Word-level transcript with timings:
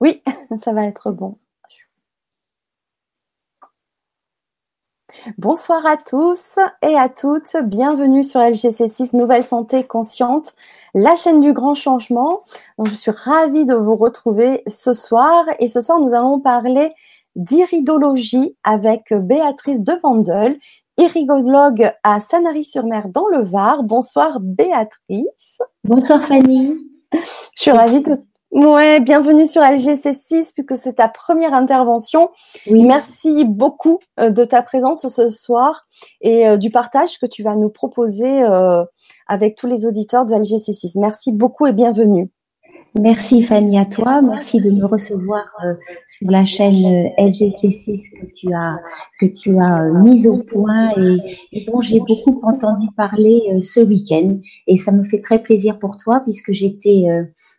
Oui, 0.00 0.22
ça 0.58 0.72
va 0.72 0.84
être 0.84 1.10
bon. 1.10 1.38
Bonsoir 5.38 5.86
à 5.86 5.96
tous 5.96 6.58
et 6.82 6.94
à 6.94 7.08
toutes. 7.08 7.56
Bienvenue 7.64 8.22
sur 8.22 8.40
LGC6 8.40 9.16
Nouvelle 9.16 9.42
Santé 9.42 9.84
Consciente, 9.84 10.54
la 10.94 11.16
chaîne 11.16 11.40
du 11.40 11.52
grand 11.52 11.74
changement. 11.74 12.42
je 12.84 12.94
suis 12.94 13.10
ravie 13.10 13.64
de 13.64 13.74
vous 13.74 13.96
retrouver 13.96 14.62
ce 14.66 14.92
soir. 14.92 15.46
Et 15.58 15.68
ce 15.68 15.80
soir, 15.80 16.00
nous 16.00 16.14
allons 16.14 16.38
parler 16.40 16.92
d'iridologie 17.34 18.56
avec 18.62 19.14
Béatrice 19.14 19.80
de 19.80 19.94
Vandel, 20.02 20.58
iridologue 20.98 21.90
à 22.02 22.20
Sanary-sur-Mer 22.20 23.08
dans 23.08 23.28
le 23.28 23.42
Var. 23.42 23.84
Bonsoir 23.84 24.38
Béatrice. 24.40 25.58
Bonsoir 25.84 26.22
Fanny. 26.26 26.76
Je 27.12 27.62
suis 27.62 27.70
ravie 27.70 28.02
de 28.02 28.16
Ouais, 28.52 29.00
bienvenue 29.00 29.44
sur 29.44 29.60
LGC6 29.60 30.52
puisque 30.54 30.76
c'est 30.76 30.94
ta 30.94 31.08
première 31.08 31.52
intervention. 31.52 32.30
Merci 32.70 33.44
beaucoup 33.44 33.98
euh, 34.20 34.30
de 34.30 34.44
ta 34.44 34.62
présence 34.62 35.06
ce 35.08 35.30
soir 35.30 35.86
et 36.20 36.46
euh, 36.46 36.56
du 36.56 36.70
partage 36.70 37.18
que 37.18 37.26
tu 37.26 37.42
vas 37.42 37.56
nous 37.56 37.70
proposer 37.70 38.44
euh, 38.44 38.84
avec 39.26 39.56
tous 39.56 39.66
les 39.66 39.84
auditeurs 39.84 40.26
de 40.26 40.34
LGC6. 40.34 40.98
Merci 41.00 41.32
beaucoup 41.32 41.66
et 41.66 41.72
bienvenue. 41.72 42.30
Merci 42.98 43.42
Fanny 43.42 43.78
à 43.78 43.84
toi, 43.84 44.22
merci 44.22 44.58
de 44.58 44.70
me 44.70 44.86
recevoir 44.86 45.44
sur 46.06 46.30
la 46.30 46.46
chaîne 46.46 47.10
LGC6 47.18 48.20
que 48.20 48.34
tu 48.34 48.54
as 48.54 48.78
que 49.20 49.26
tu 49.26 49.58
as 49.60 49.82
mise 50.00 50.26
au 50.26 50.38
point 50.50 50.92
et, 50.96 51.18
et 51.52 51.66
dont 51.66 51.82
j'ai 51.82 52.00
beaucoup 52.00 52.40
entendu 52.42 52.86
parler 52.96 53.42
ce 53.60 53.80
week-end 53.80 54.38
et 54.66 54.78
ça 54.78 54.92
me 54.92 55.04
fait 55.04 55.20
très 55.20 55.42
plaisir 55.42 55.78
pour 55.78 55.98
toi 55.98 56.20
puisque 56.24 56.52
j'étais 56.52 57.04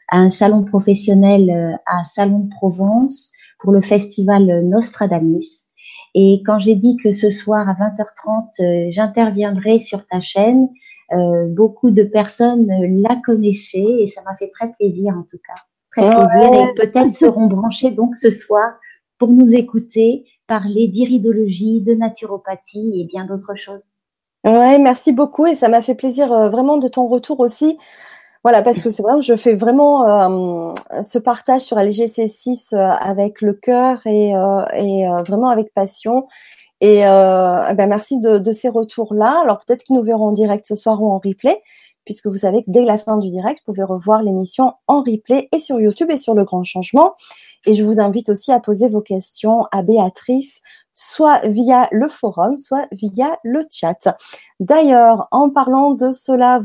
à 0.10 0.18
un 0.18 0.30
salon 0.30 0.64
professionnel 0.64 1.50
euh, 1.50 1.76
à 1.86 2.04
Salon 2.04 2.40
de 2.40 2.50
Provence 2.50 3.32
pour 3.60 3.72
le 3.72 3.82
festival 3.82 4.64
Nostradamus. 4.66 5.68
Et 6.16 6.42
quand 6.46 6.60
j'ai 6.60 6.76
dit 6.76 6.98
que 6.98 7.12
ce 7.12 7.30
soir 7.30 7.68
à 7.68 7.74
20h30, 7.74 8.62
euh, 8.62 8.88
j'interviendrai 8.92 9.80
sur 9.80 10.06
ta 10.08 10.22
chaîne, 10.22 10.70
euh, 11.12 11.48
beaucoup 11.50 11.92
de 11.92 12.04
personnes 12.04 12.68
la 13.02 13.16
connaissaient 13.26 14.02
et 14.02 14.08
ça 14.08 14.22
m'a 14.24 14.36
fait 14.36 14.50
très 14.50 14.72
plaisir 14.74 15.16
en 15.18 15.24
tout 15.24 15.40
cas. 15.46 15.62
Très 15.92 16.16
plaisir 16.16 16.54
et 16.54 16.74
peut-être 16.76 17.14
seront 17.14 17.48
branchés 17.48 17.92
donc 17.92 18.16
ce 18.16 18.30
soir 18.30 18.74
pour 19.18 19.30
nous 19.30 19.56
écouter 19.56 20.26
parler 20.48 20.88
d'iridologie, 20.88 21.82
de 21.82 21.94
naturopathie 21.94 23.02
et 23.02 23.06
bien 23.06 23.26
d'autres 23.26 23.56
choses. 23.56 23.84
Ouais, 24.44 24.78
merci 24.80 25.12
beaucoup 25.12 25.46
et 25.46 25.56
ça 25.56 25.70
m'a 25.70 25.82
fait 25.82 25.96
plaisir 25.96 26.28
vraiment 26.50 26.78
de 26.78 26.88
ton 26.88 27.08
retour 27.08 27.40
aussi. 27.40 27.78
Voilà, 28.44 28.62
parce 28.62 28.82
que 28.82 28.90
c'est 28.90 29.04
vrai 29.04 29.22
je 29.22 29.36
fais 29.36 29.56
vraiment 29.56 30.72
euh, 30.72 30.74
ce 31.04 31.18
partage 31.18 31.62
sur 31.62 31.78
LGC6 31.78 32.76
euh, 32.76 32.78
avec 32.78 33.42
le 33.42 33.54
cœur 33.54 34.06
et, 34.06 34.36
euh, 34.36 35.24
vraiment 35.24 35.50
avec 35.50 35.74
passion. 35.74 36.28
Et 36.80 37.00
eh 37.00 37.74
ben 37.74 37.88
merci 37.88 38.20
de, 38.20 38.38
de 38.38 38.52
ces 38.52 38.70
retours-là. 38.70 39.42
Alors 39.42 39.60
peut-être 39.66 39.84
qu'ils 39.84 39.96
nous 39.96 40.04
verront 40.04 40.28
en 40.28 40.32
direct 40.32 40.66
ce 40.68 40.76
soir 40.76 41.02
ou 41.02 41.12
en 41.12 41.18
replay, 41.18 41.60
puisque 42.08 42.28
vous 42.28 42.38
savez 42.38 42.64
que 42.64 42.72
dès 42.72 42.86
la 42.86 42.98
fin 42.98 43.18
du 43.18 43.28
direct, 43.28 43.60
vous 43.60 43.74
pouvez 43.74 43.84
revoir 43.84 44.24
l'émission 44.24 44.72
en 44.88 45.02
replay 45.02 45.50
et 45.52 45.60
sur 45.60 45.78
YouTube 45.78 46.10
et 46.10 46.18
sur 46.18 46.34
Le 46.34 46.46
Grand 46.46 46.64
Changement. 46.64 47.16
Et 47.66 47.74
je 47.74 47.84
vous 47.84 48.00
invite 48.00 48.30
aussi 48.30 48.54
à 48.54 48.62
poser 48.62 48.88
vos 48.88 49.02
questions 49.02 49.66
à 49.74 49.84
Béatrice 49.84 50.62
soit 51.00 51.46
via 51.48 51.90
le 51.92 52.08
forum, 52.08 52.58
soit 52.58 52.88
via 52.94 53.38
le 53.44 53.60
chat. 53.70 54.18
D'ailleurs, 54.62 55.28
en 55.32 55.50
parlant 55.50 55.92
de 55.92 56.12
cela, 56.12 56.60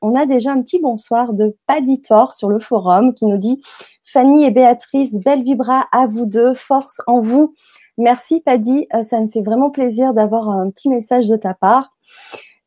on 0.00 0.14
a 0.14 0.24
déjà 0.24 0.52
un 0.52 0.62
petit 0.62 0.80
bonsoir 0.80 1.34
de 1.34 1.54
Paditor 1.66 2.32
sur 2.32 2.48
le 2.48 2.60
forum 2.60 3.12
qui 3.12 3.26
nous 3.26 3.38
dit 3.38 3.60
Fanny 4.04 4.44
et 4.44 4.50
Béatrice, 4.50 5.18
belle 5.20 5.42
vibra 5.42 5.86
à 5.90 6.06
vous 6.06 6.26
deux, 6.26 6.54
force 6.54 7.02
en 7.08 7.20
vous. 7.20 7.54
Merci 7.98 8.40
Paddy, 8.40 8.86
euh, 8.94 9.02
ça 9.02 9.20
me 9.20 9.28
fait 9.28 9.42
vraiment 9.42 9.70
plaisir 9.70 10.14
d'avoir 10.14 10.48
un 10.48 10.70
petit 10.70 10.88
message 10.88 11.28
de 11.28 11.36
ta 11.36 11.52
part. 11.52 11.92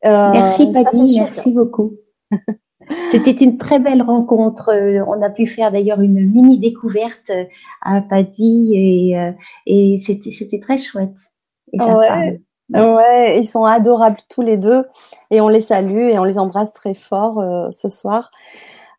Euh, 0.05 0.31
merci 0.31 0.71
Paddy, 0.71 1.21
merci 1.21 1.51
beaucoup. 1.51 1.93
C'était 3.11 3.31
une 3.31 3.57
très 3.57 3.79
belle 3.79 4.01
rencontre. 4.01 4.69
Euh, 4.69 5.03
on 5.07 5.21
a 5.21 5.29
pu 5.29 5.45
faire 5.45 5.71
d'ailleurs 5.71 6.01
une 6.01 6.25
mini 6.25 6.59
découverte 6.59 7.29
euh, 7.29 7.45
à 7.81 8.01
Paddy 8.01 8.71
et, 8.73 9.19
euh, 9.19 9.31
et 9.65 9.97
c'était 9.97 10.59
très 10.59 10.77
chouette. 10.77 11.15
ouais. 11.73 12.39
ouais, 12.73 13.39
ils 13.39 13.47
sont 13.47 13.63
adorables 13.63 14.17
tous 14.29 14.41
les 14.41 14.57
deux 14.57 14.85
et 15.31 15.41
on 15.41 15.49
les 15.49 15.61
salue 15.61 16.09
et 16.09 16.17
on 16.19 16.23
les 16.23 16.39
embrasse 16.39 16.73
très 16.73 16.95
fort 16.95 17.43
ce 17.75 17.89
soir. 17.89 18.31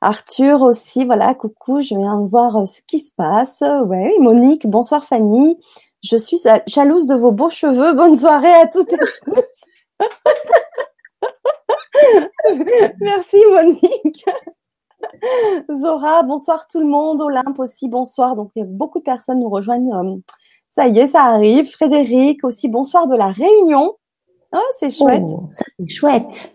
Arthur 0.00 0.62
aussi, 0.62 1.04
voilà, 1.04 1.34
coucou, 1.34 1.82
je 1.82 1.94
viens 1.94 2.20
de 2.20 2.28
voir 2.28 2.66
ce 2.66 2.80
qui 2.86 3.00
se 3.00 3.12
passe. 3.14 3.62
Ouais, 3.86 4.12
Monique, 4.20 4.66
bonsoir 4.68 5.04
Fanny. 5.04 5.58
Je 6.02 6.16
suis 6.16 6.38
jalouse 6.66 7.06
de 7.06 7.14
vos 7.14 7.32
beaux 7.32 7.50
cheveux. 7.50 7.92
Bonne 7.92 8.16
soirée 8.16 8.54
à 8.54 8.66
toutes 8.66 8.92
et 8.92 8.98
tous. 8.98 9.42
Merci 13.00 13.36
Monique. 13.50 14.24
Zora, 15.74 16.22
bonsoir 16.22 16.66
tout 16.68 16.80
le 16.80 16.86
monde. 16.86 17.20
Olympe 17.20 17.58
aussi, 17.58 17.88
bonsoir. 17.88 18.36
Donc, 18.36 18.50
beaucoup 18.56 18.98
de 18.98 19.04
personnes 19.04 19.40
nous 19.40 19.48
rejoignent. 19.48 19.94
Euh, 19.94 20.16
ça 20.68 20.86
y 20.86 20.98
est, 20.98 21.08
ça 21.08 21.24
arrive. 21.24 21.70
Frédéric 21.70 22.44
aussi, 22.44 22.68
bonsoir 22.68 23.06
de 23.06 23.16
la 23.16 23.28
Réunion. 23.28 23.96
Oh, 24.52 24.58
c'est 24.78 24.90
chouette. 24.90 25.22
Oh, 25.24 25.48
ça, 25.52 25.64
c'est 25.78 25.88
chouette. 25.88 26.52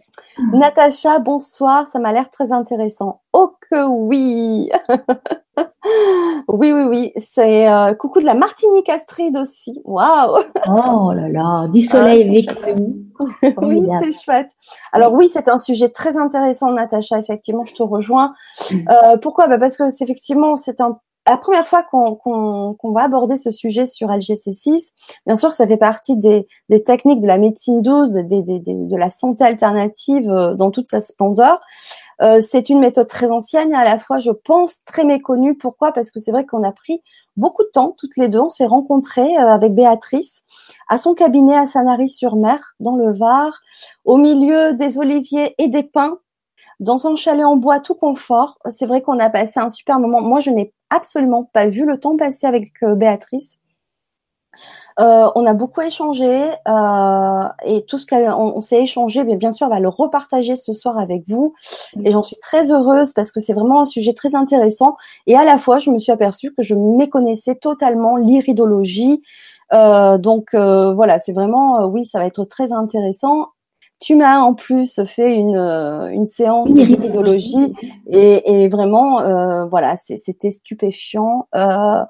Natacha, 0.53 1.19
bonsoir. 1.19 1.87
Ça 1.91 1.99
m'a 1.99 2.11
l'air 2.11 2.29
très 2.29 2.51
intéressant. 2.51 3.21
Oh 3.33 3.53
que 3.69 3.85
oui. 3.85 4.69
oui, 6.47 6.71
oui, 6.71 6.83
oui. 6.83 7.13
C'est 7.33 7.69
euh, 7.71 7.93
coucou 7.93 8.19
de 8.19 8.25
la 8.25 8.33
Martinique 8.33 8.89
Astrid 8.89 9.35
aussi. 9.37 9.81
Waouh. 9.83 10.43
Oh 10.67 11.13
là 11.13 11.29
là, 11.29 11.67
du 11.67 11.81
soleil 11.81 12.29
avec 12.29 12.49
oui, 13.61 13.87
c'est 14.01 14.23
chouette. 14.23 14.49
Alors 14.91 15.13
oui, 15.13 15.29
c'est 15.31 15.47
un 15.47 15.57
sujet 15.57 15.89
très 15.89 16.17
intéressant, 16.17 16.71
Natacha. 16.71 17.19
Effectivement, 17.19 17.63
je 17.63 17.73
te 17.73 17.83
rejoins. 17.83 18.33
Mm. 18.71 18.75
Euh, 18.89 19.17
pourquoi? 19.17 19.47
Bah 19.47 19.57
Parce 19.57 19.77
que 19.77 19.89
c'est 19.89 20.03
effectivement, 20.03 20.55
c'est 20.55 20.81
un 20.81 20.99
la 21.27 21.37
première 21.37 21.67
fois 21.67 21.83
qu'on 21.83 22.91
va 22.91 23.03
aborder 23.03 23.37
ce 23.37 23.51
sujet 23.51 23.85
sur 23.85 24.09
LGC6, 24.09 24.91
bien 25.25 25.35
sûr, 25.35 25.53
ça 25.53 25.67
fait 25.67 25.77
partie 25.77 26.17
des, 26.17 26.47
des 26.69 26.83
techniques 26.83 27.21
de 27.21 27.27
la 27.27 27.37
médecine 27.37 27.81
douce, 27.81 28.11
de, 28.11 28.87
de 28.87 28.95
la 28.95 29.09
santé 29.09 29.43
alternative 29.43 30.29
euh, 30.29 30.53
dans 30.53 30.71
toute 30.71 30.87
sa 30.87 31.01
splendeur. 31.01 31.59
Euh, 32.21 32.41
c'est 32.41 32.69
une 32.69 32.79
méthode 32.79 33.07
très 33.07 33.29
ancienne 33.29 33.73
et 33.73 33.75
à 33.75 33.83
la 33.83 33.99
fois, 33.99 34.19
je 34.19 34.31
pense, 34.31 34.83
très 34.85 35.03
méconnue. 35.03 35.57
Pourquoi? 35.57 35.91
Parce 35.91 36.11
que 36.11 36.19
c'est 36.19 36.31
vrai 36.31 36.45
qu'on 36.45 36.63
a 36.63 36.71
pris 36.71 37.01
beaucoup 37.35 37.63
de 37.63 37.69
temps, 37.69 37.93
toutes 37.97 38.15
les 38.17 38.29
deux. 38.29 38.39
On 38.39 38.47
s'est 38.47 38.65
rencontrées 38.65 39.37
euh, 39.37 39.47
avec 39.47 39.73
Béatrice 39.73 40.43
à 40.87 40.97
son 40.97 41.13
cabinet 41.13 41.57
à 41.57 41.67
Sanary-sur-Mer, 41.67 42.75
dans 42.79 42.95
le 42.95 43.11
Var, 43.11 43.51
au 44.05 44.17
milieu 44.17 44.73
des 44.73 44.97
oliviers 44.97 45.55
et 45.57 45.67
des 45.67 45.83
pins, 45.83 46.19
dans 46.79 46.97
son 46.97 47.15
chalet 47.15 47.45
en 47.45 47.57
bois 47.57 47.79
tout 47.79 47.95
confort. 47.95 48.57
C'est 48.69 48.85
vrai 48.85 49.01
qu'on 49.01 49.19
a 49.19 49.29
passé 49.29 49.59
un 49.59 49.69
super 49.69 49.99
moment. 49.99 50.21
Moi, 50.21 50.39
je 50.39 50.51
n'ai 50.51 50.73
absolument 50.95 51.43
pas 51.43 51.67
vu 51.67 51.85
le 51.85 51.99
temps 51.99 52.17
passer 52.17 52.47
avec 52.47 52.71
euh, 52.83 52.95
Béatrice. 52.95 53.59
Euh, 55.01 55.29
on 55.35 55.45
a 55.45 55.53
beaucoup 55.53 55.81
échangé 55.81 56.51
euh, 56.69 57.43
et 57.65 57.83
tout 57.85 57.97
ce 57.97 58.05
qu'on 58.05 58.61
s'est 58.61 58.81
échangé, 58.81 59.25
bien 59.35 59.51
sûr, 59.51 59.67
on 59.67 59.69
va 59.69 59.81
le 59.81 59.89
repartager 59.89 60.55
ce 60.55 60.73
soir 60.73 60.97
avec 60.97 61.23
vous. 61.27 61.53
Et 62.01 62.11
j'en 62.11 62.23
suis 62.23 62.37
très 62.37 62.71
heureuse 62.71 63.11
parce 63.11 63.33
que 63.33 63.41
c'est 63.41 63.51
vraiment 63.51 63.81
un 63.81 63.85
sujet 63.85 64.13
très 64.13 64.35
intéressant. 64.35 64.95
Et 65.27 65.35
à 65.35 65.43
la 65.43 65.57
fois, 65.57 65.79
je 65.79 65.89
me 65.89 65.99
suis 65.99 66.13
aperçue 66.13 66.53
que 66.53 66.63
je 66.63 66.75
méconnaissais 66.75 67.55
totalement 67.55 68.15
l'iridologie. 68.15 69.21
donc 69.71 70.53
voilà, 70.53 71.19
c'est 71.19 71.33
vraiment, 71.33 71.87
oui, 71.87 72.05
ça 72.05 72.19
va 72.19 72.25
être 72.27 72.45
très 72.45 72.71
intéressant. 72.71 73.49
Tu 74.01 74.15
m'as 74.15 74.39
en 74.39 74.53
plus 74.53 74.99
fait 75.05 75.35
une, 75.35 75.55
euh, 75.55 76.09
une 76.09 76.25
séance 76.25 76.73
d'iridologie 76.73 77.73
et, 78.07 78.63
et, 78.63 78.67
vraiment, 78.67 79.21
euh, 79.21 79.65
voilà, 79.65 79.95
c'était 79.97 80.51
stupéfiant 80.51 81.47
euh, 81.55 82.03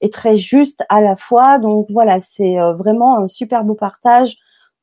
et 0.00 0.10
très 0.10 0.36
juste 0.36 0.84
à 0.88 1.00
la 1.00 1.16
fois. 1.16 1.58
Donc 1.58 1.86
voilà, 1.90 2.20
c'est 2.20 2.58
euh, 2.58 2.72
vraiment 2.72 3.18
un 3.18 3.28
super 3.28 3.64
beau 3.64 3.74
partage 3.74 4.36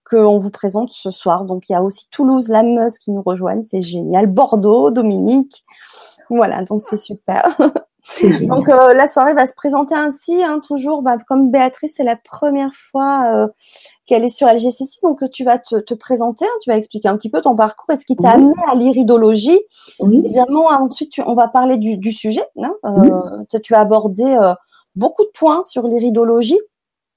qu'on 0.09 0.37
vous 0.37 0.51
présente 0.51 0.91
ce 0.91 1.11
soir. 1.11 1.45
Donc 1.45 1.67
il 1.69 1.73
y 1.73 1.75
a 1.75 1.83
aussi 1.83 2.07
Toulouse, 2.09 2.47
la 2.47 2.63
Meuse 2.63 2.99
qui 2.99 3.11
nous 3.11 3.23
rejoignent, 3.23 3.63
c'est 3.63 3.81
génial. 3.81 4.27
Bordeaux, 4.27 4.91
Dominique. 4.91 5.65
Voilà, 6.29 6.63
donc 6.63 6.81
c'est 6.81 6.97
super. 6.97 7.57
Donc 8.41 8.69
euh, 8.69 8.93
la 8.93 9.07
soirée 9.07 9.33
va 9.33 9.47
se 9.47 9.55
présenter 9.55 9.95
ainsi, 9.95 10.43
hein, 10.43 10.59
toujours 10.65 11.01
bah, 11.01 11.17
comme 11.27 11.49
Béatrice, 11.49 11.93
c'est 11.97 12.03
la 12.03 12.15
première 12.15 12.73
fois 12.73 13.23
euh, 13.33 13.47
qu'elle 14.05 14.23
est 14.23 14.29
sur 14.29 14.47
LGC6, 14.47 15.01
donc 15.01 15.19
tu 15.31 15.43
vas 15.43 15.57
te, 15.57 15.77
te 15.77 15.93
présenter, 15.93 16.45
hein, 16.45 16.57
tu 16.61 16.69
vas 16.69 16.77
expliquer 16.77 17.07
un 17.07 17.17
petit 17.17 17.29
peu 17.29 17.41
ton 17.41 17.55
parcours 17.55 17.91
et 17.91 17.97
ce 17.97 18.05
qui 18.05 18.15
t'a 18.15 18.31
amené 18.31 18.53
à 18.71 18.75
l'iridologie. 18.75 19.59
Oui. 19.99 20.19
Évidemment, 20.19 20.67
ensuite 20.67 21.13
on 21.25 21.33
va 21.33 21.47
parler 21.47 21.77
du, 21.77 21.97
du 21.97 22.11
sujet. 22.11 22.45
Hein, 22.61 22.73
euh, 22.85 23.59
tu 23.63 23.73
vas 23.73 23.79
aborder 23.79 24.37
beaucoup 24.95 25.23
de 25.23 25.31
points 25.33 25.63
sur 25.63 25.87
l'iridologie. 25.87 26.59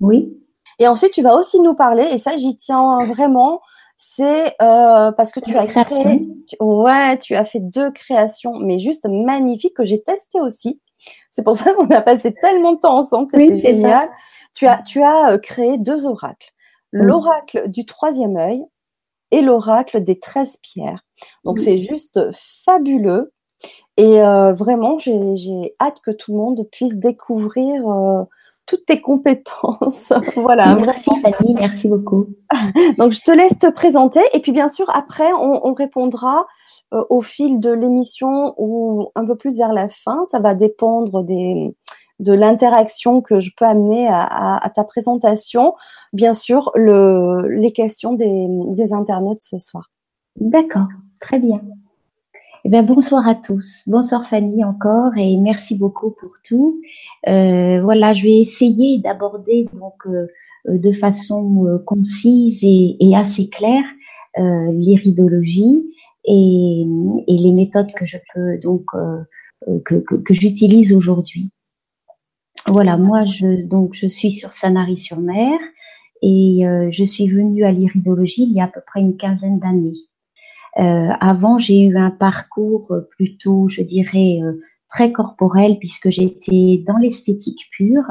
Oui. 0.00 0.38
Et 0.78 0.88
ensuite 0.88 1.12
tu 1.12 1.22
vas 1.22 1.36
aussi 1.36 1.60
nous 1.60 1.74
parler, 1.74 2.04
et 2.12 2.18
ça 2.18 2.36
j'y 2.36 2.56
tiens 2.56 3.04
vraiment, 3.06 3.60
c'est 3.98 4.54
euh, 4.62 5.10
parce 5.12 5.32
que 5.32 5.40
tu 5.40 5.56
as 5.56 5.66
créé, 5.66 6.28
ouais, 6.60 7.18
tu 7.18 7.34
as 7.34 7.44
fait 7.44 7.58
deux 7.58 7.90
créations, 7.90 8.54
mais 8.60 8.78
juste 8.78 9.06
magnifiques 9.10 9.74
que 9.74 9.84
j'ai 9.84 10.00
testées 10.00 10.40
aussi. 10.40 10.80
C'est 11.30 11.42
pour 11.42 11.56
ça 11.56 11.72
qu'on 11.74 11.88
a 11.90 12.00
passé 12.00 12.32
tellement 12.40 12.72
de 12.72 12.78
temps 12.78 12.96
ensemble, 12.96 13.26
c'était 13.26 13.58
génial. 13.58 14.08
Tu 14.54 14.66
as, 14.66 14.78
tu 14.78 15.02
as 15.02 15.32
euh, 15.32 15.38
créé 15.38 15.78
deux 15.78 16.06
oracles. 16.06 16.52
L'oracle 16.90 17.68
du 17.68 17.84
troisième 17.84 18.36
œil 18.36 18.64
et 19.30 19.42
l'oracle 19.42 20.02
des 20.02 20.18
treize 20.18 20.56
pierres. 20.62 21.04
Donc 21.44 21.58
c'est 21.58 21.78
juste 21.78 22.18
fabuleux. 22.64 23.32
Et 23.96 24.22
euh, 24.22 24.52
vraiment, 24.52 24.98
j'ai 24.98 25.74
hâte 25.80 26.00
que 26.00 26.12
tout 26.12 26.32
le 26.32 26.38
monde 26.38 26.68
puisse 26.70 26.96
découvrir 26.96 27.86
euh, 27.88 28.22
toutes 28.68 28.86
tes 28.86 29.00
compétences. 29.00 30.12
voilà. 30.36 30.76
Merci 30.76 31.10
Fanny, 31.20 31.54
merci 31.54 31.88
beaucoup. 31.88 32.28
Donc 32.98 33.12
je 33.12 33.22
te 33.22 33.32
laisse 33.32 33.58
te 33.58 33.68
présenter 33.68 34.20
et 34.32 34.40
puis 34.40 34.52
bien 34.52 34.68
sûr 34.68 34.88
après 34.94 35.32
on, 35.32 35.74
répondra 35.74 36.46
euh, 36.92 37.02
au 37.10 37.22
fil 37.22 37.60
de 37.60 37.70
l'émission 37.70 38.54
ou 38.58 39.10
un 39.14 39.24
peu 39.26 39.36
plus 39.36 39.56
vers 39.56 39.72
la 39.72 39.88
fin. 39.88 40.24
Ça 40.30 40.38
va 40.38 40.54
dépendre 40.54 41.24
des 41.24 41.74
de 42.20 42.32
l'interaction 42.32 43.20
que 43.20 43.38
je 43.38 43.50
peux 43.56 43.64
amener 43.64 44.08
à, 44.10 44.72
ta 44.74 44.82
présentation. 44.82 45.74
Bien 46.12 46.34
sûr, 46.34 46.72
le, 46.74 47.46
les 47.48 47.72
questions 47.72 48.12
des, 48.12 48.46
des 48.70 48.92
internautes 48.92 49.40
ce 49.40 49.56
soir. 49.58 49.88
D'accord, 50.34 50.88
très 51.20 51.38
bien. 51.38 51.60
Eh 52.64 52.70
bien, 52.70 52.82
bonsoir 52.82 53.26
à 53.28 53.36
tous. 53.36 53.84
Bonsoir 53.86 54.26
Fanny 54.26 54.64
encore 54.64 55.16
et 55.16 55.36
merci 55.36 55.76
beaucoup 55.76 56.10
pour 56.10 56.34
tout. 56.44 56.80
Euh, 57.28 57.80
voilà, 57.82 58.14
je 58.14 58.24
vais 58.24 58.38
essayer 58.38 58.98
d'aborder 58.98 59.68
donc 59.72 60.06
euh, 60.06 60.26
de 60.66 60.90
façon 60.90 61.66
euh, 61.66 61.78
concise 61.78 62.64
et, 62.64 63.14
assez 63.14 63.48
claire 63.48 63.84
euh, 64.38 64.72
l'iridologie 64.72 65.88
et, 66.24 66.84
les 67.28 67.52
méthodes 67.52 67.92
que 67.92 68.04
je 68.04 68.18
peux 68.34 68.58
donc 68.58 68.86
que, 69.84 69.94
que, 70.00 70.14
que 70.16 70.34
j'utilise 70.34 70.92
aujourd'hui. 70.92 71.52
Voilà, 72.66 72.96
moi 72.96 73.24
je 73.24 73.66
donc 73.66 73.94
je 73.94 74.08
suis 74.08 74.32
sur 74.32 74.52
Sanary-sur-Mer 74.52 75.58
et 76.22 76.62
je 76.90 77.04
suis 77.04 77.28
venue 77.28 77.64
à 77.64 77.72
l'iridologie 77.72 78.42
il 78.42 78.52
y 78.52 78.60
a 78.60 78.64
à 78.64 78.68
peu 78.68 78.80
près 78.84 79.00
une 79.00 79.16
quinzaine 79.16 79.58
d'années. 79.60 79.94
Euh, 80.78 81.08
avant, 81.20 81.58
j'ai 81.58 81.82
eu 81.82 81.98
un 81.98 82.10
parcours 82.10 82.92
plutôt, 83.10 83.68
je 83.68 83.82
dirais, 83.82 84.38
euh, 84.42 84.60
très 84.88 85.12
corporel 85.12 85.78
puisque 85.78 86.08
j'étais 86.08 86.84
dans 86.86 86.96
l'esthétique 86.96 87.66
pure 87.72 88.04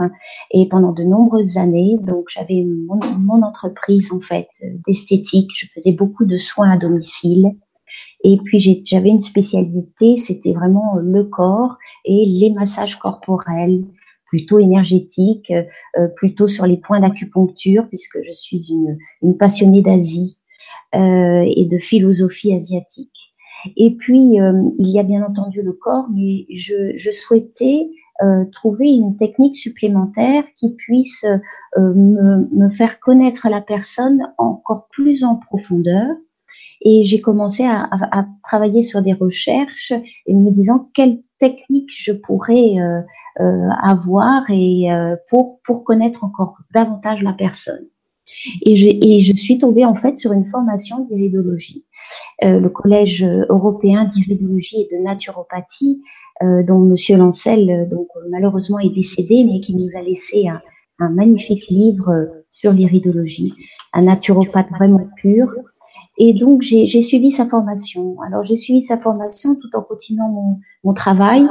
et 0.52 0.68
pendant 0.68 0.92
de 0.92 1.04
nombreuses 1.04 1.58
années, 1.58 1.98
donc 2.02 2.26
j'avais 2.30 2.64
mon, 2.66 3.00
mon, 3.18 3.42
entreprise 3.42 4.12
en 4.12 4.20
fait 4.20 4.50
d'esthétique. 4.86 5.50
Je 5.56 5.68
faisais 5.74 5.94
beaucoup 5.94 6.26
de 6.26 6.38
soins 6.38 6.72
à 6.72 6.78
domicile. 6.78 7.54
Et 8.24 8.38
puis 8.44 8.60
j'avais 8.60 9.10
une 9.10 9.22
spécialité, 9.22 10.18
c'était 10.18 10.52
vraiment 10.52 10.96
le 11.02 11.24
corps 11.24 11.78
et 12.04 12.26
les 12.26 12.52
massages 12.52 12.98
corporels, 12.98 13.86
plutôt 14.26 14.60
énergétiques, 14.60 15.52
euh, 15.52 16.08
plutôt 16.18 16.48
sur 16.48 16.66
les 16.66 16.78
points 16.78 17.00
d'acupuncture, 17.00 17.88
puisque 17.88 18.20
je 18.26 18.32
suis 18.34 18.72
une, 18.72 18.98
une 19.22 19.38
passionnée 19.38 19.82
d'Asie 19.82 20.37
euh, 20.37 20.37
et 20.94 21.68
de 21.70 21.78
philosophie 21.78 22.54
asiatique. 22.54 23.34
Et 23.76 23.96
puis, 23.96 24.40
euh, 24.40 24.54
il 24.78 24.90
y 24.90 25.00
a 25.00 25.04
bien 25.04 25.24
entendu 25.24 25.62
le 25.62 25.74
corps, 25.74 26.08
mais 26.14 26.46
je, 26.56 26.94
je 26.96 27.12
souhaitais 27.12 27.90
euh, 28.24 28.46
trouver 28.52 28.90
une 28.90 29.18
technique 29.18 29.56
supplémentaire 29.56 30.44
qui 30.58 30.76
puisse 30.76 31.26
me, 31.78 32.48
me, 32.52 32.70
faire 32.70 33.00
connaître 33.00 33.48
la 33.50 33.62
personne 33.62 34.34
encore 34.38 34.88
plus 34.92 35.24
en 35.24 35.36
profondeur. 35.36 36.16
Et 36.82 37.04
j'ai 37.04 37.20
commencé 37.20 37.64
à, 37.64 37.82
à, 37.84 38.20
à, 38.20 38.26
travailler 38.44 38.82
sur 38.82 39.02
des 39.02 39.14
recherches 39.14 39.92
et 40.26 40.34
me 40.34 40.50
disant 40.50 40.90
quelle 40.94 41.22
technique 41.38 41.90
je 41.94 42.14
pourrais 42.14 42.80
euh, 42.80 43.02
euh, 43.40 43.70
avoir 43.84 44.44
et 44.50 44.88
pour 45.30 45.60
pour 45.64 45.84
connaître 45.84 46.24
encore 46.24 46.62
davantage 46.74 47.22
la 47.22 47.34
personne. 47.34 47.88
Et 48.62 48.76
je, 48.76 49.36
suis 49.36 49.58
tombée 49.58 49.86
en 49.86 49.96
fait 49.96 50.18
sur 50.18 50.34
une 50.34 50.46
formation 50.46 51.06
d'iridologie, 51.06 51.86
euh, 52.44 52.60
le 52.60 52.70
Collège 52.70 53.24
européen 53.50 54.06
d'iridologie 54.06 54.82
et 54.82 54.96
de 54.96 55.02
naturopathie, 55.02 56.02
euh, 56.44 56.64
dont 56.64 56.80
Monsieur 56.80 57.18
Lancel, 57.18 57.70
euh, 57.70 57.86
donc 57.86 58.08
malheureusement 58.30 58.80
est 58.80 58.94
décédé, 58.94 59.44
mais 59.44 59.60
qui 59.62 59.76
nous 59.76 59.98
a 59.98 60.02
laissé 60.02 60.48
un, 60.48 60.62
magnifique 61.00 61.68
livre 61.68 62.28
sur 62.50 62.72
l'iridologie, 62.72 63.54
un 63.94 64.04
naturopathe 64.04 64.70
vraiment 64.72 65.08
pur. 65.16 65.54
Et 66.18 66.34
donc 66.34 66.64
j'ai 66.64 67.02
suivi 67.04 67.30
sa 67.30 67.46
formation. 67.46 68.20
Alors 68.22 68.44
j'ai 68.44 68.56
suivi 68.56 68.82
sa 68.82 68.98
formation 68.98 69.56
tout 69.56 69.70
en 69.76 69.84
continuant 69.84 70.60
mon 70.84 70.94
travail 70.94 71.46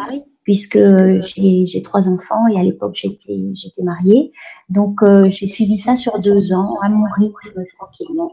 puisque 0.46 0.78
j'ai 0.78 1.82
trois 1.82 2.08
enfants 2.08 2.46
et 2.46 2.56
à 2.56 2.62
l'époque 2.62 2.94
j'étais 2.94 3.50
j'étais 3.52 3.82
mariée. 3.82 4.32
Donc 4.68 5.02
euh, 5.02 5.28
j'ai 5.28 5.48
suivi 5.48 5.76
ça 5.78 5.96
sur 5.96 6.16
deux 6.18 6.52
ans 6.52 6.76
à 6.82 6.88
mon 6.88 7.06
rythme 7.18 7.62
tranquillement. 7.76 8.32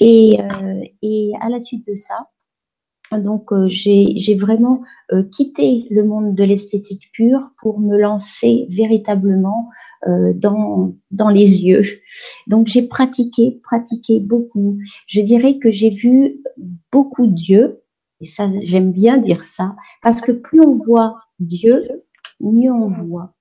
Et, 0.00 0.38
euh, 0.40 0.84
et 1.00 1.32
à 1.40 1.48
la 1.48 1.60
suite 1.60 1.86
de 1.86 1.94
ça, 1.94 2.28
donc 3.12 3.52
euh, 3.52 3.68
j'ai 3.68 4.34
vraiment 4.34 4.82
euh, 5.12 5.22
quitté 5.22 5.86
le 5.90 6.04
monde 6.04 6.34
de 6.34 6.44
l'esthétique 6.44 7.10
pure 7.12 7.52
pour 7.58 7.80
me 7.80 7.96
lancer 7.96 8.66
véritablement 8.70 9.70
euh, 10.06 10.34
dans 10.34 10.94
dans 11.10 11.30
les 11.30 11.64
yeux. 11.64 11.84
Donc 12.48 12.66
j'ai 12.66 12.82
pratiqué, 12.82 13.60
pratiqué 13.62 14.20
beaucoup. 14.20 14.78
Je 15.06 15.22
dirais 15.22 15.58
que 15.58 15.70
j'ai 15.70 15.90
vu 15.90 16.42
beaucoup 16.92 17.26
Dieu 17.26 17.80
et 18.20 18.26
ça, 18.26 18.48
j'aime 18.62 18.92
bien 18.92 19.18
dire 19.18 19.44
ça, 19.44 19.74
parce 20.02 20.20
que 20.20 20.32
plus 20.32 20.60
on 20.60 20.76
voit 20.76 21.18
Dieu, 21.40 22.04
mieux 22.40 22.72
on 22.72 22.88
voit. 22.88 23.34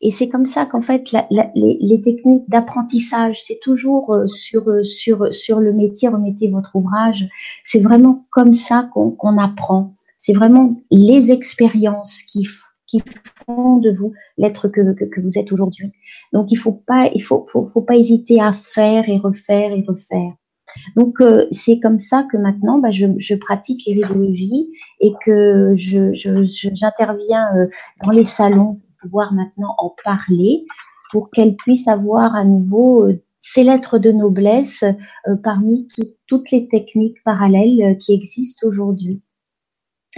Et 0.00 0.10
c'est 0.10 0.28
comme 0.28 0.46
ça 0.46 0.66
qu'en 0.66 0.80
fait, 0.80 1.10
les, 1.30 2.02
techniques 2.02 2.48
d'apprentissage, 2.48 3.42
c'est 3.42 3.60
toujours 3.60 4.12
euh, 4.12 4.26
sur, 4.26 4.68
euh, 4.68 4.82
sur, 4.82 5.32
sur 5.32 5.60
le 5.60 5.72
métier, 5.72 6.08
remettez 6.08 6.48
votre 6.48 6.76
ouvrage. 6.76 7.28
C'est 7.62 7.80
vraiment 7.80 8.26
comme 8.30 8.52
ça 8.52 8.90
qu'on 8.92 9.38
apprend. 9.38 9.94
C'est 10.16 10.32
vraiment 10.32 10.76
les 10.90 11.30
expériences 11.30 12.22
qui, 12.22 12.48
qui 12.86 13.00
font 13.46 13.76
de 13.76 13.90
vous 13.90 14.12
l'être 14.36 14.68
que, 14.68 14.92
que, 14.92 15.20
vous 15.20 15.38
êtes 15.38 15.52
aujourd'hui. 15.52 15.92
Donc, 16.32 16.50
il 16.50 16.56
faut 16.56 16.72
pas, 16.72 17.08
il 17.14 17.20
faut, 17.20 17.46
faut, 17.50 17.70
faut 17.72 17.82
pas 17.82 17.96
hésiter 17.96 18.40
à 18.40 18.52
faire 18.52 19.08
et 19.08 19.18
refaire 19.18 19.72
et 19.72 19.84
refaire. 19.86 20.32
Donc 20.96 21.20
euh, 21.20 21.46
c'est 21.50 21.80
comme 21.80 21.98
ça 21.98 22.24
que 22.30 22.36
maintenant 22.36 22.78
bah, 22.78 22.90
je, 22.92 23.06
je, 23.18 23.34
pratique 23.34 23.84
l'iridologie 23.86 24.70
et 25.00 25.12
que 25.24 25.74
je, 25.76 26.12
j'interviens 26.12 27.46
je, 27.54 27.60
euh, 27.60 27.66
dans 28.04 28.10
les 28.10 28.24
salons 28.24 28.74
pour 28.74 29.08
pouvoir 29.10 29.32
maintenant 29.32 29.74
en 29.78 29.94
parler 30.04 30.66
pour 31.10 31.30
qu'elle 31.30 31.56
puisse 31.56 31.88
avoir 31.88 32.34
à 32.34 32.44
nouveau 32.44 33.04
euh, 33.04 33.22
ses 33.40 33.64
lettres 33.64 33.98
de 33.98 34.12
noblesse 34.12 34.84
euh, 35.26 35.36
parmi 35.42 35.88
toutes 36.26 36.50
les 36.50 36.68
techniques 36.68 37.22
parallèles 37.24 37.82
euh, 37.82 37.94
qui 37.94 38.12
existent 38.12 38.66
aujourd'hui. 38.66 39.20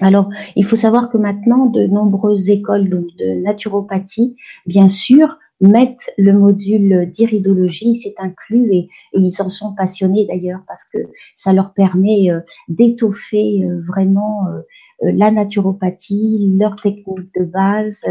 Alors, 0.01 0.31
il 0.57 0.65
faut 0.65 0.77
savoir 0.77 1.11
que 1.11 1.19
maintenant, 1.19 1.67
de 1.67 1.87
nombreuses 1.87 2.49
écoles 2.49 2.89
donc, 2.89 3.07
de 3.19 3.43
naturopathie, 3.43 4.37
bien 4.67 4.89
sûr, 4.89 5.39
mettent 5.61 6.11
le 6.17 6.33
module 6.33 7.11
d'iridologie, 7.11 7.95
c'est 7.95 8.15
inclus 8.19 8.73
et, 8.73 8.89
ils 9.13 9.43
en 9.43 9.49
sont 9.49 9.75
passionnés 9.75 10.27
d'ailleurs 10.27 10.63
parce 10.67 10.85
que 10.85 10.99
ça 11.35 11.53
leur 11.53 11.73
permet 11.75 12.31
euh, 12.31 12.41
d'étoffer 12.69 13.65
euh, 13.65 13.81
vraiment 13.87 14.47
euh, 14.49 14.63
la 15.03 15.31
naturopathie, 15.31 16.57
leur 16.59 16.77
technique 16.77 17.35
de 17.39 17.45
base 17.45 18.05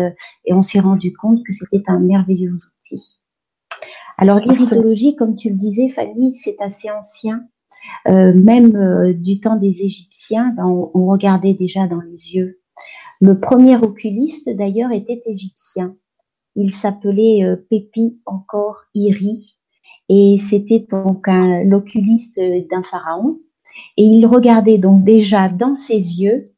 et 0.46 0.54
on 0.54 0.62
s'est 0.62 0.80
rendu 0.80 1.14
compte 1.14 1.44
que 1.46 1.54
c'était 1.54 1.84
un 1.88 2.00
merveilleux 2.00 2.54
outil. 2.54 3.20
Alors 4.18 4.40
l'iridologie, 4.40 5.16
comme 5.16 5.36
tu 5.36 5.50
le 5.50 5.56
disais 5.56 5.90
Fanny, 5.90 6.34
c'est 6.34 6.60
assez 6.60 6.90
ancien. 6.92 7.44
Même 8.06 9.14
du 9.14 9.40
temps 9.40 9.56
des 9.56 9.84
Égyptiens, 9.84 10.54
ben, 10.58 10.66
on, 10.66 10.92
on, 10.94 11.06
regardait 11.08 11.54
déjà 11.54 11.88
dans 11.88 12.02
les 12.02 12.36
yeux. 12.36 12.60
Le 13.22 13.40
premier 13.40 13.78
oculiste, 13.78 14.50
d'ailleurs, 14.50 14.92
était 14.92 15.22
égyptien. 15.26 15.96
Il 16.60 16.72
s'appelait 16.72 17.46
euh, 17.46 17.56
Pépi 17.56 18.20
encore 18.26 18.82
Iri 18.94 19.58
et 20.10 20.36
c'était 20.38 20.86
donc 20.92 21.28
l'oculiste 21.28 22.38
d'un 22.70 22.84
pharaon. 22.84 23.40
Et 23.96 24.04
il 24.04 24.26
regardait 24.26 24.78
donc 24.78 25.06
déjà 25.06 25.48
dans 25.48 25.76
ses 25.76 26.20
yeux 26.20 26.54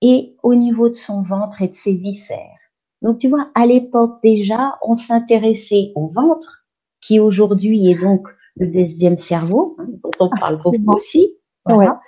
et 0.00 0.34
au 0.42 0.56
niveau 0.56 0.88
de 0.88 0.94
son 0.94 1.22
ventre 1.22 1.62
et 1.62 1.68
de 1.68 1.76
ses 1.76 1.94
viscères. 1.94 2.58
Donc 3.00 3.18
tu 3.18 3.28
vois, 3.28 3.48
à 3.54 3.64
l'époque 3.64 4.18
déjà, 4.24 4.76
on 4.82 4.94
s'intéressait 4.94 5.92
au 5.94 6.08
ventre, 6.08 6.66
qui 7.00 7.20
aujourd'hui 7.20 7.90
est 7.90 8.00
donc 8.00 8.26
le 8.56 8.66
deuxième 8.66 9.18
cerveau, 9.18 9.76
hein, 9.78 9.86
dont 10.02 10.10
on 10.18 10.30
parle 10.30 10.60
beaucoup 10.64 10.96
aussi. 10.96 11.36
Voilà. 11.64 12.00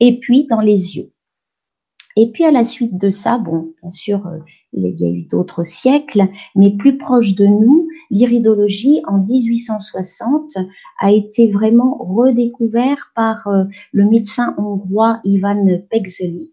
Et 0.00 0.18
puis 0.18 0.46
dans 0.46 0.62
les 0.62 0.96
yeux. 0.96 1.12
Et 2.16 2.30
puis 2.30 2.44
à 2.44 2.50
la 2.50 2.62
suite 2.62 2.96
de 2.96 3.10
ça, 3.10 3.38
bon, 3.38 3.72
bien 3.82 3.90
sûr, 3.90 4.26
euh, 4.26 4.38
il 4.72 4.88
y 4.96 5.06
a 5.06 5.10
eu 5.10 5.22
d'autres 5.22 5.64
siècles, 5.64 6.28
mais 6.54 6.76
plus 6.76 6.96
proche 6.96 7.34
de 7.34 7.46
nous, 7.46 7.88
l'iridologie 8.10 9.02
en 9.06 9.18
1860 9.18 10.52
a 11.00 11.10
été 11.10 11.50
vraiment 11.50 11.96
redécouvert 11.98 13.12
par 13.16 13.48
euh, 13.48 13.64
le 13.92 14.08
médecin 14.08 14.54
hongrois 14.58 15.20
Ivan 15.24 15.66
Pexeli, 15.90 16.52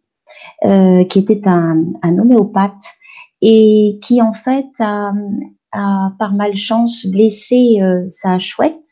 euh, 0.66 1.04
qui 1.04 1.20
était 1.20 1.48
un, 1.48 1.84
homéopathe 2.04 2.86
et 3.42 4.00
qui 4.02 4.22
en 4.22 4.34
fait 4.34 4.70
a, 4.80 5.14
a 5.72 6.14
par 6.18 6.34
malchance 6.34 7.06
blessé 7.06 7.80
sa 8.08 8.38
chouette 8.38 8.86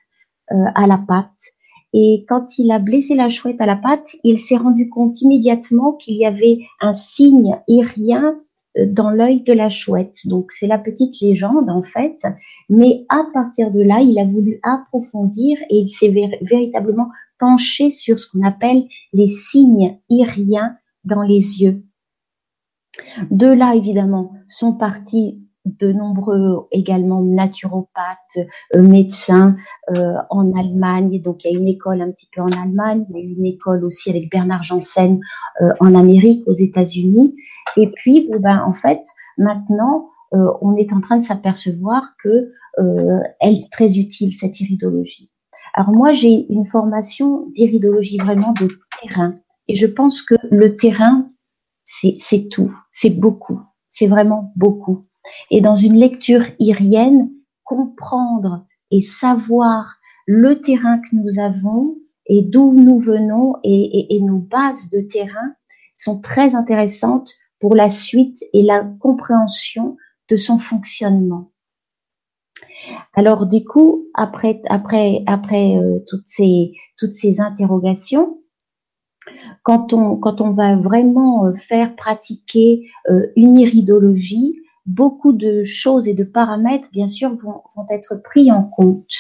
à 0.49 0.87
la 0.87 0.97
patte. 0.97 1.53
Et 1.93 2.25
quand 2.27 2.57
il 2.57 2.71
a 2.71 2.79
blessé 2.79 3.15
la 3.15 3.29
chouette 3.29 3.61
à 3.61 3.65
la 3.65 3.75
patte, 3.75 4.15
il 4.23 4.37
s'est 4.37 4.57
rendu 4.57 4.89
compte 4.89 5.21
immédiatement 5.21 5.93
qu'il 5.93 6.15
y 6.15 6.25
avait 6.25 6.59
un 6.81 6.93
signe 6.93 7.59
irien 7.67 8.39
euh, 8.77 8.85
dans 8.87 9.09
l'œil 9.09 9.41
de 9.41 9.53
la 9.53 9.69
chouette. 9.69 10.15
Donc 10.25 10.51
c'est 10.51 10.67
la 10.67 10.77
petite 10.77 11.19
légende 11.21 11.69
en 11.69 11.81
fait, 11.81 12.21
mais 12.69 13.05
à 13.09 13.23
partir 13.33 13.71
de 13.71 13.81
là, 13.81 14.01
il 14.01 14.19
a 14.19 14.25
voulu 14.25 14.59
approfondir 14.63 15.57
et 15.69 15.77
il 15.77 15.87
s'est 15.87 16.13
véritablement 16.41 17.09
penché 17.39 17.89
sur 17.89 18.19
ce 18.19 18.27
qu'on 18.29 18.45
appelle 18.45 18.83
les 19.13 19.27
signes 19.27 19.97
iriens 20.09 20.77
dans 21.05 21.23
les 21.23 21.61
yeux. 21.61 21.83
De 23.31 23.47
là, 23.47 23.75
évidemment, 23.75 24.33
sont 24.47 24.73
partis 24.73 25.41
de 25.79 25.91
nombreux 25.91 26.67
également 26.71 27.21
naturopathes, 27.21 28.47
euh, 28.75 28.81
médecins 28.81 29.55
euh, 29.91 30.15
en 30.29 30.57
Allemagne. 30.57 31.21
Donc 31.21 31.43
il 31.43 31.51
y 31.51 31.55
a 31.55 31.59
une 31.59 31.67
école 31.67 32.01
un 32.01 32.11
petit 32.11 32.27
peu 32.33 32.41
en 32.41 32.51
Allemagne, 32.51 33.05
il 33.09 33.15
y 33.15 33.19
a 33.19 33.23
une 33.23 33.45
école 33.45 33.83
aussi 33.83 34.09
avec 34.09 34.31
Bernard 34.31 34.63
Janssen 34.63 35.19
en 35.79 35.95
Amérique, 35.95 36.47
aux 36.47 36.53
États-Unis. 36.53 37.35
Et 37.77 37.91
puis, 37.91 38.29
ben, 38.39 38.63
en 38.65 38.73
fait, 38.73 39.01
maintenant, 39.37 40.09
euh, 40.33 40.51
on 40.61 40.75
est 40.75 40.93
en 40.93 41.01
train 41.01 41.17
de 41.17 41.23
s'apercevoir 41.23 42.15
que 42.23 42.51
euh, 42.79 43.19
elle 43.39 43.55
est 43.55 43.71
très 43.71 43.97
utile 43.97 44.33
cette 44.33 44.59
iridologie. 44.61 45.31
Alors 45.73 45.91
moi, 45.91 46.13
j'ai 46.13 46.51
une 46.51 46.65
formation 46.65 47.47
d'iridologie 47.55 48.17
vraiment 48.17 48.53
de 48.53 48.69
terrain, 49.01 49.35
et 49.67 49.75
je 49.75 49.85
pense 49.85 50.21
que 50.21 50.35
le 50.51 50.77
terrain, 50.77 51.29
c'est 51.83 52.47
tout, 52.49 52.71
c'est 52.91 53.09
beaucoup, 53.09 53.59
c'est 53.89 54.07
vraiment 54.07 54.51
beaucoup. 54.55 55.01
Et 55.51 55.61
dans 55.61 55.75
une 55.75 55.95
lecture 55.95 56.43
irienne, 56.59 57.29
comprendre 57.63 58.65
et 58.91 59.01
savoir 59.01 59.97
le 60.25 60.59
terrain 60.61 60.99
que 60.99 61.15
nous 61.15 61.39
avons 61.39 61.97
et 62.25 62.43
d'où 62.43 62.73
nous 62.73 62.99
venons 62.99 63.55
et, 63.63 64.19
nos 64.21 64.37
bases 64.37 64.89
de 64.89 65.01
terrain 65.01 65.53
sont 65.97 66.21
très 66.21 66.55
intéressantes 66.55 67.33
pour 67.59 67.75
la 67.75 67.89
suite 67.89 68.43
et 68.53 68.61
la 68.61 68.83
compréhension 68.83 69.97
de 70.29 70.37
son 70.37 70.59
fonctionnement. 70.59 71.51
Alors 73.13 73.47
du 73.47 73.65
coup, 73.65 74.07
après 74.13 74.61
euh, 74.65 75.99
toutes 76.07 76.27
ces 76.27 77.39
interrogations, 77.39 78.39
quand 79.63 79.93
on 79.93 80.17
quand 80.17 80.41
on 80.41 80.53
va 80.53 80.75
vraiment 80.77 81.45
euh, 81.45 81.55
faire 81.55 81.95
pratiquer 81.95 82.89
euh, 83.09 83.27
une 83.35 83.57
iridologie, 83.57 84.61
beaucoup 84.89 85.33
de 85.33 85.61
choses 85.61 86.07
et 86.07 86.15
de 86.15 86.23
paramètres 86.23 86.89
bien 86.91 87.07
sûr 87.07 87.35
vont, 87.35 87.61
être 87.91 88.15
pris 88.23 88.51
en 88.51 88.63
compte. 88.63 89.13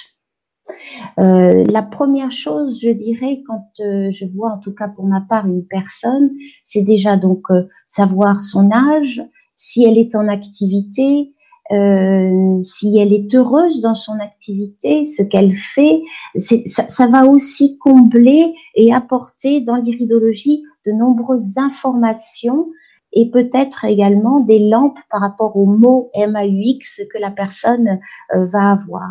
Euh, 1.19 1.63
la 1.65 1.81
première 1.81 2.31
chose, 2.31 2.79
je 2.81 2.89
dirais, 2.89 3.43
quand 3.47 3.69
euh, 3.79 4.09
je 4.11 4.25
vois 4.25 4.51
en 4.51 4.57
tout 4.57 4.73
cas 4.73 4.87
pour 4.87 5.05
ma 5.05 5.21
part 5.21 5.47
une 5.47 5.65
personne, 5.65 6.31
c'est 6.63 6.81
déjà 6.81 7.17
donc 7.17 7.43
euh, 7.51 7.63
savoir 7.85 8.41
son 8.41 8.71
âge, 8.71 9.23
si 9.55 9.83
elle 9.83 9.97
est 9.97 10.15
en 10.15 10.27
activité, 10.27 11.33
si 11.71 12.97
elle 12.97 13.13
est 13.13 13.35
heureuse 13.35 13.79
dans 13.81 13.93
son 13.93 14.13
activité, 14.13 15.05
ce 15.05 15.21
qu'elle 15.21 15.53
fait, 15.53 16.01
ça, 16.35 16.87
ça, 16.87 17.05
va 17.05 17.27
aussi 17.27 17.77
combler 17.77 18.55
et 18.73 18.91
apporter 18.91 19.61
dans 19.61 19.75
l'iridologie 19.75 20.63
de 20.87 20.91
nombreuses 20.91 21.59
informations 21.59 22.69
et 23.11 23.31
peut-être 23.31 23.85
également 23.85 24.39
des 24.39 24.69
lampes 24.69 24.99
par 25.09 25.21
rapport 25.21 25.55
au 25.57 25.65
mot 25.65 26.11
MAUX 26.15 27.01
que 27.11 27.17
la 27.17 27.31
personne 27.31 27.99
va 28.33 28.71
avoir. 28.71 29.09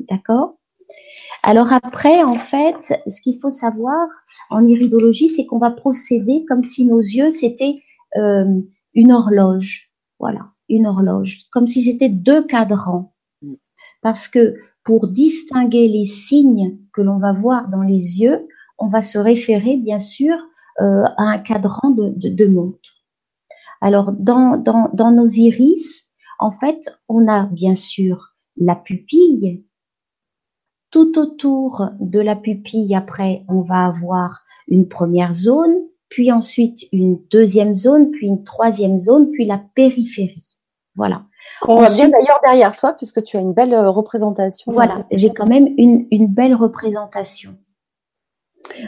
D'accord? 0.00 0.56
Alors 1.42 1.72
après, 1.72 2.22
en 2.22 2.34
fait, 2.34 3.00
ce 3.06 3.20
qu'il 3.20 3.38
faut 3.38 3.50
savoir 3.50 4.08
en 4.50 4.66
iridologie, 4.66 5.28
c'est 5.28 5.46
qu'on 5.46 5.58
va 5.58 5.70
procéder 5.70 6.44
comme 6.48 6.62
si 6.62 6.86
nos 6.86 7.00
yeux, 7.00 7.30
c'était 7.30 7.82
euh, 8.16 8.60
une 8.94 9.12
horloge. 9.12 9.90
Voilà, 10.18 10.48
une 10.68 10.86
horloge, 10.86 11.48
comme 11.52 11.66
si 11.66 11.82
c'était 11.82 12.08
deux 12.08 12.44
cadrans. 12.46 13.12
Parce 14.02 14.28
que 14.28 14.56
pour 14.84 15.08
distinguer 15.08 15.88
les 15.88 16.06
signes 16.06 16.78
que 16.92 17.02
l'on 17.02 17.18
va 17.18 17.32
voir 17.32 17.68
dans 17.68 17.82
les 17.82 18.20
yeux, 18.20 18.48
on 18.78 18.88
va 18.88 19.02
se 19.02 19.18
référer 19.18 19.76
bien 19.76 19.98
sûr 19.98 20.34
euh, 20.80 21.04
à 21.16 21.22
un 21.22 21.38
cadran 21.38 21.90
de, 21.90 22.12
de, 22.16 22.46
montre. 22.46 23.04
Alors 23.80 24.12
dans, 24.12 24.56
dans, 24.56 24.90
dans 24.92 25.10
nos 25.10 25.28
iris, 25.28 26.10
en 26.38 26.50
fait, 26.50 26.98
on 27.08 27.28
a 27.28 27.44
bien 27.44 27.74
sûr 27.74 28.34
la 28.56 28.74
pupille 28.74 29.64
tout 30.90 31.18
autour 31.18 31.90
de 32.00 32.20
la 32.20 32.36
pupille, 32.36 32.94
après, 32.94 33.44
on 33.48 33.60
va 33.60 33.86
avoir 33.86 34.42
une 34.68 34.88
première 34.88 35.32
zone, 35.32 35.74
puis 36.08 36.32
ensuite 36.32 36.86
une 36.92 37.20
deuxième 37.30 37.74
zone, 37.74 38.10
puis 38.10 38.26
une 38.26 38.44
troisième 38.44 38.98
zone, 38.98 39.30
puis 39.30 39.44
la 39.44 39.62
périphérie. 39.74 40.56
Voilà. 40.94 41.24
On 41.68 41.76
voit 41.76 41.90
bien 41.90 42.08
d'ailleurs 42.08 42.40
derrière 42.42 42.76
toi, 42.76 42.94
puisque 42.94 43.22
tu 43.22 43.36
as 43.36 43.40
une 43.40 43.52
belle 43.52 43.74
euh, 43.74 43.90
représentation. 43.90 44.72
Voilà, 44.72 45.06
j'ai 45.10 45.30
quand 45.34 45.46
même 45.46 45.68
une, 45.76 46.06
une 46.10 46.28
belle 46.28 46.54
représentation. 46.54 47.54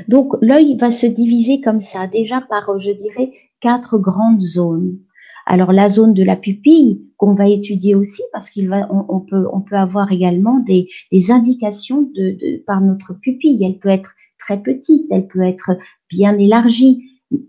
Donc 0.09 0.35
l'œil 0.41 0.77
va 0.77 0.91
se 0.91 1.07
diviser 1.07 1.61
comme 1.61 1.81
ça, 1.81 2.07
déjà 2.07 2.41
par, 2.41 2.71
euh, 2.71 2.79
je 2.79 2.93
dirais, 2.93 3.33
quatre 3.61 3.99
grandes 3.99 4.43
zones. 4.43 4.99
Alors 5.47 5.73
la 5.73 5.89
zone 5.89 6.15
de 6.15 6.23
la 6.23 6.37
pupille 6.37 7.03
qu'on 7.17 7.35
va 7.35 7.49
étudier 7.49 7.95
aussi 7.95 8.23
parce 8.33 8.51
qu'il 8.51 8.69
va, 8.69 8.87
on, 8.91 9.21
peut, 9.21 9.47
on 9.53 9.61
peut 9.61 9.77
avoir 9.77 10.13
également 10.13 10.61
des, 10.61 10.89
indications 11.31 12.03
de, 12.15 12.63
par 12.67 12.81
notre 12.81 13.15
pupille. 13.15 13.65
Elle 13.65 13.79
peut 13.79 13.89
être 13.89 14.15
très 14.39 14.63
petite, 14.63 15.07
elle 15.11 15.27
peut 15.27 15.43
être 15.43 15.77
bien 16.11 16.39
élargie, 16.39 17.03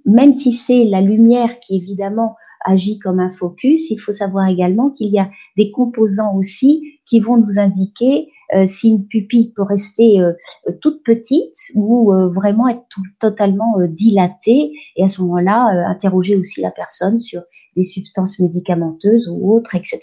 même 0.06 0.34
si 0.34 0.52
c'est 0.52 0.86
la 0.86 1.02
lumière 1.02 1.60
qui 1.60 1.78
évidemment 1.78 2.36
agit 2.66 3.00
comme 3.00 3.20
un 3.20 3.30
focus, 3.30 3.90
il 3.90 3.98
faut 3.98 4.12
savoir 4.12 4.48
également 4.48 4.90
qu'il 4.90 5.10
y 5.10 5.20
a 5.20 5.30
des 5.58 5.72
composants 5.72 6.36
aussi 6.36 7.00
qui 7.06 7.20
vont 7.20 7.38
nous 7.38 7.58
indiquer 7.58 8.28
si 8.66 8.90
une 8.90 9.08
pupille 9.08 9.54
peut 9.54 9.64
rester 9.64 10.22
euh, 10.22 10.34
toute 10.82 11.04
petite 11.04 11.56
ou 11.76 12.14
euh, 12.14 12.28
vraiment 12.30 12.68
être 12.68 12.86
totalement 13.20 13.76
dilatée 13.88 14.74
et 14.96 15.04
à 15.04 15.10
ce 15.10 15.22
moment-là 15.22 15.88
interroger 15.88 16.36
aussi 16.36 16.62
la 16.62 16.72
personne 16.72 17.18
sur 17.18 17.42
des 17.76 17.84
substances 17.84 18.40
médicamenteuses 18.40 19.30
ou 19.30 19.54
autres, 19.54 19.76
etc. 19.76 20.00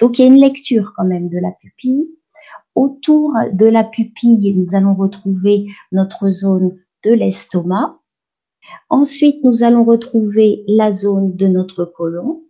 Donc 0.00 0.18
il 0.18 0.22
y 0.22 0.24
a 0.24 0.28
une 0.28 0.40
lecture 0.40 0.92
quand 0.96 1.06
même 1.06 1.28
de 1.28 1.38
la 1.38 1.52
pupille. 1.52 2.08
Autour 2.74 3.32
de 3.52 3.66
la 3.66 3.84
pupille, 3.84 4.54
nous 4.56 4.76
allons 4.76 4.94
retrouver 4.94 5.66
notre 5.90 6.30
zone 6.30 6.76
de 7.04 7.12
l'estomac. 7.12 7.98
Ensuite, 8.88 9.42
nous 9.44 9.62
allons 9.62 9.84
retrouver 9.84 10.62
la 10.68 10.92
zone 10.92 11.34
de 11.34 11.46
notre 11.46 11.84
côlon. 11.84 12.42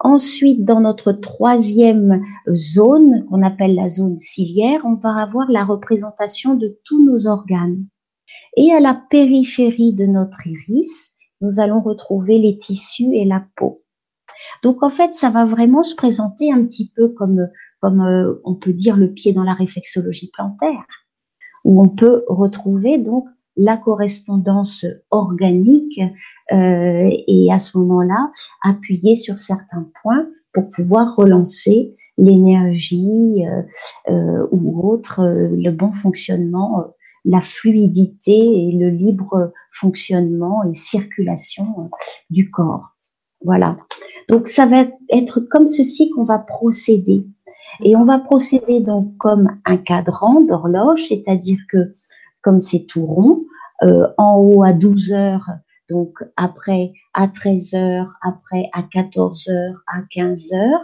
Ensuite, 0.00 0.64
dans 0.64 0.80
notre 0.80 1.12
troisième 1.12 2.22
zone, 2.52 3.24
qu'on 3.26 3.42
appelle 3.42 3.74
la 3.74 3.88
zone 3.88 4.16
ciliaire, 4.16 4.82
on 4.84 4.94
va 4.94 5.16
avoir 5.16 5.50
la 5.50 5.64
représentation 5.64 6.54
de 6.54 6.78
tous 6.84 7.04
nos 7.04 7.26
organes. 7.26 7.84
Et 8.56 8.72
à 8.72 8.80
la 8.80 8.94
périphérie 8.94 9.94
de 9.94 10.06
notre 10.06 10.46
iris, 10.46 11.16
nous 11.40 11.58
allons 11.58 11.80
retrouver 11.80 12.38
les 12.38 12.58
tissus 12.58 13.14
et 13.14 13.24
la 13.24 13.44
peau. 13.56 13.78
Donc 14.62 14.82
en 14.82 14.90
fait, 14.90 15.14
ça 15.14 15.30
va 15.30 15.44
vraiment 15.44 15.82
se 15.82 15.94
présenter 15.94 16.52
un 16.52 16.64
petit 16.64 16.92
peu 16.94 17.08
comme, 17.08 17.48
comme 17.80 18.02
euh, 18.02 18.40
on 18.44 18.54
peut 18.54 18.72
dire 18.72 18.96
le 18.96 19.12
pied 19.12 19.32
dans 19.32 19.42
la 19.42 19.54
réflexologie 19.54 20.30
plantaire, 20.32 20.84
où 21.64 21.82
on 21.82 21.88
peut 21.88 22.24
retrouver 22.28 22.98
donc 22.98 23.26
la 23.58 23.76
correspondance 23.76 24.86
organique 25.10 26.00
euh, 26.52 27.10
et 27.26 27.52
à 27.52 27.58
ce 27.58 27.76
moment-là 27.76 28.30
appuyer 28.62 29.16
sur 29.16 29.38
certains 29.38 29.90
points 30.00 30.26
pour 30.54 30.70
pouvoir 30.70 31.16
relancer 31.16 31.94
l'énergie 32.16 33.46
euh, 33.46 33.62
euh 34.10 34.46
ou 34.52 34.88
autre, 34.88 35.20
euh, 35.20 35.48
le 35.50 35.70
bon 35.70 35.92
fonctionnement, 35.92 36.86
la 37.24 37.40
fluidité 37.40 38.32
et 38.32 38.72
le 38.72 38.90
libre 38.90 39.52
fonctionnement 39.72 40.62
et 40.64 40.74
circulation 40.74 41.90
du 42.30 42.50
corps. 42.50 42.96
Voilà. 43.44 43.76
Donc 44.28 44.48
ça 44.48 44.66
va 44.66 44.86
être 45.10 45.40
comme 45.40 45.66
ceci 45.66 46.10
qu'on 46.10 46.24
va 46.24 46.38
procéder. 46.38 47.26
Et 47.82 47.96
on 47.96 48.04
va 48.04 48.18
procéder 48.18 48.80
donc 48.80 49.16
comme 49.18 49.48
un 49.64 49.76
cadran 49.76 50.40
d'horloge, 50.40 51.06
c'est-à-dire 51.08 51.58
que 51.68 51.94
comme 52.48 52.60
c'est 52.60 52.86
tout 52.86 53.04
rond, 53.04 53.44
euh, 53.82 54.08
en 54.16 54.38
haut 54.38 54.62
à 54.62 54.72
12 54.72 55.12
heures, 55.12 55.50
donc 55.90 56.14
après 56.38 56.94
à 57.12 57.28
13 57.28 57.74
heures, 57.74 58.14
après 58.22 58.70
à 58.72 58.82
14 58.82 59.48
heures, 59.50 59.82
à 59.86 60.00
15 60.10 60.52
heures, 60.54 60.80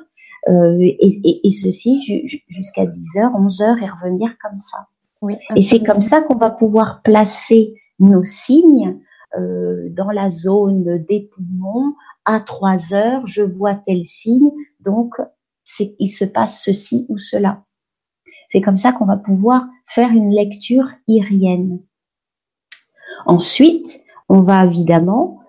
euh, 0.50 0.76
et, 0.82 1.48
et, 1.48 1.52
ceci 1.52 2.02
jusqu'à 2.48 2.84
10 2.84 3.16
heures, 3.16 3.32
11 3.34 3.62
heures 3.62 3.78
et 3.78 3.88
revenir 3.88 4.36
comme 4.42 4.58
ça. 4.58 4.88
Oui, 5.22 5.36
et 5.56 5.62
c'est 5.62 5.82
comme 5.82 6.02
ça 6.02 6.20
qu'on 6.20 6.36
va 6.36 6.50
pouvoir 6.50 7.00
placer 7.00 7.80
nos 7.98 8.26
signes 8.26 9.00
euh, 9.38 9.88
dans 9.88 10.10
la 10.10 10.28
zone 10.28 11.02
des 11.08 11.30
poumons 11.34 11.94
à 12.26 12.40
3 12.40 12.92
heures, 12.92 13.26
je 13.26 13.40
vois 13.40 13.74
tel 13.74 14.04
signe, 14.04 14.50
donc 14.80 15.14
il 15.98 16.08
se 16.10 16.26
passe 16.26 16.62
ceci 16.62 17.06
ou 17.08 17.16
cela. 17.16 17.62
C'est 18.54 18.60
comme 18.60 18.78
ça 18.78 18.92
qu'on 18.92 19.04
va 19.04 19.16
pouvoir 19.16 19.66
faire 19.84 20.12
une 20.12 20.30
lecture 20.30 20.86
irienne. 21.08 21.80
Ensuite, 23.26 24.00
on 24.28 24.42
va 24.42 24.64
évidemment, 24.64 25.40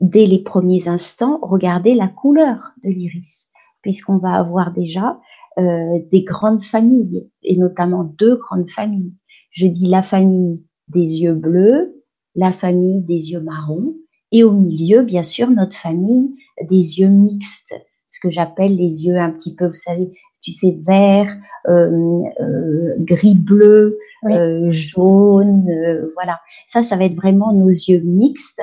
dès 0.00 0.26
les 0.26 0.40
premiers 0.40 0.88
instants, 0.88 1.38
regarder 1.42 1.94
la 1.94 2.08
couleur 2.08 2.72
de 2.82 2.90
l'iris, 2.90 3.50
puisqu'on 3.82 4.18
va 4.18 4.32
avoir 4.32 4.72
déjà 4.72 5.20
euh, 5.58 6.00
des 6.10 6.24
grandes 6.24 6.64
familles, 6.64 7.30
et 7.44 7.56
notamment 7.56 8.02
deux 8.02 8.34
grandes 8.34 8.68
familles. 8.68 9.14
Je 9.52 9.68
dis 9.68 9.86
la 9.86 10.02
famille 10.02 10.64
des 10.88 11.20
yeux 11.20 11.34
bleus, 11.34 12.02
la 12.34 12.50
famille 12.50 13.02
des 13.02 13.30
yeux 13.30 13.42
marrons, 13.42 13.94
et 14.32 14.42
au 14.42 14.50
milieu, 14.50 15.02
bien 15.02 15.22
sûr, 15.22 15.48
notre 15.50 15.76
famille 15.76 16.34
des 16.68 16.98
yeux 16.98 17.10
mixtes, 17.10 17.76
ce 18.10 18.20
que 18.20 18.30
j'appelle 18.30 18.76
les 18.76 19.06
yeux 19.06 19.16
un 19.16 19.30
petit 19.30 19.54
peu, 19.54 19.66
vous 19.66 19.74
savez, 19.74 20.12
tu 20.40 20.52
sais, 20.52 20.76
vert, 20.86 21.36
euh, 21.68 22.22
euh, 22.40 22.94
gris-bleu, 22.98 23.98
euh, 24.24 24.70
jaune, 24.70 25.66
voilà. 26.14 26.40
Ça, 26.66 26.82
ça 26.82 26.96
va 26.96 27.04
être 27.04 27.14
vraiment 27.14 27.52
nos 27.52 27.68
yeux 27.68 28.00
mixtes 28.00 28.62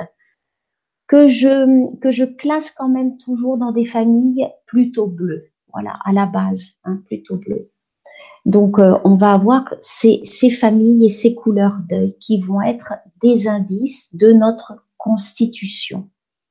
que 1.06 1.26
je 1.28 1.96
que 2.00 2.10
je 2.10 2.24
classe 2.24 2.70
quand 2.70 2.88
même 2.88 3.16
toujours 3.18 3.56
dans 3.56 3.72
des 3.72 3.86
familles 3.86 4.48
plutôt 4.66 5.06
bleues. 5.06 5.46
Voilà, 5.72 5.98
à 6.04 6.12
la 6.12 6.26
base, 6.26 6.72
hein, 6.84 7.00
plutôt 7.06 7.36
bleu. 7.36 7.70
Donc, 8.46 8.78
on 8.78 9.16
va 9.16 9.34
avoir 9.34 9.74
ces, 9.80 10.20
ces 10.24 10.50
familles 10.50 11.06
et 11.06 11.10
ces 11.10 11.34
couleurs 11.34 11.78
d'œil 11.88 12.16
qui 12.18 12.40
vont 12.40 12.62
être 12.62 12.94
des 13.22 13.46
indices 13.46 14.14
de 14.16 14.32
notre 14.32 14.84
constitution. 14.96 16.08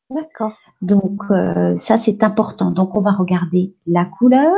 D'accord. 0.09 0.57
Donc, 0.81 1.23
ça, 1.77 1.97
c'est 1.97 2.23
important. 2.23 2.71
Donc, 2.71 2.95
on 2.95 3.01
va 3.01 3.11
regarder 3.11 3.75
la 3.87 4.05
couleur, 4.05 4.53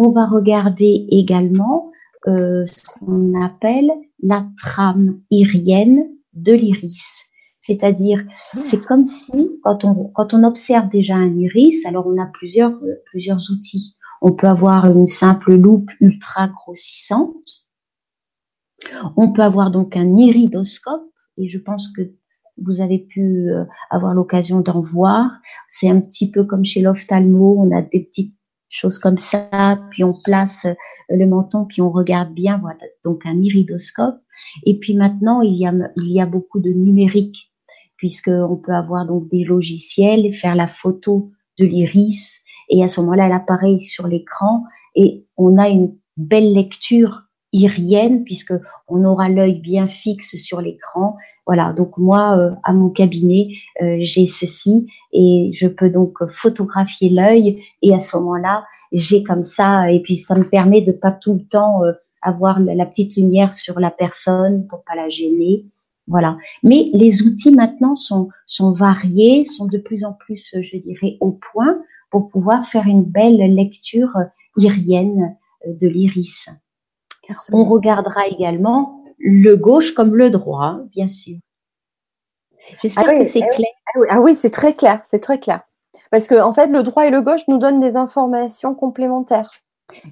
on 0.00 0.10
va 0.10 0.26
regarder 0.26 1.06
également 1.10 1.90
euh, 2.28 2.64
ce 2.66 2.86
qu'on 2.86 3.42
appelle 3.42 3.90
la 4.22 4.46
trame 4.62 5.20
irienne 5.30 6.08
de 6.34 6.52
l'iris. 6.52 7.24
C'est-à-dire, 7.58 8.24
c'est 8.60 8.84
comme 8.84 9.02
si, 9.02 9.58
quand 9.64 9.84
on, 9.84 10.04
quand 10.14 10.34
on 10.34 10.44
observe 10.44 10.88
déjà 10.88 11.16
un 11.16 11.36
iris, 11.36 11.84
alors 11.84 12.06
on 12.06 12.16
a 12.16 12.26
plusieurs, 12.26 12.74
euh, 12.84 13.02
plusieurs 13.06 13.50
outils. 13.50 13.96
On 14.22 14.32
peut 14.32 14.46
avoir 14.46 14.86
une 14.86 15.08
simple 15.08 15.54
loupe 15.54 15.90
ultra 16.00 16.48
grossissante. 16.48 17.66
On 19.16 19.32
peut 19.32 19.42
avoir 19.42 19.72
donc 19.72 19.96
un 19.96 20.16
iridoscope, 20.16 21.10
et 21.36 21.48
je 21.48 21.58
pense 21.58 21.88
que 21.88 22.02
vous 22.64 22.80
avez 22.80 22.98
pu 22.98 23.50
euh, 23.50 23.64
avoir 23.90 24.14
l'occasion 24.14 24.60
d'en 24.60 24.80
voir. 24.80 25.30
C'est 25.68 25.88
un 25.88 26.00
petit 26.00 26.30
peu 26.30 26.44
comme 26.44 26.64
chez 26.64 26.80
l'ophtalmo, 26.80 27.56
on 27.58 27.76
a 27.76 27.82
des 27.82 28.04
petites 28.04 28.34
choses 28.68 28.98
comme 28.98 29.18
ça, 29.18 29.80
puis 29.90 30.04
on 30.04 30.12
place 30.24 30.66
euh, 30.66 30.74
le 31.08 31.26
menton, 31.26 31.66
puis 31.66 31.80
on 31.80 31.90
regarde 31.90 32.32
bien, 32.34 32.62
donc 33.04 33.24
un 33.24 33.40
iridoscope. 33.40 34.20
Et 34.64 34.78
puis 34.78 34.94
maintenant, 34.94 35.40
il 35.40 35.54
y 35.54 35.66
a, 35.66 35.72
il 35.96 36.12
y 36.12 36.20
a 36.20 36.26
beaucoup 36.26 36.60
de 36.60 36.70
numérique, 36.70 37.52
puisqu'on 37.96 38.56
peut 38.56 38.74
avoir 38.74 39.06
donc 39.06 39.28
des 39.30 39.44
logiciels, 39.44 40.32
faire 40.32 40.54
la 40.54 40.68
photo 40.68 41.30
de 41.58 41.64
l'iris, 41.64 42.42
et 42.68 42.84
à 42.84 42.88
ce 42.88 43.00
moment-là, 43.00 43.26
elle 43.26 43.32
apparaît 43.32 43.80
sur 43.84 44.06
l'écran, 44.06 44.64
et 44.94 45.26
on 45.36 45.58
a 45.58 45.68
une 45.68 45.96
belle 46.16 46.52
lecture 46.52 47.27
irienne, 47.52 48.24
puisque 48.24 48.54
on 48.88 49.04
aura 49.04 49.28
l'œil 49.28 49.60
bien 49.60 49.86
fixe 49.86 50.36
sur 50.36 50.60
l'écran. 50.60 51.16
Voilà, 51.46 51.72
donc 51.72 51.96
moi, 51.96 52.36
euh, 52.38 52.50
à 52.62 52.72
mon 52.72 52.90
cabinet, 52.90 53.48
euh, 53.82 53.96
j'ai 54.00 54.26
ceci 54.26 54.86
et 55.12 55.50
je 55.54 55.66
peux 55.66 55.88
donc 55.88 56.18
photographier 56.28 57.08
l'œil 57.08 57.62
et 57.82 57.94
à 57.94 58.00
ce 58.00 58.16
moment-là, 58.18 58.64
j'ai 58.92 59.22
comme 59.22 59.42
ça 59.42 59.90
et 59.90 60.00
puis 60.02 60.16
ça 60.16 60.34
me 60.34 60.48
permet 60.48 60.82
de 60.82 60.92
pas 60.92 61.12
tout 61.12 61.34
le 61.34 61.44
temps 61.44 61.84
euh, 61.84 61.92
avoir 62.20 62.60
la, 62.60 62.84
petite 62.84 63.16
lumière 63.16 63.52
sur 63.52 63.80
la 63.80 63.90
personne 63.90 64.66
pour 64.66 64.82
pas 64.84 64.94
la 64.94 65.08
gêner. 65.08 65.64
Voilà. 66.06 66.36
Mais 66.62 66.90
les 66.92 67.22
outils 67.22 67.54
maintenant 67.54 67.94
sont, 67.94 68.28
sont 68.46 68.72
variés, 68.72 69.44
sont 69.44 69.66
de 69.66 69.78
plus 69.78 70.04
en 70.04 70.12
plus, 70.12 70.54
je 70.60 70.76
dirais, 70.78 71.16
au 71.20 71.32
point 71.32 71.78
pour 72.10 72.28
pouvoir 72.28 72.66
faire 72.66 72.86
une 72.86 73.04
belle 73.04 73.54
lecture 73.54 74.16
irienne 74.56 75.36
de 75.66 75.86
l'iris. 75.86 76.48
On 77.52 77.64
regardera 77.64 78.26
également 78.28 79.02
le 79.18 79.56
gauche 79.56 79.92
comme 79.92 80.14
le 80.14 80.30
droit, 80.30 80.80
bien 80.90 81.08
sûr. 81.08 81.36
J'espère 82.82 83.04
ah 83.08 83.14
que 83.18 83.24
c'est 83.24 83.42
ah 83.42 83.54
clair. 83.54 83.70
Ah, 83.94 84.00
ah 84.10 84.20
oui, 84.20 84.34
c'est 84.36 84.50
très 84.50 84.74
clair, 84.74 85.00
c'est 85.04 85.20
très 85.20 85.38
clair. 85.38 85.60
Parce 86.10 86.26
que 86.26 86.40
en 86.40 86.52
fait, 86.52 86.68
le 86.68 86.82
droit 86.82 87.06
et 87.06 87.10
le 87.10 87.22
gauche 87.22 87.46
nous 87.48 87.58
donnent 87.58 87.80
des 87.80 87.96
informations 87.96 88.74
complémentaires. 88.74 89.50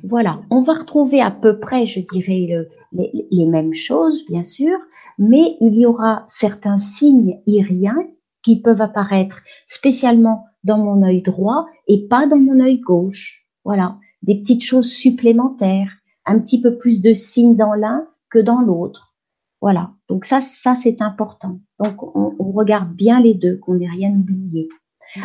Voilà, 0.03 0.41
on 0.51 0.63
va 0.63 0.73
retrouver 0.73 1.21
à 1.21 1.31
peu 1.31 1.61
près, 1.61 1.87
je 1.87 2.01
dirais, 2.01 2.67
les, 2.93 3.47
mêmes 3.47 3.75
choses, 3.75 4.25
bien 4.27 4.43
sûr, 4.43 4.79
mais 5.19 5.57
il 5.61 5.75
y 5.75 5.85
aura 5.85 6.25
certains 6.29 6.79
signes 6.79 7.41
iriens 7.47 7.99
qui 8.43 8.61
peuvent 8.63 8.81
apparaître 8.81 9.43
spécialement 9.67 10.47
dans 10.65 10.79
mon 10.79 11.03
œil 11.03 11.21
droit 11.21 11.67
et 11.89 12.07
pas 12.09 12.27
dans 12.27 12.39
mon 12.39 12.59
œil 12.61 12.81
gauche. 12.81 13.47
Voilà, 13.65 13.97
des 14.23 14.41
petites 14.41 14.65
choses 14.65 14.91
supplémentaires 14.91 15.96
un 16.27 16.41
petit 16.41 16.61
peu 16.61 16.77
plus 16.77 17.01
de 17.01 17.13
signes 17.13 17.57
dans 17.57 17.75
l'un 17.75 18.07
que 18.31 18.39
dans 18.39 18.61
l'autre. 18.61 19.15
Voilà. 19.63 19.93
Donc 20.09 20.25
ça, 20.25 20.41
ça 20.41 20.75
c'est 20.75 21.01
important. 21.01 21.61
Donc 21.83 22.03
on, 22.17 22.53
regarde 22.53 22.93
bien 22.95 23.21
les 23.21 23.35
deux, 23.35 23.57
qu'on 23.59 23.75
n'ait 23.75 23.89
rien 23.89 24.11
oublié. 24.11 24.69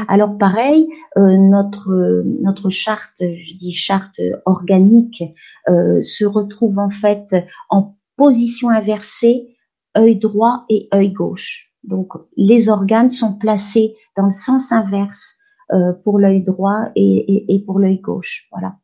Alors 0.07 0.37
pareil, 0.37 0.87
euh, 1.17 1.37
notre 1.37 2.23
notre 2.41 2.69
charte, 2.69 3.17
je 3.21 3.55
dis 3.55 3.71
charte 3.71 4.21
organique, 4.45 5.23
euh, 5.69 6.01
se 6.01 6.25
retrouve 6.25 6.77
en 6.77 6.89
fait 6.89 7.35
en 7.69 7.95
position 8.15 8.69
inversée, 8.69 9.55
œil 9.97 10.17
droit 10.17 10.65
et 10.69 10.87
œil 10.93 11.11
gauche. 11.11 11.71
Donc 11.83 12.09
les 12.37 12.69
organes 12.69 13.09
sont 13.09 13.33
placés 13.33 13.95
dans 14.15 14.25
le 14.25 14.31
sens 14.31 14.71
inverse 14.71 15.37
euh, 15.71 15.93
pour 16.03 16.19
l'œil 16.19 16.43
droit 16.43 16.91
et, 16.95 17.53
et 17.53 17.63
pour 17.65 17.79
l'œil 17.79 18.01
gauche. 18.01 18.47
Voilà. 18.51 18.75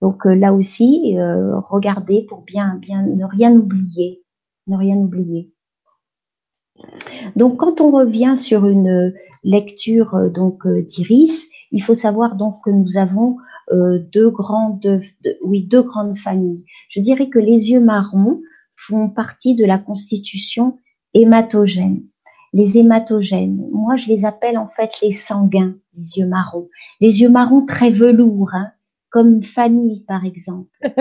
Donc 0.00 0.26
euh, 0.26 0.34
là 0.34 0.52
aussi, 0.52 1.16
euh, 1.18 1.58
regardez 1.60 2.26
pour 2.28 2.42
bien, 2.42 2.76
bien 2.76 3.06
ne 3.06 3.24
rien 3.24 3.54
oublier, 3.56 4.22
ne 4.66 4.76
rien 4.76 4.96
oublier. 4.96 5.52
Donc 7.36 7.58
quand 7.58 7.80
on 7.80 7.90
revient 7.90 8.36
sur 8.36 8.66
une 8.66 9.14
lecture 9.44 10.14
euh, 10.14 10.28
donc 10.28 10.66
d'iris, 10.66 11.48
il 11.70 11.82
faut 11.82 11.94
savoir 11.94 12.36
donc 12.36 12.58
que 12.64 12.70
nous 12.70 12.96
avons 12.96 13.36
deux 13.72 14.30
grandes, 14.30 15.00
oui 15.42 15.64
deux 15.64 15.82
grandes 15.82 16.18
familles. 16.18 16.66
Je 16.90 17.00
dirais 17.00 17.30
que 17.30 17.38
les 17.38 17.70
yeux 17.70 17.80
marrons 17.80 18.40
font 18.76 19.08
partie 19.08 19.56
de 19.56 19.64
la 19.64 19.78
constitution 19.78 20.78
hématogène. 21.14 22.02
Les 22.52 22.78
hématogènes, 22.78 23.68
moi 23.72 23.96
je 23.96 24.08
les 24.08 24.24
appelle 24.24 24.58
en 24.58 24.68
fait 24.68 24.90
les 25.02 25.12
sanguins, 25.12 25.74
les 25.96 26.18
yeux 26.18 26.26
marrons. 26.26 26.68
Les 27.00 27.22
yeux 27.22 27.30
marrons 27.30 27.64
très 27.64 27.90
velours, 27.90 28.50
hein, 28.52 28.70
comme 29.14 29.42
Fanny, 29.44 30.04
par 30.08 30.24
exemple. 30.24 30.68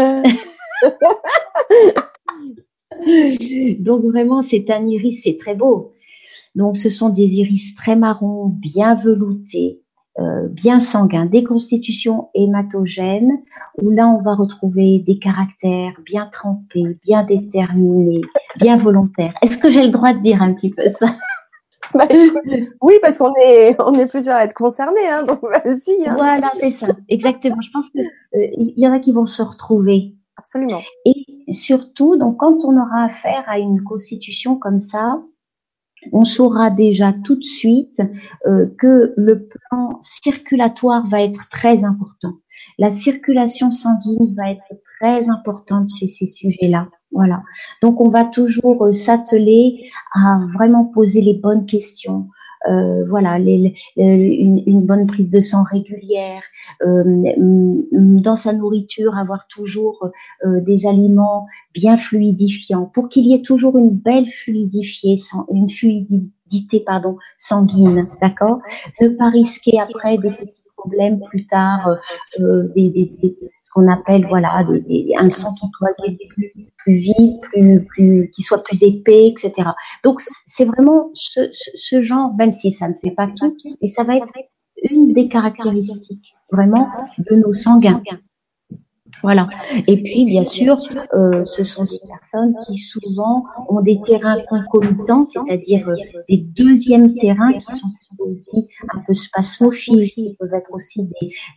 Donc 3.80 4.04
vraiment, 4.04 4.44
c'est 4.44 4.70
un 4.70 4.86
iris, 4.86 5.22
c'est 5.24 5.38
très 5.38 5.56
beau. 5.56 5.96
Donc 6.54 6.78
ce 6.78 6.90
sont 6.90 7.10
des 7.10 7.24
iris 7.24 7.74
très 7.74 7.96
marrons, 7.96 8.46
bien 8.46 8.94
veloutés, 8.94 9.82
euh, 10.20 10.48
bien 10.48 10.80
sanguins, 10.80 11.26
des 11.26 11.44
constitutions 11.44 12.30
hématogènes, 12.36 13.42
où 13.82 13.90
là 13.90 14.08
on 14.08 14.22
va 14.22 14.36
retrouver 14.36 15.00
des 15.00 15.18
caractères 15.18 16.00
bien 16.06 16.30
trempés, 16.32 17.00
bien 17.04 17.24
déterminés, 17.24 18.22
bien 18.60 18.78
volontaires. 18.78 19.34
Est-ce 19.42 19.58
que 19.58 19.72
j'ai 19.72 19.88
le 19.88 19.92
droit 19.92 20.14
de 20.14 20.22
dire 20.22 20.44
un 20.44 20.54
petit 20.54 20.70
peu 20.70 20.88
ça? 20.88 21.08
bah, 21.94 22.08
oui, 22.82 22.94
parce 23.02 23.18
qu'on 23.18 23.34
est, 23.44 23.76
on 23.80 23.94
est 23.96 24.06
plusieurs 24.06 24.38
à 24.38 24.44
être 24.44 24.54
concernés, 24.54 25.08
hein, 25.08 25.24
donc 25.24 25.42
vas-y. 25.42 26.08
Hein. 26.08 26.16
Voilà, 26.18 26.52
c'est 26.60 26.72
ça, 26.72 26.88
exactement. 27.10 27.62
Je 27.62 27.72
pense 27.72 27.90
qu'il 27.90 28.02
euh, 28.36 28.48
y 28.58 28.88
en 28.88 28.94
a 28.94 29.00
qui 29.00 29.12
vont 29.12 29.26
se 29.26 29.42
retrouver. 29.42 30.16
Absolument. 30.38 30.82
Et 31.06 31.54
surtout, 31.54 32.18
donc, 32.18 32.38
quand 32.38 32.66
on 32.66 32.76
aura 32.76 33.06
affaire 33.06 33.44
à 33.48 33.60
une 33.60 33.84
constitution 33.84 34.58
comme 34.58 34.80
ça, 34.80 35.22
on 36.12 36.26
saura 36.26 36.70
déjà 36.70 37.14
tout 37.14 37.36
de 37.36 37.44
suite 37.44 38.02
euh, 38.46 38.68
que 38.78 39.14
le 39.16 39.48
plan 39.48 39.98
circulatoire 40.02 41.08
va 41.08 41.22
être 41.22 41.50
très 41.50 41.84
important. 41.84 42.34
La 42.78 42.92
circulation 42.92 43.72
sanguine 43.72 44.36
va 44.36 44.52
être 44.52 44.68
très 45.00 45.30
importante 45.30 45.90
chez 45.98 46.08
ces 46.08 46.26
sujets-là. 46.26 46.90
Voilà. 47.14 47.44
Donc 47.82 48.02
on 48.02 48.10
va 48.10 48.26
toujours 48.26 48.86
euh, 48.86 48.92
s'atteler 48.92 49.90
à 50.14 50.42
vraiment 50.54 50.86
poser 50.86 51.22
les 51.22 51.36
bonnes 51.36 51.66
questions, 51.66 52.28
euh, 52.70 53.04
voilà, 53.10 53.38
les, 53.40 53.76
une, 53.98 54.86
bonne 54.86 55.06
prise 55.06 55.32
de 55.32 55.40
sang 55.40 55.64
régulière, 55.64 56.42
euh, 56.86 57.34
dans 57.92 58.36
sa 58.36 58.54
nourriture, 58.54 59.18
avoir 59.18 59.48
toujours 59.48 60.10
euh, 60.46 60.62
des 60.62 60.88
aliments 60.88 61.46
bien 61.74 61.98
fluidifiants, 61.98 62.86
pour 62.86 63.10
qu'il 63.10 63.28
y 63.28 63.34
ait 63.34 63.42
toujours 63.42 63.78
une 63.78 63.90
belle 63.90 64.28
fluidifiée, 64.28 65.18
une 65.52 65.70
fluidité 65.70 66.80
pardon, 66.86 67.18
sanguine, 67.38 68.08
d'accord? 68.22 68.60
Ne 69.02 69.10
pas 69.10 69.30
risquer 69.30 69.80
après 69.80 70.18
des 70.18 70.32
petits 70.32 70.63
plus 71.30 71.46
tard, 71.48 71.98
euh, 72.40 72.68
des, 72.76 73.10
ce 73.62 73.72
qu'on 73.72 73.88
appelle 73.88 74.26
voilà 74.28 74.66
un 75.18 75.30
sang 75.30 75.50
qui 75.52 75.68
plus, 76.28 76.54
plus 76.78 76.96
vite, 76.96 77.42
plus, 77.42 77.86
plus, 77.86 78.30
qui 78.34 78.44
soit 78.44 78.64
plus 78.64 78.84
épais, 78.84 79.28
etc. 79.28 79.70
Donc 80.04 80.22
c'est 80.22 80.66
vraiment 80.66 81.10
ce, 81.14 81.50
ce, 81.52 82.02
genre, 82.02 82.34
même 82.36 82.54
si 82.54 82.72
ça 82.72 82.88
ne 82.88 82.94
fait 82.96 83.12
pas 83.12 83.28
tout, 83.36 83.56
et 83.82 83.88
ça 83.88 84.04
va 84.04 84.18
être 84.18 84.32
une 84.90 85.14
des 85.14 85.28
caractéristiques 85.28 86.36
vraiment 86.52 86.90
de 87.18 87.36
nos 87.36 87.54
sanguins. 87.54 88.02
Voilà. 89.22 89.48
Et 89.88 90.04
puis, 90.04 90.26
bien 90.26 90.44
sûr, 90.44 90.76
euh, 91.14 91.46
ce 91.46 91.64
sont 91.64 91.86
des 91.86 92.00
personnes 92.08 92.54
qui 92.66 92.78
souvent 92.78 93.46
ont 93.70 93.82
des 93.82 94.02
terrains 94.02 94.42
concomitants, 94.50 95.24
c'est-à-dire 95.24 95.88
euh, 95.88 95.96
des 96.30 96.38
deuxièmes 96.38 97.14
terrains 97.16 97.54
qui 97.54 97.62
sont 97.62 97.88
aussi 98.20 98.68
un 98.94 99.00
peu 99.08 99.14
spasmophiles, 99.14 100.12
qui 100.12 100.36
peuvent 100.40 100.54
être 100.54 100.74
aussi 100.74 101.10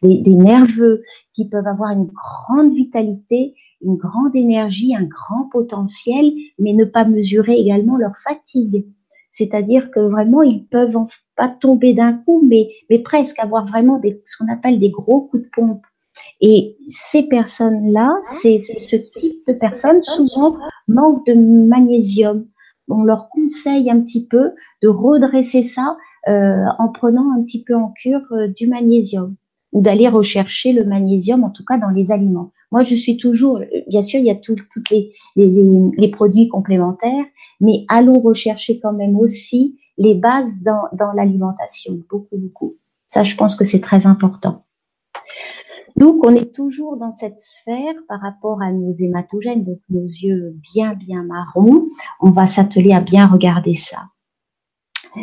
des, 0.02 0.18
des, 0.18 0.36
nerveux, 0.36 1.02
qui 1.34 1.48
peuvent 1.48 1.66
avoir 1.66 1.90
une 1.90 2.06
grande 2.06 2.72
vitalité, 2.72 3.54
une 3.82 3.96
grande 3.96 4.36
énergie, 4.36 4.94
un 4.94 5.06
grand 5.06 5.48
potentiel, 5.50 6.32
mais 6.60 6.72
ne 6.72 6.84
pas 6.84 7.04
mesurer 7.04 7.54
également 7.54 7.96
leur 7.96 8.16
fatigue. 8.16 8.86
C'est-à-dire 9.30 9.90
que 9.90 10.00
vraiment, 10.00 10.42
ils 10.42 10.66
peuvent 10.66 10.96
pas 11.36 11.48
tomber 11.48 11.94
d'un 11.94 12.14
coup, 12.14 12.42
mais, 12.46 12.68
mais 12.90 13.00
presque 13.00 13.38
avoir 13.40 13.66
vraiment 13.66 13.98
des, 13.98 14.22
ce 14.24 14.36
qu'on 14.38 14.50
appelle 14.50 14.78
des 14.78 14.90
gros 14.90 15.22
coups 15.22 15.42
de 15.42 15.48
pompe 15.52 15.82
et 16.40 16.76
ces 16.88 17.24
personnes-là, 17.24 18.18
c'est 18.40 18.58
ce 18.58 18.96
type 18.96 19.40
de 19.48 19.52
personnes 19.54 20.02
souvent 20.02 20.56
manquent 20.88 21.26
de 21.26 21.34
magnésium. 21.34 22.46
On 22.88 23.02
leur 23.04 23.28
conseille 23.30 23.90
un 23.90 24.00
petit 24.00 24.26
peu 24.26 24.52
de 24.82 24.88
redresser 24.88 25.62
ça 25.62 25.96
euh, 26.28 26.64
en 26.78 26.88
prenant 26.88 27.32
un 27.32 27.42
petit 27.42 27.62
peu 27.62 27.74
en 27.74 27.90
cure 27.90 28.20
euh, 28.32 28.48
du 28.48 28.68
magnésium 28.68 29.34
ou 29.72 29.80
d'aller 29.80 30.08
rechercher 30.08 30.72
le 30.72 30.84
magnésium, 30.84 31.44
en 31.44 31.50
tout 31.50 31.64
cas 31.64 31.78
dans 31.78 31.90
les 31.90 32.12
aliments. 32.12 32.52
Moi, 32.72 32.82
je 32.82 32.94
suis 32.94 33.16
toujours, 33.16 33.60
bien 33.88 34.02
sûr, 34.02 34.20
il 34.20 34.26
y 34.26 34.30
a 34.30 34.34
tous 34.34 34.56
les, 35.36 36.10
produits 36.10 36.48
complémentaires, 36.48 37.24
mais 37.60 37.84
allons 37.88 38.20
rechercher 38.20 38.80
quand 38.80 38.92
même 38.92 39.18
aussi 39.18 39.78
les 39.98 40.14
bases 40.14 40.62
dans, 40.62 40.84
dans 40.92 41.12
l'alimentation, 41.12 41.98
beaucoup, 42.08 42.36
beaucoup. 42.38 42.76
Ça, 43.08 43.22
je 43.22 43.34
pense 43.36 43.54
que 43.54 43.64
c'est 43.64 43.80
très 43.80 44.06
important. 44.06 44.64
Donc, 45.96 46.24
on 46.26 46.34
est 46.34 46.54
toujours 46.54 46.96
dans 46.98 47.10
cette 47.10 47.40
sphère 47.40 47.94
par 48.08 48.20
rapport 48.20 48.60
à 48.60 48.70
nos 48.70 48.92
hématogènes, 48.92 49.64
donc 49.64 49.78
nos 49.88 50.04
yeux 50.04 50.54
bien, 50.74 50.94
bien 50.94 51.22
marrons. 51.22 51.86
On 52.20 52.30
va 52.30 52.46
s'atteler 52.46 52.92
à 52.92 53.00
bien 53.00 53.26
regarder 53.26 53.74
ça. 53.74 54.08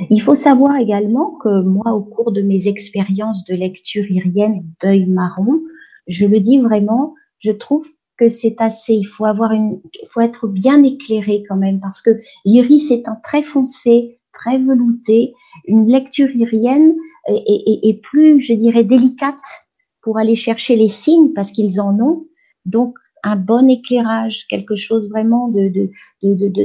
Il 0.09 0.21
faut 0.21 0.35
savoir 0.35 0.77
également 0.77 1.37
que 1.43 1.61
moi, 1.61 1.93
au 1.93 2.01
cours 2.01 2.31
de 2.31 2.41
mes 2.41 2.67
expériences 2.67 3.45
de 3.45 3.53
lecture 3.53 4.09
irienne 4.09 4.65
d'œil 4.81 5.05
marron, 5.05 5.59
je 6.07 6.25
le 6.25 6.39
dis 6.39 6.59
vraiment, 6.59 7.13
je 7.37 7.51
trouve 7.51 7.87
que 8.17 8.27
c'est 8.27 8.55
assez. 8.59 8.95
Il 8.95 9.05
faut 9.05 9.25
avoir 9.25 9.51
une, 9.51 9.79
il 10.01 10.07
faut 10.07 10.21
être 10.21 10.47
bien 10.47 10.83
éclairé 10.83 11.43
quand 11.47 11.55
même 11.55 11.79
parce 11.79 12.01
que 12.01 12.19
l'iris 12.45 12.89
étant 12.89 13.17
très 13.23 13.43
foncé, 13.43 14.19
très 14.31 14.57
velouté, 14.57 15.35
une 15.67 15.85
lecture 15.85 16.35
irienne 16.35 16.95
est 17.27 18.01
plus, 18.01 18.39
je 18.39 18.53
dirais, 18.53 18.83
délicate 18.83 19.62
pour 20.03 20.17
aller 20.17 20.35
chercher 20.35 20.75
les 20.75 20.89
signes 20.89 21.33
parce 21.33 21.51
qu'ils 21.51 21.81
en 21.81 21.97
ont. 21.99 22.27
Donc, 22.65 22.95
un 23.23 23.37
bon 23.37 23.69
éclairage, 23.69 24.47
quelque 24.49 24.75
chose 24.75 25.09
vraiment 25.09 25.47
de, 25.47 25.89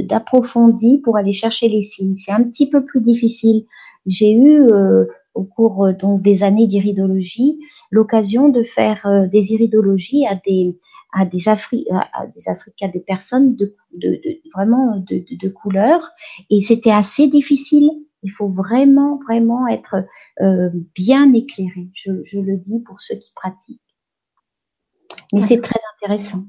d'approfondi 0.01 0.93
de, 0.93 0.97
de, 0.97 1.01
pour 1.01 1.15
aller 1.15 1.31
chercher 1.31 1.69
les 1.69 1.81
signes. 1.81 2.15
C'est 2.15 2.33
un 2.33 2.43
petit 2.43 2.69
peu 2.69 2.83
plus 2.83 3.01
difficile. 3.01 3.65
J'ai 4.05 4.33
eu 4.33 4.61
euh, 4.69 5.05
au 5.33 5.43
cours 5.43 5.85
euh, 5.85 5.93
donc 5.93 6.21
des 6.21 6.43
années 6.43 6.67
d'iridologie 6.67 7.59
l'occasion 7.91 8.49
de 8.49 8.63
faire 8.63 9.05
euh, 9.05 9.27
des 9.27 9.53
iridologies 9.53 10.25
à 10.27 10.35
des 10.35 10.77
à 11.13 11.25
des 11.25 11.47
Afri 11.47 11.87
à 11.91 12.27
des 12.27 12.49
Africains, 12.49 12.89
des 12.89 12.99
personnes 12.99 13.55
de, 13.55 13.73
de, 13.93 14.09
de 14.09 14.41
vraiment 14.53 14.97
de, 14.97 15.23
de, 15.31 15.49
couleur 15.49 16.09
et 16.49 16.59
c'était 16.59 16.91
assez 16.91 17.27
difficile 17.27 17.89
il 18.23 18.31
faut 18.31 18.49
vraiment, 18.49 19.17
vraiment 19.17 19.67
être 19.67 20.05
euh, 20.41 20.69
bien 20.95 21.33
éclairé. 21.33 21.89
Je, 21.93 22.39
le 22.39 22.57
dis 22.57 22.81
pour 22.81 22.99
ceux 22.99 23.15
qui 23.15 23.31
pratiquent. 23.33 23.81
Mais 25.33 25.41
c'est 25.41 25.61
très 25.61 25.79
intéressant. 25.95 26.45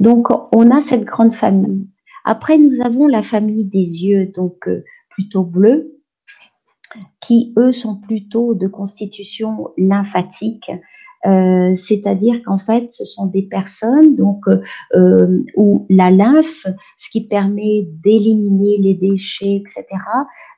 Donc, 0.00 0.28
on 0.54 0.70
a 0.70 0.80
cette 0.80 1.04
grande 1.04 1.34
famille. 1.34 1.88
Après, 2.24 2.58
nous 2.58 2.80
avons 2.82 3.06
la 3.06 3.22
famille 3.22 3.64
des 3.64 4.04
yeux, 4.04 4.26
donc 4.26 4.68
euh, 4.68 4.84
plutôt 5.08 5.44
bleus, 5.44 5.98
qui 7.20 7.54
eux 7.56 7.72
sont 7.72 7.96
plutôt 7.96 8.54
de 8.54 8.66
constitution 8.66 9.68
lymphatique, 9.78 10.70
euh, 11.24 11.72
c'est-à-dire 11.74 12.42
qu'en 12.44 12.58
fait, 12.58 12.90
ce 12.90 13.04
sont 13.04 13.26
des 13.26 13.42
personnes 13.42 14.16
donc 14.16 14.44
euh, 14.94 15.38
où 15.56 15.86
la 15.88 16.10
lymphe, 16.10 16.66
ce 16.96 17.10
qui 17.10 17.26
permet 17.26 17.88
d'éliminer 18.02 18.78
les 18.78 18.94
déchets, 18.94 19.56
etc., 19.56 19.84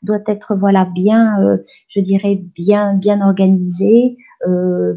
doit 0.02 0.22
être 0.26 0.56
voilà 0.56 0.86
bien, 0.86 1.42
euh, 1.42 1.58
je 1.88 2.00
dirais 2.00 2.42
bien 2.54 2.94
bien 2.94 3.20
organisée, 3.20 4.16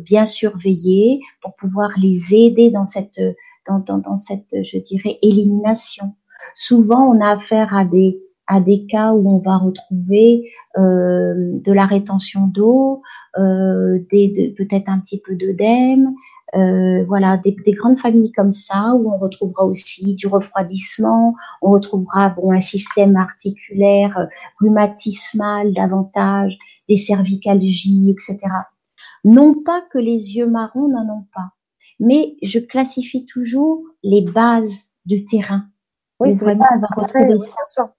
bien 0.04 0.26
surveillée 0.26 1.22
pour 1.42 1.56
pouvoir 1.56 1.92
les 2.02 2.36
aider 2.36 2.70
dans 2.70 2.84
cette 2.84 3.22
dans, 3.66 3.80
dans 3.80 4.16
cette 4.18 4.54
je 4.62 4.78
dirais 4.78 5.18
élimination. 5.22 6.14
Souvent, 6.54 7.10
on 7.10 7.22
a 7.22 7.32
affaire 7.32 7.74
à 7.74 7.86
des 7.86 8.20
à 8.48 8.62
des 8.62 8.86
cas 8.86 9.14
où 9.14 9.30
on 9.30 9.40
va 9.40 9.58
retrouver 9.58 10.50
euh, 10.78 11.34
de 11.36 11.72
la 11.72 11.86
rétention 11.86 12.48
d'eau, 12.48 13.02
euh, 13.38 14.00
des, 14.10 14.54
peut-être 14.58 14.90
un 14.90 15.00
petit 15.00 15.20
peu 15.20 15.36
d'œdème, 15.36 16.14
euh, 16.56 17.04
voilà, 17.06 17.38
des, 17.38 17.52
des, 17.66 17.74
grandes 17.74 17.98
familles 17.98 18.32
comme 18.32 18.52
ça 18.52 18.94
où 18.94 19.12
on 19.12 19.18
retrouvera 19.18 19.66
aussi 19.66 20.16
du 20.16 20.28
refroidissement, 20.28 21.36
on 21.62 21.72
retrouvera 21.72 22.30
bon 22.30 22.54
un 22.54 22.62
système 22.62 23.18
articulaire 23.18 24.18
euh, 24.18 24.26
rhumatismal 24.62 25.74
davantage, 25.74 26.58
des 26.88 26.96
cervicalgies, 26.96 28.10
etc. 28.12 28.40
Non 29.26 29.56
pas 29.62 29.82
que 29.92 29.98
les 29.98 30.38
yeux 30.38 30.48
marrons 30.48 30.88
n'en 30.88 31.18
ont 31.18 31.26
pas, 31.36 31.52
mais 32.00 32.38
je 32.42 32.60
classifie 32.60 33.26
toujours 33.26 33.84
les 34.02 34.22
bases 34.22 34.92
du 35.06 35.26
terrain. 35.26 35.66
Oui, 36.22 36.34
c'est 36.34 36.46
vraiment 36.46 36.66
on 36.74 36.80
va 36.80 36.88
retrouver 36.96 37.40
ça. 37.40 37.92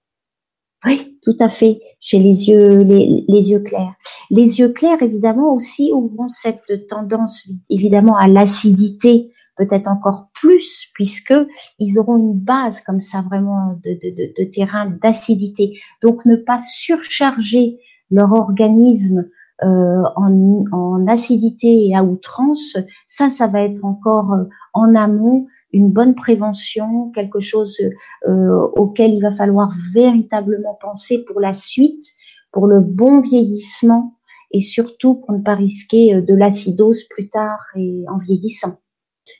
Oui, 0.85 1.17
tout 1.23 1.35
à 1.39 1.49
fait. 1.49 1.81
Chez 1.99 2.19
les 2.19 2.49
yeux, 2.49 2.79
les, 2.79 3.51
yeux 3.51 3.59
clairs. 3.59 3.93
Les 4.29 4.59
yeux 4.59 4.69
clairs, 4.69 5.01
évidemment, 5.01 5.53
aussi 5.53 5.91
auront 5.93 6.29
cette 6.29 6.87
tendance, 6.87 7.47
évidemment, 7.69 8.15
à 8.15 8.27
l'acidité, 8.27 9.33
peut-être 9.57 9.89
encore 9.89 10.29
plus, 10.33 10.87
puisque 10.93 11.33
ils 11.79 11.99
auront 11.99 12.17
une 12.17 12.39
base 12.39 12.79
comme 12.81 13.01
ça, 13.01 13.21
vraiment, 13.21 13.77
de, 13.83 13.91
de, 13.91 14.15
de, 14.15 14.33
de 14.37 14.49
terrain 14.49 14.89
d'acidité. 15.03 15.77
Donc, 16.01 16.25
ne 16.25 16.37
pas 16.37 16.59
surcharger 16.59 17.77
leur 18.09 18.31
organisme 18.31 19.27
euh, 19.63 20.03
en, 20.15 20.63
en, 20.71 21.07
acidité 21.07 21.87
et 21.87 21.95
à 21.95 22.03
outrance, 22.03 22.77
ça, 23.05 23.29
ça 23.29 23.47
va 23.47 23.63
être 23.63 23.83
encore 23.83 24.33
euh, 24.33 24.45
en 24.73 24.95
amont 24.95 25.47
une 25.71 25.91
bonne 25.91 26.15
prévention, 26.15 27.11
quelque 27.11 27.39
chose 27.39 27.79
euh, 28.27 28.67
auquel 28.75 29.13
il 29.13 29.21
va 29.21 29.35
falloir 29.35 29.71
véritablement 29.93 30.77
penser 30.81 31.23
pour 31.25 31.39
la 31.39 31.53
suite, 31.53 32.05
pour 32.51 32.67
le 32.67 32.79
bon 32.79 33.21
vieillissement 33.21 34.15
et 34.51 34.61
surtout 34.61 35.15
pour 35.15 35.31
ne 35.31 35.43
pas 35.43 35.55
risquer 35.55 36.15
euh, 36.15 36.21
de 36.21 36.33
l'acidose 36.33 37.03
plus 37.03 37.29
tard 37.29 37.59
et 37.75 38.03
en 38.09 38.17
vieillissant, 38.17 38.79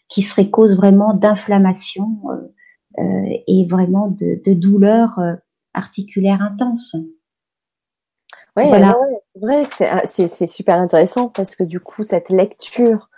qui 0.08 0.22
serait 0.22 0.50
cause 0.50 0.78
vraiment 0.78 1.14
d'inflammation 1.14 2.20
euh, 3.00 3.04
et 3.48 3.66
vraiment 3.68 4.08
de, 4.08 4.42
de 4.46 4.54
douleurs 4.54 5.20
articulaires 5.74 6.42
intenses. 6.42 6.96
Oui, 8.58 8.68
voilà. 8.68 8.96
c'est 9.34 9.40
vrai 9.40 9.64
que 9.66 9.84
ah, 9.84 10.02
c'est 10.06 10.48
super 10.48 10.76
intéressant 10.76 11.30
parce 11.30 11.56
que 11.56 11.64
du 11.64 11.80
coup, 11.80 12.04
cette 12.04 12.30
lecture 12.30 13.10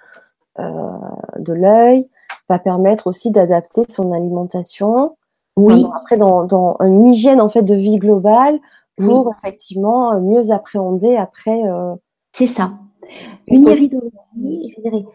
de 0.57 1.53
l'œil, 1.53 2.07
va 2.51 2.59
permettre 2.59 3.07
aussi 3.07 3.31
d'adapter 3.31 3.81
son 3.89 4.11
alimentation. 4.11 5.17
Oui. 5.57 5.85
après, 5.95 6.17
dans, 6.17 6.77
une 6.79 7.05
hygiène 7.07 7.41
en 7.41 7.49
fait 7.49 7.63
de 7.63 7.75
vie 7.75 7.97
globale 7.97 8.59
pour 8.97 9.33
effectivement 9.37 10.19
mieux 10.21 10.51
appréhender 10.51 11.17
après. 11.17 11.63
Euh, 11.67 11.93
C'est 12.31 12.47
ça. 12.47 12.73
Une 13.47 13.67
iridologie, 13.67 14.73
je 14.75 14.81
dirais. 14.81 15.05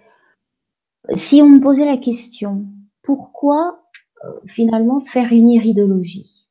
Si 1.15 1.41
on 1.41 1.49
me 1.49 1.61
posait 1.61 1.87
la 1.87 1.97
question, 1.97 2.65
pourquoi 3.03 3.79
euh, 4.25 4.33
finalement 4.47 5.01
faire 5.01 5.33
une 5.33 5.49
iridologie 5.49 6.49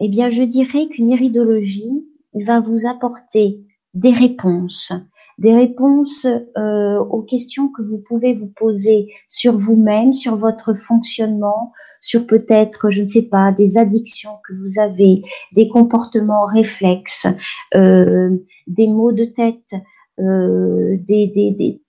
Eh 0.00 0.08
bien, 0.08 0.30
je 0.30 0.42
dirais 0.42 0.86
qu'une 0.86 1.08
iridologie, 1.08 2.06
va 2.44 2.60
vous 2.60 2.86
apporter 2.86 3.60
des 3.94 4.12
réponses, 4.12 4.92
des 5.38 5.54
réponses 5.54 6.26
euh, 6.26 6.98
aux 6.98 7.22
questions 7.22 7.68
que 7.68 7.82
vous 7.82 7.98
pouvez 7.98 8.34
vous 8.34 8.48
poser 8.48 9.08
sur 9.28 9.58
vous-même, 9.58 10.12
sur 10.12 10.36
votre 10.36 10.74
fonctionnement, 10.74 11.72
sur 12.00 12.26
peut-être, 12.26 12.90
je 12.90 13.02
ne 13.02 13.06
sais 13.06 13.22
pas, 13.22 13.52
des 13.52 13.78
addictions 13.78 14.38
que 14.46 14.54
vous 14.54 14.80
avez, 14.80 15.22
des 15.52 15.68
comportements 15.68 16.46
réflexes, 16.46 17.26
euh, 17.74 18.30
des 18.66 18.86
maux 18.86 19.12
de 19.12 19.24
tête, 19.24 19.74
euh, 20.18 20.96
des, 21.00 21.26
des, 21.26 21.50
des 21.50 21.82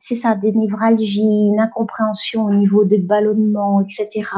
c'est 0.00 0.14
ça, 0.14 0.34
des 0.34 0.52
névralgies, 0.52 1.22
une 1.22 1.60
incompréhension 1.60 2.44
au 2.44 2.54
niveau 2.54 2.84
de 2.84 2.96
ballonnement, 2.96 3.80
etc., 3.82 4.28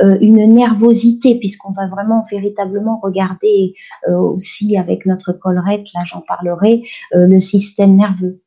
euh, 0.00 0.18
une 0.20 0.54
nervosité, 0.54 1.38
puisqu'on 1.38 1.72
va 1.72 1.86
vraiment 1.86 2.24
véritablement 2.30 3.00
regarder 3.02 3.74
euh, 4.08 4.16
aussi 4.16 4.76
avec 4.76 5.06
notre 5.06 5.32
collerette, 5.32 5.86
là 5.94 6.00
j'en 6.06 6.22
parlerai, 6.22 6.82
euh, 7.14 7.26
le 7.26 7.38
système 7.38 7.96
nerveux. 7.96 8.42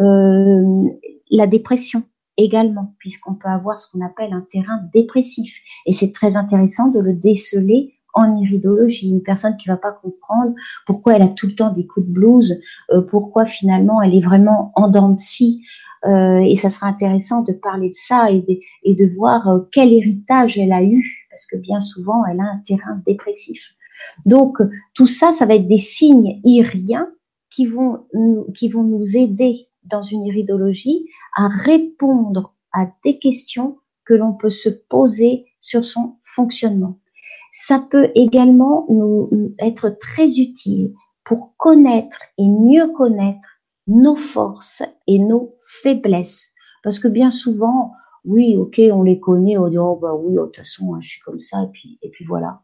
Euh, 0.00 0.88
la 1.30 1.46
dépression 1.46 2.02
également, 2.36 2.94
puisqu'on 2.98 3.34
peut 3.34 3.48
avoir 3.48 3.80
ce 3.80 3.90
qu'on 3.90 4.04
appelle 4.04 4.32
un 4.32 4.44
terrain 4.50 4.80
dépressif. 4.92 5.56
Et 5.86 5.92
c'est 5.92 6.12
très 6.12 6.36
intéressant 6.36 6.88
de 6.88 6.98
le 6.98 7.12
déceler 7.12 7.94
en 8.14 8.36
iridologie, 8.36 9.10
une 9.10 9.22
personne 9.22 9.56
qui 9.56 9.68
va 9.68 9.76
pas 9.76 9.92
comprendre 9.92 10.54
pourquoi 10.86 11.16
elle 11.16 11.22
a 11.22 11.28
tout 11.28 11.46
le 11.46 11.54
temps 11.54 11.72
des 11.72 11.86
coups 11.86 12.06
de 12.06 12.12
blues, 12.12 12.60
euh, 12.90 13.02
pourquoi 13.02 13.44
finalement 13.44 14.00
elle 14.00 14.14
est 14.14 14.24
vraiment 14.24 14.72
en 14.76 14.88
dents 14.88 15.10
de 15.10 15.18
scie. 15.18 15.62
Euh, 16.06 16.38
et 16.38 16.54
ça 16.54 16.68
sera 16.68 16.86
intéressant 16.86 17.42
de 17.42 17.52
parler 17.52 17.88
de 17.88 17.94
ça 17.94 18.30
et 18.30 18.44
de, 18.84 19.14
voir 19.14 19.48
euh, 19.48 19.60
quel 19.72 19.92
héritage 19.92 20.58
elle 20.58 20.72
a 20.72 20.82
eu, 20.82 21.26
parce 21.30 21.46
que 21.46 21.56
bien 21.56 21.80
souvent 21.80 22.24
elle 22.26 22.40
a 22.40 22.44
un 22.44 22.60
terrain 22.64 23.02
dépressif. 23.06 23.74
Donc 24.26 24.58
tout 24.92 25.06
ça, 25.06 25.32
ça 25.32 25.46
va 25.46 25.54
être 25.54 25.66
des 25.66 25.78
signes 25.78 26.40
iriens 26.44 27.08
qui 27.50 27.66
vont 27.66 28.06
qui 28.54 28.68
vont 28.68 28.82
nous 28.82 29.16
aider 29.16 29.68
dans 29.84 30.02
une 30.02 30.24
iridologie 30.24 31.08
à 31.36 31.48
répondre 31.48 32.54
à 32.72 32.86
des 33.04 33.18
questions 33.18 33.78
que 34.04 34.14
l'on 34.14 34.34
peut 34.34 34.50
se 34.50 34.68
poser 34.68 35.46
sur 35.60 35.84
son 35.84 36.16
fonctionnement 36.22 36.98
ça 37.54 37.86
peut 37.88 38.10
également 38.16 38.84
nous, 38.88 39.54
être 39.60 39.88
très 39.88 40.38
utile 40.38 40.92
pour 41.24 41.54
connaître 41.56 42.18
et 42.36 42.48
mieux 42.48 42.88
connaître 42.88 43.60
nos 43.86 44.16
forces 44.16 44.82
et 45.06 45.20
nos 45.20 45.54
faiblesses. 45.82 46.50
Parce 46.82 46.98
que 46.98 47.08
bien 47.08 47.30
souvent, 47.30 47.92
oui, 48.24 48.56
ok, 48.56 48.80
on 48.92 49.04
les 49.04 49.20
connaît, 49.20 49.56
on 49.56 49.68
dit 49.68 49.78
oh 49.78 49.96
bah 49.96 50.14
oui, 50.14 50.36
oh, 50.36 50.42
de 50.42 50.46
toute 50.46 50.56
façon, 50.56 51.00
je 51.00 51.08
suis 51.08 51.20
comme 51.20 51.38
ça 51.38 51.62
et 51.62 51.70
puis 51.72 51.98
et 52.02 52.10
puis 52.10 52.24
voilà. 52.24 52.60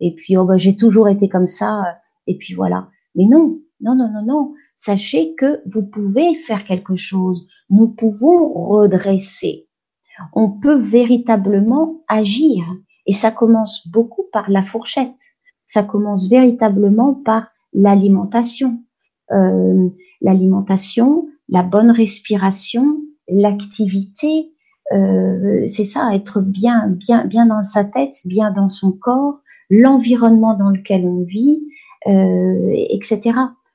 Et 0.00 0.14
puis 0.14 0.36
oh 0.36 0.44
bah 0.44 0.56
j'ai 0.56 0.76
toujours 0.76 1.08
été 1.08 1.28
comme 1.28 1.46
ça 1.46 1.96
et 2.26 2.36
puis 2.36 2.54
voilà. 2.54 2.88
Mais 3.14 3.26
non, 3.26 3.56
non, 3.80 3.94
non, 3.94 4.10
non, 4.10 4.24
non. 4.26 4.54
Sachez 4.74 5.36
que 5.36 5.62
vous 5.66 5.86
pouvez 5.86 6.34
faire 6.34 6.64
quelque 6.64 6.96
chose. 6.96 7.46
Nous 7.70 7.88
pouvons 7.88 8.52
redresser. 8.52 9.68
On 10.32 10.50
peut 10.50 10.78
véritablement 10.78 12.02
agir. 12.08 12.64
Et 13.06 13.12
ça 13.12 13.30
commence 13.30 13.88
beaucoup 13.88 14.24
par 14.32 14.48
la 14.48 14.62
fourchette. 14.62 15.20
Ça 15.66 15.82
commence 15.82 16.28
véritablement 16.28 17.14
par 17.14 17.48
l'alimentation. 17.72 18.80
Euh, 19.32 19.88
l'alimentation, 20.20 21.28
la 21.48 21.62
bonne 21.62 21.90
respiration, 21.90 22.98
l'activité, 23.28 24.52
euh, 24.92 25.66
c'est 25.66 25.84
ça, 25.84 26.14
être 26.14 26.40
bien, 26.40 26.88
bien, 26.88 27.24
bien 27.24 27.46
dans 27.46 27.62
sa 27.62 27.84
tête, 27.84 28.14
bien 28.24 28.50
dans 28.50 28.68
son 28.68 28.92
corps, 28.92 29.38
l'environnement 29.70 30.54
dans 30.54 30.70
lequel 30.70 31.04
on 31.06 31.24
vit, 31.24 31.66
euh, 32.06 32.70
etc. 32.90 33.32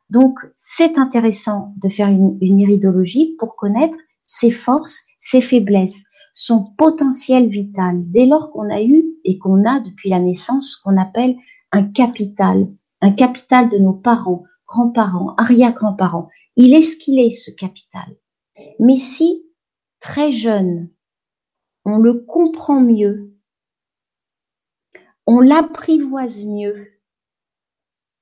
Donc, 0.09 0.39
c'est 0.55 0.97
intéressant 0.97 1.73
de 1.81 1.89
faire 1.89 2.07
une, 2.07 2.37
une 2.41 2.59
iridologie 2.59 3.35
pour 3.39 3.55
connaître 3.55 3.97
ses 4.23 4.51
forces, 4.51 5.03
ses 5.17 5.41
faiblesses 5.41 6.05
son 6.33 6.63
potentiel 6.77 7.49
vital 7.49 8.09
dès 8.11 8.25
lors 8.25 8.51
qu'on 8.51 8.69
a 8.69 8.81
eu 8.81 9.05
et 9.23 9.37
qu'on 9.37 9.65
a 9.65 9.79
depuis 9.79 10.09
la 10.09 10.19
naissance 10.19 10.73
ce 10.73 10.81
qu'on 10.81 10.97
appelle 10.97 11.35
un 11.71 11.83
capital, 11.83 12.67
un 13.01 13.11
capital 13.11 13.69
de 13.69 13.77
nos 13.77 13.93
parents, 13.93 14.43
grands-parents, 14.67 15.35
arrière-grands-parents. 15.37 16.29
Il 16.55 16.73
est 16.73 16.81
ce 16.81 16.97
qu'il 16.97 17.19
est, 17.19 17.33
ce 17.33 17.51
capital. 17.51 18.15
Mais 18.79 18.97
si, 18.97 19.45
très 19.99 20.31
jeune, 20.31 20.89
on 21.85 21.97
le 21.97 22.13
comprend 22.13 22.79
mieux, 22.79 23.33
on 25.25 25.39
l'apprivoise 25.39 26.45
mieux, 26.45 26.87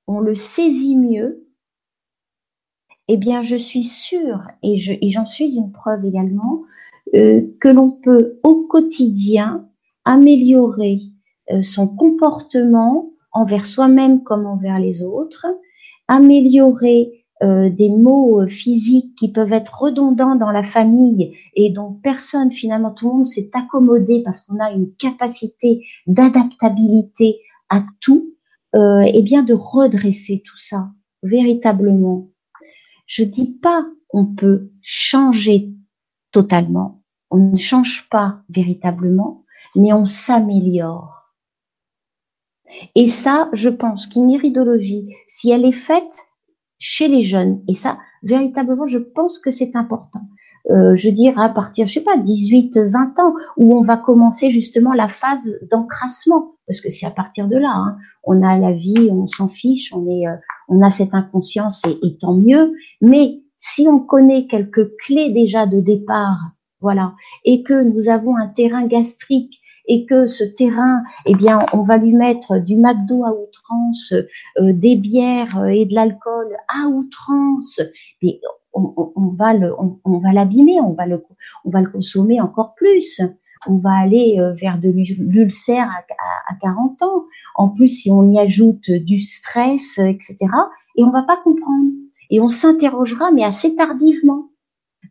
on 0.06 0.20
le 0.20 0.34
saisit 0.34 0.96
mieux, 0.96 1.48
eh 3.08 3.16
bien, 3.16 3.42
je 3.42 3.56
suis 3.56 3.84
sûre, 3.84 4.46
et 4.62 4.76
j'en 5.10 5.24
suis 5.24 5.56
une 5.56 5.72
preuve 5.72 6.04
également, 6.04 6.62
que 7.12 7.68
l'on 7.68 7.92
peut 7.92 8.38
au 8.42 8.66
quotidien 8.66 9.68
améliorer 10.04 10.98
euh, 11.50 11.60
son 11.60 11.86
comportement 11.86 13.10
envers 13.32 13.66
soi-même 13.66 14.22
comme 14.22 14.46
envers 14.46 14.78
les 14.78 15.02
autres, 15.02 15.46
améliorer 16.08 17.24
euh, 17.42 17.70
des 17.70 17.90
mots 17.90 18.46
physiques 18.48 19.14
qui 19.14 19.30
peuvent 19.30 19.52
être 19.52 19.82
redondants 19.82 20.34
dans 20.34 20.50
la 20.50 20.62
famille 20.62 21.36
et 21.54 21.70
dont 21.70 21.92
personne 21.92 22.50
finalement 22.50 22.90
tout 22.90 23.08
le 23.08 23.18
monde 23.18 23.28
s'est 23.28 23.50
accommodé 23.52 24.22
parce 24.24 24.40
qu'on 24.40 24.58
a 24.58 24.72
une 24.72 24.92
capacité 24.94 25.86
d'adaptabilité 26.06 27.38
à 27.68 27.82
tout, 28.00 28.24
euh, 28.74 29.00
et 29.00 29.22
bien 29.22 29.42
de 29.42 29.54
redresser 29.54 30.42
tout 30.44 30.58
ça 30.58 30.88
véritablement. 31.22 32.28
Je 33.06 33.24
dis 33.24 33.52
pas 33.62 33.86
on 34.10 34.24
peut 34.24 34.70
changer 34.80 35.70
totalement, 36.32 36.97
on 37.30 37.38
ne 37.38 37.56
change 37.56 38.08
pas 38.10 38.40
véritablement, 38.48 39.44
mais 39.74 39.92
on 39.92 40.04
s'améliore. 40.04 41.34
Et 42.94 43.06
ça, 43.06 43.48
je 43.52 43.68
pense 43.68 44.06
qu'une 44.06 44.30
iridologie, 44.30 45.14
si 45.26 45.50
elle 45.50 45.64
est 45.64 45.72
faite 45.72 46.28
chez 46.78 47.08
les 47.08 47.22
jeunes, 47.22 47.62
et 47.68 47.74
ça, 47.74 47.98
véritablement, 48.22 48.86
je 48.86 48.98
pense 48.98 49.38
que 49.38 49.50
c'est 49.50 49.74
important. 49.74 50.20
Euh, 50.70 50.94
je 50.94 51.08
dirais 51.08 51.40
à 51.42 51.48
partir, 51.48 51.88
je 51.88 51.94
sais 51.94 52.02
pas, 52.02 52.18
18, 52.18 52.78
20 52.78 53.18
ans, 53.20 53.34
où 53.56 53.76
on 53.76 53.82
va 53.82 53.96
commencer 53.96 54.50
justement 54.50 54.92
la 54.92 55.08
phase 55.08 55.58
d'encrassement, 55.70 56.56
parce 56.66 56.80
que 56.80 56.90
c'est 56.90 57.06
à 57.06 57.10
partir 57.10 57.48
de 57.48 57.56
là, 57.56 57.72
hein, 57.72 57.96
on 58.24 58.42
a 58.42 58.58
la 58.58 58.72
vie, 58.72 59.08
on 59.10 59.26
s'en 59.26 59.48
fiche, 59.48 59.92
on 59.94 60.06
est, 60.08 60.28
euh, 60.28 60.36
on 60.68 60.82
a 60.82 60.90
cette 60.90 61.14
inconscience 61.14 61.82
et, 61.86 61.98
et 62.06 62.18
tant 62.18 62.34
mieux. 62.34 62.74
Mais 63.00 63.42
si 63.56 63.88
on 63.88 64.00
connaît 64.00 64.46
quelques 64.46 64.94
clés 64.98 65.30
déjà 65.30 65.66
de 65.66 65.80
départ 65.80 66.52
voilà, 66.80 67.14
et 67.44 67.62
que 67.62 67.82
nous 67.82 68.08
avons 68.08 68.36
un 68.36 68.48
terrain 68.48 68.86
gastrique 68.86 69.60
et 69.88 70.04
que 70.04 70.26
ce 70.26 70.44
terrain, 70.44 71.02
eh 71.26 71.34
bien, 71.34 71.60
on 71.72 71.82
va 71.82 71.96
lui 71.96 72.12
mettre 72.12 72.58
du 72.58 72.76
McDo 72.76 73.24
à 73.24 73.32
outrance, 73.32 74.12
euh, 74.58 74.72
des 74.72 74.96
bières 74.96 75.66
et 75.66 75.86
de 75.86 75.94
l'alcool 75.94 76.56
à 76.68 76.86
outrance, 76.88 77.80
mais 78.22 78.38
on, 78.74 79.34
va 79.34 79.54
le, 79.54 79.74
on, 79.78 80.18
va 80.18 80.32
l'abîmer, 80.32 80.80
on 80.80 80.92
va 80.92 81.06
le, 81.06 81.24
on 81.64 81.70
va 81.70 81.80
le 81.80 81.90
consommer 81.90 82.40
encore 82.40 82.74
plus. 82.74 83.20
On 83.66 83.78
va 83.78 83.92
aller 83.92 84.36
euh, 84.38 84.52
vers 84.52 84.78
de 84.78 84.88
l'ulcère 84.88 85.90
à, 85.90 86.52
à, 86.52 86.54
40 86.60 87.02
ans. 87.02 87.24
En 87.56 87.70
plus, 87.70 87.88
si 87.88 88.10
on 88.10 88.28
y 88.28 88.38
ajoute 88.38 88.90
du 88.90 89.18
stress, 89.18 89.98
etc., 89.98 90.36
et 90.96 91.02
on 91.02 91.10
va 91.10 91.22
pas 91.22 91.38
comprendre. 91.42 91.90
Et 92.30 92.40
on 92.40 92.48
s'interrogera, 92.48 93.30
mais 93.32 93.42
assez 93.42 93.74
tardivement. 93.74 94.48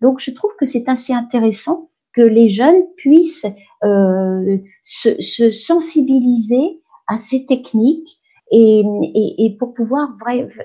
Donc, 0.02 0.20
je 0.20 0.32
trouve 0.32 0.52
que 0.60 0.66
c'est 0.66 0.90
assez 0.90 1.14
intéressant 1.14 1.90
que 2.14 2.22
les 2.22 2.50
jeunes 2.50 2.84
puissent 2.98 3.46
euh, 3.84 4.58
se, 4.82 5.52
sensibiliser 5.52 6.82
à 7.08 7.18
ces 7.18 7.46
techniques 7.46 8.20
et, 8.52 9.56
pour 9.60 9.74
pouvoir 9.74 10.16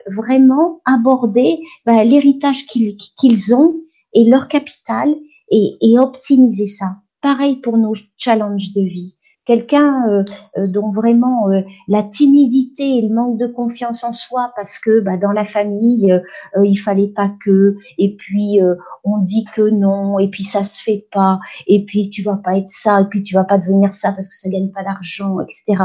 vraiment 0.06 0.80
aborder 0.84 1.60
ben, 1.84 2.04
l'héritage 2.04 2.64
qu'ils 2.66 3.54
ont 3.54 3.74
et 4.12 4.24
leur 4.24 4.48
capital 4.48 5.14
et 5.50 5.98
optimiser 5.98 6.66
ça. 6.66 6.96
Pareil 7.20 7.56
pour 7.56 7.76
nos 7.76 7.94
challenges 8.16 8.72
de 8.72 8.82
vie 8.82 9.16
quelqu'un 9.44 10.08
euh, 10.08 10.24
euh, 10.56 10.64
dont 10.66 10.90
vraiment 10.90 11.50
euh, 11.50 11.62
la 11.88 12.02
timidité 12.02 12.98
et 12.98 13.02
le 13.02 13.14
manque 13.14 13.38
de 13.38 13.46
confiance 13.46 14.04
en 14.04 14.12
soi 14.12 14.52
parce 14.56 14.78
que 14.78 15.00
bah, 15.00 15.16
dans 15.16 15.32
la 15.32 15.44
famille 15.44 16.20
il 16.62 16.76
fallait 16.76 17.08
pas 17.08 17.30
que 17.44 17.76
et 17.98 18.14
puis 18.16 18.60
on 19.04 19.18
dit 19.18 19.44
que 19.54 19.68
non 19.70 20.18
et 20.18 20.28
puis 20.28 20.44
ça 20.44 20.62
se 20.62 20.82
fait 20.82 21.06
pas 21.12 21.40
et 21.66 21.84
puis 21.84 22.10
tu 22.10 22.22
vas 22.22 22.36
pas 22.36 22.56
être 22.56 22.70
ça 22.70 23.00
et 23.00 23.06
puis 23.06 23.22
tu 23.22 23.34
vas 23.34 23.44
pas 23.44 23.58
devenir 23.58 23.92
ça 23.92 24.12
parce 24.12 24.28
que 24.28 24.36
ça 24.36 24.48
gagne 24.48 24.70
pas 24.70 24.82
d'argent 24.82 25.38
etc 25.40 25.84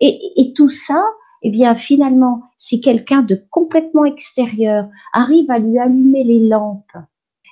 et, 0.00 0.18
et 0.36 0.52
tout 0.52 0.70
ça 0.70 1.02
eh 1.42 1.50
bien 1.50 1.74
finalement 1.74 2.42
si 2.56 2.80
quelqu'un 2.80 3.22
de 3.22 3.40
complètement 3.50 4.04
extérieur 4.04 4.88
arrive 5.12 5.50
à 5.50 5.58
lui 5.58 5.78
allumer 5.78 6.24
les 6.24 6.48
lampes 6.48 6.96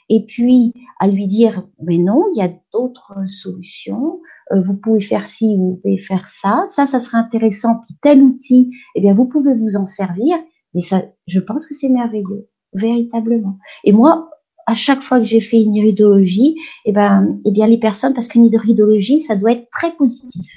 et 0.08 0.24
puis 0.26 0.74
à 1.00 1.08
lui 1.08 1.26
dire 1.26 1.66
mais 1.82 1.98
non, 1.98 2.24
il 2.34 2.38
y 2.38 2.42
a 2.42 2.50
d'autres 2.72 3.14
solutions, 3.28 4.20
euh, 4.52 4.62
vous 4.62 4.74
pouvez 4.74 5.00
faire 5.00 5.26
ci, 5.26 5.56
vous 5.56 5.80
pouvez 5.82 5.98
faire 5.98 6.26
ça, 6.26 6.64
ça, 6.66 6.86
ça 6.86 6.98
serait 6.98 7.18
intéressant, 7.18 7.76
puis 7.84 7.96
tel 8.02 8.22
outil, 8.22 8.70
eh 8.94 9.00
bien 9.00 9.14
vous 9.14 9.26
pouvez 9.26 9.56
vous 9.56 9.76
en 9.76 9.86
servir, 9.86 10.36
Mais 10.74 10.80
ça, 10.80 11.02
je 11.26 11.40
pense 11.40 11.66
que 11.66 11.74
c'est 11.74 11.88
merveilleux, 11.88 12.48
véritablement. 12.72 13.58
Et 13.84 13.92
moi, 13.92 14.30
à 14.66 14.74
chaque 14.74 15.02
fois 15.02 15.18
que 15.18 15.24
j'ai 15.24 15.40
fait 15.40 15.62
une 15.62 15.74
iridologie, 15.74 16.56
eh 16.84 16.92
ben, 16.92 17.38
eh 17.44 17.50
bien 17.50 17.66
les 17.66 17.78
personnes, 17.78 18.14
parce 18.14 18.28
qu'une 18.28 18.46
iridologie, 18.46 19.20
ça 19.20 19.36
doit 19.36 19.52
être 19.52 19.68
très 19.70 19.92
positif. 19.92 20.50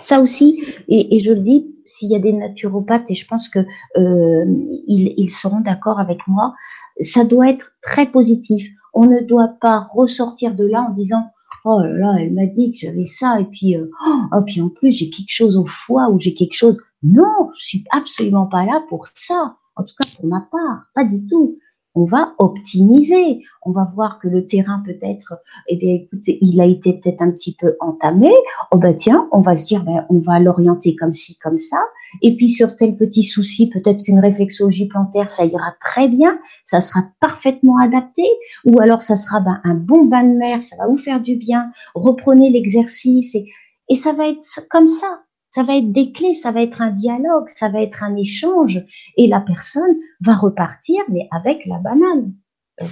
Ça 0.00 0.20
aussi, 0.20 0.64
et, 0.88 1.16
et 1.16 1.20
je 1.20 1.32
le 1.32 1.40
dis, 1.40 1.74
s'il 1.84 2.10
y 2.10 2.16
a 2.16 2.18
des 2.18 2.32
naturopathes, 2.32 3.10
et 3.10 3.14
je 3.14 3.26
pense 3.26 3.48
que 3.48 3.60
euh, 3.96 4.44
ils, 4.86 5.14
ils 5.16 5.30
seront 5.30 5.60
d'accord 5.60 5.98
avec 5.98 6.18
moi, 6.26 6.54
ça 7.00 7.24
doit 7.24 7.48
être 7.48 7.72
très 7.82 8.06
positif. 8.06 8.68
On 8.94 9.06
ne 9.06 9.20
doit 9.20 9.54
pas 9.60 9.88
ressortir 9.90 10.54
de 10.54 10.66
là 10.66 10.86
en 10.88 10.92
disant 10.92 11.30
oh 11.64 11.80
là 11.82 11.92
là, 11.92 12.16
elle 12.18 12.32
m'a 12.32 12.46
dit 12.46 12.72
que 12.72 12.78
j'avais 12.78 13.04
ça 13.04 13.40
et 13.40 13.44
puis 13.44 13.76
euh, 13.76 13.90
oh, 14.32 14.42
puis 14.46 14.60
en 14.60 14.68
plus 14.68 14.92
j'ai 14.92 15.10
quelque 15.10 15.32
chose 15.32 15.56
au 15.56 15.66
foie 15.66 16.08
ou 16.10 16.18
j'ai 16.18 16.34
quelque 16.34 16.54
chose. 16.54 16.80
Non, 17.02 17.50
je 17.54 17.64
suis 17.64 17.84
absolument 17.90 18.46
pas 18.46 18.64
là 18.64 18.82
pour 18.88 19.06
ça. 19.14 19.56
En 19.76 19.84
tout 19.84 19.94
cas 19.98 20.08
pour 20.16 20.26
ma 20.26 20.40
part, 20.50 20.84
pas 20.94 21.04
du 21.04 21.26
tout 21.26 21.58
on 21.94 22.04
va 22.04 22.34
optimiser. 22.38 23.42
On 23.62 23.72
va 23.72 23.84
voir 23.84 24.18
que 24.18 24.28
le 24.28 24.46
terrain 24.46 24.82
peut-être, 24.84 25.34
eh 25.68 25.76
bien, 25.76 25.94
écoutez, 25.94 26.38
il 26.40 26.60
a 26.60 26.64
été 26.64 26.94
peut-être 26.94 27.22
un 27.22 27.30
petit 27.30 27.54
peu 27.54 27.76
entamé. 27.80 28.30
Oh 28.70 28.78
ben 28.78 28.94
tiens, 28.94 29.28
on 29.32 29.40
va 29.40 29.56
se 29.56 29.66
dire, 29.66 29.82
ben, 29.84 30.06
on 30.08 30.18
va 30.18 30.38
l'orienter 30.38 30.96
comme 30.96 31.12
ci, 31.12 31.38
comme 31.38 31.58
ça. 31.58 31.78
Et 32.22 32.36
puis 32.36 32.48
sur 32.48 32.76
tel 32.76 32.96
petit 32.96 33.24
souci, 33.24 33.68
peut-être 33.68 34.02
qu'une 34.02 34.20
réflexologie 34.20 34.88
plantaire, 34.88 35.30
ça 35.30 35.44
ira 35.44 35.74
très 35.80 36.08
bien, 36.08 36.38
ça 36.64 36.80
sera 36.80 37.00
parfaitement 37.20 37.78
adapté. 37.78 38.24
Ou 38.64 38.80
alors 38.80 39.02
ça 39.02 39.16
sera 39.16 39.40
ben, 39.40 39.60
un 39.64 39.74
bon 39.74 40.04
bain 40.04 40.24
de 40.24 40.36
mer, 40.36 40.62
ça 40.62 40.76
va 40.76 40.86
vous 40.86 40.96
faire 40.96 41.20
du 41.20 41.36
bien. 41.36 41.70
Reprenez 41.94 42.50
l'exercice 42.50 43.34
et, 43.34 43.46
et 43.88 43.96
ça 43.96 44.12
va 44.12 44.28
être 44.28 44.40
comme 44.70 44.86
ça. 44.86 45.20
Ça 45.50 45.64
va 45.64 45.76
être 45.76 45.92
des 45.92 46.12
clés, 46.12 46.34
ça 46.34 46.52
va 46.52 46.62
être 46.62 46.80
un 46.80 46.90
dialogue, 46.90 47.48
ça 47.48 47.68
va 47.68 47.82
être 47.82 48.02
un 48.02 48.16
échange, 48.16 48.84
et 49.16 49.26
la 49.26 49.40
personne 49.40 49.96
va 50.20 50.36
repartir, 50.36 51.02
mais 51.08 51.28
avec 51.32 51.66
la 51.66 51.78
banane. 51.78 52.32
Euh, 52.80 52.86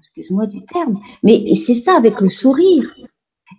excuse-moi 0.00 0.46
du 0.46 0.64
terme, 0.64 1.00
mais 1.22 1.54
c'est 1.54 1.74
ça 1.74 1.96
avec 1.96 2.20
le 2.20 2.28
sourire. 2.28 2.94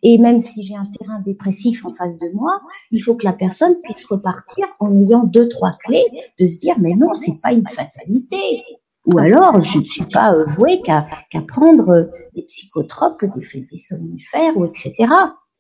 Et 0.04 0.17
même 0.17 0.39
si 0.39 0.63
j'ai 0.63 0.76
un 0.76 0.86
terrain 0.86 1.19
dépressif 1.19 1.86
en 1.86 1.93
face 1.93 2.17
de 2.17 2.28
moi, 2.34 2.62
il 2.91 3.00
faut 3.00 3.15
que 3.15 3.26
la 3.26 3.34
personne 3.34 3.73
puisse 3.84 4.06
repartir 4.06 4.65
en 4.80 4.93
ayant 5.00 5.23
deux, 5.23 5.47
trois 5.47 5.73
clés, 5.84 6.06
de 6.39 6.47
se 6.47 6.60
dire, 6.60 6.76
mais 6.80 6.93
non, 6.93 7.13
c'est 7.13 7.39
pas 7.41 7.54
une 7.54 7.67
fatalité. 7.67 8.63
Ou 9.06 9.17
alors, 9.17 9.62
je 9.62 9.80
ne 9.80 9.84
suis 9.84 10.06
pas 10.06 10.34
euh, 10.34 10.45
vouée 10.45 10.82
qu'à 10.82 11.08
prendre 11.47 12.12
des 12.36 12.43
psychotropes, 12.43 13.23
des, 13.23 13.62
des 13.62 13.78
somnifères, 13.78 14.58
ou 14.58 14.65
etc. 14.65 15.08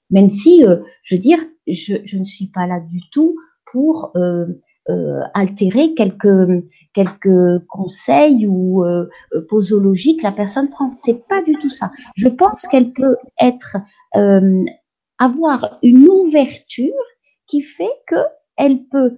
Même 0.09 0.29
si, 0.29 0.65
euh, 0.65 0.77
je 1.03 1.15
veux 1.15 1.19
dire, 1.19 1.39
je, 1.67 1.95
je, 2.03 2.17
ne 2.17 2.25
suis 2.25 2.47
pas 2.47 2.65
là 2.65 2.79
du 2.79 3.01
tout 3.11 3.35
pour 3.71 4.11
euh, 4.15 4.45
euh, 4.89 5.19
altérer 5.33 5.93
quelques 5.95 6.63
quelques 6.93 7.65
conseils 7.67 8.47
ou 8.47 8.85
euh, 8.85 9.09
posologiques 9.49 10.19
que 10.19 10.23
la 10.23 10.31
personne 10.31 10.69
prend. 10.69 10.93
C'est 10.95 11.27
pas 11.27 11.43
du 11.43 11.53
tout 11.55 11.69
ça. 11.69 11.91
Je 12.15 12.29
pense 12.29 12.67
qu'elle 12.67 12.93
peut 12.93 13.17
être 13.41 13.75
euh, 14.15 14.63
avoir 15.19 15.77
une 15.83 16.07
ouverture 16.07 16.93
qui 17.47 17.61
fait 17.61 17.91
que 18.07 18.15
elle 18.55 18.85
peut 18.85 19.17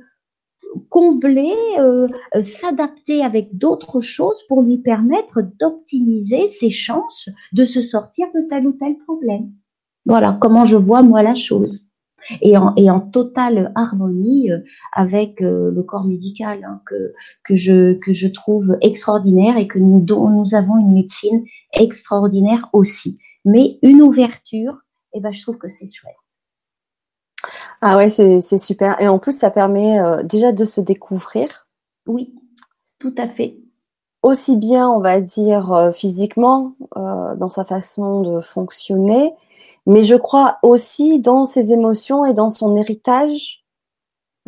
combler, 0.90 1.54
euh, 1.78 2.08
s'adapter 2.42 3.24
avec 3.24 3.56
d'autres 3.58 4.02
choses 4.02 4.42
pour 4.48 4.62
lui 4.62 4.80
permettre 4.80 5.42
d'optimiser 5.60 6.48
ses 6.48 6.70
chances 6.70 7.30
de 7.54 7.66
se 7.66 7.82
sortir 7.82 8.28
de 8.34 8.42
tel 8.50 8.68
ou 8.68 8.74
tel 8.74 8.98
problème. 9.06 9.52
Voilà 10.06 10.38
comment 10.40 10.66
je 10.66 10.78
vois 10.78 11.02
moi 11.02 11.22
la 11.22 11.36
chose. 11.36 11.90
Et 12.42 12.58
en, 12.58 12.76
et 12.76 12.90
en 12.92 13.00
totale 13.00 13.72
harmonie 13.76 14.52
euh, 14.52 14.60
avec 14.94 15.42
euh, 15.42 15.72
le 15.72 15.84
corps 15.84 16.04
médical 16.04 16.64
hein, 16.64 16.82
que, 16.86 17.14
que, 17.44 17.56
je, 17.56 17.94
que 17.94 18.14
je 18.14 18.28
trouve 18.28 18.78
extraordinaire 18.82 19.58
et 19.58 19.68
que 19.68 19.80
nous, 19.80 20.00
dont 20.02 20.30
nous 20.30 20.54
avons 20.54 20.78
une 20.78 20.94
médecine 20.94 21.44
extraordinaire 21.74 22.70
aussi. 22.74 23.20
Mais 23.46 23.80
une 23.82 24.02
ouverture, 24.02 24.80
eh 25.14 25.22
ben, 25.22 25.32
je 25.32 25.42
trouve 25.42 25.58
que 25.58 25.70
c'est 25.70 25.88
chouette. 25.88 26.14
Ah 27.82 27.96
ouais, 27.96 28.10
c'est 28.10 28.58
super. 28.58 29.00
Et 29.02 29.08
en 29.08 29.18
plus, 29.18 29.32
ça 29.32 29.50
permet 29.50 30.00
euh, 30.00 30.22
déjà 30.22 30.52
de 30.52 30.66
se 30.66 30.82
découvrir. 30.82 31.68
Oui, 32.06 32.36
tout 33.00 33.16
à 33.18 33.28
fait. 33.28 33.58
Aussi 34.22 34.58
bien, 34.58 34.90
on 34.90 35.00
va 35.00 35.22
dire, 35.22 35.92
physiquement, 35.94 36.76
dans 36.98 37.48
sa 37.48 37.64
façon 37.64 38.20
de 38.20 38.42
fonctionner, 38.42 39.32
mais 39.86 40.04
je 40.04 40.16
crois 40.16 40.60
aussi 40.62 41.20
dans 41.20 41.46
ses 41.46 41.74
émotions 41.74 42.26
et 42.26 42.34
dans 42.34 42.50
son 42.50 42.76
héritage, 42.78 43.64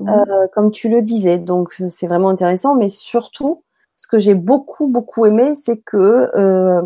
euh, 0.07 0.47
comme 0.53 0.71
tu 0.71 0.89
le 0.89 1.01
disais. 1.01 1.37
Donc 1.37 1.73
c'est 1.89 2.07
vraiment 2.07 2.29
intéressant, 2.29 2.75
mais 2.75 2.89
surtout, 2.89 3.63
ce 3.95 4.07
que 4.07 4.19
j'ai 4.19 4.35
beaucoup 4.35 4.87
beaucoup 4.87 5.25
aimé, 5.25 5.55
c'est 5.55 5.77
que 5.77 6.29
euh, 6.35 6.81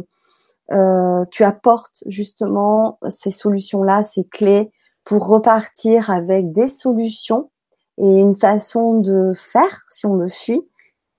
euh, 0.72 1.24
tu 1.32 1.44
apportes 1.44 2.04
justement 2.08 2.98
ces 3.10 3.32
solutions-là, 3.32 4.04
ces 4.04 4.26
clés 4.26 4.72
pour 5.04 5.28
repartir 5.28 6.10
avec 6.10 6.52
des 6.52 6.68
solutions 6.68 7.52
et 7.98 8.20
une 8.20 8.36
façon 8.36 9.00
de 9.00 9.34
faire, 9.36 9.86
si 9.90 10.06
on 10.06 10.16
le 10.16 10.28
suit, 10.28 10.68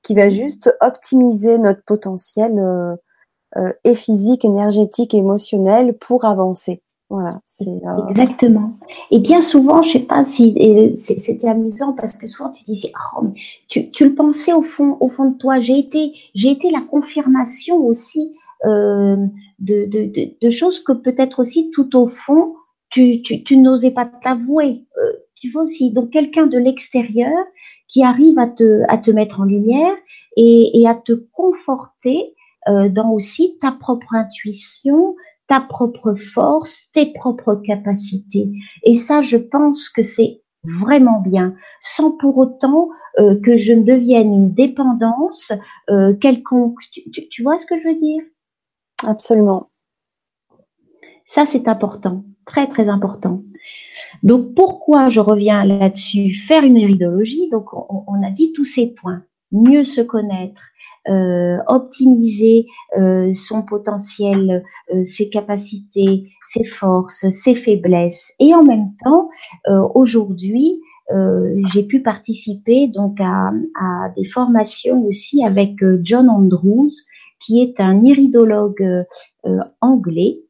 qui 0.03 0.15
va 0.15 0.31
juste 0.31 0.75
optimiser 0.81 1.59
notre 1.59 1.83
potentiel 1.83 2.97
et 3.85 3.95
physique, 3.95 4.45
énergétique, 4.45 5.15
émotionnel 5.15 5.97
pour 5.99 6.25
avancer. 6.25 6.83
Voilà, 7.09 7.41
c'est 7.47 7.69
euh, 7.69 8.09
exactement. 8.09 8.79
Et 9.13 9.21
bien 9.21 9.41
souvent, 9.41 9.81
je 9.81 9.93
sais 9.93 10.01
pas 10.01 10.25
si 10.25 10.97
c'était 10.99 11.49
amusant 11.49 11.93
parce 11.93 12.13
que 12.15 12.27
souvent 12.27 12.51
tu 12.51 12.65
disais, 12.65 12.93
oh, 13.17 13.27
tu, 13.69 13.91
tu, 13.93 14.09
le 14.09 14.15
pensais 14.15 14.53
au 14.53 14.63
fond, 14.63 14.97
au 15.01 15.09
fond 15.09 15.31
de 15.31 15.39
toi. 15.39 15.61
J'ai 15.61 15.79
été, 15.79 16.15
j'ai 16.35 16.51
été 16.51 16.71
la 16.71 16.81
confirmation 16.81 17.77
aussi 17.77 18.37
euh, 18.65 19.17
de, 19.61 19.85
de, 19.85 20.07
de, 20.07 20.37
de, 20.41 20.51
choses 20.51 20.81
que 20.81 20.93
peut-être 20.93 21.39
aussi 21.39 21.71
tout 21.73 21.97
au 21.97 22.09
fond 22.09 22.55
tu, 22.91 23.23
tu, 23.23 23.43
tu 23.45 23.57
n'osais 23.57 23.91
pas 23.91 24.07
t'avouer. 24.07 24.87
Euh, 24.99 25.13
tu 25.35 25.51
vois 25.51 25.65
aussi, 25.65 25.93
donc 25.93 26.11
quelqu'un 26.11 26.47
de 26.47 26.59
l'extérieur 26.59 27.37
qui 27.89 28.03
arrive 28.03 28.39
à 28.39 28.49
te, 28.49 28.83
à 28.89 28.99
te 28.99 29.11
mettre 29.11 29.41
en 29.41 29.45
lumière 29.45 29.95
et, 30.37 30.81
et 30.81 30.89
à 30.89 30.95
te 30.95 31.13
conforter 31.13 32.35
euh, 32.69 32.89
dans 32.89 33.13
aussi 33.13 33.59
ta 33.61 33.71
propre 33.71 34.15
intuition, 34.15 35.15
ta 35.47 35.61
propre 35.61 36.15
force, 36.15 36.91
tes 36.93 37.13
propres 37.13 37.55
capacités. 37.57 38.51
Et 38.83 38.95
ça, 38.95 39.23
je 39.23 39.37
pense 39.37 39.89
que 39.89 40.03
c'est 40.03 40.43
vraiment 40.65 41.21
bien, 41.21 41.55
sans 41.81 42.17
pour 42.17 42.39
autant 42.39 42.89
euh, 43.19 43.39
que 43.41 43.57
je 43.57 43.73
ne 43.73 43.83
devienne 43.83 44.33
une 44.33 44.53
dépendance 44.53 45.53
euh, 45.91 46.15
quelconque. 46.15 46.81
Tu, 46.93 47.29
tu, 47.29 47.43
vois 47.43 47.59
ce 47.59 47.67
que 47.67 47.79
je 47.79 47.89
veux 47.89 47.95
dire? 47.95 48.23
Absolument. 49.07 49.71
Ça, 51.25 51.47
c'est 51.47 51.69
important, 51.69 52.25
très 52.45 52.67
très 52.67 52.89
important. 52.89 53.43
Donc, 54.23 54.55
pourquoi 54.55 55.09
je 55.09 55.21
reviens 55.21 55.65
là-dessus? 55.65 56.35
Faire 56.35 56.65
une 56.65 56.77
iridologie, 56.77 57.49
donc 57.51 57.73
on, 57.73 58.05
on 58.07 58.23
a 58.23 58.31
dit 58.31 58.53
tous 58.53 58.65
ces 58.65 58.89
points. 58.89 59.23
Mieux 59.53 59.85
se 59.85 60.01
connaître, 60.01 60.71
optimiser 61.69 62.67
euh, 62.99 63.31
son 63.33 63.63
potentiel, 63.63 64.65
euh, 64.95 65.05
ses 65.05 65.29
capacités, 65.29 66.31
ses 66.45 66.65
forces, 66.65 67.29
ses 67.29 67.55
faiblesses. 67.55 68.35
Et 68.41 68.55
en 68.55 68.65
même 68.65 68.91
temps, 69.05 69.29
aujourd'hui, 69.95 70.81
j'ai 71.73 71.85
pu 71.85 72.03
participer 72.03 72.89
donc 72.89 73.21
à, 73.21 73.53
des 74.17 74.25
formations 74.25 75.05
aussi 75.07 75.45
avec 75.45 75.77
John 76.03 76.29
Andrews, 76.29 76.91
qui 77.39 77.63
est 77.63 77.79
un 77.79 78.03
iridologue 78.03 79.05
anglais 79.81 80.41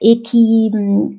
et 0.00 0.22
qui, 0.22 0.72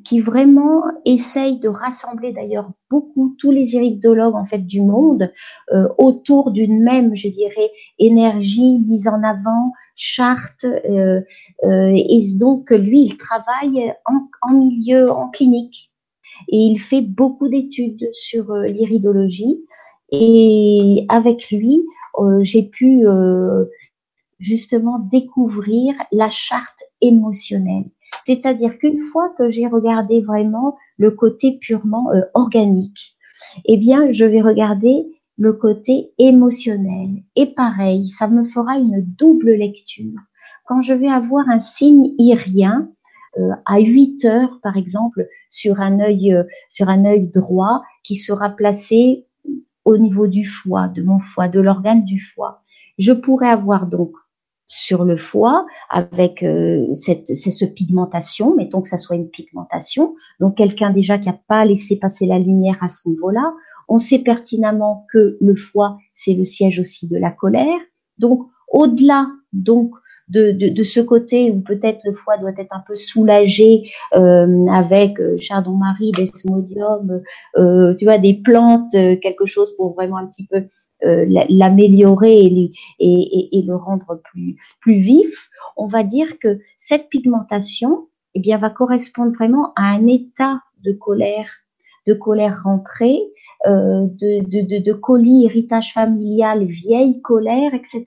qui 0.04 0.20
vraiment 0.20 0.82
essaye 1.06 1.60
de 1.60 1.70
rassembler 1.70 2.32
d'ailleurs 2.32 2.72
beaucoup 2.90 3.36
tous 3.38 3.52
les 3.52 3.76
iridologues 3.76 4.36
en 4.36 4.46
fait 4.46 4.66
du 4.66 4.82
monde 4.82 5.32
euh, 5.72 5.88
autour 5.98 6.52
d'une 6.52 6.84
même, 6.84 7.16
je 7.16 7.28
dirais, 7.28 7.70
énergie 8.00 8.80
mise 8.80 9.08
en 9.08 9.22
avant, 9.24 9.74
charte. 9.96 10.64
Euh, 10.64 11.22
euh, 11.64 11.94
et 11.96 12.22
donc 12.40 12.72
lui, 12.72 13.02
il 13.02 13.18
travaille 13.18 13.94
en, 14.06 14.28
en, 14.42 14.54
milieu, 14.54 15.12
en 15.12 15.30
clinique, 15.30 15.92
et 16.50 16.58
il 16.58 16.80
fait 16.80 17.02
beaucoup 17.02 17.48
d'études 17.48 18.10
sur 18.14 18.52
euh, 18.52 18.66
l'iridologie. 18.66 19.64
Et 20.12 21.06
avec 21.08 21.52
lui, 21.52 21.80
euh, 22.20 22.40
j'ai 22.42 22.64
pu 22.64 23.06
justement 24.40 25.00
découvrir 25.00 25.94
la 26.12 26.30
charte 26.30 26.80
émotionnelle 27.00 27.86
c'est-à-dire 28.26 28.78
qu'une 28.78 29.02
fois 29.02 29.34
que 29.38 29.50
j'ai 29.50 29.68
regardé 29.68 30.22
vraiment 30.22 30.78
le 30.98 31.12
côté 31.12 31.58
purement 31.60 32.12
euh, 32.12 32.22
organique, 32.34 33.14
eh 33.66 33.78
bien, 33.78 34.12
je 34.12 34.26
vais 34.26 34.42
regarder 34.42 35.06
le 35.38 35.54
côté 35.54 36.12
émotionnel. 36.18 37.24
Et 37.36 37.48
pareil, 37.48 38.08
ça 38.08 38.28
me 38.28 38.46
fera 38.46 38.78
une 38.78 39.02
double 39.02 39.52
lecture. 39.52 40.20
Quand 40.66 40.82
je 40.82 40.94
vais 40.94 41.10
avoir 41.10 41.50
un 41.50 41.60
signe 41.60 42.14
irien, 42.18 42.90
euh, 43.38 43.52
à 43.66 43.80
8 43.80 44.26
heures, 44.26 44.60
par 44.62 44.76
exemple, 44.76 45.28
sur 45.50 45.80
un 45.80 46.00
œil, 46.00 46.34
euh, 46.34 46.44
sur 46.70 46.90
un 46.90 47.06
œil 47.06 47.32
droit, 47.32 47.82
qui 48.04 48.16
sera 48.16 48.50
placé 48.50 49.26
au 49.86 49.98
niveau 49.98 50.28
du 50.28 50.46
foie, 50.46 50.90
de 50.90 51.02
mon 51.02 51.20
foie, 51.20 51.48
de 51.48 51.60
l'organe 51.60 52.04
du 52.04 52.20
foie. 52.20 52.62
Je 52.98 53.14
pourrais 53.14 53.50
avoir 53.50 53.88
donc 53.88 54.12
sur 54.72 55.04
le 55.04 55.18
foie 55.18 55.66
avec 55.90 56.44
euh, 56.44 56.88
cette, 56.94 57.28
cette, 57.28 57.76
pigmentation, 57.76 58.56
mettons 58.56 58.82
que 58.82 58.88
ça 58.88 58.98
soit 58.98 59.18
une 59.18 59.30
pigmentation, 59.30 60.16
donc 60.40 60.56
quelqu'un 60.56 60.92
déjà 60.92 61.18
qui 61.18 61.28
n'a 61.28 61.38
pas 61.48 61.66
laissé 61.66 62.00
passer 62.00 62.26
la 62.26 62.40
lumière 62.40 62.78
à 62.80 62.88
ce 62.88 63.10
niveau-là. 63.10 63.54
On 63.90 63.98
sait 63.98 64.20
pertinemment 64.20 65.06
que 65.12 65.38
le 65.42 65.56
foie, 65.56 65.98
c'est 66.14 66.34
le 66.34 66.46
siège 66.46 66.80
aussi 66.80 67.10
de 67.10 67.18
la 67.18 67.32
colère. 67.32 67.80
Donc, 68.18 68.48
au-delà 68.70 69.28
donc 69.52 69.92
de, 70.30 70.52
de, 70.52 70.70
de, 70.70 70.84
ce 70.84 71.02
côté 71.02 71.52
où 71.52 71.60
peut-être 71.60 72.00
le 72.06 72.14
foie 72.14 72.38
doit 72.38 72.54
être 72.58 72.72
un 72.72 72.82
peu 72.88 72.96
soulagé 72.96 73.92
euh, 74.16 74.68
avec 74.68 75.20
euh, 75.20 75.36
chardon-marie, 75.38 76.14
desmodium, 76.14 77.22
euh, 77.58 77.94
tu 77.96 78.06
vois, 78.06 78.18
des 78.18 78.36
plantes, 78.36 78.94
euh, 78.96 79.18
quelque 79.22 79.46
chose 79.46 79.76
pour 79.76 79.94
vraiment 79.94 80.16
un 80.16 80.28
petit 80.28 80.48
peu 80.48 80.64
l'améliorer 81.04 82.72
et, 83.00 83.64
le 83.66 83.76
rendre 83.76 84.22
plus, 84.24 84.58
plus 84.80 84.98
vif, 84.98 85.50
on 85.78 85.88
va 85.88 86.04
dire 86.04 86.40
que 86.40 86.60
cette 86.78 87.10
pigmentation 87.10 88.08
eh 88.34 88.40
bien, 88.40 88.58
va 88.58 88.70
correspondre 88.70 89.34
vraiment 89.34 89.74
à 89.76 89.94
un 89.94 90.08
état 90.08 90.62
de 90.84 90.94
colère, 90.94 91.50
de 92.08 92.14
colère 92.14 92.62
rentrée, 92.64 93.20
euh, 93.68 94.08
de, 94.10 94.94
colis, 94.94 95.46
héritage 95.46 95.94
familial, 95.94 96.66
vieille 96.66 97.22
colère, 97.22 97.74
etc. 97.74 98.06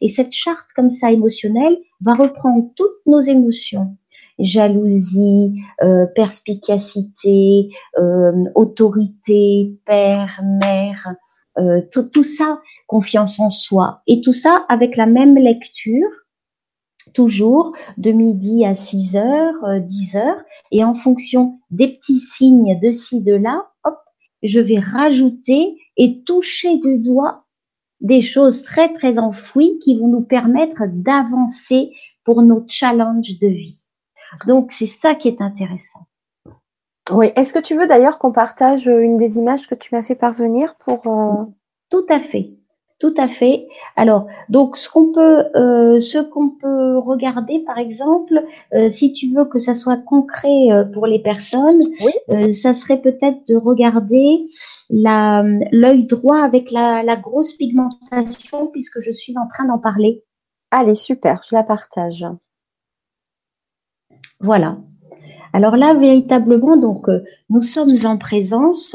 Et 0.00 0.08
cette 0.08 0.32
charte 0.32 0.68
comme 0.74 0.90
ça 0.90 1.12
émotionnelle 1.12 1.76
va 2.00 2.14
reprendre 2.14 2.70
toutes 2.76 3.04
nos 3.06 3.20
émotions 3.20 3.96
jalousie, 4.38 5.62
euh, 5.82 6.06
perspicacité, 6.14 7.70
euh, 7.98 8.32
autorité, 8.54 9.78
père, 9.86 10.40
mère, 10.60 11.14
euh, 11.58 11.80
tout, 11.90 12.22
ça, 12.22 12.60
confiance 12.86 13.40
en 13.40 13.50
soi, 13.50 14.02
et 14.06 14.20
tout 14.20 14.32
ça 14.32 14.66
avec 14.68 14.96
la 14.96 15.06
même 15.06 15.36
lecture, 15.36 16.08
toujours 17.14 17.72
de 17.96 18.12
midi 18.12 18.64
à 18.64 18.74
6 18.74 19.16
heures, 19.16 19.80
10 19.80 20.16
euh, 20.16 20.18
heures, 20.18 20.42
et 20.70 20.84
en 20.84 20.94
fonction 20.94 21.58
des 21.70 21.96
petits 21.96 22.20
signes 22.20 22.78
de 22.80 22.90
ci, 22.90 23.22
de 23.22 23.34
là, 23.34 23.70
hop, 23.84 23.96
je 24.42 24.60
vais 24.60 24.78
rajouter 24.78 25.76
et 25.96 26.22
toucher 26.24 26.76
du 26.78 26.98
doigt 26.98 27.44
des 28.00 28.22
choses 28.22 28.62
très 28.62 28.92
très 28.92 29.18
enfouies 29.18 29.78
qui 29.78 29.98
vont 29.98 30.08
nous 30.08 30.22
permettre 30.22 30.82
d'avancer 30.86 31.92
pour 32.24 32.42
nos 32.42 32.64
challenges 32.68 33.38
de 33.40 33.48
vie. 33.48 33.80
Donc 34.46 34.72
c'est 34.72 34.86
ça 34.86 35.14
qui 35.14 35.28
est 35.28 35.40
intéressant. 35.40 36.05
Oui, 37.12 37.30
est-ce 37.36 37.52
que 37.52 37.60
tu 37.60 37.76
veux 37.76 37.86
d'ailleurs 37.86 38.18
qu'on 38.18 38.32
partage 38.32 38.88
euh, 38.88 38.98
une 38.98 39.16
des 39.16 39.38
images 39.38 39.68
que 39.68 39.76
tu 39.76 39.94
m'as 39.94 40.02
fait 40.02 40.16
parvenir 40.16 40.74
pour 40.76 41.06
euh, 41.06 41.44
Tout 41.88 42.04
à 42.08 42.18
fait. 42.18 42.50
Tout 42.98 43.14
à 43.18 43.28
fait. 43.28 43.68
Alors, 43.94 44.26
donc 44.48 44.76
ce 44.78 44.88
qu'on 44.88 45.12
peut, 45.12 45.44
euh, 45.54 46.00
ce 46.00 46.18
qu'on 46.18 46.50
peut 46.50 46.96
regarder, 46.98 47.60
par 47.60 47.76
exemple, 47.76 48.42
si 48.88 49.12
tu 49.12 49.28
veux 49.34 49.44
que 49.44 49.58
ça 49.58 49.74
soit 49.74 49.98
concret 49.98 50.68
pour 50.94 51.06
les 51.06 51.18
personnes, 51.18 51.82
ça 52.50 52.72
serait 52.72 53.02
peut-être 53.02 53.46
de 53.48 53.54
regarder 53.54 54.46
la 54.88 55.44
l'œil 55.72 56.06
droit 56.06 56.38
avec 56.38 56.70
la, 56.70 57.02
la 57.02 57.16
grosse 57.16 57.52
pigmentation, 57.52 58.68
puisque 58.68 59.00
je 59.00 59.12
suis 59.12 59.36
en 59.36 59.46
train 59.46 59.66
d'en 59.66 59.78
parler. 59.78 60.24
Allez, 60.70 60.94
super, 60.94 61.42
je 61.46 61.54
la 61.54 61.64
partage. 61.64 62.24
Voilà. 64.40 64.78
Alors 65.56 65.74
là, 65.78 65.94
véritablement, 65.94 66.76
donc, 66.76 67.08
euh, 67.08 67.20
nous 67.48 67.62
sommes 67.62 67.96
en 68.04 68.18
présence. 68.18 68.94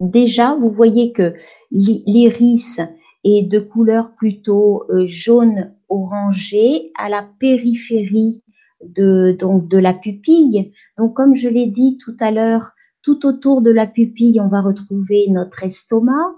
Déjà, 0.00 0.56
vous 0.56 0.72
voyez 0.72 1.12
que 1.12 1.34
l'iris 1.70 2.80
est 3.22 3.48
de 3.48 3.60
couleur 3.60 4.16
plutôt 4.16 4.86
euh, 4.90 5.06
jaune 5.06 5.72
orangé 5.88 6.90
à 6.98 7.08
la 7.08 7.24
périphérie 7.38 8.42
donc 8.80 9.68
de 9.68 9.78
la 9.78 9.94
pupille. 9.94 10.72
Donc, 10.98 11.14
comme 11.14 11.36
je 11.36 11.48
l'ai 11.48 11.68
dit 11.68 11.96
tout 11.98 12.16
à 12.18 12.32
l'heure, 12.32 12.72
tout 13.00 13.24
autour 13.24 13.62
de 13.62 13.70
la 13.70 13.86
pupille, 13.86 14.40
on 14.40 14.48
va 14.48 14.62
retrouver 14.62 15.28
notre 15.28 15.62
estomac. 15.62 16.34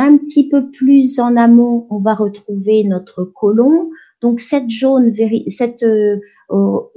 Un 0.00 0.16
petit 0.16 0.48
peu 0.48 0.70
plus 0.70 1.18
en 1.18 1.36
amont, 1.36 1.88
on 1.90 1.98
va 1.98 2.14
retrouver 2.14 2.84
notre 2.84 3.24
côlon. 3.24 3.90
Donc 4.22 4.40
cette 4.40 4.70
cette 5.48 5.82
euh, 5.82 6.20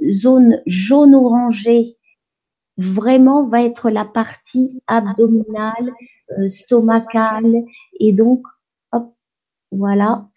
zone 0.08 0.62
jaune 0.66 1.16
orangée, 1.16 1.96
vraiment 2.78 3.48
va 3.48 3.64
être 3.64 3.90
la 3.90 4.04
partie 4.04 4.80
abdominale, 4.86 5.92
euh, 6.38 6.48
stomacale, 6.48 7.64
et 7.98 8.12
donc 8.12 8.44
voilà. 9.72 10.28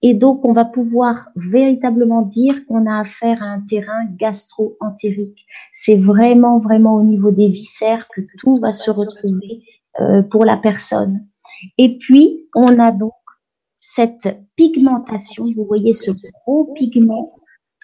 Et 0.00 0.14
donc 0.14 0.44
on 0.44 0.52
va 0.52 0.64
pouvoir 0.64 1.28
véritablement 1.34 2.22
dire 2.22 2.64
qu'on 2.66 2.86
a 2.86 3.00
affaire 3.00 3.42
à 3.42 3.46
un 3.46 3.60
terrain 3.62 4.04
gastro-entérique. 4.16 5.44
C'est 5.72 5.96
vraiment 5.96 6.60
vraiment 6.60 6.94
au 6.94 7.02
niveau 7.02 7.32
des 7.32 7.48
viscères 7.48 8.06
que 8.14 8.20
tout 8.38 8.60
va 8.60 8.70
se 8.70 8.92
retrouver 8.92 9.64
euh, 10.00 10.22
pour 10.22 10.44
la 10.44 10.56
personne. 10.56 11.26
Et 11.78 11.98
puis, 11.98 12.48
on 12.54 12.78
a 12.78 12.92
donc 12.92 13.12
cette 13.80 14.38
pigmentation. 14.56 15.44
Vous 15.56 15.64
voyez 15.64 15.92
ce 15.92 16.10
gros 16.32 16.72
pigment 16.74 17.34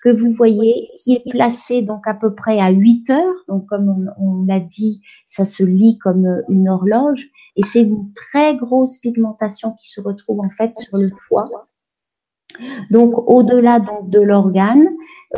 que 0.02 0.10
vous 0.10 0.30
voyez 0.30 0.90
qui 0.96 1.14
est 1.14 1.30
placé 1.30 1.82
donc 1.82 2.06
à 2.06 2.14
peu 2.14 2.34
près 2.34 2.60
à 2.60 2.70
8 2.70 3.10
heures. 3.10 3.34
Donc, 3.48 3.66
comme 3.66 4.12
on, 4.18 4.44
l'a 4.44 4.60
dit, 4.60 5.02
ça 5.26 5.44
se 5.44 5.64
lit 5.64 5.98
comme 5.98 6.42
une 6.48 6.68
horloge. 6.68 7.28
Et 7.56 7.62
c'est 7.62 7.82
une 7.82 8.12
très 8.14 8.56
grosse 8.56 8.98
pigmentation 8.98 9.72
qui 9.72 9.90
se 9.90 10.00
retrouve 10.00 10.40
en 10.40 10.50
fait 10.50 10.76
sur 10.76 10.98
le 10.98 11.10
foie. 11.28 11.48
Donc, 12.90 13.12
au-delà 13.28 13.80
donc 13.80 14.08
de 14.08 14.20
l'organe, 14.20 14.88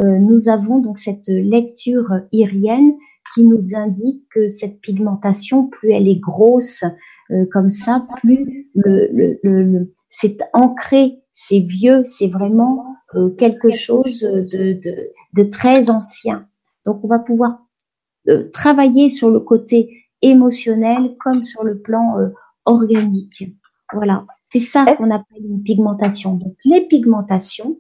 euh, 0.00 0.18
nous 0.18 0.48
avons 0.48 0.78
donc 0.78 0.98
cette 0.98 1.28
lecture 1.28 2.20
irienne 2.32 2.92
qui 3.34 3.44
nous 3.44 3.74
indique 3.74 4.24
que 4.30 4.48
cette 4.48 4.80
pigmentation, 4.80 5.66
plus 5.68 5.92
elle 5.92 6.08
est 6.08 6.20
grosse 6.20 6.84
euh, 7.32 7.46
comme 7.52 7.70
ça, 7.70 8.06
plus 8.20 8.70
le, 8.74 9.08
le, 9.12 9.38
le, 9.42 9.94
c'est 10.08 10.38
ancré, 10.52 11.22
c'est 11.32 11.60
vieux, 11.60 12.04
c'est 12.04 12.28
vraiment 12.28 12.96
euh, 13.14 13.30
quelque 13.30 13.70
chose 13.70 14.20
de, 14.20 14.72
de, 14.72 15.10
de, 15.34 15.42
très 15.44 15.90
ancien. 15.90 16.48
Donc 16.84 17.04
on 17.04 17.08
va 17.08 17.18
pouvoir 17.18 17.66
euh, 18.28 18.50
travailler 18.50 19.08
sur 19.08 19.30
le 19.30 19.40
côté 19.40 20.08
émotionnel 20.22 21.16
comme 21.24 21.44
sur 21.44 21.64
le 21.64 21.80
plan 21.80 22.16
organique. 22.64 23.44
Voilà, 23.92 24.26
c'est 24.44 24.60
ça 24.60 24.84
qu'on 24.96 25.10
appelle 25.10 25.44
une 25.44 25.62
pigmentation. 25.62 26.34
Donc 26.34 26.56
les 26.64 26.86
pigmentations 26.86 27.78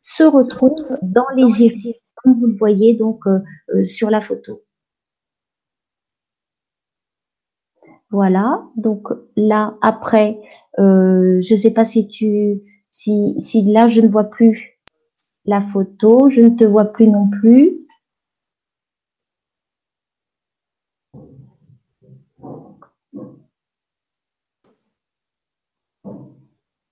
se 0.00 0.22
retrouvent 0.22 0.98
dans 1.02 1.26
les 1.36 1.62
iris, 1.64 1.96
comme 2.16 2.34
vous 2.34 2.46
le 2.46 2.56
voyez 2.56 2.94
donc 2.94 3.24
sur 3.82 4.10
la 4.10 4.20
photo. 4.20 4.62
Voilà, 8.12 8.62
donc 8.76 9.08
là, 9.36 9.78
après, 9.80 10.38
euh, 10.78 11.40
je 11.40 11.54
ne 11.54 11.58
sais 11.58 11.70
pas 11.70 11.86
si 11.86 12.08
tu, 12.08 12.60
si, 12.90 13.34
si 13.40 13.62
là, 13.64 13.88
je 13.88 14.02
ne 14.02 14.08
vois 14.08 14.24
plus 14.24 14.78
la 15.46 15.62
photo, 15.62 16.28
je 16.28 16.42
ne 16.42 16.50
te 16.50 16.64
vois 16.64 16.84
plus 16.92 17.08
non 17.08 17.30
plus. 17.30 17.86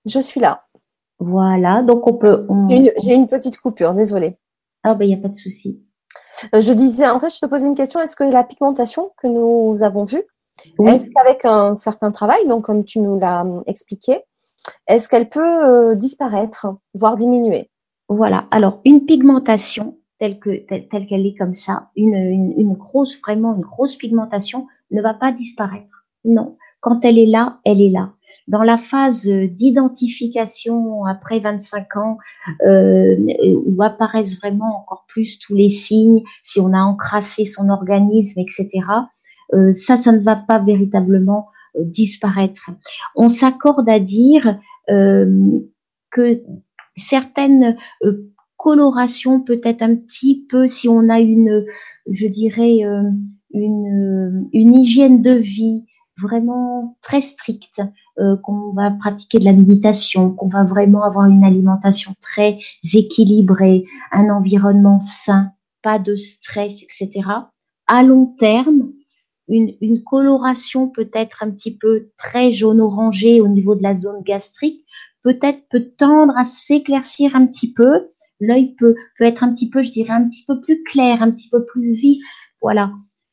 Je 0.05 0.19
suis 0.19 0.39
là. 0.39 0.65
Voilà, 1.19 1.83
donc 1.83 2.07
on 2.07 2.13
peut. 2.13 2.47
J'ai 3.03 3.13
une, 3.13 3.27
petite 3.27 3.59
coupure, 3.59 3.93
désolée. 3.93 4.39
Ah 4.83 4.95
ben 4.95 5.05
il 5.05 5.09
n'y 5.09 5.19
a 5.19 5.21
pas 5.21 5.29
de 5.29 5.35
souci. 5.35 5.83
Euh, 6.55 6.61
je 6.61 6.73
disais, 6.73 7.07
en 7.07 7.19
fait, 7.19 7.29
je 7.29 7.39
te 7.39 7.45
posais 7.45 7.67
une 7.67 7.75
question. 7.75 7.99
Est-ce 7.99 8.15
que 8.15 8.23
la 8.23 8.43
pigmentation 8.43 9.11
que 9.17 9.27
nous 9.27 9.83
avons 9.83 10.03
vue, 10.03 10.23
est-ce 10.85 11.09
qu'avec 11.11 11.45
un 11.45 11.75
certain 11.75 12.11
travail, 12.11 12.47
donc 12.47 12.65
comme 12.65 12.85
tu 12.85 12.99
nous 12.99 13.19
l'as 13.19 13.41
hum, 13.41 13.63
expliqué, 13.67 14.19
est-ce 14.87 15.09
qu'elle 15.09 15.29
peut 15.29 15.65
euh, 15.65 15.95
disparaître, 15.95 16.67
voire 16.93 17.17
diminuer? 17.17 17.69
Voilà. 18.09 18.47
Alors 18.51 18.79
une 18.85 19.05
pigmentation 19.05 19.97
telle 20.19 20.39
que 20.39 20.51
telle, 20.51 21.07
qu'elle 21.07 21.25
est 21.25 21.35
comme 21.35 21.55
ça, 21.55 21.89
une, 21.95 22.13
une, 22.55 22.73
grosse 22.73 23.19
vraiment 23.21 23.55
une 23.55 23.61
grosse 23.61 23.95
pigmentation 23.95 24.67
ne 24.91 25.01
va 25.01 25.15
pas 25.15 25.31
disparaître. 25.31 26.05
Non. 26.25 26.57
Quand 26.79 27.03
elle 27.03 27.17
est 27.17 27.25
là, 27.25 27.59
elle 27.65 27.81
est 27.81 27.89
là. 27.89 28.13
Dans 28.47 28.61
la 28.61 28.77
phase 28.77 29.27
d'identification 29.27 31.05
après 31.05 31.39
25 31.39 31.95
ans, 31.97 32.17
euh, 32.65 33.17
où 33.65 33.81
apparaissent 33.81 34.37
vraiment 34.37 34.81
encore 34.81 35.05
plus 35.07 35.39
tous 35.39 35.55
les 35.55 35.69
signes, 35.69 36.21
si 36.43 36.59
on 36.59 36.71
a 36.73 36.81
encrassé 36.81 37.45
son 37.45 37.69
organisme, 37.69 38.39
etc. 38.39 38.69
Euh, 39.53 39.71
ça, 39.71 39.97
ça 39.97 40.11
ne 40.11 40.19
va 40.19 40.35
pas 40.35 40.59
véritablement 40.59 41.47
euh, 41.75 41.83
disparaître. 41.83 42.71
On 43.15 43.29
s'accorde 43.29 43.89
à 43.89 43.99
dire 43.99 44.59
euh, 44.89 45.59
que 46.09 46.41
certaines 46.95 47.77
colorations, 48.57 49.41
peut-être 49.41 49.81
un 49.81 49.95
petit 49.95 50.45
peu, 50.49 50.67
si 50.67 50.87
on 50.87 51.09
a 51.09 51.19
une, 51.19 51.65
je 52.09 52.27
dirais, 52.27 52.79
une, 53.53 54.49
hygiène 54.53 55.21
de 55.21 55.31
vie 55.31 55.85
vraiment 56.21 56.97
très 57.01 57.21
stricte, 57.21 57.81
qu'on 58.43 58.73
va 58.73 58.91
pratiquer 58.91 59.39
de 59.39 59.45
la 59.45 59.53
méditation, 59.53 60.31
qu'on 60.31 60.49
va 60.49 60.63
vraiment 60.63 61.01
avoir 61.03 61.25
une 61.25 61.45
alimentation 61.45 62.13
très 62.21 62.59
équilibrée, 62.93 63.85
un 64.11 64.29
environnement 64.29 64.99
sain, 64.99 65.53
pas 65.81 65.97
de 65.97 66.15
stress, 66.17 66.83
etc. 66.83 67.21
À 67.87 68.03
long 68.03 68.27
terme, 68.37 68.91
une, 69.47 69.75
une 69.81 70.03
coloration 70.03 70.89
peut-être 70.89 71.43
un 71.43 71.51
petit 71.51 71.77
peu 71.77 72.09
très 72.17 72.51
jaune-orangé 72.51 73.41
au 73.41 73.47
niveau 73.47 73.75
de 73.75 73.83
la 73.83 73.95
zone 73.95 74.21
gastrique, 74.23 74.85
peut-être 75.23 75.67
peut 75.69 75.91
tendre 75.97 76.37
à 76.37 76.45
s'éclaircir 76.45 77.35
un 77.35 77.45
petit 77.45 77.73
peu. 77.73 78.09
L'œil 78.39 78.75
peut, 78.75 78.95
peut 79.17 79.25
être 79.25 79.43
un 79.43 79.53
petit 79.53 79.69
peu, 79.69 79.83
je 79.83 79.91
dirais, 79.91 80.13
un 80.13 80.27
petit 80.27 80.45
peu 80.45 80.59
plus 80.59 80.83
clair, 80.83 81.21
un 81.21 81.31
petit 81.31 81.49
peu 81.49 81.65
plus 81.65 81.93
vif. 81.93 82.23
Voilà. 82.61 82.91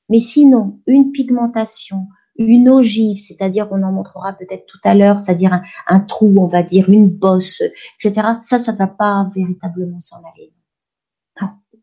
Mais 0.09 0.21
sinon, 0.21 0.81
une 0.87 1.13
pigmentation, 1.13 2.07
une 2.37 2.69
ogive, 2.69 3.19
c'est-à-dire 3.19 3.69
on 3.71 3.83
en 3.83 3.93
montrera 3.93 4.33
peut-être 4.33 4.67
tout 4.67 4.81
à 4.85 4.95
l'heure, 4.95 5.19
c'est-à-dire 5.19 5.61
un, 5.87 6.01
trou, 6.01 6.35
on 6.39 6.47
va 6.47 6.63
dire 6.63 6.89
une 6.89 7.09
bosse, 7.09 7.63
etc. 7.63 8.29
Ça, 8.43 8.59
ça 8.59 8.73
ne 8.73 8.79
va 8.79 8.87
pas 8.87 9.31
véritablement 9.35 10.01
s'en 10.01 10.19
aller. 10.19 10.53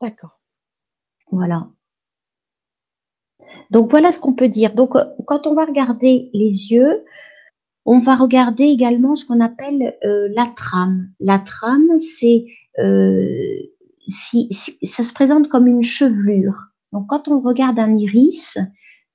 D'accord. 0.01 0.39
Voilà. 1.31 1.67
Donc 3.71 3.89
voilà 3.89 4.11
ce 4.11 4.19
qu'on 4.19 4.33
peut 4.33 4.47
dire. 4.47 4.73
Donc 4.73 4.95
euh, 4.95 5.03
quand 5.25 5.47
on 5.47 5.53
va 5.53 5.65
regarder 5.65 6.29
les 6.33 6.71
yeux, 6.71 7.03
on 7.85 7.99
va 7.99 8.15
regarder 8.15 8.63
également 8.63 9.15
ce 9.15 9.25
qu'on 9.25 9.39
appelle 9.39 9.95
euh, 10.03 10.27
la 10.33 10.47
trame. 10.55 11.09
La 11.19 11.39
trame, 11.39 11.97
c'est 11.97 12.45
euh, 12.79 13.27
si, 14.07 14.49
ça 14.51 15.03
se 15.03 15.13
présente 15.13 15.49
comme 15.49 15.67
une 15.67 15.83
chevelure. 15.83 16.57
Donc 16.93 17.07
quand 17.07 17.27
on 17.27 17.41
regarde 17.41 17.79
un 17.79 17.95
iris, 17.95 18.57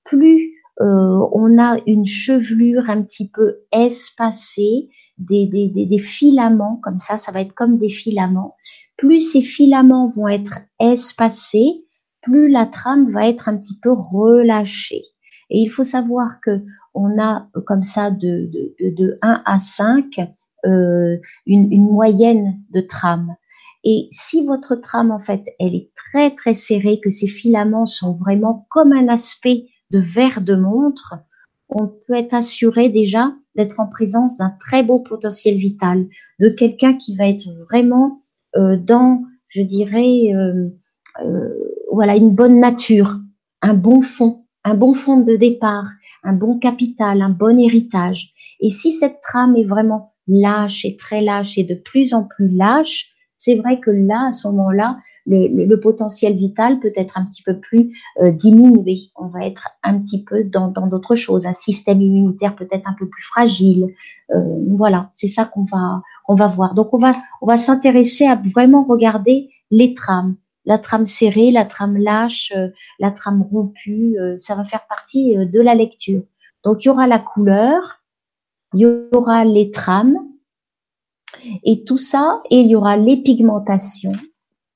plus 0.04 0.54
on 0.82 1.58
a 1.58 1.76
une 1.86 2.06
chevelure 2.06 2.88
un 2.88 3.02
petit 3.02 3.30
peu 3.30 3.58
espacée, 3.70 4.88
des, 5.20 5.98
filaments 5.98 6.80
comme 6.82 6.98
ça, 6.98 7.18
ça 7.18 7.32
va 7.32 7.42
être 7.42 7.54
comme 7.54 7.78
des 7.78 7.90
filaments. 7.90 8.56
Plus 8.96 9.20
ces 9.20 9.42
filaments 9.42 10.08
vont 10.08 10.28
être 10.28 10.60
espacés, 10.78 11.84
plus 12.22 12.48
la 12.48 12.66
trame 12.66 13.10
va 13.10 13.28
être 13.28 13.48
un 13.48 13.56
petit 13.56 13.78
peu 13.78 13.92
relâchée. 13.92 15.04
Et 15.50 15.60
il 15.60 15.68
faut 15.68 15.84
savoir 15.84 16.40
que 16.40 16.62
on 16.94 17.20
a 17.20 17.48
comme 17.66 17.82
ça 17.82 18.10
de, 18.10 18.50
de, 18.52 18.90
de 18.90 19.16
1 19.22 19.42
à 19.44 19.58
5 19.58 20.20
euh, 20.66 21.16
une, 21.46 21.72
une, 21.72 21.90
moyenne 21.90 22.60
de 22.70 22.80
trame. 22.80 23.34
Et 23.82 24.08
si 24.10 24.44
votre 24.44 24.76
trame, 24.76 25.10
en 25.10 25.18
fait, 25.18 25.42
elle 25.58 25.74
est 25.74 25.90
très 25.96 26.30
très 26.34 26.52
serrée, 26.52 27.00
que 27.02 27.08
ces 27.08 27.28
filaments 27.28 27.86
sont 27.86 28.14
vraiment 28.14 28.66
comme 28.68 28.92
un 28.92 29.08
aspect 29.08 29.68
de 29.90 29.98
verre 29.98 30.42
de 30.42 30.54
montre, 30.54 31.14
on 31.70 31.88
peut 31.88 32.14
être 32.14 32.34
assuré 32.34 32.88
déjà 32.88 33.32
d'être 33.54 33.80
en 33.80 33.86
présence 33.86 34.38
d'un 34.38 34.54
très 34.60 34.82
beau 34.82 34.98
potentiel 34.98 35.56
vital, 35.56 36.06
de 36.40 36.48
quelqu'un 36.50 36.94
qui 36.94 37.16
va 37.16 37.28
être 37.28 37.48
vraiment 37.70 38.22
euh, 38.56 38.76
dans, 38.76 39.22
je 39.48 39.62
dirais, 39.62 40.34
euh, 40.34 40.68
euh, 41.24 41.54
voilà, 41.90 42.16
une 42.16 42.34
bonne 42.34 42.60
nature, 42.60 43.16
un 43.62 43.74
bon 43.74 44.02
fond, 44.02 44.44
un 44.64 44.74
bon 44.74 44.94
fond 44.94 45.20
de 45.20 45.36
départ, 45.36 45.86
un 46.22 46.34
bon 46.34 46.58
capital, 46.58 47.22
un 47.22 47.30
bon 47.30 47.58
héritage. 47.58 48.32
Et 48.60 48.70
si 48.70 48.92
cette 48.92 49.20
trame 49.20 49.56
est 49.56 49.64
vraiment 49.64 50.14
lâche 50.28 50.84
et 50.84 50.96
très 50.96 51.22
lâche 51.22 51.58
et 51.58 51.64
de 51.64 51.74
plus 51.74 52.14
en 52.14 52.24
plus 52.24 52.48
lâche, 52.48 53.12
c'est 53.36 53.56
vrai 53.56 53.80
que 53.80 53.90
là, 53.90 54.28
à 54.28 54.32
ce 54.32 54.48
moment-là, 54.48 54.98
le, 55.26 55.76
potentiel 55.76 56.36
vital 56.36 56.80
peut 56.80 56.92
être 56.96 57.16
un 57.18 57.24
petit 57.24 57.42
peu 57.42 57.58
plus 57.58 57.96
euh, 58.20 58.32
diminué. 58.32 58.98
On 59.16 59.28
va 59.28 59.46
être 59.46 59.68
un 59.82 60.00
petit 60.00 60.24
peu 60.24 60.44
dans 60.44 60.68
d'autres 60.68 61.14
choses, 61.14 61.46
un 61.46 61.52
système 61.52 62.00
immunitaire 62.00 62.56
peut-être 62.56 62.88
un 62.88 62.94
peu 62.98 63.08
plus 63.08 63.22
fragile. 63.22 63.86
Euh, 64.34 64.56
voilà, 64.70 65.10
c'est 65.12 65.28
ça 65.28 65.44
qu'on 65.44 65.64
va 65.64 66.02
on 66.28 66.34
va 66.34 66.48
voir. 66.48 66.74
Donc 66.74 66.92
on 66.92 66.98
va 66.98 67.16
on 67.42 67.46
va 67.46 67.56
s'intéresser 67.56 68.26
à 68.26 68.40
vraiment 68.54 68.84
regarder 68.84 69.50
les 69.70 69.94
trames 69.94 70.36
la 70.64 70.78
trame 70.78 71.06
serrée, 71.06 71.50
la 71.50 71.64
trame 71.64 71.96
lâche, 71.96 72.52
euh, 72.56 72.68
la 72.98 73.10
trame 73.10 73.42
rompue, 73.42 74.18
euh, 74.18 74.36
ça 74.36 74.54
va 74.54 74.64
faire 74.64 74.86
partie 74.88 75.36
euh, 75.36 75.46
de 75.46 75.60
la 75.60 75.74
lecture. 75.74 76.22
Donc 76.64 76.84
il 76.84 76.88
y 76.88 76.90
aura 76.90 77.06
la 77.06 77.18
couleur, 77.18 78.00
il 78.74 78.80
y 78.80 78.86
aura 78.86 79.44
les 79.44 79.70
trames 79.70 80.16
et 81.64 81.84
tout 81.84 81.96
ça, 81.96 82.42
et 82.50 82.60
il 82.60 82.68
y 82.68 82.76
aura 82.76 82.96
les 82.96 83.22
pigmentations. 83.22 84.12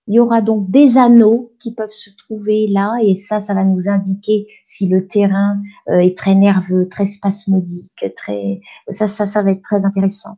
Il 0.07 0.15
y 0.15 0.21
aura 0.21 0.43
donc 0.43 0.71
des 0.71 0.99
anneaux 0.99 1.53
qui 1.61 1.75
peuvent 1.75 1.91
se 1.91 2.11
trouver 2.11 2.67
là, 2.69 2.97
et 3.03 3.15
ça, 3.15 3.41
ça 3.41 3.55
va 3.55 3.65
nous 3.65 3.89
indiquer 3.89 4.47
si 4.67 4.87
le 4.87 5.09
terrain 5.09 5.59
est 5.87 6.17
très 6.17 6.35
nerveux, 6.35 6.89
très 6.91 7.07
spasmodique, 7.07 8.05
très, 8.15 8.61
ça, 8.91 9.09
ça, 9.09 9.25
ça 9.25 9.43
va 9.43 9.53
être 9.53 9.63
très 9.63 9.85
intéressant. 9.87 10.37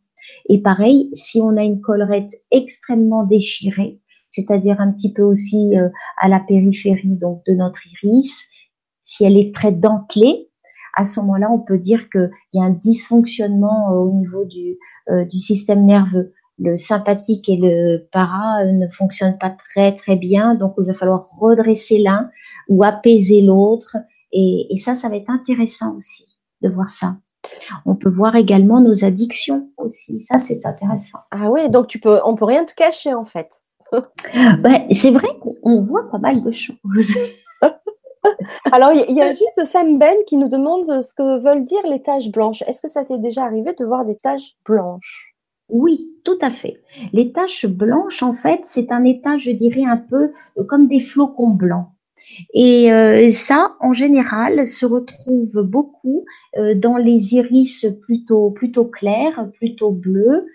Et 0.48 0.62
pareil, 0.62 1.10
si 1.14 1.40
on 1.40 1.56
a 1.56 1.64
une 1.64 1.80
collerette 1.80 2.32
extrêmement 2.52 3.24
déchirée, 3.24 4.00
c'est-à-dire 4.36 4.80
un 4.80 4.92
petit 4.92 5.12
peu 5.12 5.22
aussi 5.22 5.76
euh, 5.76 5.88
à 6.18 6.28
la 6.28 6.40
périphérie 6.40 7.16
donc 7.16 7.42
de 7.46 7.54
notre 7.54 7.80
iris. 7.86 8.44
Si 9.02 9.24
elle 9.24 9.38
est 9.38 9.54
très 9.54 9.72
dentelée, 9.72 10.50
à 10.94 11.04
ce 11.04 11.20
moment-là, 11.20 11.50
on 11.50 11.58
peut 11.58 11.78
dire 11.78 12.10
qu'il 12.10 12.30
y 12.52 12.60
a 12.60 12.64
un 12.64 12.70
dysfonctionnement 12.70 13.92
euh, 13.92 13.96
au 13.96 14.12
niveau 14.12 14.44
du, 14.44 14.76
euh, 15.10 15.24
du 15.24 15.38
système 15.38 15.84
nerveux. 15.84 16.32
Le 16.58 16.76
sympathique 16.76 17.48
et 17.48 17.56
le 17.56 18.08
para 18.12 18.64
ne 18.64 18.88
fonctionnent 18.88 19.38
pas 19.38 19.50
très 19.50 19.94
très 19.94 20.16
bien, 20.16 20.54
donc 20.54 20.74
il 20.78 20.86
va 20.86 20.94
falloir 20.94 21.28
redresser 21.38 21.98
l'un 21.98 22.30
ou 22.68 22.82
apaiser 22.82 23.42
l'autre. 23.42 23.96
Et, 24.32 24.66
et 24.70 24.78
ça, 24.78 24.94
ça 24.94 25.08
va 25.10 25.16
être 25.16 25.28
intéressant 25.30 25.94
aussi 25.96 26.24
de 26.62 26.70
voir 26.70 26.88
ça. 26.88 27.16
On 27.84 27.94
peut 27.94 28.10
voir 28.10 28.36
également 28.36 28.80
nos 28.80 29.04
addictions 29.04 29.68
aussi. 29.76 30.18
Ça, 30.18 30.38
c'est 30.38 30.64
intéressant. 30.64 31.18
Ah 31.30 31.50
oui, 31.50 31.68
donc 31.68 31.86
tu 31.88 32.00
peux, 32.00 32.20
on 32.24 32.34
peut 32.34 32.46
rien 32.46 32.64
te 32.64 32.74
cacher 32.74 33.14
en 33.14 33.24
fait. 33.24 33.62
c'est 34.90 35.10
vrai 35.10 35.28
qu'on 35.40 35.80
voit 35.80 36.10
pas 36.10 36.18
mal 36.18 36.42
de 36.42 36.50
choses. 36.50 37.14
Alors, 38.72 38.92
il 38.92 39.14
y, 39.14 39.20
a 39.20 39.32
juste 39.32 39.64
Sam 39.64 39.98
Ben 39.98 40.16
qui 40.26 40.36
nous 40.36 40.48
demande 40.48 41.00
ce 41.00 41.14
que 41.14 41.40
veulent 41.42 41.64
dire 41.64 41.86
les 41.88 42.02
taches 42.02 42.30
blanches. 42.30 42.62
Est-ce 42.66 42.80
que 42.80 42.88
ça 42.88 43.04
t'est 43.04 43.18
déjà 43.18 43.44
arrivé 43.44 43.72
de 43.78 43.84
voir 43.84 44.04
des 44.04 44.16
taches 44.16 44.56
blanches? 44.64 45.36
Oui, 45.68 46.12
tout 46.24 46.38
à 46.40 46.50
fait. 46.50 46.76
Les 47.12 47.32
taches 47.32 47.66
blanches, 47.66 48.22
en 48.22 48.32
fait, 48.32 48.60
c'est 48.64 48.92
un 48.92 49.04
état, 49.04 49.38
je 49.38 49.50
dirais, 49.50 49.84
un 49.84 49.96
peu 49.96 50.32
euh, 50.58 50.64
comme 50.64 50.86
des 50.86 51.00
flocons 51.00 51.50
blancs. 51.50 51.88
Et 52.54 52.92
euh, 52.92 53.30
ça, 53.30 53.76
en 53.80 53.92
général, 53.92 54.66
se 54.66 54.86
retrouve 54.86 55.62
beaucoup 55.62 56.24
euh, 56.56 56.74
dans 56.74 56.96
les 56.96 57.34
iris 57.34 57.86
plutôt 58.02 58.50
plutôt 58.50 58.86
clairs, 58.86 59.50
plutôt 59.58 59.90
bleus. 59.90 60.46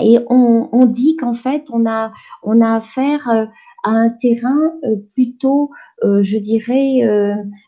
Et 0.00 0.18
on, 0.28 0.68
on 0.72 0.86
dit 0.86 1.16
qu'en 1.16 1.34
fait, 1.34 1.66
on 1.72 1.86
a, 1.86 2.12
on 2.42 2.60
a 2.60 2.76
affaire 2.76 3.28
euh, 3.28 3.46
à 3.84 3.90
un 3.90 4.10
terrain 4.10 4.72
euh, 4.84 4.96
plutôt, 5.14 5.70
euh, 6.02 6.22
je 6.22 6.38
dirais, 6.38 7.02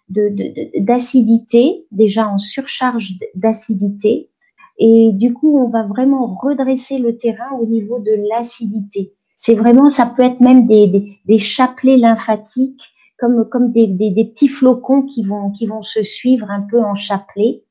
d'acidité, 0.08 1.86
de, 1.90 1.96
déjà 1.96 2.28
en 2.28 2.38
surcharge 2.38 3.14
d'acidité. 3.34 4.30
Et 4.78 5.12
du 5.12 5.32
coup, 5.32 5.58
on 5.58 5.68
va 5.68 5.84
vraiment 5.84 6.26
redresser 6.26 6.98
le 6.98 7.16
terrain 7.16 7.56
au 7.60 7.66
niveau 7.66 7.98
de 7.98 8.12
l'acidité. 8.28 9.14
C'est 9.36 9.54
vraiment, 9.54 9.88
ça 9.88 10.06
peut 10.06 10.22
être 10.22 10.40
même 10.40 10.66
des, 10.66 10.86
des, 10.86 11.18
des 11.26 11.38
chapelets 11.38 11.96
lymphatiques, 11.96 12.82
comme, 13.18 13.48
comme 13.48 13.72
des, 13.72 13.86
des, 13.86 14.10
des, 14.10 14.24
petits 14.26 14.48
flocons 14.48 15.02
qui 15.02 15.22
vont, 15.24 15.50
qui 15.50 15.66
vont 15.66 15.82
se 15.82 16.02
suivre 16.02 16.50
un 16.50 16.60
peu 16.62 16.82
en 16.82 16.94
chapelet. 16.94 17.62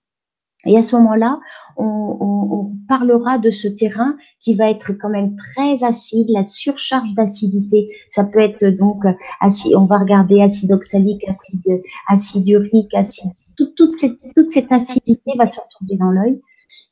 Et 0.66 0.78
à 0.78 0.84
ce 0.84 0.96
moment-là, 0.96 1.40
on, 1.78 1.86
on, 1.86 2.54
on, 2.54 2.72
parlera 2.88 3.40
de 3.40 3.50
ce 3.50 3.68
terrain 3.68 4.16
qui 4.40 4.54
va 4.54 4.70
être 4.70 4.94
quand 4.94 5.10
même 5.10 5.36
très 5.36 5.84
acide, 5.84 6.30
la 6.30 6.44
surcharge 6.44 7.14
d'acidité. 7.16 7.90
Ça 8.10 8.24
peut 8.24 8.40
être 8.40 8.66
donc 8.66 9.04
acide, 9.42 9.76
on 9.76 9.86
va 9.86 9.98
regarder 9.98 10.42
acide 10.42 10.72
oxalique, 10.72 11.28
acide, 11.28 11.82
acide 12.08 12.48
urique, 12.48 12.94
acide, 12.94 13.32
toute, 13.56 13.96
cette, 13.96 14.18
toute 14.36 14.50
cette 14.50 14.72
acidité 14.72 15.32
va 15.38 15.48
se 15.48 15.60
retrouver 15.60 15.98
dans 15.98 16.12
l'œil. 16.12 16.42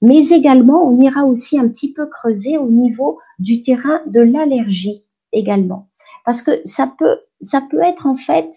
Mais 0.02 0.28
également, 0.30 0.88
on 0.88 1.00
ira 1.00 1.26
aussi 1.26 1.60
un 1.60 1.68
petit 1.68 1.94
peu 1.94 2.08
creuser 2.08 2.58
au 2.58 2.70
niveau 2.70 3.20
du 3.40 3.62
terrain 3.62 4.02
de 4.08 4.22
l'allergie 4.22 5.10
également. 5.32 5.90
Parce 6.26 6.42
que 6.42 6.52
ça 6.64 6.92
peut, 6.98 7.18
ça 7.42 7.62
peut 7.70 7.82
être 7.82 8.06
en 8.06 8.16
fait 8.16 8.50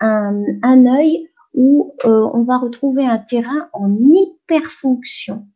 un, 0.00 0.42
un 0.62 0.86
œil 0.86 1.28
où 1.54 1.94
euh, 2.04 2.28
on 2.32 2.42
va 2.42 2.58
retrouver 2.58 3.06
un 3.06 3.18
terrain 3.18 3.68
en 3.72 3.96
hyperfonction, 3.96 5.46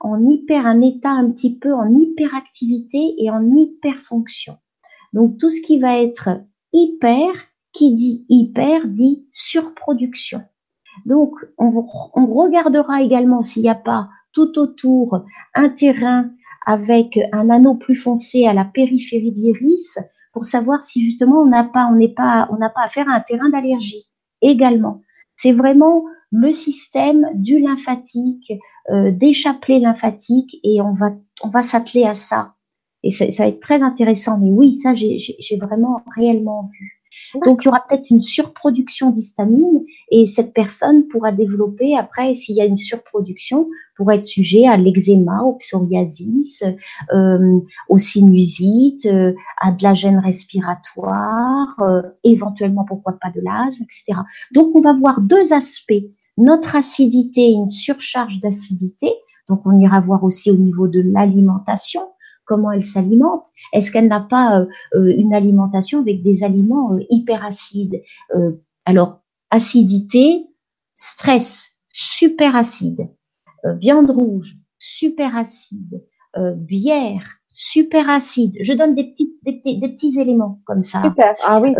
en 0.00 0.28
hyper, 0.28 0.66
un 0.66 0.82
état 0.82 1.10
un 1.10 1.30
petit 1.30 1.58
peu 1.58 1.74
en 1.74 1.98
hyperactivité 1.98 3.14
et 3.18 3.30
en 3.30 3.42
hyperfonction. 3.54 4.58
Donc 5.12 5.38
tout 5.38 5.50
ce 5.50 5.62
qui 5.62 5.78
va 5.78 5.98
être 5.98 6.28
hyper, 6.72 7.32
qui 7.72 7.94
dit 7.94 8.26
hyper, 8.28 8.86
dit 8.86 9.26
surproduction. 9.32 10.42
Donc 11.04 11.32
on, 11.58 11.70
regardera 12.26 13.02
également 13.02 13.42
s'il 13.42 13.62
n'y 13.62 13.68
a 13.68 13.74
pas 13.74 14.08
tout 14.32 14.58
autour 14.58 15.24
un 15.54 15.68
terrain 15.68 16.30
avec 16.66 17.18
un 17.32 17.50
anneau 17.50 17.74
plus 17.74 17.96
foncé 17.96 18.46
à 18.46 18.54
la 18.54 18.64
périphérie 18.64 19.30
de 19.30 19.36
l'iris 19.36 19.98
pour 20.32 20.44
savoir 20.44 20.80
si 20.80 21.02
justement 21.02 21.40
on 21.40 21.46
n'a 21.46 21.64
pas, 21.64 21.86
on 21.86 21.96
n'est 21.96 22.12
pas, 22.12 22.48
on 22.50 22.56
n'a 22.56 22.70
pas 22.70 22.82
affaire 22.82 23.08
à 23.08 23.14
un 23.14 23.20
terrain 23.20 23.48
d'allergie 23.48 24.12
également. 24.42 25.02
C'est 25.36 25.52
vraiment 25.52 26.04
le 26.32 26.52
système 26.52 27.26
du 27.34 27.60
lymphatique, 27.60 28.52
euh, 28.90 29.10
des 29.12 29.32
chapelets 29.32 29.82
et 30.62 30.80
on 30.80 30.94
va, 30.94 31.10
on 31.42 31.48
va 31.48 31.62
s'atteler 31.62 32.04
à 32.04 32.14
ça. 32.14 32.54
Et 33.02 33.10
ça, 33.10 33.30
ça, 33.30 33.44
va 33.44 33.48
être 33.50 33.60
très 33.60 33.82
intéressant. 33.82 34.38
Mais 34.38 34.50
oui, 34.50 34.76
ça, 34.76 34.94
j'ai 34.94 35.56
vraiment 35.60 36.02
réellement 36.16 36.70
vu. 36.72 37.02
Donc, 37.44 37.62
il 37.62 37.66
y 37.66 37.68
aura 37.68 37.84
peut-être 37.88 38.10
une 38.10 38.20
surproduction 38.20 39.10
d'histamine 39.10 39.84
et 40.10 40.26
cette 40.26 40.52
personne 40.52 41.08
pourra 41.08 41.32
développer, 41.32 41.96
après, 41.96 42.34
s'il 42.34 42.56
y 42.56 42.60
a 42.60 42.64
une 42.64 42.76
surproduction, 42.76 43.68
pourra 43.96 44.16
être 44.16 44.24
sujet 44.24 44.66
à 44.66 44.76
l'eczéma, 44.76 45.42
au 45.42 45.54
psoriasis, 45.54 46.64
euh, 47.12 47.58
au 47.88 47.98
sinusite, 47.98 49.06
euh, 49.06 49.32
à 49.60 49.72
de 49.72 49.82
la 49.82 49.94
gêne 49.94 50.18
respiratoire, 50.18 51.74
euh, 51.80 52.02
éventuellement, 52.24 52.84
pourquoi 52.84 53.14
pas 53.14 53.30
de 53.34 53.40
l'asthme, 53.42 53.84
etc. 53.84 54.20
Donc, 54.52 54.74
on 54.74 54.80
va 54.80 54.92
voir 54.92 55.20
deux 55.20 55.52
aspects. 55.52 56.04
Notre 56.38 56.76
acidité, 56.76 57.52
une 57.52 57.68
surcharge 57.68 58.40
d'acidité, 58.40 59.10
donc 59.48 59.62
on 59.64 59.78
ira 59.78 60.00
voir 60.00 60.24
aussi 60.24 60.50
au 60.50 60.56
niveau 60.56 60.88
de 60.88 61.00
l'alimentation, 61.00 62.02
comment 62.46 62.72
elle 62.72 62.84
s'alimente. 62.84 63.44
Est-ce 63.72 63.90
qu'elle 63.90 64.08
n'a 64.08 64.20
pas 64.20 64.60
euh, 64.60 64.66
euh, 64.94 65.14
une 65.14 65.34
alimentation 65.34 66.00
avec 66.00 66.22
des 66.22 66.42
aliments 66.42 66.94
euh, 66.94 67.00
hyper 67.10 67.44
acides 67.44 68.02
Alors, 68.86 69.20
acidité, 69.50 70.46
stress, 70.94 71.72
super 71.88 72.56
acide, 72.56 73.08
viande 73.64 74.10
rouge, 74.10 74.56
super 74.78 75.36
acide, 75.36 76.02
bière, 76.56 77.38
super 77.48 78.08
acide. 78.08 78.56
Je 78.60 78.72
donne 78.72 78.94
des 78.94 79.10
petits, 79.10 79.38
des, 79.44 79.60
petits 79.62 80.20
éléments 80.20 80.60
comme 80.66 80.82
ça. 80.82 81.02
Super. 81.02 81.34
Ah 81.44 81.60
oui, 81.60 81.74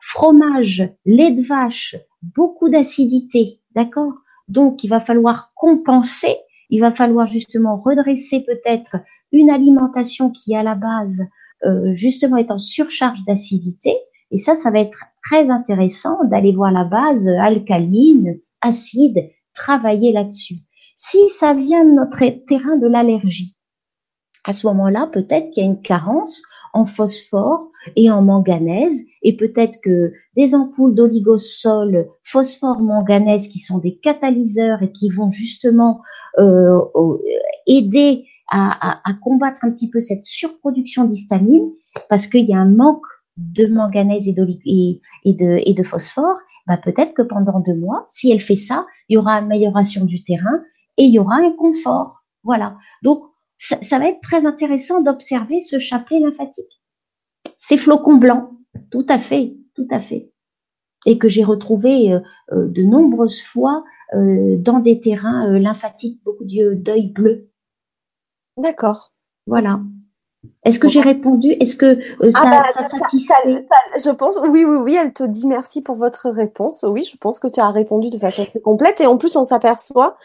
Fromage, 0.00 0.88
lait 1.06 1.30
de 1.30 1.42
vache, 1.42 1.96
beaucoup 2.22 2.68
d'acidité, 2.68 3.60
d'accord? 3.74 4.12
Donc, 4.48 4.84
il 4.84 4.88
va 4.88 5.00
falloir 5.00 5.52
compenser 5.54 6.36
il 6.74 6.80
va 6.80 6.90
falloir 6.90 7.28
justement 7.28 7.76
redresser 7.76 8.44
peut-être 8.44 8.96
une 9.30 9.48
alimentation 9.48 10.30
qui 10.30 10.56
à 10.56 10.64
la 10.64 10.74
base 10.74 11.22
euh, 11.64 11.94
justement 11.94 12.36
est 12.36 12.50
en 12.50 12.58
surcharge 12.58 13.24
d'acidité. 13.26 13.96
Et 14.32 14.38
ça, 14.38 14.56
ça 14.56 14.72
va 14.72 14.80
être 14.80 14.98
très 15.24 15.50
intéressant 15.50 16.24
d'aller 16.24 16.52
voir 16.52 16.72
la 16.72 16.84
base 16.84 17.28
alcaline, 17.28 18.40
acide, 18.60 19.30
travailler 19.54 20.10
là-dessus. 20.10 20.56
Si 20.96 21.28
ça 21.28 21.54
vient 21.54 21.84
de 21.84 21.92
notre 21.92 22.18
terrain 22.46 22.76
de 22.76 22.88
l'allergie, 22.88 23.56
à 24.42 24.52
ce 24.52 24.66
moment-là, 24.66 25.08
peut-être 25.12 25.50
qu'il 25.50 25.62
y 25.62 25.66
a 25.66 25.70
une 25.70 25.80
carence 25.80 26.42
en 26.72 26.86
phosphore 26.86 27.70
et 27.94 28.10
en 28.10 28.20
manganèse, 28.20 29.06
et 29.24 29.36
peut-être 29.36 29.80
que 29.82 30.12
des 30.36 30.54
ampoules 30.54 30.94
d'oligosol 30.94 32.06
phosphore-manganèse 32.22 33.48
qui 33.48 33.58
sont 33.58 33.78
des 33.78 33.96
catalyseurs 33.96 34.82
et 34.82 34.92
qui 34.92 35.08
vont 35.08 35.32
justement 35.32 36.02
euh, 36.38 36.78
aider 37.66 38.26
à, 38.50 39.00
combattre 39.22 39.64
un 39.64 39.72
petit 39.72 39.90
peu 39.90 39.98
cette 39.98 40.24
surproduction 40.24 41.06
d'histamine, 41.06 41.72
parce 42.08 42.26
qu'il 42.26 42.44
y 42.44 42.54
a 42.54 42.58
un 42.58 42.70
manque 42.70 43.06
de 43.36 43.66
manganèse 43.66 44.28
et, 44.28 44.32
de, 44.32 45.82
phosphore, 45.82 46.36
bah 46.66 46.76
peut-être 46.76 47.14
que 47.14 47.22
pendant 47.22 47.58
deux 47.60 47.74
mois, 47.74 48.04
si 48.10 48.30
elle 48.30 48.40
fait 48.40 48.54
ça, 48.54 48.86
il 49.08 49.14
y 49.14 49.16
aura 49.16 49.34
amélioration 49.34 50.04
du 50.04 50.22
terrain 50.22 50.62
et 50.98 51.04
il 51.04 51.12
y 51.12 51.18
aura 51.18 51.36
un 51.36 51.50
confort. 51.52 52.22
Voilà. 52.44 52.76
Donc, 53.02 53.24
ça 53.56 53.98
va 53.98 54.08
être 54.08 54.20
très 54.20 54.46
intéressant 54.46 55.00
d'observer 55.00 55.60
ce 55.60 55.78
chapelet 55.78 56.20
lymphatique. 56.20 56.82
Ces 57.56 57.76
flocons 57.76 58.16
blancs, 58.16 58.50
tout 58.90 59.06
à 59.08 59.18
fait, 59.18 59.56
tout 59.74 59.86
à 59.90 59.98
fait. 59.98 60.30
Et 61.06 61.18
que 61.18 61.28
j'ai 61.28 61.44
retrouvé 61.44 62.12
euh, 62.12 62.20
euh, 62.52 62.66
de 62.66 62.82
nombreuses 62.82 63.42
fois 63.42 63.84
euh, 64.14 64.56
dans 64.56 64.80
des 64.80 65.00
terrains 65.00 65.58
lymphatiques, 65.58 66.22
beaucoup 66.24 66.44
d'œil 66.44 67.08
bleu. 67.08 67.50
D'accord. 68.56 69.12
Voilà. 69.46 69.80
Est-ce 70.64 70.78
que 70.78 70.88
j'ai 70.88 71.00
répondu? 71.00 71.52
Est-ce 71.60 71.76
que 71.76 71.98
ah 72.22 72.30
ça, 72.30 72.44
bah, 72.44 72.62
ça, 72.72 72.88
satisfait? 72.88 73.66
Je 73.96 74.10
pense, 74.10 74.38
oui, 74.42 74.64
oui, 74.64 74.76
oui, 74.76 74.96
elle 74.98 75.12
te 75.12 75.24
dit 75.24 75.46
merci 75.46 75.82
pour 75.82 75.96
votre 75.96 76.30
réponse. 76.30 76.84
Oui, 76.86 77.02
je 77.10 77.16
pense 77.16 77.38
que 77.38 77.48
tu 77.48 77.60
as 77.60 77.70
répondu 77.70 78.10
de 78.10 78.18
façon 78.18 78.44
très 78.44 78.60
complète. 78.60 79.00
Et 79.00 79.06
en 79.06 79.16
plus, 79.16 79.36
on 79.36 79.44
s'aperçoit 79.44 80.16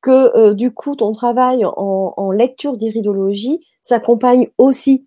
que 0.00 0.52
du 0.52 0.72
coup, 0.72 0.96
ton 0.96 1.12
travail 1.12 1.64
en, 1.64 2.14
en 2.16 2.30
lecture 2.30 2.76
d'iridologie 2.76 3.66
s'accompagne 3.82 4.48
aussi 4.58 5.06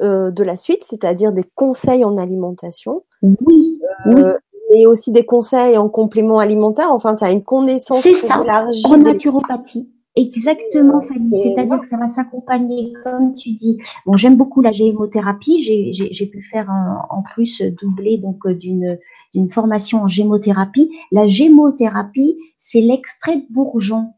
euh, 0.00 0.30
de 0.30 0.42
la 0.42 0.56
suite, 0.56 0.84
c'est-à-dire 0.84 1.32
des 1.32 1.44
conseils 1.54 2.04
en 2.04 2.16
alimentation. 2.16 3.04
Oui, 3.22 3.74
euh, 4.06 4.38
Et 4.74 4.86
aussi 4.86 5.12
des 5.12 5.24
conseils 5.24 5.76
en 5.76 5.88
complément 5.88 6.38
alimentaire. 6.38 6.92
Enfin, 6.92 7.14
tu 7.14 7.24
as 7.24 7.30
une 7.30 7.42
connaissance 7.42 8.00
C'est 8.00 8.14
ça, 8.14 8.42
en 8.84 8.96
naturopathie. 8.96 9.92
Exactement, 10.14 11.00
Fanny. 11.00 11.30
C'est-à-dire 11.42 11.80
que 11.80 11.86
ça 11.86 11.96
va 11.96 12.06
s'accompagner, 12.06 12.92
comme 13.02 13.34
tu 13.34 13.52
dis. 13.52 13.78
Bon, 14.04 14.16
j'aime 14.16 14.36
beaucoup 14.36 14.60
la 14.60 14.72
gémothérapie. 14.72 15.62
J'ai 15.62 16.26
pu 16.26 16.42
faire 16.42 16.68
en 17.10 17.22
plus 17.22 17.62
doubler 17.62 18.18
donc 18.18 18.38
euh, 18.46 18.54
d'une 18.54 18.98
d'une 19.34 19.50
formation 19.50 20.02
en 20.02 20.08
gémothérapie. 20.08 20.90
La 21.12 21.26
gémothérapie, 21.26 22.38
c'est 22.58 22.80
l'extrait 22.80 23.36
de 23.36 23.46
bourgeon. 23.50 24.12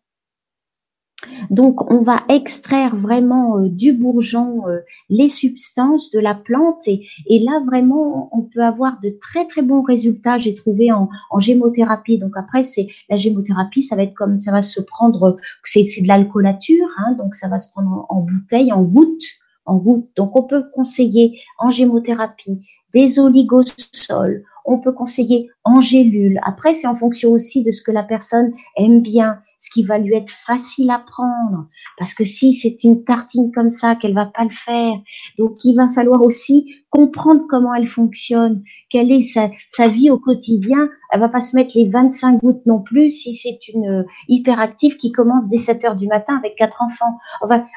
Donc, 1.51 1.91
on 1.91 2.01
va 2.01 2.23
extraire 2.29 2.97
vraiment 2.97 3.59
euh, 3.59 3.69
du 3.69 3.93
bourgeon 3.93 4.69
euh, 4.69 4.81
les 5.09 5.29
substances 5.29 6.11
de 6.11 6.19
la 6.19 6.35
plante 6.35 6.87
et, 6.87 7.05
là 7.29 7.63
vraiment 7.67 8.31
on 8.33 8.43
peut 8.43 8.63
avoir 8.63 9.01
de 9.01 9.11
très 9.21 9.47
très 9.47 9.63
bons 9.63 9.83
résultats. 9.83 10.39
J'ai 10.39 10.55
trouvé 10.55 10.93
en, 10.93 11.09
gémothérapie. 11.39 12.19
Donc 12.19 12.33
après, 12.37 12.63
c'est 12.63 12.87
la 13.11 13.17
gémothérapie, 13.17 13.83
ça 13.83 13.97
va 13.97 14.03
être 14.03 14.15
comme 14.15 14.37
ça 14.37 14.53
va 14.53 14.63
se 14.63 14.81
prendre, 14.81 15.37
c'est 15.65 15.83
de 15.83 16.09
l'alcoolature, 16.09 16.87
hein, 16.99 17.13
donc 17.19 17.35
ça 17.35 17.49
va 17.49 17.59
se 17.59 17.71
prendre 17.71 18.07
en, 18.09 18.21
bouteille, 18.21 18.73
en 18.73 18.83
goutte, 18.83 19.23
en 19.67 19.77
goutte. 19.77 20.09
Donc 20.17 20.37
on 20.37 20.45
peut 20.45 20.65
conseiller 20.73 21.39
en 21.59 21.71
gémothérapie 21.71 22.61
des 22.95 23.19
oligosols. 23.19 24.45
On 24.65 24.79
peut 24.79 24.93
conseiller 24.93 25.51
en 25.65 25.81
gélule. 25.81 26.41
Après, 26.45 26.75
c'est 26.75 26.87
en 26.87 26.95
fonction 26.95 27.33
aussi 27.33 27.63
de 27.63 27.71
ce 27.71 27.83
que 27.83 27.91
la 27.91 28.05
personne 28.05 28.53
aime 28.77 29.03
bien 29.03 29.41
ce 29.65 29.71
qui 29.71 29.83
va 29.83 29.99
lui 29.99 30.15
être 30.15 30.31
facile 30.31 30.91
à 30.91 30.99
prendre. 30.99 31.69
Parce 31.97 32.13
que 32.13 32.23
si 32.23 32.53
c'est 32.53 32.85
une 32.85 33.03
tartine 33.03 33.51
comme 33.51 33.71
ça, 33.71 33.95
qu'elle 33.95 34.13
va 34.13 34.27
pas 34.27 34.45
le 34.45 34.53
faire. 34.53 34.95
Donc, 35.39 35.65
il 35.65 35.75
va 35.75 35.91
falloir 35.95 36.21
aussi 36.21 36.75
comprendre 36.91 37.45
comment 37.49 37.73
elle 37.73 37.87
fonctionne, 37.87 38.63
quelle 38.91 39.11
est 39.11 39.23
sa, 39.23 39.89
vie 39.89 40.11
au 40.11 40.19
quotidien. 40.19 40.91
Elle 41.11 41.21
va 41.21 41.31
pas 41.31 41.41
se 41.41 41.57
mettre 41.57 41.73
les 41.77 41.89
25 41.89 42.43
gouttes 42.43 42.67
non 42.67 42.83
plus 42.83 43.09
si 43.09 43.35
c'est 43.35 43.69
une 43.69 43.89
euh, 43.89 44.05
hyperactive 44.29 44.99
qui 44.99 45.13
commence 45.13 45.49
dès 45.49 45.57
7 45.57 45.83
heures 45.87 45.97
du 45.97 46.09
matin 46.09 46.37
avec 46.37 46.57
quatre 46.57 46.83
enfants. 46.83 47.17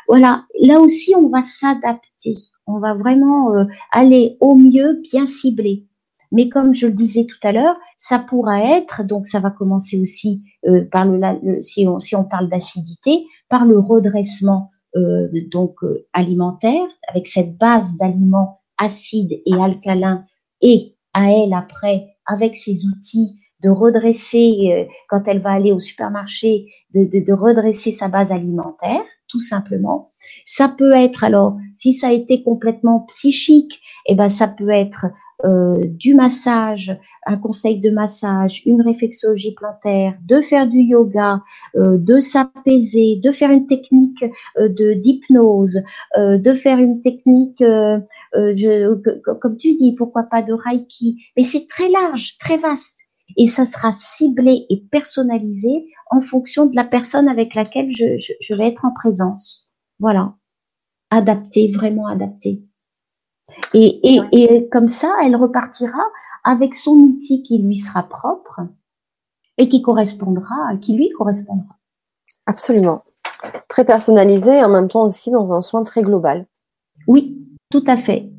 Voilà. 0.10 0.44
Là 0.60 0.82
aussi, 0.82 1.16
on 1.16 1.30
va 1.30 1.42
s'adapter. 1.42 2.36
On 2.66 2.80
va 2.80 2.96
vraiment 2.96 3.56
euh, 3.56 3.64
aller 3.94 4.36
au 4.42 4.56
mieux, 4.56 5.00
bien 5.04 5.26
ciblé. 5.26 5.86
Mais 6.32 6.50
comme 6.50 6.74
je 6.74 6.88
le 6.88 6.94
disais 6.94 7.26
tout 7.26 7.48
à 7.48 7.52
l'heure, 7.52 7.76
ça 7.98 8.20
pourra 8.20 8.62
être, 8.78 9.04
donc 9.04 9.28
ça 9.28 9.40
va 9.40 9.52
commencer 9.52 10.00
aussi 10.00 10.44
euh, 10.68 10.86
par 10.92 11.06
le, 11.06 11.62
si, 11.62 11.88
on, 11.88 12.00
si 12.00 12.16
on 12.16 12.24
parle 12.24 12.50
d'acidité, 12.50 13.26
par 13.50 13.66
le 13.66 13.80
redressement 13.80 14.72
euh, 14.96 15.28
donc 15.52 15.76
euh, 15.84 16.08
alimentaire 16.14 16.86
avec 17.08 17.28
cette 17.28 17.58
base 17.58 17.98
d'aliments 17.98 18.62
acides 18.78 19.42
et 19.46 19.54
alcalins 19.60 20.26
et 20.62 20.96
à 21.14 21.32
elle 21.32 21.54
après 21.54 22.08
avec 22.26 22.56
ses 22.56 22.86
outils 22.86 23.40
de 23.64 23.70
redresser 23.70 24.88
quand 25.10 25.24
elle 25.26 25.42
va 25.42 25.52
aller 25.52 25.72
au 25.72 25.80
supermarché, 25.80 26.68
de 26.94 27.34
redresser 27.34 27.92
sa 27.92 28.08
base 28.08 28.32
alimentaire 28.32 29.02
tout 29.28 29.40
simplement. 29.40 30.12
Ça 30.46 30.68
peut 30.70 30.94
être 30.94 31.24
alors, 31.24 31.58
si 31.74 31.94
ça 31.94 32.08
a 32.08 32.12
été 32.12 32.44
complètement 32.44 33.02
psychique, 33.02 33.82
eh 34.08 34.16
ben 34.16 34.30
ça 34.30 34.48
peut 34.48 34.70
être 34.70 35.08
euh, 35.46 35.84
du 35.86 36.16
massage, 36.16 36.98
un 37.28 37.38
conseil 37.38 37.80
de 37.80 37.92
massage, 37.92 38.64
une 38.66 38.82
réflexologie 38.82 39.54
plantaire, 39.54 40.16
de 40.28 40.42
faire 40.42 40.68
du 40.68 40.80
yoga, 40.80 41.44
euh, 41.76 42.00
de 42.00 42.20
s'apaiser, 42.20 43.18
de 43.24 43.32
faire 43.32 43.52
une 43.52 43.68
technique 43.68 44.26
euh, 44.58 44.68
de 44.68 44.94
d'hypnose, 44.94 45.84
de 46.18 46.54
faire 46.54 46.80
une 46.80 47.02
technique, 47.02 47.64
comme 48.32 49.58
tu 49.58 49.76
dis, 49.76 49.94
pourquoi 49.96 50.24
pas 50.24 50.42
de 50.42 50.54
reiki. 50.54 51.24
Mais 51.38 51.44
c'est 51.44 51.68
très 51.68 51.90
large, 51.90 52.38
très 52.40 52.58
vaste. 52.58 53.07
Et 53.38 53.48
ça 53.48 53.66
sera 53.66 53.92
ciblé 53.92 54.66
et 54.70 54.84
personnalisé 54.92 55.88
en 56.10 56.22
fonction 56.22 56.66
de 56.66 56.76
la 56.76 56.84
personne 56.84 57.28
avec 57.30 57.54
laquelle 57.56 57.92
je, 57.92 58.18
je, 58.18 58.34
je 58.42 58.54
vais 58.56 58.68
être 58.68 58.84
en 58.84 58.92
présence. 58.92 59.72
Voilà. 60.00 60.34
Adapté, 61.12 61.72
vraiment 61.72 62.08
adapté. 62.08 62.64
Et, 63.74 64.00
et, 64.04 64.22
et 64.32 64.70
comme 64.70 64.88
ça, 64.88 65.16
elle 65.24 65.36
repartira 65.36 66.02
avec 66.44 66.74
son 66.76 66.92
outil 66.92 67.44
qui 67.44 67.60
lui 67.60 67.76
sera 67.76 68.04
propre 68.04 68.62
et 69.58 69.70
qui 69.70 69.82
correspondra, 69.82 70.56
qui 70.82 70.94
lui 70.94 71.10
correspondra. 71.10 71.76
Absolument. 72.46 73.04
Très 73.68 73.86
personnalisé 73.86 74.58
et 74.58 74.64
en 74.64 74.70
même 74.70 74.88
temps 74.88 75.06
aussi 75.06 75.32
dans 75.32 75.54
un 75.54 75.62
soin 75.62 75.84
très 75.84 76.02
global. 76.02 76.46
Oui, 77.08 77.46
tout 77.70 77.84
à 77.88 77.98
fait. 77.98 78.32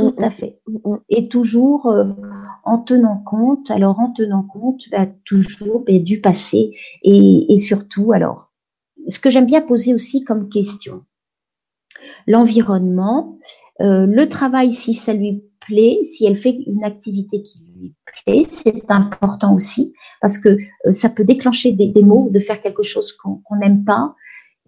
Tout 0.00 0.14
mm, 0.18 0.22
à 0.22 0.28
mm, 0.28 0.32
fait. 0.32 0.60
Mm, 0.66 0.96
et 1.08 1.28
toujours 1.28 1.86
euh, 1.86 2.04
en 2.64 2.78
tenant 2.78 3.18
compte, 3.18 3.70
alors 3.70 4.00
en 4.00 4.12
tenant 4.12 4.42
compte 4.42 4.82
bah, 4.90 5.06
toujours 5.24 5.84
bah, 5.84 5.98
du 5.98 6.20
passé 6.20 6.72
et, 7.02 7.52
et 7.52 7.58
surtout, 7.58 8.12
alors, 8.12 8.50
ce 9.08 9.18
que 9.18 9.30
j'aime 9.30 9.46
bien 9.46 9.60
poser 9.60 9.94
aussi 9.94 10.24
comme 10.24 10.48
question, 10.48 11.04
l'environnement, 12.26 13.38
euh, 13.80 14.06
le 14.06 14.28
travail, 14.28 14.72
si 14.72 14.94
ça 14.94 15.12
lui 15.12 15.42
plaît, 15.66 16.00
si 16.04 16.26
elle 16.26 16.36
fait 16.36 16.64
une 16.66 16.84
activité 16.84 17.42
qui 17.42 17.60
lui 17.76 17.94
plaît, 18.24 18.44
c'est 18.46 18.90
important 18.90 19.54
aussi 19.54 19.94
parce 20.20 20.38
que 20.38 20.58
euh, 20.86 20.92
ça 20.92 21.08
peut 21.08 21.24
déclencher 21.24 21.72
des, 21.72 21.88
des, 21.88 22.02
mots, 22.02 22.28
de 22.30 22.40
faire 22.40 22.60
quelque 22.60 22.82
chose 22.82 23.12
qu'on 23.12 23.56
n'aime 23.56 23.84
pas. 23.84 24.14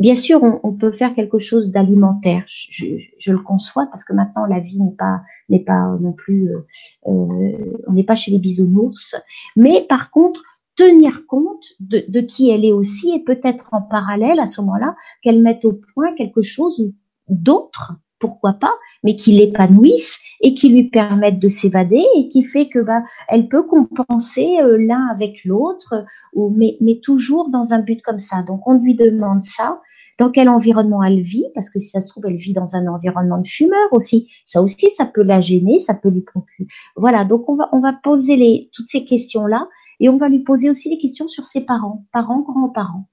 Bien 0.03 0.17
sûr, 0.17 0.43
on, 0.43 0.73
peut 0.73 0.91
faire 0.91 1.15
quelque 1.15 1.39
chose 1.39 1.71
d'alimentaire. 1.71 2.43
Je, 2.49 3.31
le 3.31 3.39
conçois 3.39 3.87
parce 3.87 4.05
que 4.05 4.13
maintenant 4.13 4.47
la 4.47 4.59
vie 4.59 4.81
n'est 4.81 4.97
pas 4.97 5.23
pas 5.65 5.97
non 6.01 6.13
plus, 6.13 6.51
euh, 6.51 6.67
euh, 7.07 7.79
on 7.87 7.93
n'est 7.93 8.03
pas 8.03 8.17
chez 8.17 8.33
les 8.33 8.41
bisounours. 8.41 9.15
Mais 9.55 9.87
par 9.89 10.11
contre, 10.11 10.43
tenir 10.75 11.25
compte 11.29 11.67
de, 11.79 12.21
qui 12.21 12.51
elle 12.51 12.65
est 12.65 12.73
aussi 12.73 13.13
et 13.15 13.23
peut-être 13.23 13.69
en 13.71 13.81
parallèle 13.81 14.41
à 14.41 14.49
ce 14.49 14.61
moment-là 14.63 14.97
qu'elle 15.23 15.41
mette 15.41 15.65
au 15.65 15.79
point 15.95 16.13
quelque 16.17 16.43
chose 16.43 16.91
d'autre 17.29 17.95
pourquoi 18.19 18.55
pas, 18.55 18.73
mais 19.05 19.15
qui 19.15 19.33
l'épanouissent 19.33 20.19
et 20.41 20.55
qui 20.55 20.69
lui 20.69 20.91
permettent 20.91 21.41
de 21.41 21.49
s'évader 21.49 22.05
et 22.17 22.29
qui 22.29 22.43
fait 22.43 22.69
que 22.69 22.81
bah 22.81 23.03
elle 23.29 23.47
peut 23.49 23.65
compenser 23.65 24.59
euh, 24.61 24.79
l'un 24.79 25.07
avec 25.09 25.45
l'autre, 25.45 26.05
mais, 26.37 26.77
mais 26.81 27.01
toujours 27.01 27.51
dans 27.51 27.73
un 27.73 27.81
but 27.81 28.03
comme 28.03 28.21
ça. 28.21 28.43
Donc 28.43 28.67
on 28.67 28.81
lui 28.81 28.97
demande 28.97 29.45
ça. 29.45 29.81
Dans 30.19 30.31
quel 30.31 30.49
environnement 30.49 31.03
elle 31.03 31.21
vit 31.21 31.47
Parce 31.55 31.71
que 31.71 31.79
si 31.79 31.89
ça 31.89 32.01
se 32.01 32.09
trouve, 32.09 32.27
elle 32.27 32.37
vit 32.37 32.53
dans 32.53 32.77
un 32.77 32.87
environnement 32.87 33.39
de 33.39 33.47
fumeur 33.47 33.89
aussi. 33.93 34.31
Ça 34.45 34.63
aussi, 34.63 34.91
ça 34.91 35.07
peut 35.07 35.23
la 35.23 35.41
gêner, 35.41 35.79
ça 35.79 35.95
peut 35.95 36.11
lui 36.11 36.23
procurer. 36.23 36.69
Voilà. 36.97 37.25
Donc 37.25 37.49
on 37.49 37.57
va 37.57 37.69
on 37.73 37.81
va 37.81 37.93
poser 37.93 38.37
les 38.37 38.71
toutes 38.73 38.89
ces 38.89 39.05
questions 39.05 39.47
là 39.47 39.69
et 40.01 40.09
on 40.09 40.19
va 40.19 40.29
lui 40.29 40.41
poser 40.41 40.69
aussi 40.69 40.91
les 40.91 40.99
questions 40.99 41.29
sur 41.29 41.45
ses 41.45 41.61
parents, 41.61 42.05
parents, 42.13 42.41
grands-parents, 42.41 43.09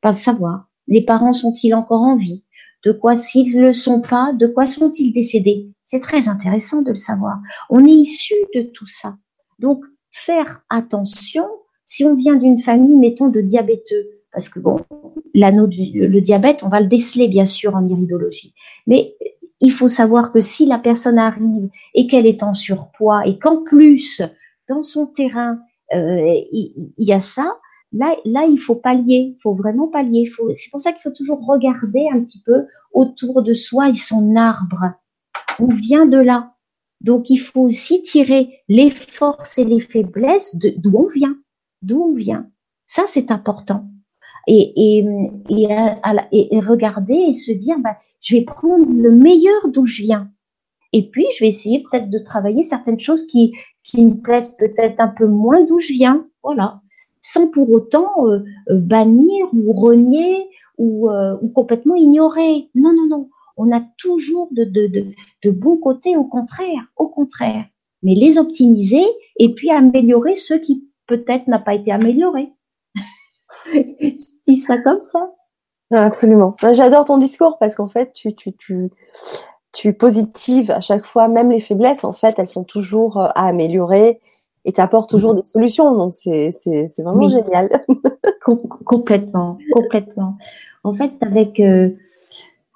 pas 0.00 0.12
savoir. 0.12 0.68
Les 0.88 1.04
parents 1.04 1.32
sont-ils 1.32 1.74
encore 1.74 2.02
en 2.02 2.16
vie? 2.16 2.44
De 2.84 2.90
quoi, 2.90 3.16
s'ils 3.16 3.56
ne 3.56 3.62
le 3.62 3.72
sont 3.72 4.00
pas, 4.00 4.32
de 4.32 4.48
quoi 4.48 4.66
sont-ils 4.66 5.12
décédés? 5.12 5.70
C'est 5.84 6.00
très 6.00 6.28
intéressant 6.28 6.82
de 6.82 6.90
le 6.90 6.96
savoir. 6.96 7.38
On 7.70 7.86
est 7.86 7.92
issu 7.92 8.34
de 8.54 8.62
tout 8.62 8.86
ça. 8.86 9.16
Donc, 9.60 9.84
faire 10.10 10.62
attention, 10.68 11.46
si 11.84 12.04
on 12.04 12.16
vient 12.16 12.36
d'une 12.36 12.58
famille, 12.58 12.96
mettons, 12.96 13.28
de 13.28 13.40
diabéteux, 13.40 14.08
parce 14.32 14.48
que 14.48 14.58
bon, 14.58 14.76
l'anneau 15.34 15.66
du 15.66 16.08
le 16.08 16.20
diabète, 16.20 16.62
on 16.62 16.68
va 16.68 16.80
le 16.80 16.86
déceler 16.86 17.28
bien 17.28 17.46
sûr 17.46 17.74
en 17.74 17.86
iridologie. 17.86 18.54
Mais 18.86 19.14
il 19.60 19.70
faut 19.70 19.88
savoir 19.88 20.32
que 20.32 20.40
si 20.40 20.66
la 20.66 20.78
personne 20.78 21.18
arrive 21.18 21.68
et 21.94 22.06
qu'elle 22.06 22.26
est 22.26 22.42
en 22.42 22.54
surpoids 22.54 23.26
et 23.26 23.38
qu'en 23.38 23.62
plus, 23.62 24.22
dans 24.68 24.82
son 24.82 25.06
terrain, 25.06 25.58
euh, 25.94 26.34
il, 26.50 26.92
y 26.98 27.12
a 27.12 27.20
ça, 27.20 27.56
Là, 27.94 28.16
là, 28.24 28.46
il 28.46 28.58
faut 28.58 28.74
pallier, 28.74 29.34
il 29.34 29.40
faut 29.42 29.54
vraiment 29.54 29.86
pallier. 29.86 30.26
C'est 30.54 30.70
pour 30.70 30.80
ça 30.80 30.92
qu'il 30.92 31.02
faut 31.02 31.10
toujours 31.10 31.46
regarder 31.46 32.08
un 32.10 32.24
petit 32.24 32.40
peu 32.40 32.64
autour 32.94 33.42
de 33.42 33.52
soi 33.52 33.90
et 33.90 33.94
son 33.94 34.34
arbre. 34.34 34.94
On 35.58 35.66
vient 35.66 36.06
de 36.06 36.16
là. 36.16 36.54
Donc, 37.02 37.28
il 37.28 37.36
faut 37.36 37.60
aussi 37.60 38.00
tirer 38.00 38.60
les 38.68 38.90
forces 38.90 39.58
et 39.58 39.64
les 39.66 39.80
faiblesses 39.80 40.56
d'où 40.56 40.96
on 40.96 41.08
vient. 41.08 41.36
D'où 41.82 42.00
on 42.00 42.14
vient. 42.14 42.48
Ça, 42.86 43.04
c'est 43.08 43.30
important. 43.30 43.91
Et, 44.46 44.98
et, 44.98 45.06
et, 45.50 46.56
et, 46.56 46.60
regarder 46.60 47.14
et 47.14 47.34
se 47.34 47.52
dire, 47.52 47.78
bah, 47.78 47.96
je 48.20 48.36
vais 48.36 48.42
prendre 48.42 48.86
le 48.88 49.10
meilleur 49.10 49.68
d'où 49.68 49.86
je 49.86 50.02
viens. 50.02 50.30
Et 50.92 51.08
puis, 51.10 51.26
je 51.36 51.44
vais 51.44 51.48
essayer 51.48 51.82
peut-être 51.82 52.10
de 52.10 52.18
travailler 52.18 52.62
certaines 52.62 52.98
choses 52.98 53.26
qui, 53.26 53.54
qui 53.84 54.04
me 54.04 54.20
plaisent 54.20 54.56
peut-être 54.56 55.00
un 55.00 55.08
peu 55.08 55.26
moins 55.26 55.64
d'où 55.64 55.78
je 55.78 55.92
viens. 55.92 56.26
Voilà 56.42 56.82
sans 57.22 57.46
pour 57.46 57.70
autant 57.70 58.10
euh, 58.26 58.40
euh, 58.68 58.78
bannir 58.78 59.46
ou 59.54 59.72
renier 59.72 60.48
ou, 60.76 61.08
euh, 61.08 61.36
ou, 61.40 61.48
complètement 61.48 61.94
ignorer. 61.94 62.68
Non, 62.74 62.92
non, 62.94 63.06
non. 63.08 63.30
On 63.56 63.72
a 63.72 63.80
toujours 63.96 64.48
de, 64.50 64.64
de, 64.64 64.88
de, 64.88 65.06
de 65.44 65.50
bons 65.50 65.76
côtés, 65.76 66.16
au 66.16 66.24
contraire, 66.24 66.90
au 66.96 67.08
contraire. 67.08 67.64
Mais 68.02 68.14
les 68.14 68.38
optimiser 68.38 69.04
et 69.38 69.54
puis 69.54 69.70
améliorer 69.70 70.36
ceux 70.36 70.58
qui 70.58 70.88
peut-être 71.06 71.46
n'a 71.46 71.60
pas 71.60 71.74
été 71.74 71.92
améliorés. 71.92 72.52
Je 73.72 74.14
dis 74.46 74.56
ça 74.56 74.78
comme 74.78 75.02
ça. 75.02 75.30
Absolument. 75.90 76.56
J'adore 76.72 77.04
ton 77.04 77.18
discours 77.18 77.58
parce 77.58 77.74
qu'en 77.74 77.88
fait, 77.88 78.12
tu, 78.12 78.34
tu, 78.34 78.54
tu, 78.54 78.90
tu 79.72 79.92
positives 79.92 80.70
à 80.70 80.80
chaque 80.80 81.04
fois, 81.04 81.28
même 81.28 81.50
les 81.50 81.60
faiblesses, 81.60 82.04
en 82.04 82.12
fait, 82.12 82.38
elles 82.38 82.46
sont 82.46 82.64
toujours 82.64 83.18
à 83.18 83.46
améliorer 83.46 84.20
et 84.64 84.72
t'apportes 84.72 85.10
toujours 85.10 85.34
des 85.34 85.42
solutions. 85.42 85.94
Donc 85.94 86.14
c'est 86.14 86.50
c'est 86.52 87.02
vraiment 87.02 87.28
génial. 87.28 87.68
complètement, 88.84 89.58
complètement. 89.72 90.36
En 90.84 90.92
fait, 90.92 91.12
avec 91.20 91.60
euh, 91.60 91.90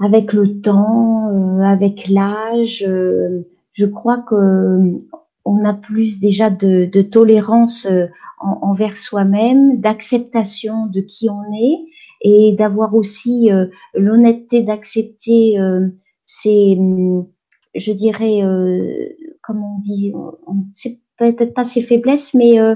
avec 0.01 0.33
le 0.33 0.61
temps, 0.61 1.31
euh, 1.31 1.62
avec 1.62 2.09
l'âge, 2.09 2.85
euh, 2.87 3.43
je 3.72 3.87
crois 3.87 4.18
que 4.18 5.01
on 5.47 5.64
a 5.64 5.72
plus 5.74 6.20
déjà 6.20 6.51
de, 6.51 6.86
de 6.86 7.03
tolérance 7.03 7.88
envers 8.38 8.99
soi-même, 8.99 9.80
d'acceptation 9.80 10.86
de 10.86 11.01
qui 11.01 11.30
on 11.30 11.42
est 11.55 11.78
et 12.20 12.53
d'avoir 12.53 12.94
aussi 12.94 13.49
l'honnêteté 13.94 14.62
d'accepter 14.62 15.57
ces, 16.24 16.78
je 17.74 17.92
dirais, 17.92 18.42
comment 19.40 19.76
on 19.76 19.80
dit, 19.80 20.12
c'est 20.72 21.01
peut-être 21.16 21.55
pas 21.55 21.64
ses 21.64 21.82
faiblesses, 21.82 22.34
mais 22.34 22.61
euh, 22.61 22.74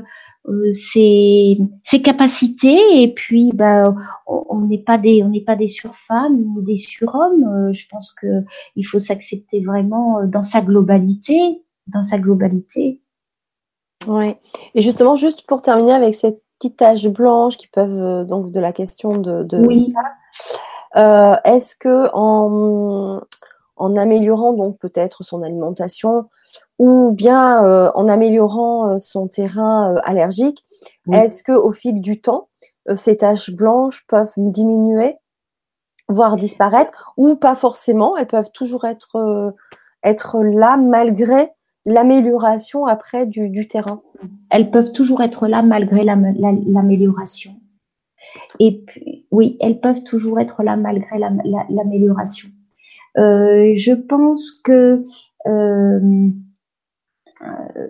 euh, 0.48 0.70
ses, 0.70 1.58
ses, 1.82 2.02
capacités. 2.02 3.02
Et 3.02 3.12
puis, 3.14 3.50
bah, 3.54 3.94
on 4.26 4.60
n'est 4.66 4.82
pas 4.82 4.98
des, 4.98 5.22
on 5.22 5.28
n'est 5.28 5.42
pas 5.42 5.56
des 5.56 5.68
surfemmes 5.68 6.36
ni 6.36 6.64
des 6.64 6.76
surhommes. 6.76 7.44
Euh, 7.44 7.72
je 7.72 7.86
pense 7.88 8.12
que 8.12 8.44
il 8.76 8.84
faut 8.84 8.98
s'accepter 8.98 9.60
vraiment 9.60 10.26
dans 10.26 10.42
sa 10.42 10.60
globalité, 10.60 11.62
dans 11.92 12.02
sa 12.02 12.18
globalité. 12.18 13.00
Ouais. 14.06 14.40
Et 14.74 14.82
justement, 14.82 15.16
juste 15.16 15.46
pour 15.46 15.62
terminer 15.62 15.92
avec 15.92 16.14
cette 16.14 16.42
petite 16.58 16.78
tache 16.78 17.06
blanche 17.06 17.56
qui 17.56 17.68
peuvent 17.68 18.26
donc 18.26 18.50
de 18.50 18.60
la 18.60 18.72
question 18.72 19.16
de, 19.18 19.42
de 19.42 19.58
oui. 19.66 19.94
euh, 20.96 21.36
est-ce 21.44 21.76
que 21.76 22.08
en, 22.14 23.20
en 23.76 23.96
améliorant 23.96 24.52
donc 24.52 24.78
peut-être 24.78 25.24
son 25.24 25.42
alimentation, 25.42 26.28
ou 26.78 27.12
bien 27.12 27.64
euh, 27.64 27.90
en 27.94 28.08
améliorant 28.08 28.88
euh, 28.88 28.98
son 28.98 29.28
terrain 29.28 29.94
euh, 29.94 30.00
allergique, 30.04 30.64
est-ce 31.12 31.42
que 31.42 31.52
au 31.52 31.72
fil 31.72 32.00
du 32.00 32.20
temps, 32.20 32.48
ces 32.94 33.16
taches 33.16 33.50
blanches 33.50 34.06
peuvent 34.06 34.32
diminuer, 34.36 35.16
voire 36.08 36.36
disparaître, 36.36 37.12
ou 37.16 37.36
pas 37.36 37.54
forcément 37.54 38.16
Elles 38.16 38.26
peuvent 38.26 38.52
toujours 38.52 38.84
être 38.84 39.54
être 40.02 40.38
là 40.38 40.76
malgré 40.76 41.52
l'amélioration 41.86 42.86
après 42.86 43.26
du, 43.26 43.66
terrain. 43.68 44.02
Elles 44.50 44.70
peuvent 44.70 44.92
toujours 44.92 45.22
être 45.22 45.48
là 45.48 45.62
malgré 45.62 46.04
l'amélioration. 46.04 47.52
Et 48.58 48.82
puis, 48.86 49.26
oui, 49.30 49.56
elles 49.60 49.80
peuvent 49.80 50.04
toujours 50.04 50.38
être 50.40 50.62
là 50.62 50.76
malgré 50.76 51.18
l'amélioration. 51.18 52.48
je 53.16 53.94
pense 53.94 54.50
que 54.50 55.02
euh, 57.42 57.88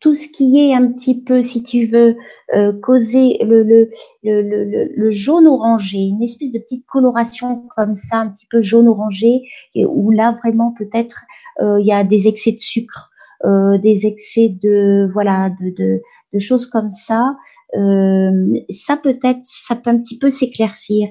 tout 0.00 0.14
ce 0.14 0.28
qui 0.28 0.58
est 0.60 0.74
un 0.74 0.92
petit 0.92 1.22
peu, 1.22 1.42
si 1.42 1.62
tu 1.62 1.86
veux, 1.86 2.16
euh, 2.54 2.72
causer 2.80 3.38
le, 3.42 5.10
jaune 5.10 5.46
orangé, 5.46 5.98
une 5.98 6.22
espèce 6.22 6.52
de 6.52 6.58
petite 6.58 6.86
coloration 6.86 7.66
comme 7.76 7.94
ça, 7.94 8.18
un 8.18 8.28
petit 8.28 8.46
peu 8.50 8.60
jaune 8.62 8.88
orangé, 8.88 9.42
où 9.74 10.10
là 10.10 10.38
vraiment 10.42 10.72
peut-être 10.78 11.22
euh, 11.60 11.80
il 11.80 11.86
y 11.86 11.92
a 11.92 12.04
des 12.04 12.28
excès 12.28 12.52
de 12.52 12.60
sucre, 12.60 13.10
euh, 13.44 13.78
des 13.78 14.06
excès 14.06 14.48
de 14.48 15.06
voilà 15.12 15.50
de, 15.60 15.70
de, 15.70 16.00
de 16.32 16.38
choses 16.38 16.66
comme 16.66 16.90
ça. 16.90 17.36
Euh, 17.76 18.60
ça 18.70 18.96
peut-être, 18.96 19.40
ça 19.42 19.76
peut 19.76 19.90
un 19.90 19.98
petit 19.98 20.18
peu 20.18 20.30
s'éclaircir. 20.30 21.08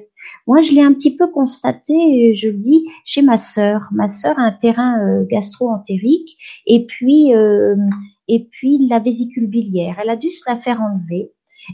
Moi, 0.47 0.61
je 0.61 0.73
l'ai 0.73 0.81
un 0.81 0.93
petit 0.93 1.15
peu 1.15 1.27
constaté, 1.27 2.33
je 2.33 2.49
le 2.49 2.57
dis, 2.57 2.85
chez 3.03 3.21
ma 3.21 3.37
sœur. 3.37 3.89
Ma 3.91 4.07
sœur 4.07 4.37
a 4.39 4.43
un 4.43 4.51
terrain 4.51 4.99
euh, 4.99 5.25
gastro-entérique 5.29 6.37
et 6.67 6.85
puis 6.85 7.33
euh, 7.33 7.75
et 8.27 8.47
puis 8.51 8.87
la 8.87 8.99
vésicule 8.99 9.47
biliaire. 9.47 9.97
Elle 10.01 10.09
a 10.09 10.15
dû 10.15 10.29
se 10.29 10.43
la 10.47 10.55
faire 10.55 10.81
enlever. 10.81 11.31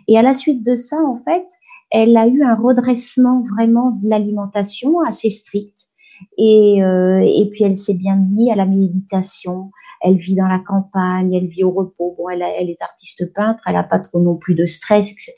Et 0.08 0.18
à 0.18 0.22
la 0.22 0.34
suite 0.34 0.66
de 0.66 0.76
ça, 0.76 0.98
en 0.98 1.16
fait, 1.16 1.46
elle 1.92 2.16
a 2.16 2.28
eu 2.28 2.44
un 2.44 2.56
redressement 2.56 3.44
vraiment 3.44 3.92
de 3.92 4.10
l'alimentation 4.10 5.02
assez 5.02 5.30
strict. 5.30 5.91
Et, 6.38 6.84
euh, 6.84 7.20
et 7.20 7.50
puis 7.52 7.64
elle 7.64 7.78
s'est 7.78 7.94
bien 7.94 8.16
mise 8.16 8.52
à 8.52 8.56
la 8.56 8.66
méditation. 8.66 9.72
Elle 10.02 10.18
vit 10.18 10.36
dans 10.36 10.48
la 10.48 10.60
campagne, 10.60 11.34
elle 11.34 11.48
vit 11.48 11.64
au 11.64 11.72
repos. 11.72 12.16
Bon, 12.18 12.30
elle, 12.30 12.42
est 12.42 12.82
artiste 12.82 13.34
peintre, 13.34 13.64
elle 13.68 13.76
a 13.76 13.84
pas 13.84 14.00
trop 14.00 14.20
non 14.20 14.36
plus 14.36 14.56
de 14.56 14.66
stress, 14.66 15.12
etc. 15.12 15.34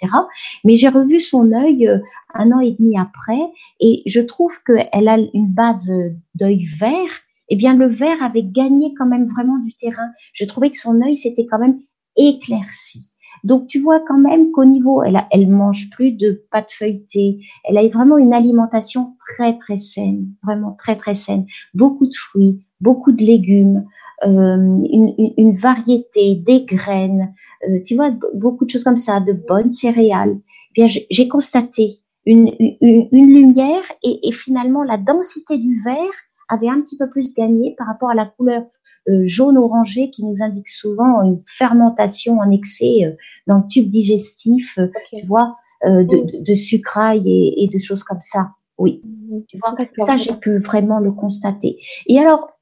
Mais 0.64 0.78
j'ai 0.78 0.90
revu 0.90 1.20
son 1.20 1.52
œil 1.52 1.88
euh, 1.88 2.00
un 2.34 2.52
an 2.52 2.60
et 2.60 2.72
demi 2.72 2.98
après, 2.98 3.42
et 3.80 4.02
je 4.06 4.20
trouve 4.20 4.64
qu'elle 4.64 5.08
a 5.08 5.18
une 5.34 5.54
base 5.54 5.92
d'œil 6.36 6.66
vert. 6.66 7.22
Eh 7.50 7.56
bien, 7.56 7.76
le 7.76 7.88
vert 7.88 8.24
avait 8.24 8.44
gagné 8.44 8.94
quand 8.98 9.06
même 9.06 9.28
vraiment 9.28 9.60
du 9.60 9.74
terrain. 9.76 10.10
Je 10.34 10.46
trouvais 10.46 10.72
que 10.72 10.78
son 10.78 11.02
œil 11.02 11.18
s'était 11.18 11.46
quand 11.46 11.60
même 11.60 11.80
éclaircie. 12.16 13.13
Donc 13.44 13.68
tu 13.68 13.80
vois 13.80 14.00
quand 14.00 14.18
même 14.18 14.52
qu'au 14.52 14.66
niveau, 14.66 15.04
elle, 15.04 15.18
a, 15.18 15.28
elle 15.32 15.50
mange 15.50 15.90
plus 15.90 16.12
de 16.12 16.44
pâte 16.50 16.72
feuilletée. 16.72 17.40
Elle 17.66 17.78
a 17.78 17.88
vraiment 17.88 18.18
une 18.18 18.34
alimentation 18.34 19.16
très 19.20 19.58
très 19.58 19.78
saine, 19.78 20.28
vraiment 20.44 20.76
très 20.78 20.96
très 20.96 21.14
saine. 21.14 21.46
Beaucoup 21.74 22.06
de 22.06 22.16
fruits, 22.16 22.64
beaucoup 22.80 23.12
de 23.12 23.24
légumes, 23.24 23.86
euh, 24.26 24.58
une, 24.58 25.34
une, 25.38 25.56
variété, 25.56 26.36
des 26.36 26.66
graines, 26.66 27.34
euh, 27.68 27.80
tu 27.86 27.96
vois, 27.96 28.12
beaucoup 28.36 28.66
de 28.66 28.70
choses 28.70 28.84
comme 28.84 28.98
ça, 28.98 29.20
de 29.20 29.34
bonnes 29.34 29.72
céréales. 29.72 30.38
Eh 30.76 30.82
bien, 30.82 30.88
j'ai 30.88 31.28
constaté 31.28 32.00
une, 32.26 32.50
une, 32.60 33.08
une 33.12 33.34
lumière 33.34 33.84
et, 34.04 34.28
et, 34.28 34.32
finalement 34.32 34.84
la 34.84 34.98
densité 34.98 35.58
du 35.58 35.82
verre 35.84 36.23
avait 36.54 36.70
un 36.70 36.82
petit 36.82 36.98
peu 36.98 37.10
plus 37.10 37.34
gagné 37.34 37.76
par 37.78 37.88
rapport 37.88 38.10
à 38.10 38.16
la 38.16 38.26
couleur 38.26 38.64
euh, 39.10 39.24
jaune-orangé 39.26 40.12
qui 40.12 40.24
nous 40.24 40.42
indique 40.42 40.70
souvent 40.70 41.22
une 41.24 41.42
fermentation 41.46 42.40
en 42.40 42.50
excès 42.52 43.04
euh, 43.04 43.12
dans 43.48 43.58
le 43.58 43.68
tube 43.70 43.90
digestif, 43.90 44.78
euh, 44.78 44.88
tu 45.14 45.26
vois, 45.26 45.58
de, 45.86 46.04
de, 46.04 46.44
de, 46.46 46.56
sucrailles 46.56 47.30
et, 47.30 47.64
et, 47.64 47.68
de 47.68 47.78
choses 47.78 48.04
comme 48.04 48.22
ça. 48.22 48.52
Oui, 48.78 49.02
mhm. 49.04 49.44
tu 49.46 49.58
vois, 49.58 49.76
ça 50.06 50.16
j'ai 50.16 50.34
pu 50.34 50.58
vraiment 50.60 51.00
le 51.00 51.12
constater. 51.12 51.78
Et 52.08 52.18
alors, 52.20 52.54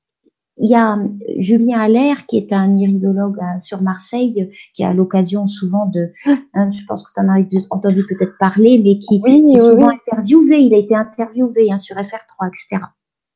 il 0.58 0.70
y 0.70 0.76
a 0.76 0.98
Julien 1.38 1.80
Allaire, 1.80 2.26
qui 2.26 2.38
est 2.38 2.52
un 2.52 2.78
iridologue 2.78 3.40
sur 3.60 3.84
Marseille, 3.84 4.50
qui 4.74 4.84
a 4.84 4.94
l'occasion 4.94 5.46
souvent 5.46 5.86
de, 5.86 6.12
hein, 6.56 6.72
je 6.72 6.84
pense 6.86 7.04
que 7.04 7.12
tu 7.14 7.22
en 7.22 7.30
as 7.30 7.44
entendu 7.70 8.04
peut-être 8.08 8.38
parler, 8.40 8.82
mais 8.84 8.98
qui, 8.98 9.22
est 9.24 9.60
souvent 9.60 9.90
interviewé, 9.90 10.60
il 10.60 10.74
a 10.74 10.78
été 10.78 10.96
interviewé 10.96 11.72
hein, 11.72 11.78
sur 11.78 11.96
FR3, 11.96 12.48
etc. 12.48 12.86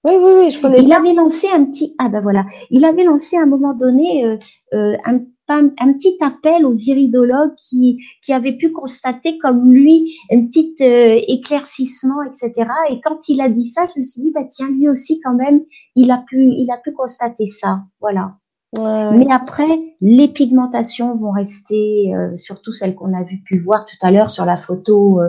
Oui, 0.06 0.14
oui, 0.22 0.32
oui, 0.38 0.52
je 0.52 0.62
connais. 0.62 0.84
Il 0.84 0.94
avait 0.94 1.14
lancé 1.14 1.48
un 1.52 1.66
petit, 1.66 1.96
ah 1.98 2.10
ben 2.10 2.22
voilà, 2.22 2.46
il 2.70 2.86
avait 2.86 3.04
lancé 3.04 3.38
à 3.38 3.42
un 3.42 3.48
moment 3.48 3.74
donné 3.74 4.24
euh, 4.24 4.38
euh, 4.76 4.96
un, 5.04 5.22
un, 5.48 5.94
petit 5.94 6.16
appel 6.22 6.64
aux 6.64 6.76
iridologues 6.76 7.56
qui, 7.58 7.98
qui 8.24 8.32
avaient 8.32 8.56
pu 8.56 8.72
constater 8.72 9.40
comme 9.40 9.74
lui 9.74 10.16
un 10.32 10.46
petit 10.46 10.76
euh, 10.82 11.20
éclaircissement, 11.28 12.22
etc. 12.22 12.70
Et 12.92 13.02
quand 13.02 13.28
il 13.30 13.42
a 13.42 13.50
dit 13.50 13.64
ça, 13.64 13.88
je 13.96 14.00
me 14.00 14.04
suis 14.04 14.22
dit, 14.22 14.32
bah 14.32 14.44
tiens, 14.48 14.70
lui 14.70 14.88
aussi 14.90 15.20
quand 15.22 15.34
même, 15.34 15.62
il 15.96 16.12
a 16.12 16.20
pu, 16.20 16.54
il 16.56 16.70
a 16.70 16.78
pu 16.78 16.92
constater 16.92 17.48
ça, 17.48 17.82
voilà. 18.00 18.36
Mais 18.78 19.28
après, 19.32 19.70
les 20.02 20.28
pigmentations 20.28 21.16
vont 21.16 21.32
rester, 21.32 22.14
surtout 22.36 22.74
celles 22.74 22.94
qu'on 22.94 23.14
a 23.14 23.24
vu 23.24 23.42
pu 23.42 23.58
voir 23.58 23.86
tout 23.86 23.96
à 24.02 24.12
l'heure 24.12 24.30
sur 24.30 24.44
la 24.44 24.58
photo, 24.58 25.22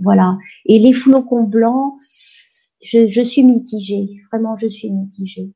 voilà. 0.00 0.38
Et 0.64 0.78
les 0.78 0.94
flocons 0.94 1.42
blancs, 1.42 1.98
je, 2.84 3.22
suis 3.22 3.42
mitigée, 3.42 4.20
vraiment 4.30 4.56
je 4.56 4.68
suis 4.68 4.90
mitigée. 4.90 5.50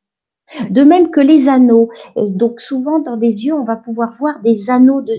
De 0.71 0.83
même 0.83 1.11
que 1.11 1.21
les 1.21 1.49
anneaux. 1.49 1.91
Euh, 2.17 2.27
donc 2.35 2.61
souvent 2.61 3.01
dans 3.01 3.19
des 3.19 3.45
yeux, 3.45 3.55
on 3.55 3.65
va 3.65 3.77
pouvoir 3.77 4.17
voir 4.19 4.41
des 4.41 4.71
anneaux 4.71 5.03
de, 5.03 5.13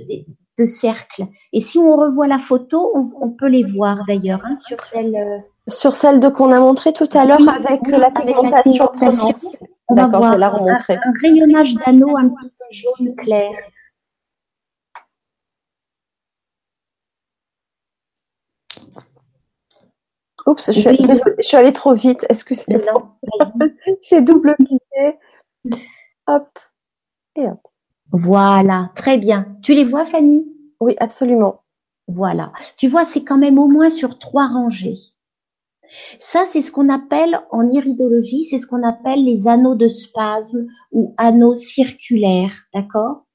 de, 0.57 0.65
cercle. 0.65 1.27
Et 1.53 1.61
si 1.61 1.77
on 1.77 1.95
revoit 1.95 2.27
la 2.27 2.39
photo, 2.39 2.91
on, 2.95 3.29
peut 3.29 3.47
les 3.47 3.63
voir 3.63 3.99
d'ailleurs 4.07 4.41
hein, 4.43 4.55
sur 4.55 4.79
celle. 4.81 5.15
Euh, 5.15 5.37
sur 5.67 5.93
celle 5.93 6.19
de 6.19 6.29
qu'on 6.29 6.51
a 6.51 6.59
montré 6.59 6.93
tout 6.93 7.07
à 7.13 7.25
l'heure 7.25 7.47
avec, 7.47 7.87
la 7.87 8.09
pigmentation. 8.09 8.89
On 9.87 9.95
va 9.95 10.07
voir 10.07 10.33
un, 10.33 10.41
un 10.41 11.13
rayonnage 11.21 11.75
d'anneaux 11.75 12.17
un 12.17 12.29
petit 12.29 12.47
peu 12.47 12.65
jaune 12.71 13.15
clair. 13.17 13.51
Oups, 20.49 20.65
je 20.71 20.79
suis, 20.79 20.97
je 21.37 21.47
suis 21.47 21.57
allée 21.57 21.73
trop 21.73 21.93
vite. 21.93 22.25
Est-ce 22.27 22.43
que 22.43 22.55
c'est 22.55 22.65
J'ai 24.01 24.21
double 24.21 24.55
cliqué. 24.55 25.19
Hop. 26.27 26.59
Et 27.35 27.45
hop. 27.45 27.59
Voilà, 28.11 28.91
très 28.95 29.19
bien. 29.19 29.55
Tu 29.61 29.75
les 29.75 29.85
vois, 29.85 30.07
Fanny? 30.07 30.47
Oui, 30.79 30.95
absolument. 30.99 31.61
Voilà. 32.07 32.51
Tu 32.77 32.87
vois, 32.87 33.05
c'est 33.05 33.23
quand 33.23 33.37
même 33.37 33.59
au 33.59 33.67
moins 33.67 33.91
sur 33.91 34.17
trois 34.17 34.47
rangées. 34.47 34.97
Ça, 36.19 36.45
c'est 36.47 36.61
ce 36.61 36.71
qu'on 36.71 36.89
appelle 36.89 37.39
en 37.51 37.69
iridologie, 37.69 38.45
c'est 38.45 38.59
ce 38.59 38.65
qu'on 38.65 38.83
appelle 38.83 39.23
les 39.23 39.47
anneaux 39.47 39.75
de 39.75 39.87
spasme 39.87 40.67
ou 40.91 41.13
anneaux 41.17 41.55
circulaires, 41.55 42.53
d'accord? 42.73 43.25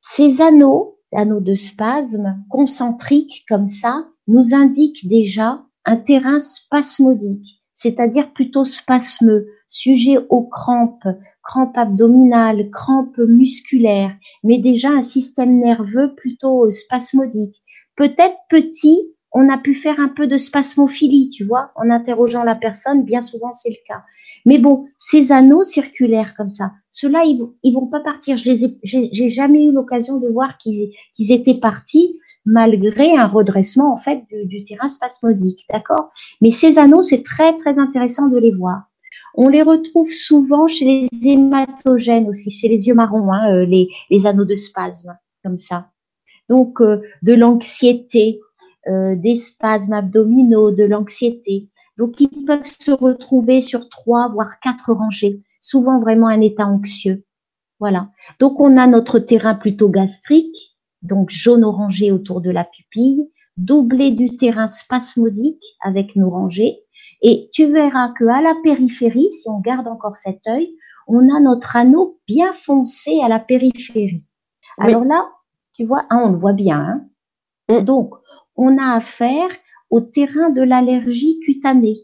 Ces 0.00 0.42
anneaux, 0.42 0.98
anneaux 1.14 1.40
de 1.40 1.54
spasme 1.54 2.42
concentriques 2.50 3.44
comme 3.48 3.66
ça, 3.66 4.06
nous 4.26 4.54
indiquent 4.54 5.08
déjà 5.08 5.62
un 5.84 5.96
terrain 5.96 6.38
spasmodique, 6.38 7.62
c'est-à-dire 7.74 8.32
plutôt 8.32 8.64
spasmeux, 8.64 9.46
sujet 9.68 10.18
aux 10.28 10.44
crampes, 10.44 11.06
crampes 11.42 11.76
abdominales, 11.76 12.70
crampes 12.70 13.18
musculaires, 13.18 14.14
mais 14.42 14.58
déjà 14.58 14.90
un 14.90 15.02
système 15.02 15.58
nerveux 15.58 16.14
plutôt 16.14 16.70
spasmodique. 16.70 17.56
Peut-être 17.96 18.36
petit, 18.48 19.14
on 19.32 19.48
a 19.48 19.58
pu 19.58 19.74
faire 19.74 19.98
un 19.98 20.08
peu 20.08 20.26
de 20.26 20.38
spasmophilie, 20.38 21.28
tu 21.28 21.44
vois, 21.44 21.72
en 21.74 21.90
interrogeant 21.90 22.44
la 22.44 22.54
personne, 22.54 23.04
bien 23.04 23.20
souvent 23.20 23.52
c'est 23.52 23.70
le 23.70 23.76
cas. 23.86 24.02
Mais 24.46 24.58
bon, 24.58 24.86
ces 24.96 25.32
anneaux 25.32 25.64
circulaires 25.64 26.34
comme 26.36 26.50
ça, 26.50 26.70
ceux-là, 26.92 27.24
ils, 27.26 27.40
ils 27.64 27.74
vont 27.74 27.88
pas 27.88 28.00
partir. 28.00 28.38
Je 28.38 28.44
les 28.44 28.64
ai, 28.64 28.78
j'ai 28.82 29.28
jamais 29.28 29.64
eu 29.64 29.72
l'occasion 29.72 30.18
de 30.18 30.28
voir 30.28 30.56
qu'ils 30.58 31.32
étaient 31.32 31.58
partis 31.58 32.20
malgré 32.44 33.16
un 33.16 33.26
redressement 33.26 33.92
en 33.92 33.96
fait 33.96 34.24
du, 34.44 34.64
terrain 34.64 34.88
spasmodique, 34.88 35.64
d'accord? 35.70 36.10
Mais 36.40 36.50
ces 36.50 36.78
anneaux, 36.78 37.02
c'est 37.02 37.22
très 37.22 37.56
très 37.58 37.78
intéressant 37.78 38.28
de 38.28 38.38
les 38.38 38.52
voir. 38.52 38.82
On 39.34 39.48
les 39.48 39.62
retrouve 39.62 40.12
souvent 40.12 40.66
chez 40.68 40.84
les 40.84 41.28
hématogènes 41.28 42.28
aussi, 42.28 42.50
chez 42.50 42.68
les 42.68 42.86
yeux 42.86 42.94
marrons, 42.94 43.32
hein, 43.32 43.62
euh, 43.62 43.66
les, 43.66 44.26
anneaux 44.26 44.44
de 44.44 44.54
spasme, 44.54 45.16
comme 45.42 45.56
ça. 45.56 45.90
Donc 46.48 46.80
euh, 46.80 47.02
de 47.22 47.32
l'anxiété, 47.32 48.40
euh, 48.88 49.16
des 49.16 49.34
spasmes 49.34 49.92
abdominaux, 49.92 50.70
de 50.70 50.84
l'anxiété. 50.84 51.68
Donc 51.96 52.20
ils 52.20 52.44
peuvent 52.44 52.64
se 52.64 52.90
retrouver 52.90 53.60
sur 53.60 53.88
trois 53.88 54.28
voire 54.28 54.60
quatre 54.60 54.92
rangées, 54.92 55.42
souvent 55.60 56.00
vraiment 56.00 56.28
un 56.28 56.40
état 56.40 56.66
anxieux. 56.66 57.24
Voilà. 57.80 58.10
Donc 58.40 58.60
on 58.60 58.76
a 58.76 58.86
notre 58.86 59.18
terrain 59.18 59.54
plutôt 59.54 59.88
gastrique, 59.88 60.73
donc 61.04 61.30
jaune-orangé 61.30 62.10
autour 62.10 62.40
de 62.40 62.50
la 62.50 62.64
pupille, 62.64 63.30
doublé 63.56 64.10
du 64.10 64.36
terrain 64.36 64.66
spasmodique 64.66 65.62
avec 65.82 66.16
nos 66.16 66.30
rangées. 66.30 66.80
Et 67.22 67.48
tu 67.52 67.66
verras 67.66 68.12
que 68.18 68.24
à 68.24 68.40
la 68.40 68.54
périphérie, 68.62 69.30
si 69.30 69.48
on 69.48 69.60
garde 69.60 69.86
encore 69.86 70.16
cet 70.16 70.46
œil, 70.48 70.74
on 71.06 71.34
a 71.34 71.40
notre 71.40 71.76
anneau 71.76 72.18
bien 72.26 72.52
foncé 72.52 73.20
à 73.22 73.28
la 73.28 73.38
périphérie. 73.38 74.24
Alors 74.78 75.04
là, 75.04 75.28
tu 75.74 75.84
vois, 75.84 76.06
hein, 76.10 76.22
on 76.24 76.32
le 76.32 76.38
voit 76.38 76.52
bien. 76.52 76.80
Hein. 77.68 77.80
Mm. 77.80 77.84
Donc, 77.84 78.14
on 78.56 78.78
a 78.78 78.94
affaire 78.94 79.48
au 79.90 80.00
terrain 80.00 80.50
de 80.50 80.62
l'allergie 80.62 81.38
cutanée. 81.40 81.98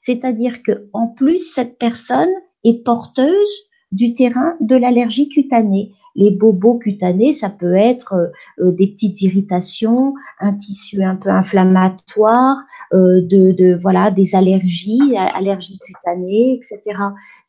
C'est-à-dire 0.00 0.62
que, 0.62 0.88
en 0.92 1.08
plus, 1.08 1.38
cette 1.38 1.78
personne 1.78 2.32
est 2.64 2.84
porteuse 2.84 3.70
du 3.92 4.14
terrain 4.14 4.56
de 4.60 4.74
l'allergie 4.76 5.28
cutanée. 5.28 5.92
Les 6.14 6.30
bobos 6.30 6.78
cutanés, 6.78 7.32
ça 7.32 7.48
peut 7.50 7.74
être 7.74 8.32
euh, 8.58 8.72
des 8.72 8.86
petites 8.88 9.22
irritations, 9.22 10.14
un 10.40 10.54
tissu 10.54 11.02
un 11.02 11.16
peu 11.16 11.30
inflammatoire, 11.30 12.58
euh, 12.92 13.20
de, 13.22 13.52
de, 13.52 13.74
voilà 13.74 14.10
des 14.10 14.34
allergies, 14.34 15.16
allergies 15.16 15.78
cutanées, 15.78 16.54
etc. 16.54 16.98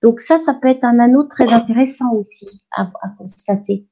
Donc 0.01 0.21
ça, 0.21 0.37
ça 0.37 0.53
peut 0.53 0.69
être 0.69 0.83
un 0.83 0.99
anneau 0.99 1.23
très 1.23 1.51
intéressant 1.51 2.13
aussi 2.13 2.47
à, 2.71 2.83
à 3.01 3.09
constater. 3.17 3.85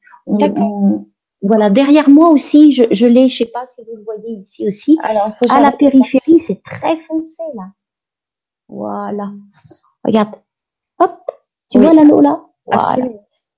voilà, 1.41 1.69
derrière 1.69 2.09
moi 2.09 2.29
aussi, 2.29 2.71
je, 2.71 2.83
je 2.91 3.07
l'ai, 3.07 3.27
je 3.27 3.39
sais 3.39 3.51
pas 3.53 3.65
si 3.65 3.81
vous 3.83 3.97
le 3.97 4.03
voyez 4.03 4.37
ici 4.37 4.65
aussi. 4.65 4.97
Alors, 5.03 5.31
à 5.49 5.59
la 5.59 5.71
périphérie, 5.71 6.39
c'est 6.39 6.61
très 6.63 6.97
foncé 7.07 7.43
là. 7.55 7.71
Voilà. 8.69 9.31
Regarde. 10.05 10.35
Hop, 10.99 11.19
tu 11.69 11.79
vois 11.79 11.93
l'anneau 11.93 12.21
là? 12.21 12.45
Voilà. 12.65 13.09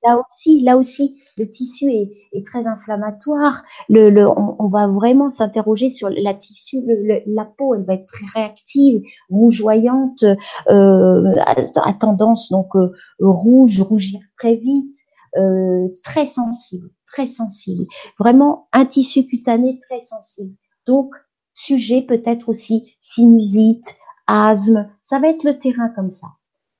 Là 0.03 0.19
aussi, 0.19 0.61
là 0.61 0.77
aussi, 0.77 1.23
le 1.37 1.49
tissu 1.49 1.89
est, 1.89 2.11
très 2.45 2.67
inflammatoire. 2.67 3.63
On, 3.89 4.67
va 4.67 4.87
vraiment 4.87 5.29
s'interroger 5.29 5.89
sur 5.89 6.09
la 6.09 6.33
tissu, 6.33 6.81
la 7.25 7.45
peau, 7.45 7.75
elle 7.75 7.85
va 7.85 7.93
être 7.93 8.07
très 8.07 8.25
réactive, 8.33 9.01
rougeoyante, 9.29 10.23
euh, 10.69 11.33
à, 11.45 11.93
tendance 11.93 12.51
donc 12.51 12.75
euh, 12.75 12.91
rouge, 13.19 13.79
rougir 13.81 14.19
très 14.37 14.55
vite, 14.55 14.95
euh, 15.37 15.87
très 16.03 16.25
sensible, 16.25 16.89
très 17.05 17.27
sensible. 17.27 17.83
Vraiment 18.19 18.67
un 18.73 18.85
tissu 18.85 19.25
cutané 19.25 19.79
très 19.87 20.01
sensible. 20.01 20.55
Donc 20.85 21.15
sujet 21.53 22.01
peut-être 22.01 22.49
aussi 22.49 22.95
sinusite, 22.99 23.95
asthme. 24.27 24.89
Ça 25.03 25.19
va 25.19 25.29
être 25.29 25.43
le 25.43 25.59
terrain 25.59 25.89
comme 25.95 26.11
ça. 26.11 26.27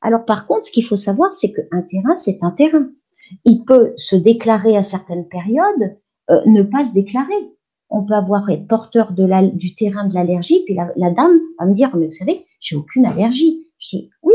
Alors 0.02 0.26
par 0.26 0.46
contre, 0.48 0.66
ce 0.66 0.72
qu'il 0.72 0.86
faut 0.86 0.98
savoir, 0.98 1.34
c'est 1.34 1.54
qu'un 1.54 1.82
terrain, 1.84 2.16
c'est 2.16 2.40
un 2.42 2.52
terrain 2.52 2.90
il 3.46 3.64
peut 3.66 3.94
se 3.98 4.16
déclarer 4.16 4.78
à 4.78 4.84
certaines 4.84 5.28
périodes, 5.28 5.98
euh, 6.30 6.42
ne 6.46 6.64
pas 6.64 6.86
se 6.86 6.94
déclarer. 6.94 7.34
On 7.90 8.06
peut 8.06 8.14
avoir 8.14 8.50
être 8.50 8.68
porteur 8.68 9.12
du 9.12 9.76
terrain 9.76 10.08
de 10.08 10.14
l'allergie, 10.14 10.64
puis 10.66 10.76
la, 10.76 11.12
dame 11.12 11.40
va 11.60 11.66
me 11.66 11.76
dire, 11.76 11.96
mais 11.96 12.08
vous 12.08 12.12
savez, 12.12 12.46
j'ai 12.60 12.76
aucune 12.76 13.06
allergie. 13.06 13.68
Je 13.78 13.98
dis, 13.98 14.10
oui, 14.24 14.34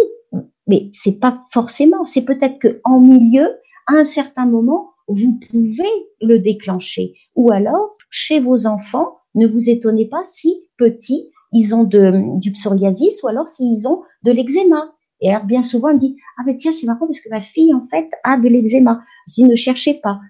mais 0.66 0.90
c'est 0.92 1.18
pas 1.18 1.40
forcément. 1.50 2.04
C'est 2.04 2.24
peut-être 2.24 2.58
que 2.58 2.80
en 2.84 3.00
milieu, 3.00 3.48
à 3.86 3.94
un 3.94 4.04
certain 4.04 4.46
moment, 4.46 4.90
vous 5.08 5.40
pouvez 5.50 5.88
le 6.20 6.38
déclencher. 6.38 7.14
Ou 7.34 7.50
alors, 7.50 7.96
chez 8.10 8.38
vos 8.38 8.66
enfants, 8.66 9.16
ne 9.34 9.46
vous 9.46 9.70
étonnez 9.70 10.06
pas 10.06 10.22
si 10.24 10.68
petits, 10.76 11.30
ils 11.52 11.74
ont 11.74 11.84
du 11.84 12.52
psoriasis 12.52 13.22
ou 13.22 13.28
alors 13.28 13.48
s'ils 13.48 13.88
ont 13.88 14.02
de 14.22 14.32
l'eczéma. 14.32 14.92
Et 15.20 15.30
alors, 15.30 15.44
bien 15.44 15.62
souvent, 15.62 15.90
on 15.92 15.96
dit, 15.96 16.16
ah 16.38 16.42
mais 16.46 16.56
tiens, 16.56 16.72
c'est 16.72 16.86
marrant 16.86 17.06
parce 17.06 17.20
que 17.20 17.28
ma 17.30 17.40
fille, 17.40 17.74
en 17.74 17.84
fait, 17.86 18.08
a 18.24 18.38
de 18.38 18.48
l'eczéma. 18.48 19.02
Je 19.28 19.34
dis, 19.34 19.44
ne 19.44 19.54
cherchez 19.54 19.94
pas. 19.94 20.20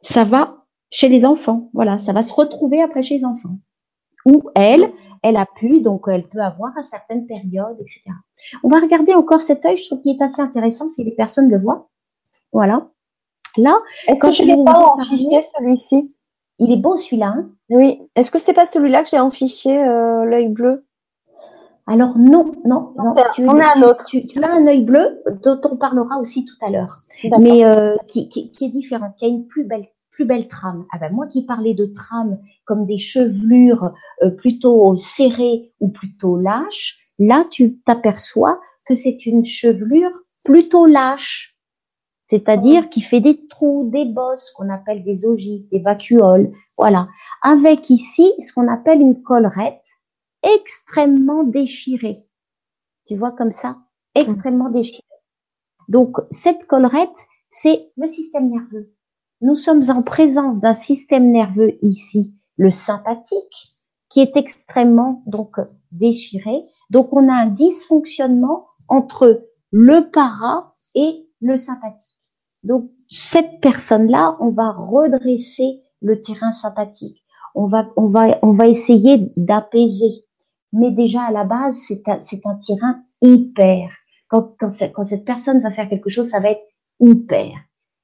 Ça 0.00 0.24
va 0.24 0.56
chez 0.90 1.08
les 1.08 1.24
enfants. 1.24 1.70
Voilà, 1.72 1.98
ça 1.98 2.12
va 2.12 2.22
se 2.22 2.34
retrouver 2.34 2.82
après 2.82 3.02
chez 3.02 3.18
les 3.18 3.24
enfants. 3.24 3.58
Ou 4.24 4.42
elle, 4.54 4.92
elle 5.22 5.36
a 5.36 5.46
pu, 5.46 5.80
donc 5.80 6.04
elle 6.08 6.28
peut 6.28 6.40
avoir 6.40 6.76
à 6.76 6.82
certaines 6.82 7.26
périodes, 7.26 7.76
etc. 7.80 8.02
On 8.62 8.68
va 8.68 8.80
regarder 8.80 9.14
encore 9.14 9.40
cet 9.40 9.64
œil, 9.64 9.76
je 9.76 9.86
trouve 9.86 10.00
qu'il 10.02 10.16
est 10.16 10.22
assez 10.22 10.40
intéressant 10.40 10.88
si 10.88 11.02
les 11.04 11.12
personnes 11.12 11.50
le 11.50 11.58
voient. 11.58 11.88
Voilà. 12.52 12.88
Là, 13.56 13.78
est-ce 14.08 14.18
que 14.18 14.30
je 14.30 14.42
n'ai 14.44 14.64
pas 14.64 14.78
en 14.78 15.02
fichier 15.02 15.42
celui-ci? 15.42 16.14
Il 16.58 16.72
est 16.72 16.80
beau 16.80 16.96
celui-là. 16.96 17.34
Hein? 17.36 17.50
Oui. 17.70 18.00
Est-ce 18.14 18.30
que 18.30 18.38
c'est 18.38 18.54
pas 18.54 18.66
celui-là 18.66 19.02
que 19.02 19.10
j'ai 19.10 19.18
en 19.18 19.30
fichier, 19.30 19.82
euh, 19.82 20.24
l'œil 20.24 20.48
bleu? 20.48 20.86
Alors 21.86 22.16
non, 22.16 22.52
non, 22.64 22.94
non. 22.96 23.14
tu, 23.34 23.46
en 23.48 23.58
as 23.58 23.76
un 23.76 23.82
autre. 23.82 24.04
Tu, 24.06 24.24
as 24.42 24.52
un 24.52 24.66
œil 24.66 24.84
bleu 24.84 25.20
dont 25.42 25.60
on 25.64 25.76
parlera 25.76 26.18
aussi 26.20 26.44
tout 26.44 26.64
à 26.64 26.70
l'heure, 26.70 26.98
mais 27.40 27.64
euh, 27.64 27.96
qui, 28.06 28.28
qui, 28.28 28.52
qui, 28.52 28.66
est 28.66 28.70
différent, 28.70 29.12
qui 29.18 29.24
a 29.24 29.28
une 29.28 29.46
plus 29.46 29.64
belle 29.64 29.88
plus 30.10 30.24
belle 30.24 30.46
trame. 30.46 30.84
Ah 30.92 30.98
ben 30.98 31.12
moi 31.12 31.26
qui 31.26 31.44
parlais 31.44 31.74
de 31.74 31.86
trame 31.86 32.38
comme 32.64 32.86
des 32.86 32.98
chevelures 32.98 33.92
euh, 34.22 34.30
plutôt 34.30 34.94
serrées 34.94 35.72
ou 35.80 35.88
plutôt 35.88 36.38
lâches, 36.38 36.98
là 37.18 37.44
tu 37.50 37.78
t'aperçois 37.80 38.60
que 38.86 38.94
c'est 38.94 39.26
une 39.26 39.44
chevelure 39.44 40.12
plutôt 40.44 40.86
lâche, 40.86 41.56
c'est-à-dire 42.26 42.90
qui 42.90 43.00
fait 43.00 43.20
des 43.20 43.46
trous, 43.46 43.90
des 43.92 44.04
bosses 44.04 44.50
qu'on 44.50 44.68
appelle 44.68 45.02
des 45.02 45.26
ogives, 45.26 45.66
des 45.70 45.80
vacuoles, 45.80 46.52
voilà. 46.76 47.08
Avec 47.42 47.90
ici 47.90 48.32
ce 48.38 48.52
qu'on 48.52 48.68
appelle 48.68 49.00
une 49.00 49.22
collerette 49.22 49.86
extrêmement 50.42 51.44
déchirée. 51.44 52.26
Tu 53.06 53.16
vois 53.16 53.32
comme 53.32 53.50
ça, 53.50 53.78
extrêmement 54.14 54.70
déchirée. 54.70 55.02
Donc 55.88 56.16
cette 56.30 56.66
collerette, 56.66 57.10
c'est 57.48 57.86
le 57.96 58.06
système 58.06 58.50
nerveux 58.50 58.94
nous 59.42 59.56
sommes 59.56 59.82
en 59.90 60.02
présence 60.02 60.60
d'un 60.60 60.72
système 60.72 61.30
nerveux 61.30 61.76
ici, 61.82 62.38
le 62.56 62.70
sympathique, 62.70 63.74
qui 64.08 64.20
est 64.20 64.36
extrêmement 64.36 65.22
donc 65.26 65.56
déchiré. 65.90 66.64
Donc 66.90 67.12
on 67.12 67.28
a 67.28 67.34
un 67.34 67.48
dysfonctionnement 67.48 68.68
entre 68.88 69.48
le 69.72 70.10
para 70.10 70.68
et 70.94 71.28
le 71.40 71.56
sympathique. 71.56 72.18
Donc 72.62 72.88
cette 73.10 73.60
personne-là, 73.60 74.36
on 74.38 74.52
va 74.52 74.70
redresser 74.70 75.82
le 76.00 76.20
terrain 76.20 76.52
sympathique. 76.52 77.24
On 77.54 77.66
va 77.66 77.88
on 77.96 78.10
va 78.10 78.38
on 78.42 78.54
va 78.54 78.68
essayer 78.68 79.28
d'apaiser. 79.36 80.24
Mais 80.72 80.90
déjà 80.90 81.22
à 81.22 81.32
la 81.32 81.44
base, 81.44 81.76
c'est 81.76 82.08
un, 82.08 82.18
un 82.18 82.54
terrain 82.54 83.02
hyper. 83.20 83.90
Quand, 84.28 84.56
quand, 84.58 84.70
cette 84.70 85.24
personne 85.24 85.60
va 85.60 85.70
faire 85.70 85.88
quelque 85.88 86.08
chose, 86.08 86.28
ça 86.28 86.40
va 86.40 86.50
être 86.50 86.66
hyper 87.00 87.52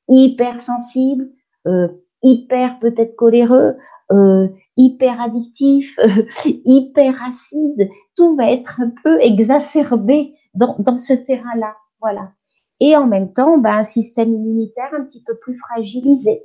hypersensible, 0.08 1.30
euh, 1.66 1.88
hyper 2.22 2.78
peut-être 2.80 3.14
coléreux, 3.14 3.76
euh, 4.10 4.48
hyper 4.76 5.20
addictif, 5.20 5.98
hyper 6.44 7.22
acide, 7.22 7.88
tout 8.16 8.34
va 8.36 8.50
être 8.50 8.80
un 8.80 8.90
peu 9.02 9.20
exacerbé 9.20 10.34
dans, 10.54 10.76
dans 10.78 10.96
ce 10.96 11.12
terrain-là. 11.12 11.76
Voilà. 12.00 12.32
Et 12.80 12.96
en 12.96 13.06
même 13.06 13.32
temps, 13.32 13.58
ben, 13.58 13.78
un 13.78 13.84
système 13.84 14.32
immunitaire 14.32 14.94
un 14.94 15.04
petit 15.04 15.22
peu 15.22 15.36
plus 15.38 15.56
fragilisé. 15.56 16.42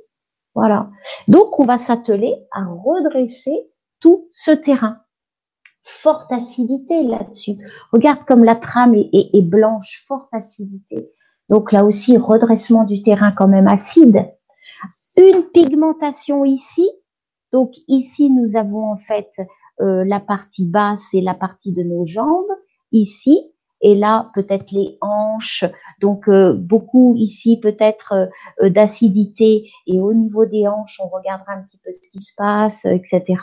Voilà. 0.54 0.90
Donc, 1.28 1.58
on 1.58 1.64
va 1.64 1.78
s'atteler 1.78 2.34
à 2.52 2.64
redresser 2.64 3.56
tout 4.00 4.28
ce 4.30 4.50
terrain. 4.50 4.98
Forte 5.84 6.32
acidité 6.32 7.04
là-dessus. 7.04 7.56
Regarde 7.92 8.24
comme 8.26 8.42
la 8.42 8.54
trame 8.54 8.94
est, 8.94 9.10
est, 9.12 9.42
blanche, 9.42 10.04
forte 10.08 10.28
acidité. 10.32 11.10
Donc 11.50 11.72
là 11.72 11.84
aussi, 11.84 12.16
redressement 12.16 12.84
du 12.84 13.02
terrain 13.02 13.32
quand 13.36 13.48
même 13.48 13.68
acide. 13.68 14.32
Une 15.16 15.42
pigmentation 15.52 16.44
ici. 16.44 16.88
Donc 17.52 17.74
ici, 17.86 18.30
nous 18.30 18.56
avons 18.56 18.90
en 18.90 18.96
fait 18.96 19.30
euh, 19.80 20.04
la 20.06 20.20
partie 20.20 20.66
basse 20.66 21.12
et 21.12 21.20
la 21.20 21.34
partie 21.34 21.72
de 21.72 21.82
nos 21.82 22.06
jambes. 22.06 22.50
Ici, 22.90 23.52
et 23.84 23.94
là 23.94 24.28
peut-être 24.34 24.72
les 24.72 24.96
hanches, 25.00 25.64
donc 26.00 26.28
euh, 26.28 26.54
beaucoup 26.54 27.14
ici 27.16 27.58
peut-être 27.60 28.30
euh, 28.62 28.70
d'acidité 28.70 29.68
et 29.86 30.00
au 30.00 30.14
niveau 30.14 30.46
des 30.46 30.66
hanches 30.66 31.00
on 31.04 31.08
regardera 31.08 31.52
un 31.52 31.62
petit 31.62 31.78
peu 31.84 31.90
ce 31.92 32.08
qui 32.08 32.20
se 32.20 32.32
passe, 32.36 32.86
etc. 32.86 33.36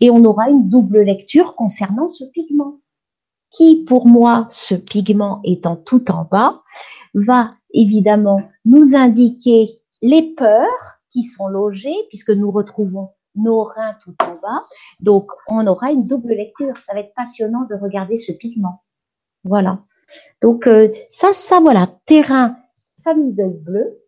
Et 0.00 0.10
on 0.10 0.24
aura 0.24 0.48
une 0.50 0.68
double 0.68 1.02
lecture 1.02 1.54
concernant 1.54 2.08
ce 2.08 2.24
pigment 2.24 2.78
qui 3.52 3.84
pour 3.84 4.06
moi, 4.06 4.46
ce 4.50 4.74
pigment 4.74 5.40
étant 5.44 5.76
tout 5.76 6.10
en 6.10 6.24
bas, 6.24 6.62
va 7.14 7.54
évidemment 7.74 8.40
nous 8.64 8.94
indiquer 8.94 9.80
les 10.00 10.34
peurs 10.34 11.00
qui 11.10 11.22
sont 11.22 11.48
logées 11.48 11.94
puisque 12.08 12.30
nous 12.30 12.50
retrouvons 12.50 13.10
nos 13.34 13.64
reins 13.64 13.94
tout 14.02 14.14
en 14.20 14.34
bas. 14.42 14.62
Donc, 15.00 15.30
on 15.48 15.66
aura 15.66 15.92
une 15.92 16.06
double 16.06 16.32
lecture. 16.32 16.76
Ça 16.78 16.94
va 16.94 17.00
être 17.00 17.14
passionnant 17.14 17.66
de 17.68 17.74
regarder 17.74 18.16
ce 18.16 18.32
pigment. 18.32 18.82
Voilà. 19.44 19.84
Donc, 20.40 20.66
euh, 20.66 20.88
ça, 21.08 21.32
ça, 21.32 21.60
voilà, 21.60 21.86
terrain, 22.06 22.56
famille 23.02 23.32
de 23.32 23.46
bleu, 23.46 24.02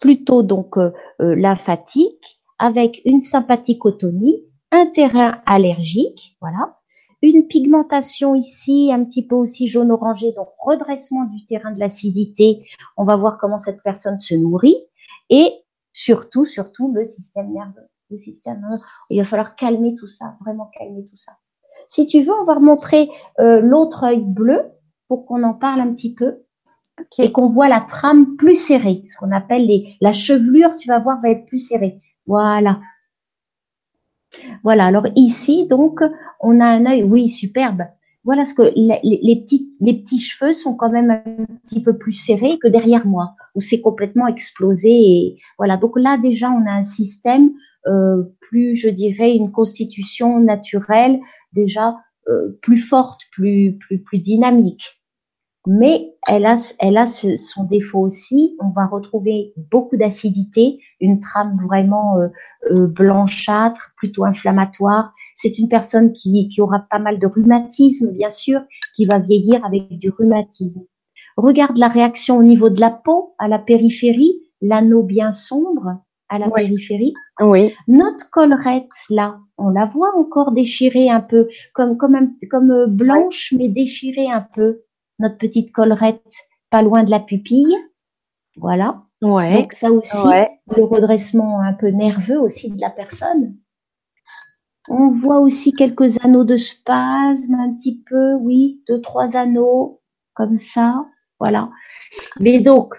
plutôt 0.00 0.42
donc 0.42 0.76
euh, 0.76 0.92
euh, 1.20 1.34
lymphatique, 1.36 2.37
avec 2.58 3.00
une 3.04 3.22
sympathicotonie, 3.22 4.44
un 4.72 4.86
terrain 4.86 5.40
allergique, 5.46 6.36
voilà, 6.40 6.78
une 7.22 7.46
pigmentation 7.48 8.34
ici, 8.34 8.90
un 8.92 9.04
petit 9.04 9.26
peu 9.26 9.34
aussi 9.34 9.66
jaune-orangé, 9.66 10.32
donc 10.32 10.48
redressement 10.60 11.24
du 11.24 11.44
terrain 11.46 11.72
de 11.72 11.80
l'acidité. 11.80 12.64
On 12.96 13.04
va 13.04 13.16
voir 13.16 13.38
comment 13.38 13.58
cette 13.58 13.82
personne 13.82 14.18
se 14.18 14.34
nourrit. 14.34 14.76
Et 15.30 15.52
surtout, 15.92 16.44
surtout, 16.44 16.92
le 16.92 17.04
système 17.04 17.52
nerveux. 17.52 17.88
Le 18.10 18.16
système 18.16 18.60
nerveux. 18.60 18.82
Il 19.10 19.18
va 19.18 19.24
falloir 19.24 19.56
calmer 19.56 19.94
tout 19.94 20.06
ça, 20.06 20.36
vraiment 20.40 20.70
calmer 20.78 21.04
tout 21.04 21.16
ça. 21.16 21.32
Si 21.88 22.06
tu 22.06 22.22
veux, 22.22 22.32
on 22.32 22.44
va 22.44 22.54
remontrer 22.54 23.10
euh, 23.40 23.60
l'autre 23.60 24.04
œil 24.04 24.22
bleu 24.22 24.60
pour 25.08 25.26
qu'on 25.26 25.42
en 25.42 25.54
parle 25.54 25.80
un 25.80 25.92
petit 25.92 26.14
peu 26.14 26.44
et 27.18 27.30
qu'on 27.30 27.48
voit 27.48 27.68
la 27.68 27.80
trame 27.80 28.36
plus 28.36 28.56
serrée, 28.56 29.04
ce 29.08 29.16
qu'on 29.16 29.30
appelle 29.30 29.66
les, 29.66 29.96
la 30.00 30.12
chevelure, 30.12 30.76
tu 30.76 30.88
vas 30.88 30.98
voir, 30.98 31.20
va 31.20 31.30
être 31.30 31.46
plus 31.46 31.58
serrée. 31.58 32.00
Voilà, 32.28 32.80
voilà, 34.62 34.86
alors 34.86 35.06
ici, 35.16 35.66
donc, 35.66 36.00
on 36.40 36.60
a 36.60 36.66
un 36.66 36.86
œil, 36.86 37.02
oui, 37.02 37.28
superbe. 37.28 37.84
Voilà 38.24 38.44
ce 38.44 38.52
que 38.52 38.62
les, 38.76 39.40
petits, 39.40 39.70
les 39.80 39.94
petits 39.94 40.18
cheveux 40.18 40.52
sont 40.52 40.74
quand 40.74 40.90
même 40.90 41.10
un 41.10 41.46
petit 41.62 41.82
peu 41.82 41.96
plus 41.96 42.12
serrés 42.12 42.58
que 42.58 42.68
derrière 42.68 43.06
moi, 43.06 43.34
où 43.54 43.60
c'est 43.60 43.80
complètement 43.80 44.26
explosé. 44.26 44.90
Et 44.90 45.38
voilà, 45.56 45.78
donc 45.78 45.98
là 45.98 46.18
déjà, 46.18 46.50
on 46.50 46.66
a 46.66 46.72
un 46.72 46.82
système 46.82 47.52
euh, 47.86 48.24
plus, 48.40 48.74
je 48.74 48.90
dirais, 48.90 49.34
une 49.34 49.50
constitution 49.50 50.40
naturelle 50.40 51.20
déjà 51.54 51.96
euh, 52.28 52.58
plus 52.60 52.76
forte, 52.76 53.22
plus, 53.32 53.78
plus, 53.78 54.02
plus 54.02 54.18
dynamique 54.18 54.97
mais 55.70 56.14
elle 56.26 56.46
a, 56.46 56.56
elle 56.80 56.96
a 56.96 57.06
son 57.06 57.64
défaut 57.64 58.00
aussi. 58.00 58.56
On 58.58 58.70
va 58.70 58.86
retrouver 58.86 59.52
beaucoup 59.70 59.98
d'acidité, 59.98 60.80
une 60.98 61.20
trame 61.20 61.60
vraiment 61.62 62.16
euh, 62.16 62.28
euh, 62.70 62.86
blanchâtre, 62.86 63.92
plutôt 63.96 64.24
inflammatoire. 64.24 65.12
C'est 65.34 65.58
une 65.58 65.68
personne 65.68 66.14
qui, 66.14 66.48
qui 66.48 66.62
aura 66.62 66.86
pas 66.90 66.98
mal 66.98 67.18
de 67.18 67.26
rhumatisme, 67.26 68.12
bien 68.12 68.30
sûr, 68.30 68.62
qui 68.96 69.04
va 69.04 69.18
vieillir 69.18 69.62
avec 69.66 69.88
du 69.98 70.08
rhumatisme. 70.08 70.84
Regarde 71.36 71.76
la 71.76 71.88
réaction 71.88 72.38
au 72.38 72.42
niveau 72.42 72.70
de 72.70 72.80
la 72.80 72.90
peau, 72.90 73.34
à 73.38 73.46
la 73.46 73.58
périphérie, 73.58 74.40
l'anneau 74.62 75.02
bien 75.02 75.32
sombre 75.32 75.98
à 76.30 76.38
la 76.38 76.50
périphérie. 76.50 77.12
Oui. 77.40 77.74
Notre 77.88 78.30
collerette, 78.30 78.88
là, 79.10 79.38
on 79.58 79.68
la 79.68 79.84
voit 79.84 80.16
encore 80.16 80.52
déchirée 80.52 81.10
un 81.10 81.20
peu, 81.20 81.48
comme, 81.74 81.96
comme, 81.98 82.32
comme 82.50 82.70
euh, 82.70 82.86
blanche, 82.86 83.52
mais 83.56 83.68
déchirée 83.68 84.30
un 84.30 84.46
peu 84.54 84.82
notre 85.18 85.38
petite 85.38 85.72
collerette 85.72 86.34
pas 86.70 86.82
loin 86.82 87.04
de 87.04 87.10
la 87.10 87.20
pupille. 87.20 87.74
Voilà. 88.56 89.02
Ouais. 89.22 89.54
Donc 89.54 89.72
ça 89.72 89.90
aussi, 89.90 90.28
le 90.76 90.84
redressement 90.84 91.60
un 91.60 91.72
peu 91.72 91.88
nerveux 91.88 92.40
aussi 92.40 92.70
de 92.70 92.80
la 92.80 92.90
personne. 92.90 93.56
On 94.88 95.10
voit 95.10 95.40
aussi 95.40 95.72
quelques 95.72 96.24
anneaux 96.24 96.44
de 96.44 96.56
spasme, 96.56 97.54
un 97.54 97.74
petit 97.74 98.02
peu, 98.08 98.34
oui, 98.36 98.82
deux, 98.88 99.00
trois 99.00 99.36
anneaux, 99.36 100.00
comme 100.34 100.56
ça. 100.56 101.04
Voilà. 101.40 101.70
Mais 102.40 102.60
donc, 102.60 102.94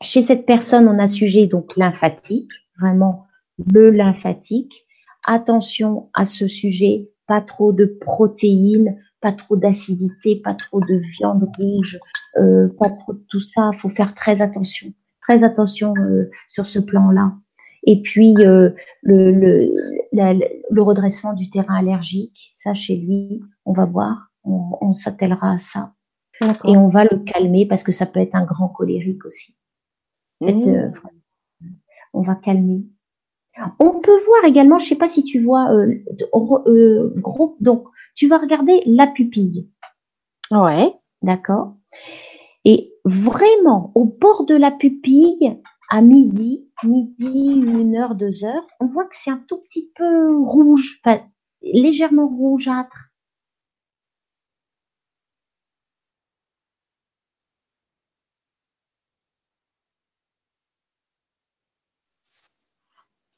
chez 0.00 0.22
cette 0.22 0.46
personne, 0.46 0.88
on 0.88 0.98
a 0.98 1.08
sujet 1.08 1.46
donc 1.46 1.76
lymphatique, 1.76 2.52
vraiment 2.80 3.26
le 3.72 3.90
lymphatique. 3.90 4.86
Attention 5.26 6.10
à 6.14 6.24
ce 6.24 6.46
sujet, 6.46 7.10
pas 7.26 7.40
trop 7.40 7.72
de 7.72 7.86
protéines, 7.86 8.96
pas 9.22 9.32
trop 9.32 9.56
d'acidité, 9.56 10.40
pas 10.42 10.54
trop 10.54 10.80
de 10.80 10.96
viande 11.18 11.48
rouge, 11.58 11.98
euh, 12.36 12.68
pas 12.78 12.90
trop 12.90 13.14
de 13.14 13.24
tout 13.28 13.40
ça. 13.40 13.70
Il 13.72 13.78
faut 13.78 13.88
faire 13.88 14.14
très 14.14 14.42
attention. 14.42 14.92
Très 15.22 15.44
attention 15.44 15.94
sur 16.48 16.66
ce 16.66 16.80
plan-là. 16.80 17.32
Et 17.84 18.02
puis 18.02 18.34
le, 18.34 18.74
le, 19.02 19.30
le, 20.12 20.82
redressement 20.82 21.32
du 21.32 21.48
terrain 21.48 21.76
allergique, 21.76 22.50
ça 22.52 22.74
chez 22.74 22.96
lui, 22.96 23.40
on 23.64 23.72
va 23.72 23.84
voir, 23.86 24.30
on, 24.44 24.76
on 24.80 24.92
s'attellera 24.92 25.52
à 25.52 25.58
ça. 25.58 25.92
Et 26.64 26.76
on 26.76 26.88
va 26.88 27.04
le 27.04 27.18
calmer 27.18 27.66
parce 27.66 27.82
que 27.82 27.92
ça 27.92 28.06
peut 28.06 28.20
être 28.20 28.34
un 28.34 28.44
grand 28.44 28.68
colérique 28.68 29.24
aussi. 29.24 29.56
Mmh. 30.40 30.90
on 32.14 32.22
va 32.22 32.34
calmer. 32.34 32.84
On 33.78 34.00
peut 34.00 34.18
voir 34.26 34.44
également, 34.44 34.78
je 34.78 34.86
sais 34.86 34.96
pas 34.96 35.06
si 35.06 35.22
tu 35.22 35.38
vois, 35.38 35.70
euh, 35.72 35.94
euh, 36.66 37.12
gros, 37.16 37.56
donc 37.60 37.86
tu 38.14 38.28
vas 38.28 38.38
regarder 38.38 38.82
la 38.86 39.06
pupille. 39.06 39.68
Ouais. 40.50 40.92
D'accord? 41.22 41.76
Et 42.64 42.92
vraiment, 43.04 43.92
au 43.94 44.04
bord 44.04 44.44
de 44.46 44.54
la 44.56 44.70
pupille, 44.70 45.58
à 45.88 46.00
midi, 46.02 46.68
midi, 46.84 47.48
une 47.48 47.96
heure, 47.96 48.14
deux 48.14 48.44
heures, 48.44 48.66
on 48.80 48.86
voit 48.86 49.04
que 49.04 49.16
c'est 49.16 49.30
un 49.30 49.44
tout 49.48 49.58
petit 49.58 49.90
peu 49.94 50.36
rouge, 50.36 51.00
légèrement 51.62 52.28
rougeâtre. 52.28 53.10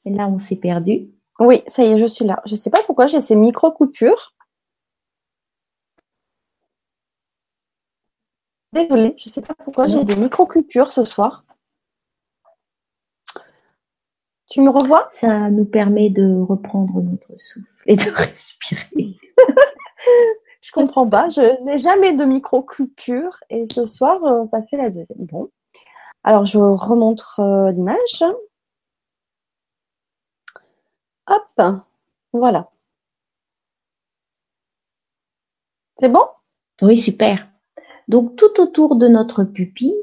Et 0.05 0.11
là, 0.11 0.27
on 0.27 0.39
s'est 0.39 0.55
perdu. 0.55 1.11
Oui, 1.39 1.61
ça 1.67 1.83
y 1.83 1.87
est, 1.87 1.97
je 1.97 2.05
suis 2.05 2.25
là. 2.25 2.41
Je 2.45 2.51
ne 2.51 2.55
sais 2.55 2.69
pas 2.69 2.83
pourquoi 2.83 3.07
j'ai 3.07 3.19
ces 3.19 3.35
micro-coupures. 3.35 4.34
Désolée, 8.75 9.15
je 9.17 9.29
ne 9.29 9.31
sais 9.31 9.41
pas 9.41 9.53
pourquoi 9.53 9.87
j'ai 9.87 10.03
des 10.03 10.17
micro-coupures 10.17 10.91
ce 10.91 11.05
soir. 11.05 11.45
Tu 14.49 14.59
me 14.59 14.69
revois? 14.69 15.07
Ça 15.11 15.49
nous 15.49 15.63
permet 15.63 16.09
de 16.09 16.41
reprendre 16.41 17.01
notre 17.01 17.39
souffle 17.39 17.65
et 17.85 17.95
de 17.95 18.09
respirer. 18.11 19.15
je 20.61 20.71
comprends 20.73 21.09
pas. 21.09 21.29
Je 21.29 21.63
n'ai 21.63 21.77
jamais 21.77 22.13
de 22.13 22.25
micro-coupure 22.25 23.39
et 23.49 23.65
ce 23.65 23.85
soir, 23.85 24.21
euh, 24.25 24.43
ça 24.43 24.61
fait 24.63 24.75
la 24.75 24.89
deuxième. 24.89 25.25
Bon. 25.25 25.49
Alors, 26.25 26.45
je 26.45 26.57
remontre 26.57 27.39
euh, 27.39 27.71
l'image. 27.71 28.23
Hop, 31.27 31.61
voilà. 32.33 32.69
C'est 35.97 36.09
bon? 36.09 36.27
Oui, 36.81 36.97
super. 36.97 37.47
Donc 38.07 38.35
tout 38.35 38.61
autour 38.61 38.95
de 38.95 39.07
notre 39.07 39.43
pupille, 39.43 39.93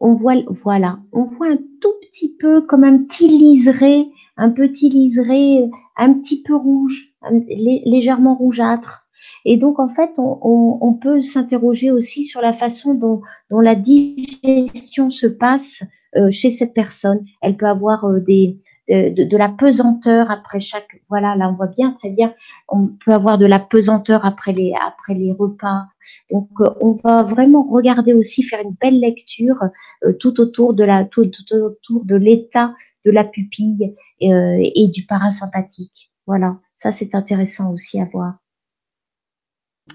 on 0.00 0.14
voit, 0.14 0.34
voilà, 0.48 1.00
on 1.12 1.24
voit 1.24 1.48
un 1.48 1.56
tout 1.56 1.94
petit 2.02 2.34
peu 2.36 2.62
comme 2.62 2.84
un 2.84 2.98
petit 2.98 3.28
liseré, 3.28 4.06
un 4.36 4.50
petit 4.50 4.88
liseré, 4.88 5.68
un 5.96 6.14
petit 6.14 6.42
peu 6.42 6.54
rouge, 6.54 7.14
légèrement 7.48 8.34
rougeâtre. 8.34 9.08
Et 9.44 9.56
donc, 9.56 9.78
en 9.78 9.88
fait, 9.88 10.12
on, 10.18 10.94
peut 11.00 11.22
s'interroger 11.22 11.90
aussi 11.90 12.24
sur 12.24 12.40
la 12.40 12.52
façon 12.52 12.94
dont, 12.94 13.22
la 13.50 13.74
digestion 13.74 15.10
se 15.10 15.26
passe 15.26 15.82
euh, 16.16 16.30
chez 16.30 16.50
cette 16.50 16.74
personne. 16.74 17.24
Elle 17.42 17.56
peut 17.56 17.66
avoir 17.66 18.04
euh, 18.04 18.20
des, 18.20 18.58
de, 18.88 19.36
la 19.36 19.48
pesanteur 19.48 20.30
après 20.30 20.60
chaque. 20.60 21.02
Voilà, 21.08 21.36
là 21.36 21.48
on 21.50 21.54
voit 21.54 21.66
bien 21.66 21.92
très 21.92 22.10
bien. 22.10 22.34
On 22.68 22.86
peut 22.86 23.12
avoir 23.12 23.38
de 23.38 23.46
la 23.46 23.58
pesanteur 23.58 24.24
après 24.24 24.52
les 24.52 24.72
après 24.74 25.14
les 25.14 25.32
repas. 25.32 25.86
Donc 26.30 26.48
euh, 26.60 26.70
on 26.80 26.92
va 26.92 27.22
vraiment 27.22 27.62
regarder 27.62 28.14
aussi 28.14 28.42
faire 28.42 28.60
une 28.60 28.74
belle 28.80 28.98
lecture 29.00 29.62
euh, 30.04 30.12
tout 30.14 30.40
autour 30.40 30.74
de 30.74 30.84
la 30.84 31.04
tout, 31.04 31.30
autour 31.52 32.04
de 32.04 32.16
l'état 32.16 32.74
de 33.04 33.10
la 33.10 33.24
pupille 33.24 33.94
euh, 34.22 34.58
et 34.58 34.88
du 34.88 35.04
parasympathique. 35.04 36.10
Voilà, 36.26 36.58
ça 36.74 36.92
c'est 36.92 37.14
intéressant 37.14 37.70
aussi 37.72 38.00
à 38.00 38.04
voir. 38.04 38.38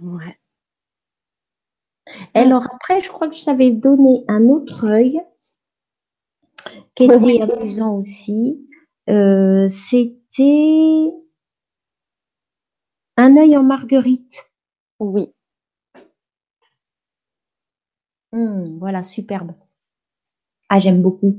Ouais. 0.01 0.37
Alors 2.33 2.63
après, 2.73 3.01
je 3.01 3.09
crois 3.09 3.29
que 3.29 3.35
je 3.35 3.45
t'avais 3.45 3.71
donné 3.71 4.25
un 4.27 4.43
autre 4.49 4.85
œil 4.85 5.21
qui 6.95 7.05
était 7.05 7.41
amusant 7.41 7.95
aussi. 7.95 8.67
Euh, 9.09 9.67
c'était 9.67 11.11
un 13.17 13.37
œil 13.37 13.57
en 13.57 13.63
marguerite. 13.63 14.45
Oui. 14.99 15.33
Mmh, 18.31 18.79
voilà, 18.79 19.03
superbe. 19.03 19.51
Ah, 20.69 20.79
j'aime 20.79 21.01
beaucoup. 21.01 21.35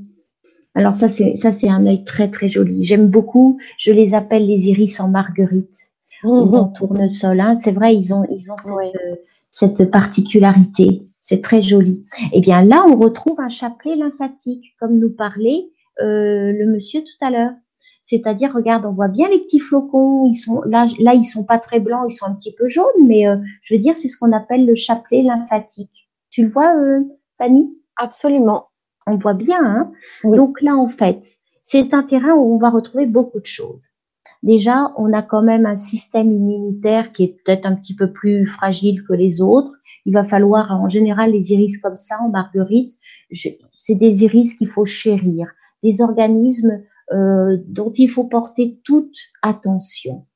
Alors 0.75 0.95
ça, 0.95 1.09
c'est 1.09 1.37
ça, 1.37 1.53
c'est 1.53 1.69
un 1.69 1.87
œil 1.87 2.05
très 2.05 2.31
très 2.31 2.49
joli. 2.49 2.85
J'aime 2.85 3.09
beaucoup. 3.09 3.59
Je 3.79 3.93
les 3.93 4.15
appelle 4.15 4.47
les 4.47 4.69
iris 4.71 5.01
en 5.01 5.09
marguerite 5.09 5.91
ou 6.23 6.57
en 6.57 6.69
tournesol. 6.69 7.41
Hein. 7.41 7.57
C'est 7.57 7.73
vrai, 7.73 7.97
ils 7.97 8.12
ont 8.12 8.25
ils 8.29 8.51
ont 8.51 8.59
cette, 8.59 8.97
euh, 8.97 9.17
cette 9.51 9.91
particularité. 9.91 11.07
C'est 11.21 11.43
très 11.43 11.62
joli. 11.62 12.05
Eh 12.33 12.41
bien 12.41 12.62
là, 12.62 12.85
on 12.87 12.97
retrouve 12.99 13.41
un 13.41 13.49
chapelet 13.49 13.97
lymphatique, 13.97 14.75
comme 14.79 14.99
nous 14.99 15.11
parlait 15.11 15.71
euh, 16.01 16.53
le 16.53 16.66
monsieur 16.66 17.01
tout 17.03 17.24
à 17.24 17.30
l'heure. 17.30 17.53
C'est-à-dire, 18.03 18.53
regarde, 18.53 18.84
on 18.84 18.92
voit 18.92 19.09
bien 19.09 19.28
les 19.30 19.38
petits 19.38 19.59
flocons. 19.59 20.26
Ils 20.26 20.36
sont 20.36 20.61
là, 20.66 20.86
là, 21.01 21.14
ils 21.14 21.24
sont 21.24 21.45
pas 21.45 21.59
très 21.59 21.80
blancs, 21.80 22.07
ils 22.09 22.14
sont 22.14 22.26
un 22.26 22.34
petit 22.34 22.55
peu 22.55 22.68
jaunes, 22.68 23.07
mais 23.07 23.26
euh, 23.26 23.36
je 23.62 23.74
veux 23.74 23.80
dire, 23.80 23.97
c'est 23.97 24.09
ce 24.09 24.18
qu'on 24.18 24.32
appelle 24.32 24.66
le 24.66 24.74
chapelet 24.74 25.22
lymphatique. 25.22 26.11
Tu 26.30 26.42
le 26.42 26.51
vois, 26.51 26.76
euh, 26.76 27.01
Fanny? 27.38 27.74
Absolument. 27.97 28.66
On 29.07 29.16
voit 29.16 29.34
bien. 29.34 29.64
Hein? 29.64 29.92
Donc 30.24 30.61
là, 30.61 30.76
en 30.76 30.86
fait, 30.86 31.22
c'est 31.62 31.95
un 31.95 32.03
terrain 32.03 32.34
où 32.34 32.55
on 32.55 32.59
va 32.59 32.68
retrouver 32.68 33.07
beaucoup 33.07 33.40
de 33.40 33.47
choses. 33.47 33.86
Déjà, 34.42 34.92
on 34.99 35.12
a 35.14 35.22
quand 35.22 35.42
même 35.42 35.64
un 35.64 35.76
système 35.76 36.30
immunitaire 36.30 37.12
qui 37.12 37.24
est 37.24 37.36
peut-être 37.42 37.64
un 37.64 37.74
petit 37.74 37.95
peu 37.95 38.12
plus 38.12 38.47
fragile 38.47 39.03
que 39.09 39.14
les 39.14 39.40
autres. 39.40 39.72
Il 40.05 40.12
va 40.12 40.24
falloir, 40.24 40.70
en 40.72 40.88
général, 40.88 41.32
les 41.32 41.53
iris 41.53 41.78
comme 41.78 41.97
ça, 41.97 42.20
en 42.20 42.28
marguerite, 42.28 42.92
c'est 43.32 43.95
des 43.95 44.24
iris 44.24 44.55
qu'il 44.55 44.68
faut 44.68 44.84
chérir 44.84 45.49
des 45.85 46.01
organismes 46.01 46.82
euh, 47.12 47.59
dont 47.68 47.93
il 47.93 48.09
faut 48.09 48.24
porter 48.24 48.80
toute 48.82 49.16
attention. 49.43 50.26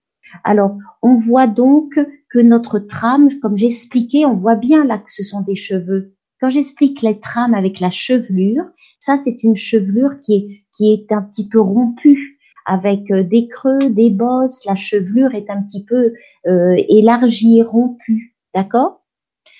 Alors, 0.44 0.76
on 1.02 1.16
voit 1.16 1.46
donc 1.46 1.98
que 2.30 2.38
notre 2.38 2.78
trame, 2.78 3.30
comme 3.40 3.56
j'expliquais, 3.56 4.26
on 4.26 4.36
voit 4.36 4.56
bien 4.56 4.84
là 4.84 4.98
que 4.98 5.12
ce 5.12 5.24
sont 5.24 5.40
des 5.40 5.56
cheveux. 5.56 6.14
Quand 6.40 6.50
j'explique 6.50 7.02
les 7.02 7.18
trames 7.18 7.54
avec 7.54 7.80
la 7.80 7.90
chevelure, 7.90 8.64
ça 9.00 9.16
c'est 9.24 9.42
une 9.42 9.56
chevelure 9.56 10.20
qui 10.20 10.34
est, 10.34 10.64
qui 10.76 10.92
est 10.92 11.10
un 11.10 11.22
petit 11.22 11.48
peu 11.48 11.60
rompue 11.60 12.38
avec 12.66 13.10
euh, 13.10 13.24
des 13.24 13.48
creux, 13.48 13.88
des 13.88 14.10
bosses. 14.10 14.64
La 14.66 14.76
chevelure 14.76 15.34
est 15.34 15.50
un 15.50 15.62
petit 15.62 15.84
peu 15.84 16.12
euh, 16.46 16.76
élargie, 16.88 17.62
rompue, 17.62 18.36
d'accord? 18.54 19.02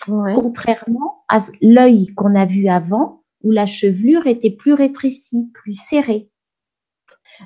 Contrairement 0.04 1.24
à 1.28 1.40
l'œil 1.60 2.14
qu'on 2.14 2.34
a 2.34 2.46
vu 2.46 2.68
avant, 2.68 3.17
où 3.42 3.50
la 3.50 3.66
chevelure 3.66 4.26
était 4.26 4.50
plus 4.50 4.72
rétrécie, 4.72 5.50
plus 5.54 5.74
serrée. 5.74 6.30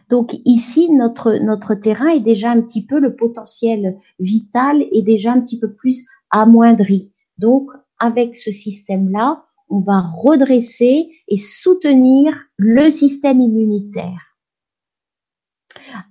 Donc 0.09 0.35
ici, 0.45 0.91
notre, 0.91 1.35
notre 1.45 1.75
terrain 1.75 2.09
est 2.09 2.21
déjà 2.21 2.51
un 2.51 2.61
petit 2.63 2.87
peu, 2.87 2.99
le 2.99 3.15
potentiel 3.15 3.99
vital 4.19 4.85
est 4.93 5.03
déjà 5.03 5.33
un 5.33 5.41
petit 5.41 5.59
peu 5.59 5.73
plus 5.73 6.07
amoindri. 6.31 7.15
Donc 7.39 7.71
avec 7.99 8.35
ce 8.37 8.51
système-là, 8.51 9.43
on 9.69 9.81
va 9.81 10.01
redresser 10.01 11.11
et 11.29 11.37
soutenir 11.37 12.35
le 12.57 12.91
système 12.91 13.41
immunitaire. 13.41 14.21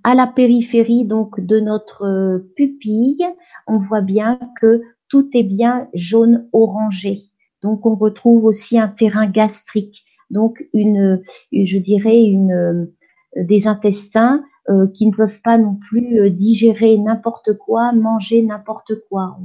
À 0.04 0.16
la 0.16 0.28
périphérie 0.28 1.06
donc 1.06 1.40
de 1.40 1.60
notre 1.60 2.46
pupille, 2.56 3.26
on 3.68 3.78
voit 3.78 4.02
bien 4.02 4.40
que 4.60 4.82
tout 5.08 5.30
est 5.34 5.44
bien 5.44 5.90
jaune 5.94 6.48
orangé. 6.54 7.31
Donc 7.62 7.86
on 7.86 7.96
retrouve 7.96 8.46
aussi 8.46 8.80
un 8.80 8.88
terrain 8.88 9.28
gastrique, 9.28 10.04
donc 10.30 10.68
une, 10.74 11.22
je 11.52 11.78
dirais 11.78 12.24
une 12.24 12.90
des 13.36 13.68
intestins 13.68 14.44
euh, 14.70 14.86
qui 14.88 15.08
ne 15.08 15.12
peuvent 15.12 15.42
pas 15.42 15.58
non 15.58 15.74
plus 15.74 16.20
euh, 16.20 16.30
digérer 16.30 16.96
n'importe 16.96 17.58
quoi, 17.58 17.94
manger 17.94 18.44
n'importe 18.44 18.94
quoi. 19.10 19.36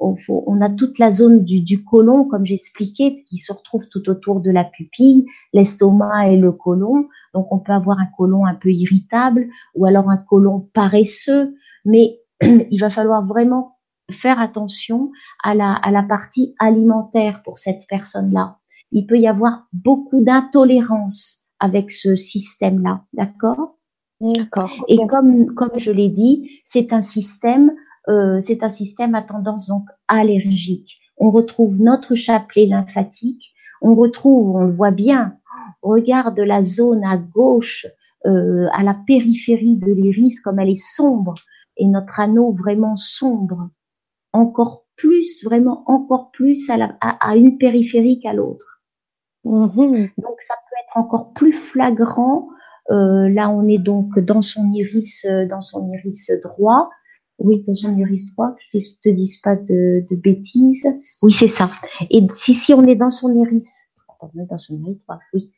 On, 0.00 0.16
on, 0.28 0.60
a 0.60 0.68
toute 0.68 0.98
la 0.98 1.12
zone 1.12 1.44
du, 1.44 1.60
du 1.60 1.84
côlon, 1.84 2.24
comme 2.24 2.44
j'expliquais, 2.44 3.22
qui 3.24 3.38
se 3.38 3.52
retrouve 3.52 3.88
tout 3.88 4.10
autour 4.10 4.40
de 4.40 4.50
la 4.50 4.64
pupille, 4.64 5.26
l'estomac 5.52 6.32
et 6.32 6.36
le 6.36 6.50
côlon. 6.50 7.06
Donc 7.34 7.52
on 7.52 7.60
peut 7.60 7.72
avoir 7.72 8.00
un 8.00 8.08
côlon 8.16 8.46
un 8.46 8.56
peu 8.56 8.70
irritable 8.70 9.46
ou 9.76 9.86
alors 9.86 10.10
un 10.10 10.16
côlon 10.16 10.68
paresseux, 10.72 11.54
mais 11.84 12.18
il 12.42 12.80
va 12.80 12.90
falloir 12.90 13.24
vraiment 13.24 13.73
faire 14.10 14.40
attention 14.40 15.10
à 15.42 15.54
la, 15.54 15.74
à 15.74 15.90
la 15.90 16.02
partie 16.02 16.54
alimentaire 16.58 17.42
pour 17.42 17.58
cette 17.58 17.86
personne-là. 17.88 18.58
Il 18.92 19.06
peut 19.06 19.18
y 19.18 19.26
avoir 19.26 19.66
beaucoup 19.72 20.22
d'intolérance 20.22 21.40
avec 21.58 21.90
ce 21.90 22.14
système-là, 22.14 23.04
d'accord? 23.12 23.76
D'accord. 24.20 24.72
Et 24.88 24.98
comme, 25.08 25.54
comme 25.54 25.78
je 25.78 25.90
l'ai 25.90 26.08
dit, 26.08 26.60
c'est 26.64 26.92
un 26.92 27.00
système, 27.00 27.72
euh, 28.08 28.40
c'est 28.40 28.62
un 28.62 28.68
système 28.68 29.14
à 29.14 29.22
tendance 29.22 29.66
donc 29.68 29.88
allergique. 30.08 31.00
On 31.18 31.30
retrouve 31.30 31.80
notre 31.80 32.14
chapelet 32.14 32.66
lymphatique, 32.66 33.54
on 33.80 33.94
retrouve, 33.94 34.56
on 34.56 34.64
le 34.64 34.70
voit 34.70 34.90
bien, 34.90 35.36
regarde 35.82 36.38
la 36.38 36.62
zone 36.62 37.04
à 37.04 37.16
gauche, 37.16 37.86
euh, 38.26 38.66
à 38.72 38.82
la 38.82 38.94
périphérie 38.94 39.76
de 39.76 39.92
l'iris, 39.92 40.40
comme 40.40 40.58
elle 40.58 40.70
est 40.70 40.94
sombre, 40.96 41.34
et 41.76 41.86
notre 41.86 42.20
anneau 42.20 42.52
vraiment 42.52 42.96
sombre, 42.96 43.68
encore 44.34 44.84
plus, 44.96 45.44
vraiment 45.44 45.82
encore 45.86 46.30
plus 46.30 46.68
à, 46.68 46.76
la, 46.76 46.96
à, 47.00 47.36
une 47.36 47.56
périphérie 47.56 48.20
qu'à 48.20 48.34
l'autre. 48.34 48.82
Mm-hmm. 49.44 50.10
Donc 50.18 50.40
ça 50.46 50.54
peut 50.54 50.76
être 50.82 50.96
encore 50.96 51.32
plus 51.32 51.52
flagrant. 51.52 52.48
Euh, 52.90 53.28
là, 53.30 53.48
on 53.50 53.66
est 53.66 53.78
donc 53.78 54.18
dans 54.18 54.42
son 54.42 54.70
iris, 54.72 55.24
euh, 55.24 55.46
dans 55.46 55.60
son 55.62 55.90
iris 55.92 56.30
droit. 56.42 56.90
Oui, 57.38 57.64
dans 57.66 57.74
son 57.74 57.96
iris 57.96 58.32
droit, 58.32 58.54
que 58.72 58.78
je 58.78 58.90
te 59.02 59.08
dise 59.08 59.38
pas 59.38 59.56
de, 59.56 60.04
de 60.08 60.16
bêtises. 60.16 60.86
Oui, 61.22 61.32
c'est 61.32 61.48
ça. 61.48 61.70
Et 62.10 62.20
si, 62.32 62.54
si 62.54 62.72
on 62.74 62.84
est 62.86 62.94
dans 62.94 63.10
son 63.10 63.34
iris, 63.34 63.92
on 64.20 64.40
est 64.40 64.46
dans 64.46 64.58
son 64.58 64.74
iris 64.74 64.98
droit, 64.98 65.18
oui. 65.32 65.52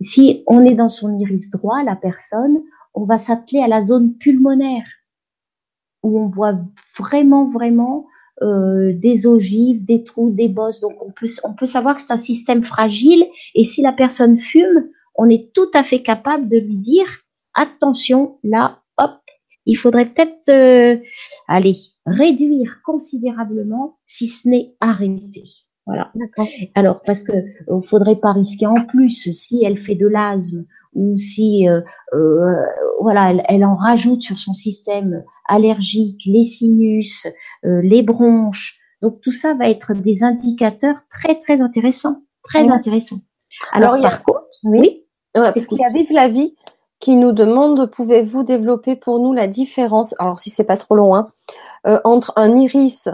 Si 0.00 0.42
on 0.46 0.60
est 0.60 0.74
dans 0.74 0.88
son 0.88 1.18
iris 1.18 1.50
droit, 1.50 1.82
la 1.82 1.96
personne, 1.96 2.62
on 2.94 3.04
va 3.04 3.18
s'atteler 3.18 3.60
à 3.60 3.68
la 3.68 3.84
zone 3.84 4.14
pulmonaire, 4.14 4.86
où 6.02 6.18
on 6.18 6.28
voit 6.28 6.58
vraiment, 6.98 7.50
vraiment 7.50 8.06
euh, 8.42 8.92
des 8.94 9.26
ogives, 9.26 9.84
des 9.84 10.02
trous, 10.02 10.30
des 10.30 10.48
bosses. 10.48 10.80
Donc 10.80 11.02
on 11.02 11.10
peut, 11.10 11.26
on 11.44 11.54
peut 11.54 11.66
savoir 11.66 11.96
que 11.96 12.02
c'est 12.02 12.12
un 12.12 12.16
système 12.16 12.62
fragile. 12.62 13.24
Et 13.54 13.64
si 13.64 13.82
la 13.82 13.92
personne 13.92 14.38
fume, 14.38 14.88
on 15.14 15.28
est 15.28 15.52
tout 15.52 15.70
à 15.74 15.82
fait 15.82 16.02
capable 16.02 16.48
de 16.48 16.58
lui 16.58 16.76
dire 16.76 17.06
attention, 17.54 18.38
là, 18.42 18.80
hop, 18.98 19.20
il 19.66 19.76
faudrait 19.76 20.06
peut-être 20.06 20.48
euh, 20.48 20.98
aller 21.46 21.74
réduire 22.06 22.82
considérablement, 22.82 23.98
si 24.06 24.26
ce 24.28 24.48
n'est 24.48 24.74
arrêter. 24.80 25.44
Voilà. 25.86 26.12
Alors 26.74 27.02
parce 27.02 27.22
que 27.22 27.32
euh, 27.32 27.80
faudrait 27.82 28.20
pas 28.20 28.32
risquer 28.32 28.66
en 28.66 28.86
plus 28.86 29.30
si 29.32 29.64
elle 29.64 29.78
fait 29.78 29.96
de 29.96 30.06
l'asthme 30.06 30.64
ou 30.94 31.16
si 31.16 31.68
euh, 31.68 31.80
euh, 32.12 32.64
voilà 33.00 33.32
elle, 33.48 33.64
en 33.64 33.74
rajoute 33.74 34.22
sur 34.22 34.38
son 34.38 34.54
système 34.54 35.24
allergique, 35.48 36.22
les 36.26 36.44
sinus, 36.44 37.26
les 37.62 38.02
bronches. 38.02 38.78
Donc 39.00 39.20
tout 39.20 39.32
ça 39.32 39.54
va 39.54 39.68
être 39.68 39.94
des 39.94 40.22
indicateurs 40.22 40.96
très 41.10 41.40
très 41.40 41.60
intéressants, 41.60 42.22
très 42.42 42.70
intéressants. 42.70 43.20
Alors, 43.72 44.00
par 44.00 44.22
contre, 44.22 44.42
oui, 44.64 45.04
parce 45.34 45.66
qu'il 45.66 45.78
y 45.78 45.84
a 45.84 45.92
Vive 45.92 46.12
la 46.12 46.28
vie 46.28 46.54
qui 47.00 47.16
nous 47.16 47.32
demande 47.32 47.90
pouvez-vous 47.90 48.44
développer 48.44 48.96
pour 48.96 49.18
nous 49.18 49.32
la 49.32 49.48
différence 49.48 50.14
alors 50.20 50.38
si 50.38 50.50
c'est 50.50 50.64
pas 50.64 50.76
trop 50.76 50.94
loin 50.94 51.32
entre 52.04 52.32
un 52.36 52.56
iris 52.56 53.08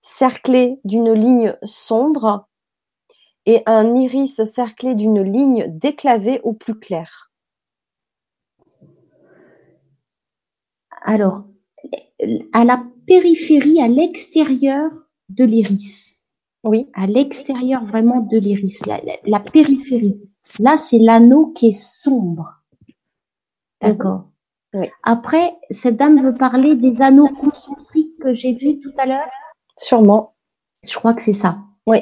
cerclé 0.00 0.80
d'une 0.84 1.12
ligne 1.12 1.54
sombre 1.62 2.48
et 3.46 3.62
un 3.66 3.94
iris 3.94 4.42
cerclé 4.44 4.94
d'une 4.94 5.22
ligne 5.22 5.66
déclavée 5.68 6.40
au 6.42 6.52
plus 6.52 6.78
clair 6.78 7.30
Alors, 11.02 11.44
à 12.52 12.64
la 12.64 12.82
périphérie, 13.06 13.80
à 13.82 13.88
l'extérieur 13.88 14.90
de 15.28 15.44
l'iris. 15.44 16.16
Oui. 16.64 16.88
À 16.94 17.06
l'extérieur 17.06 17.84
vraiment 17.84 18.20
de 18.20 18.38
l'iris, 18.38 18.82
la, 18.86 19.40
périphérie. 19.40 20.22
Là, 20.58 20.78
c'est 20.78 20.98
l'anneau 20.98 21.52
qui 21.52 21.68
est 21.68 21.78
sombre. 21.78 22.54
D'accord. 23.82 24.30
Oui. 24.72 24.88
Après, 25.02 25.56
cette 25.68 25.96
dame 25.96 26.22
veut 26.22 26.34
parler 26.34 26.74
des 26.74 27.02
anneaux 27.02 27.28
concentriques 27.28 28.18
que 28.20 28.32
j'ai 28.32 28.54
vus 28.54 28.80
tout 28.80 28.92
à 28.96 29.04
l'heure. 29.04 29.30
Sûrement. 29.76 30.34
Je 30.88 30.94
crois 30.96 31.12
que 31.12 31.22
c'est 31.22 31.34
ça. 31.34 31.58
Oui. 31.86 31.98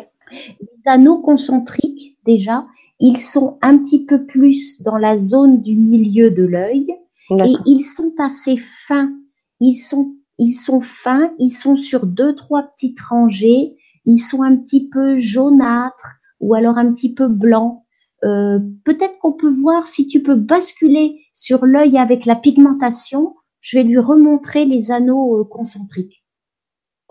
Anneaux 0.86 1.20
concentriques, 1.20 2.18
déjà, 2.26 2.66
ils 3.00 3.18
sont 3.18 3.58
un 3.62 3.78
petit 3.78 4.04
peu 4.04 4.26
plus 4.26 4.82
dans 4.82 4.96
la 4.96 5.16
zone 5.16 5.62
du 5.62 5.76
milieu 5.76 6.30
de 6.30 6.44
l'œil 6.44 6.86
et 7.30 7.54
ils 7.66 7.82
sont 7.82 8.12
assez 8.18 8.56
fins. 8.56 9.12
Ils 9.60 9.76
sont, 9.76 10.14
ils 10.38 10.54
sont 10.54 10.80
fins, 10.80 11.32
ils 11.38 11.50
sont 11.50 11.76
sur 11.76 12.06
deux, 12.06 12.34
trois 12.34 12.62
petites 12.62 13.00
rangées, 13.00 13.76
ils 14.04 14.18
sont 14.18 14.42
un 14.42 14.56
petit 14.56 14.88
peu 14.88 15.16
jaunâtres 15.16 16.16
ou 16.40 16.54
alors 16.54 16.78
un 16.78 16.92
petit 16.92 17.14
peu 17.14 17.28
blancs. 17.28 17.82
Euh, 18.24 18.58
peut-être 18.84 19.18
qu'on 19.18 19.32
peut 19.32 19.52
voir 19.52 19.86
si 19.86 20.06
tu 20.06 20.22
peux 20.22 20.36
basculer 20.36 21.20
sur 21.34 21.66
l'œil 21.66 21.98
avec 21.98 22.24
la 22.24 22.36
pigmentation. 22.36 23.34
Je 23.60 23.78
vais 23.78 23.84
lui 23.84 23.98
remontrer 23.98 24.64
les 24.64 24.90
anneaux 24.90 25.40
euh, 25.40 25.44
concentriques. 25.44 26.24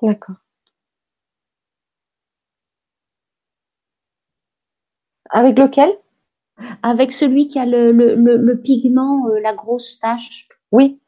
D'accord. 0.02 0.38
Avec 5.32 5.58
lequel? 5.58 5.90
Avec 6.84 7.12
celui 7.12 7.48
qui 7.48 7.60
a 7.60 7.66
le, 7.66 7.92
le, 7.92 8.16
le, 8.16 8.62
pigment, 8.62 9.28
euh, 9.30 9.40
la 9.42 9.54
grosse 9.56 10.00
tache. 10.00 10.48
Oui. 10.72 11.00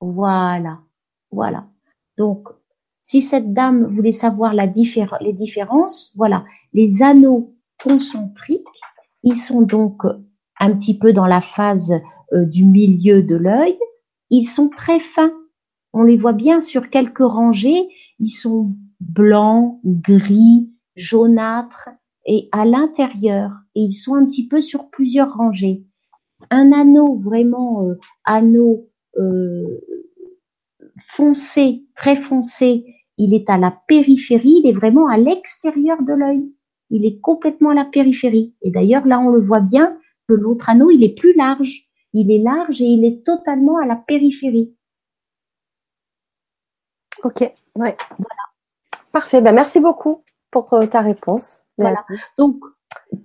Voilà, 0.00 0.80
voilà. 1.30 1.66
Donc, 2.16 2.48
si 3.02 3.20
cette 3.22 3.52
dame 3.52 3.84
voulait 3.94 4.12
savoir 4.12 4.54
la 4.54 4.66
les 4.66 5.32
différences, 5.32 6.12
voilà, 6.16 6.44
les 6.72 7.02
anneaux 7.02 7.54
concentriques, 7.82 8.66
ils 9.22 9.36
sont 9.36 9.62
donc 9.62 10.02
un 10.60 10.76
petit 10.76 10.98
peu 10.98 11.12
dans 11.12 11.26
la 11.26 11.40
phase 11.40 11.92
euh, 12.32 12.44
du 12.44 12.64
milieu 12.64 13.22
de 13.22 13.36
l'œil, 13.36 13.78
ils 14.30 14.44
sont 14.44 14.68
très 14.68 15.00
fins. 15.00 15.32
On 15.92 16.02
les 16.02 16.16
voit 16.16 16.32
bien 16.32 16.60
sur 16.60 16.90
quelques 16.90 17.18
rangées. 17.18 17.88
Ils 18.18 18.30
sont 18.30 18.74
blancs, 19.00 19.80
gris, 19.84 20.70
jaunâtres 20.96 21.88
et 22.26 22.48
à 22.52 22.64
l'intérieur. 22.64 23.52
Et 23.74 23.82
ils 23.82 23.94
sont 23.94 24.14
un 24.14 24.26
petit 24.26 24.46
peu 24.46 24.60
sur 24.60 24.90
plusieurs 24.90 25.34
rangées. 25.34 25.84
Un 26.50 26.72
anneau 26.72 27.16
vraiment 27.16 27.84
euh, 27.84 27.94
anneau 28.24 28.88
euh, 29.16 29.80
foncé, 31.00 31.84
très 31.94 32.16
foncé, 32.16 32.84
il 33.16 33.34
est 33.34 33.50
à 33.50 33.58
la 33.58 33.76
périphérie, 33.88 34.60
il 34.62 34.68
est 34.68 34.72
vraiment 34.72 35.08
à 35.08 35.18
l'extérieur 35.18 36.02
de 36.02 36.12
l'œil. 36.12 36.52
Il 36.90 37.04
est 37.04 37.18
complètement 37.20 37.70
à 37.70 37.74
la 37.74 37.84
périphérie. 37.84 38.54
Et 38.62 38.70
d'ailleurs, 38.70 39.06
là, 39.06 39.18
on 39.20 39.28
le 39.28 39.40
voit 39.40 39.60
bien 39.60 39.98
que 40.28 40.34
l'autre 40.34 40.70
anneau, 40.70 40.90
il 40.90 41.02
est 41.02 41.14
plus 41.14 41.34
large 41.34 41.87
il 42.12 42.30
est 42.30 42.42
large 42.42 42.80
et 42.80 42.86
il 42.86 43.04
est 43.04 43.24
totalement 43.24 43.78
à 43.78 43.86
la 43.86 43.96
périphérie. 43.96 44.74
Ok, 47.24 47.40
ouais. 47.40 47.52
Voilà. 47.74 48.42
Parfait. 49.12 49.40
Ben, 49.40 49.54
merci 49.54 49.80
beaucoup 49.80 50.22
pour 50.50 50.72
euh, 50.74 50.86
ta 50.86 51.00
réponse. 51.00 51.62
Voilà. 51.76 52.04
Donc, 52.36 52.62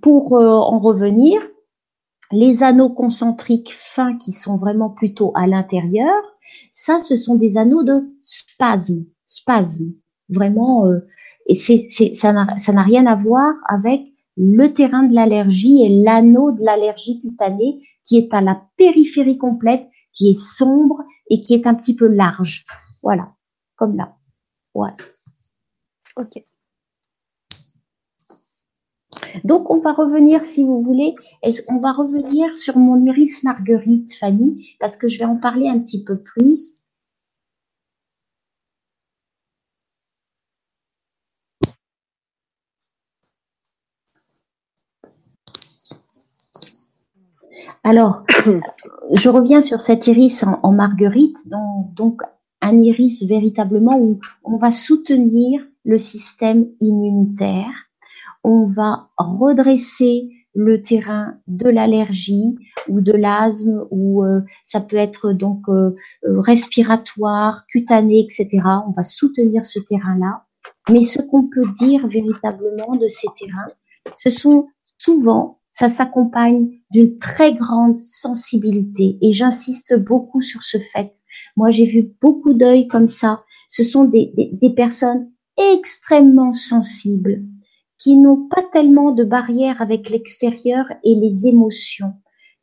pour 0.00 0.36
euh, 0.36 0.48
en 0.48 0.78
revenir, 0.78 1.40
les 2.32 2.62
anneaux 2.62 2.90
concentriques 2.90 3.72
fins 3.72 4.16
qui 4.18 4.32
sont 4.32 4.56
vraiment 4.56 4.90
plutôt 4.90 5.32
à 5.34 5.46
l'intérieur, 5.46 6.14
ça, 6.72 7.00
ce 7.00 7.16
sont 7.16 7.36
des 7.36 7.56
anneaux 7.56 7.84
de 7.84 8.02
spasme. 8.20 9.04
Spasme. 9.26 9.92
Vraiment, 10.30 10.86
euh, 10.86 11.06
et 11.46 11.54
c'est, 11.54 11.86
ça 12.14 12.32
n'a 12.32 12.82
rien 12.82 13.06
à 13.06 13.14
voir 13.14 13.54
avec 13.68 14.00
le 14.36 14.68
terrain 14.68 15.04
de 15.04 15.14
l'allergie 15.14 15.84
et 15.84 16.02
l'anneau 16.02 16.50
de 16.52 16.64
l'allergie 16.64 17.20
cutanée 17.20 17.82
qui 18.04 18.18
est 18.18 18.32
à 18.34 18.40
la 18.40 18.62
périphérie 18.76 19.38
complète, 19.38 19.88
qui 20.12 20.30
est 20.30 20.40
sombre 20.40 21.02
et 21.28 21.40
qui 21.40 21.54
est 21.54 21.66
un 21.66 21.74
petit 21.74 21.96
peu 21.96 22.06
large. 22.06 22.64
Voilà, 23.02 23.34
comme 23.76 23.96
là. 23.96 24.16
Voilà. 24.74 24.96
Ok. 26.16 26.44
Donc, 29.42 29.70
on 29.70 29.78
va 29.78 29.92
revenir, 29.92 30.44
si 30.44 30.62
vous 30.62 30.82
voulez, 30.82 31.14
on 31.68 31.78
va 31.78 31.92
revenir 31.92 32.56
sur 32.56 32.76
mon 32.78 33.04
iris 33.04 33.42
marguerite, 33.42 34.14
Fanny, 34.14 34.68
parce 34.80 34.96
que 34.96 35.08
je 35.08 35.18
vais 35.18 35.24
en 35.24 35.36
parler 35.36 35.68
un 35.68 35.78
petit 35.80 36.04
peu 36.04 36.18
plus. 36.18 36.80
Alors, 47.84 48.24
je 49.12 49.28
reviens 49.28 49.60
sur 49.60 49.80
cet 49.80 50.06
iris 50.06 50.42
en, 50.42 50.72
marguerite, 50.72 51.48
donc, 51.50 51.94
donc 51.94 52.22
un 52.62 52.80
iris 52.80 53.22
véritablement 53.24 53.98
où 53.98 54.20
on 54.42 54.56
va 54.56 54.70
soutenir 54.70 55.60
le 55.84 55.98
système 55.98 56.66
immunitaire, 56.80 57.70
on 58.42 58.66
va 58.66 59.10
redresser 59.18 60.30
le 60.54 60.82
terrain 60.82 61.34
de 61.46 61.68
l'allergie 61.68 62.56
ou 62.88 63.02
de 63.02 63.12
l'asthme 63.12 63.86
ou 63.90 64.24
euh, 64.24 64.40
ça 64.62 64.80
peut 64.80 64.96
être 64.96 65.32
donc 65.32 65.68
euh, 65.68 65.94
euh, 66.26 66.40
respiratoire, 66.40 67.66
cutané, 67.66 68.20
etc. 68.20 68.62
On 68.86 68.92
va 68.92 69.02
soutenir 69.02 69.66
ce 69.66 69.80
terrain-là. 69.80 70.44
Mais 70.88 71.02
ce 71.02 71.20
qu'on 71.20 71.48
peut 71.48 71.66
dire 71.78 72.06
véritablement 72.06 72.96
de 72.96 73.08
ces 73.08 73.26
terrains, 73.36 73.68
ce 74.14 74.30
sont 74.30 74.68
souvent 74.96 75.58
ça 75.74 75.88
s'accompagne 75.88 76.68
d'une 76.92 77.18
très 77.18 77.52
grande 77.52 77.98
sensibilité. 77.98 79.18
Et 79.20 79.32
j'insiste 79.32 79.98
beaucoup 79.98 80.40
sur 80.40 80.62
ce 80.62 80.78
fait. 80.78 81.12
Moi, 81.56 81.72
j'ai 81.72 81.84
vu 81.84 82.14
beaucoup 82.22 82.54
d'œils 82.54 82.86
comme 82.86 83.08
ça. 83.08 83.42
Ce 83.68 83.82
sont 83.82 84.04
des, 84.04 84.32
personnes 84.76 85.32
extrêmement 85.58 86.52
sensibles 86.52 87.42
qui 87.98 88.16
n'ont 88.16 88.48
pas 88.48 88.62
tellement 88.72 89.10
de 89.10 89.24
barrières 89.24 89.82
avec 89.82 90.10
l'extérieur 90.10 90.86
et 91.02 91.16
les 91.16 91.48
émotions, 91.48 92.12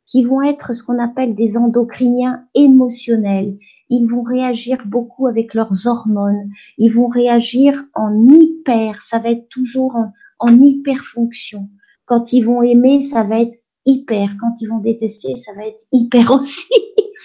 qui 0.06 0.24
vont 0.24 0.40
être 0.40 0.72
ce 0.72 0.82
qu'on 0.82 0.98
appelle 0.98 1.34
des 1.34 1.58
endocriniens 1.58 2.46
émotionnels. 2.54 3.58
Ils 3.90 4.06
vont 4.06 4.22
réagir 4.22 4.78
beaucoup 4.86 5.26
avec 5.26 5.52
leurs 5.52 5.86
hormones. 5.86 6.48
Ils 6.78 6.92
vont 6.92 7.08
réagir 7.08 7.84
en 7.94 8.26
hyper. 8.30 9.02
Ça 9.02 9.18
va 9.18 9.30
être 9.30 9.48
toujours 9.50 9.96
en, 9.96 10.12
en 10.38 10.62
hyper 10.62 11.04
fonction. 11.04 11.68
Quand 12.12 12.34
ils 12.34 12.42
vont 12.42 12.62
aimer, 12.62 13.00
ça 13.00 13.22
va 13.22 13.40
être 13.40 13.56
hyper. 13.86 14.36
Quand 14.38 14.52
ils 14.60 14.66
vont 14.66 14.80
détester, 14.80 15.34
ça 15.36 15.54
va 15.54 15.64
être 15.64 15.82
hyper 15.92 16.30
aussi. 16.30 16.68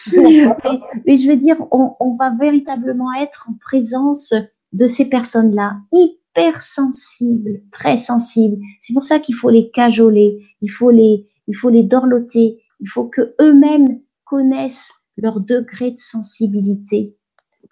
mais, 0.16 1.18
je 1.18 1.28
veux 1.28 1.36
dire, 1.36 1.58
on, 1.72 2.16
va 2.18 2.34
véritablement 2.40 3.12
être 3.22 3.50
en 3.50 3.56
présence 3.60 4.34
de 4.72 4.88
ces 4.88 5.10
personnes-là, 5.10 5.76
hyper 5.92 6.62
sensibles, 6.62 7.64
très 7.70 7.98
sensibles. 7.98 8.56
C'est 8.80 8.94
pour 8.94 9.04
ça 9.04 9.20
qu'il 9.20 9.36
faut 9.36 9.50
les 9.50 9.72
cajoler, 9.72 10.42
il 10.62 10.72
faut 10.72 10.92
les, 10.92 11.28
il 11.50 11.54
faut 11.54 11.70
les 11.70 11.84
dorloter, 11.84 12.64
il 12.80 12.88
faut 12.88 13.10
que 13.10 13.36
eux-mêmes 13.42 14.00
connaissent 14.24 14.94
leur 15.18 15.42
degré 15.42 15.92
de 15.92 16.00
sensibilité, 16.00 17.18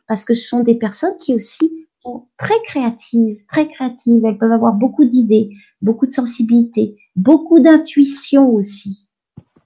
parce 0.10 0.26
que 0.26 0.34
ce 0.34 0.50
sont 0.50 0.64
des 0.64 0.76
personnes 0.76 1.16
qui 1.18 1.34
aussi 1.34 1.88
sont 2.04 2.28
très 2.38 2.62
créatives, 2.66 3.38
très 3.50 3.70
créatives. 3.70 4.26
Elles 4.26 4.38
peuvent 4.38 4.52
avoir 4.52 4.74
beaucoup 4.74 5.06
d'idées, 5.06 5.52
beaucoup 5.82 6.06
de 6.06 6.12
sensibilité, 6.12 6.98
beaucoup 7.16 7.60
d'intuition 7.60 8.52
aussi. 8.54 9.08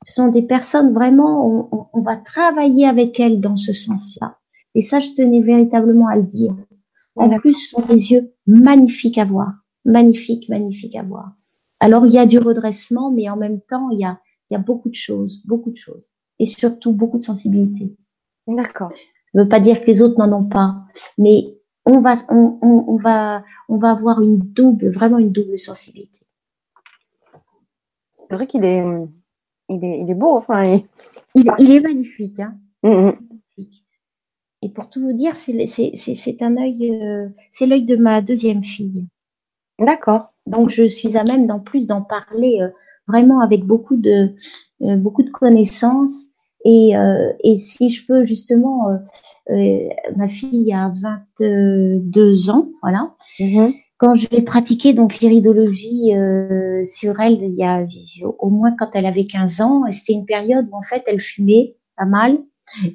Ce 0.05 0.13
sont 0.13 0.29
des 0.29 0.43
personnes 0.43 0.93
vraiment, 0.93 1.89
on, 1.93 2.01
va 2.01 2.15
travailler 2.15 2.87
avec 2.87 3.19
elles 3.19 3.41
dans 3.41 3.57
ce 3.57 3.73
sens-là. 3.73 4.37
Et 4.75 4.81
ça, 4.81 4.99
je 4.99 5.11
tenais 5.11 5.41
véritablement 5.41 6.07
à 6.07 6.15
le 6.15 6.23
dire. 6.23 6.55
En 7.15 7.29
plus, 7.37 7.53
ce 7.53 7.69
sont 7.71 7.85
des 7.85 8.11
yeux 8.11 8.33
magnifiques 8.47 9.17
à 9.17 9.25
voir. 9.25 9.53
Magnifiques, 9.83 10.47
magnifiques 10.47 10.95
à 10.95 11.03
voir. 11.03 11.33
Alors, 11.81 12.05
il 12.05 12.13
y 12.13 12.17
a 12.17 12.25
du 12.25 12.39
redressement, 12.39 13.11
mais 13.11 13.29
en 13.29 13.35
même 13.35 13.59
temps, 13.61 13.89
il 13.89 13.99
y 13.99 14.05
a, 14.05 14.19
il 14.49 14.53
y 14.53 14.57
a 14.57 14.59
beaucoup 14.59 14.89
de 14.89 14.95
choses, 14.95 15.41
beaucoup 15.45 15.71
de 15.71 15.75
choses. 15.75 16.11
Et 16.39 16.45
surtout, 16.45 16.93
beaucoup 16.93 17.17
de 17.17 17.23
sensibilité. 17.23 17.95
D'accord. 18.47 18.91
Je 19.33 19.39
ne 19.39 19.43
veux 19.43 19.49
pas 19.49 19.59
dire 19.59 19.81
que 19.81 19.87
les 19.87 20.01
autres 20.01 20.17
n'en 20.17 20.39
ont 20.39 20.47
pas, 20.47 20.85
mais 21.17 21.57
on 21.85 22.01
va, 22.01 22.15
on, 22.29 22.57
on, 22.61 22.95
va, 22.97 23.43
on 23.67 23.77
va 23.77 23.91
avoir 23.91 24.21
une 24.21 24.37
double, 24.37 24.89
vraiment 24.89 25.17
une 25.17 25.31
double 25.31 25.57
sensibilité. 25.59 26.25
C'est 28.29 28.35
vrai 28.35 28.47
qu'il 28.47 28.63
est, 28.63 28.83
il 29.69 29.83
est, 29.83 29.99
il 30.01 30.09
est 30.09 30.15
beau. 30.15 30.35
Enfin, 30.35 30.81
il, 31.35 31.51
il, 31.57 31.71
est 31.71 31.79
magnifique. 31.79 32.39
Hein. 32.39 32.55
Mm, 32.83 33.07
mm. 33.07 33.13
Et 34.61 34.69
pour 34.69 34.89
tout 34.89 35.01
vous 35.01 35.13
dire, 35.13 35.35
c'est 35.35 36.41
un 36.41 36.57
œil, 36.57 36.91
euh, 36.91 37.29
c'est 37.49 37.65
l'œil 37.65 37.85
de 37.85 37.95
ma 37.95 38.21
deuxième 38.21 38.63
fille. 38.63 39.07
D'accord. 39.79 40.33
Donc 40.45 40.69
je 40.69 40.87
suis 40.87 41.17
à 41.17 41.23
même 41.23 41.47
d'en 41.47 41.59
plus 41.59 41.87
d'en 41.87 42.01
parler 42.01 42.59
euh, 42.61 42.69
vraiment 43.07 43.39
avec 43.39 43.63
beaucoup 43.63 43.95
de, 43.95 44.35
euh, 44.81 44.97
beaucoup 44.97 45.23
de 45.23 45.29
connaissances. 45.29 46.27
Et, 46.65 46.91
et 47.45 47.55
si 47.55 47.89
je 47.89 48.05
peux 48.05 48.25
justement, 48.25 48.87
ma 49.47 50.27
fille 50.27 50.73
a 50.73 50.91
22 51.39 52.49
ans, 52.49 52.67
voilà. 52.81 53.15
Mm-hmm 53.39 53.73
quand 53.99 54.13
je 54.13 54.27
vais 54.29 54.41
pratiquer 54.41 54.93
donc 54.93 55.19
l'iridologie 55.19 56.15
euh, 56.15 56.83
sur 56.85 57.19
elle, 57.19 57.43
il 57.43 57.53
y 57.53 57.63
a 57.63 57.85
au 58.39 58.49
moins 58.49 58.73
quand 58.79 58.91
elle 58.93 59.05
avait 59.05 59.27
15 59.27 59.61
ans, 59.61 59.83
c'était 59.91 60.13
une 60.13 60.25
période 60.25 60.67
où 60.71 60.77
en 60.77 60.81
fait 60.81 61.03
elle 61.05 61.19
fumait 61.19 61.75
pas 61.97 62.05
mal. 62.05 62.39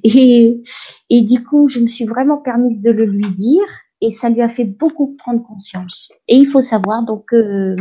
Et, 0.05 0.63
et 1.11 1.23
du 1.23 1.45
coup, 1.45 1.69
je 1.69 1.81
me 1.81 1.87
suis 1.89 2.05
vraiment 2.05 2.39
permise 2.39 2.81
de 2.83 2.91
le 2.91 3.05
lui 3.05 3.29
dire 3.35 3.65
et 4.01 4.11
ça 4.11 4.31
lui 4.31 4.41
a 4.41 4.49
fait 4.49 4.65
beaucoup 4.65 5.15
prendre 5.19 5.45
conscience. 5.47 6.11
Et 6.29 6.37
il 6.37 6.47
faut 6.47 6.61
savoir 6.61 7.05
donc 7.05 7.27
que 7.29 7.77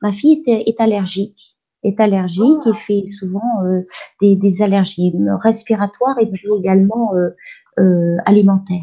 ma 0.00 0.12
fille 0.12 0.42
est, 0.46 0.68
est 0.68 0.80
allergique, 0.80 1.58
est 1.82 2.00
allergique 2.00 2.66
et 2.66 2.74
fait 2.74 3.04
souvent 3.06 3.64
euh, 3.64 3.82
des, 4.22 4.36
des, 4.36 4.62
allergies 4.62 5.12
respiratoires 5.40 6.18
et 6.20 6.30
puis 6.30 6.48
également 6.58 7.14
euh, 7.14 7.30
euh 7.78 8.16
alimentaires. 8.24 8.80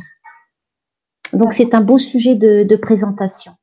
Donc 1.33 1.53
c'est 1.53 1.73
un 1.73 1.81
beau 1.81 1.97
sujet 1.97 2.35
de, 2.35 2.63
de 2.63 2.75
présentation. 2.75 3.53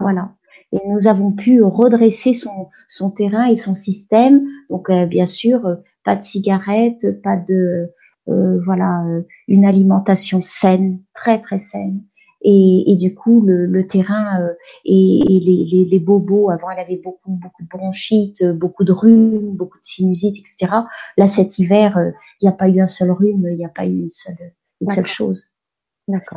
Voilà. 0.00 0.32
Et 0.72 0.78
nous 0.88 1.06
avons 1.06 1.32
pu 1.32 1.62
redresser 1.62 2.34
son, 2.34 2.68
son 2.88 3.10
terrain 3.10 3.46
et 3.46 3.56
son 3.56 3.74
système. 3.74 4.46
Donc, 4.70 4.90
euh, 4.90 5.06
bien 5.06 5.26
sûr, 5.26 5.64
euh, 5.66 5.76
pas 6.04 6.16
de 6.16 6.24
cigarettes, 6.24 7.22
pas 7.22 7.36
de, 7.36 7.90
euh, 8.28 8.60
voilà, 8.64 9.04
une 9.46 9.64
alimentation 9.64 10.40
saine, 10.42 11.00
très 11.14 11.40
très 11.40 11.58
saine. 11.58 12.02
Et, 12.42 12.92
et 12.92 12.96
du 12.96 13.14
coup, 13.14 13.40
le, 13.40 13.66
le 13.66 13.86
terrain 13.88 14.48
et, 14.84 15.22
les, 15.26 15.64
les, 15.64 15.84
les, 15.84 15.98
bobos, 15.98 16.50
avant 16.50 16.70
elle 16.70 16.78
avait 16.78 17.00
beaucoup, 17.02 17.32
beaucoup 17.32 17.64
de 17.64 17.68
bronchites, 17.68 18.44
beaucoup 18.44 18.84
de 18.84 18.92
rhumes, 18.92 19.56
beaucoup 19.56 19.78
de 19.78 19.84
sinusite, 19.84 20.36
etc. 20.38 20.72
Là, 21.16 21.26
cet 21.26 21.58
hiver, 21.58 21.98
il 22.40 22.44
n'y 22.44 22.48
a 22.48 22.52
pas 22.56 22.68
eu 22.68 22.80
un 22.80 22.86
seul 22.86 23.10
rhume, 23.10 23.48
il 23.50 23.56
n'y 23.56 23.64
a 23.64 23.70
pas 23.70 23.86
eu 23.86 24.02
une 24.02 24.08
seule, 24.08 24.52
une 24.80 24.88
seule 24.88 25.06
chose. 25.06 25.46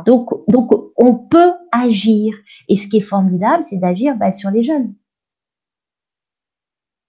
Donc, 0.06 0.30
donc, 0.48 0.70
on 0.96 1.14
peut 1.14 1.52
agir. 1.72 2.34
Et 2.68 2.76
ce 2.76 2.88
qui 2.88 2.98
est 2.98 3.00
formidable, 3.00 3.64
c'est 3.64 3.78
d'agir 3.78 4.16
bah, 4.16 4.32
sur 4.32 4.50
les 4.50 4.62
jeunes. 4.62 4.94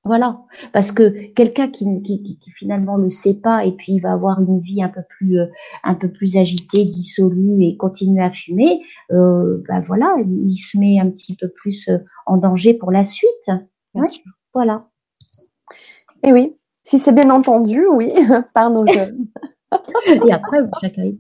Voilà, 0.06 0.42
parce 0.74 0.92
que 0.92 1.32
quelqu'un 1.32 1.70
qui, 1.70 1.86
qui, 2.02 2.22
qui, 2.22 2.52
finalement 2.52 2.98
le 2.98 3.10
sait 3.10 3.36
pas 3.36 3.64
et 3.64 3.72
puis 3.72 3.94
il 3.94 4.00
va 4.02 4.12
avoir 4.12 4.42
une 4.42 4.60
vie 4.60 4.84
un 4.84 4.90
peu 4.90 5.02
plus 5.08 5.40
euh, 5.40 5.46
un 5.86 5.96
peu 5.96 6.12
plus 6.12 6.36
agitée, 6.36 6.84
dissolue 6.84 7.64
et 7.64 7.78
continuer 7.78 8.22
à 8.22 8.30
fumer, 8.30 8.82
euh, 9.12 9.64
bah 9.70 9.80
voilà, 9.80 10.14
il 10.28 10.58
se 10.58 10.78
met 10.78 11.00
un 11.00 11.10
petit 11.10 11.38
peu 11.38 11.48
plus 11.48 11.88
euh, 11.88 12.00
en 12.26 12.36
danger 12.36 12.74
pour 12.74 12.92
la 12.92 13.06
suite. 13.06 13.50
Voilà. 14.54 14.90
Et 16.22 16.34
oui, 16.34 16.54
si 16.84 17.00
c'est 17.00 17.14
bien 17.14 17.30
entendu, 17.30 17.86
oui, 17.88 18.12
par 18.54 18.72
nos 18.72 18.86
jeunes. 18.86 19.28
et 20.06 20.34
après, 20.34 20.58
chacun 20.82 21.04
est 21.04 21.16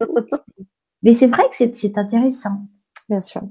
mais 1.02 1.12
c'est 1.12 1.26
vrai 1.26 1.44
que 1.50 1.56
c'est 1.56 1.98
intéressant. 1.98 2.62
Bien 3.08 3.20
sûr. 3.20 3.42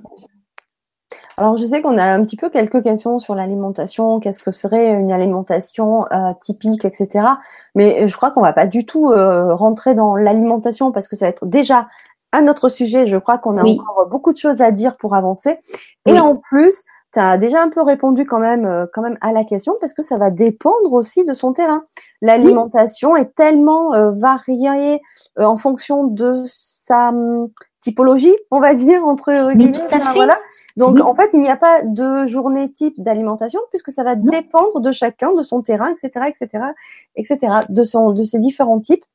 Alors, 1.37 1.55
je 1.57 1.65
sais 1.65 1.81
qu'on 1.81 1.97
a 1.97 2.03
un 2.03 2.23
petit 2.23 2.35
peu 2.35 2.49
quelques 2.49 2.81
questions 2.81 3.19
sur 3.19 3.35
l'alimentation. 3.35 4.19
Qu'est-ce 4.19 4.41
que 4.41 4.51
serait 4.51 4.91
une 4.91 5.11
alimentation 5.11 6.05
euh, 6.11 6.33
typique, 6.41 6.83
etc. 6.83 7.25
Mais 7.75 8.07
je 8.07 8.17
crois 8.17 8.31
qu'on 8.31 8.41
va 8.41 8.53
pas 8.53 8.65
du 8.65 8.85
tout 8.85 9.11
euh, 9.11 9.53
rentrer 9.53 9.93
dans 9.93 10.15
l'alimentation 10.15 10.91
parce 10.91 11.07
que 11.07 11.15
ça 11.15 11.25
va 11.25 11.29
être 11.29 11.45
déjà 11.45 11.87
un 12.33 12.47
autre 12.47 12.69
sujet. 12.69 13.05
Je 13.05 13.17
crois 13.17 13.37
qu'on 13.37 13.57
a 13.57 13.63
encore 13.63 14.07
beaucoup 14.09 14.33
de 14.33 14.37
choses 14.37 14.61
à 14.61 14.71
dire 14.71 14.97
pour 14.97 15.13
avancer. 15.13 15.59
Et 16.07 16.19
en 16.19 16.35
plus, 16.35 16.83
tu 17.17 17.23
as 17.23 17.37
déjà 17.39 17.63
un 17.63 17.69
peu 17.69 17.81
répondu 17.81 18.25
quand 18.25 18.37
même, 18.37 18.65
euh, 18.65 18.85
quand 18.93 19.01
même 19.01 19.17
à 19.21 19.31
la 19.31 19.43
question 19.43 19.75
parce 19.81 19.93
que 19.93 20.03
ça 20.03 20.17
va 20.17 20.29
dépendre 20.29 20.93
aussi 20.93 21.25
de 21.25 21.33
son 21.33 21.51
terrain. 21.51 21.83
L'alimentation 22.21 23.15
est 23.15 23.33
tellement 23.33 23.95
euh, 23.95 24.11
variée 24.11 25.01
euh, 25.39 25.43
en 25.43 25.57
fonction 25.57 26.03
de 26.03 26.43
sa 26.45 27.09
hum, 27.09 27.49
typologie, 27.81 28.35
on 28.51 28.59
va 28.59 28.75
dire 28.75 29.03
entre 29.03 29.53
guillemets. 29.53 29.79
Voilà. 30.13 30.37
Donc 30.75 30.99
en 31.01 31.15
fait, 31.15 31.29
il 31.33 31.39
n'y 31.39 31.49
a 31.49 31.57
pas 31.57 31.81
de 31.81 32.27
journée 32.27 32.71
type 32.71 33.01
d'alimentation 33.01 33.61
puisque 33.71 33.89
ça 33.89 34.03
va 34.03 34.15
dépendre 34.15 34.79
de 34.79 34.91
chacun, 34.91 35.33
de 35.33 35.41
son 35.41 35.63
terrain, 35.63 35.89
etc., 35.89 36.27
etc., 36.27 36.65
etc., 37.15 37.39
de 37.67 37.83
son, 37.83 38.11
de 38.11 38.23
ses 38.25 38.37
différents 38.37 38.79
types. 38.79 39.05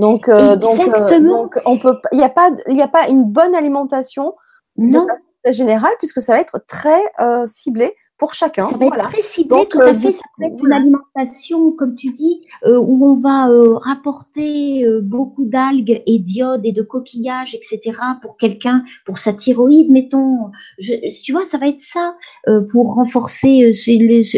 Donc, 0.00 0.28
donc, 0.28 0.80
donc, 1.20 1.58
on 1.64 1.78
peut, 1.78 1.94
il 2.10 2.18
n'y 2.18 2.24
a 2.24 2.28
pas, 2.28 2.50
il 2.66 2.74
n'y 2.74 2.82
a 2.82 2.88
pas 2.88 3.08
une 3.08 3.24
bonne 3.24 3.54
alimentation. 3.54 4.34
Non 4.76 5.06
général 5.52 5.92
puisque 5.98 6.20
ça 6.20 6.34
va 6.34 6.40
être 6.40 6.62
très 6.66 7.00
euh, 7.20 7.46
ciblé 7.46 7.94
pour 8.16 8.34
chacun. 8.34 8.66
Ça 8.66 8.76
va 8.76 8.86
être 8.86 9.10
très 9.10 9.22
ciblé, 9.22 9.64
tout 9.70 9.80
à 9.80 9.90
euh, 9.90 9.94
fait. 9.94 10.10
Ça 10.10 10.22
va 10.40 10.46
être 10.46 10.64
une 10.64 10.72
alimentation, 10.72 11.70
comme 11.70 11.94
tu 11.94 12.10
dis, 12.10 12.44
euh, 12.66 12.76
où 12.76 13.04
on 13.06 13.14
va 13.14 13.48
rapporter 13.78 14.84
beaucoup 15.02 15.44
d'algues 15.44 16.02
et 16.04 16.18
d'iode 16.18 16.62
et 16.64 16.72
de 16.72 16.82
coquillages, 16.82 17.54
etc. 17.54 17.92
pour 18.20 18.36
quelqu'un, 18.36 18.82
pour 19.06 19.18
sa 19.18 19.32
thyroïde, 19.32 19.92
mettons. 19.92 20.50
Je, 20.80 20.94
tu 21.22 21.30
vois, 21.30 21.44
ça 21.44 21.58
va 21.58 21.68
être 21.68 21.80
ça 21.80 22.16
pour 22.72 22.94
renforcer 22.94 23.70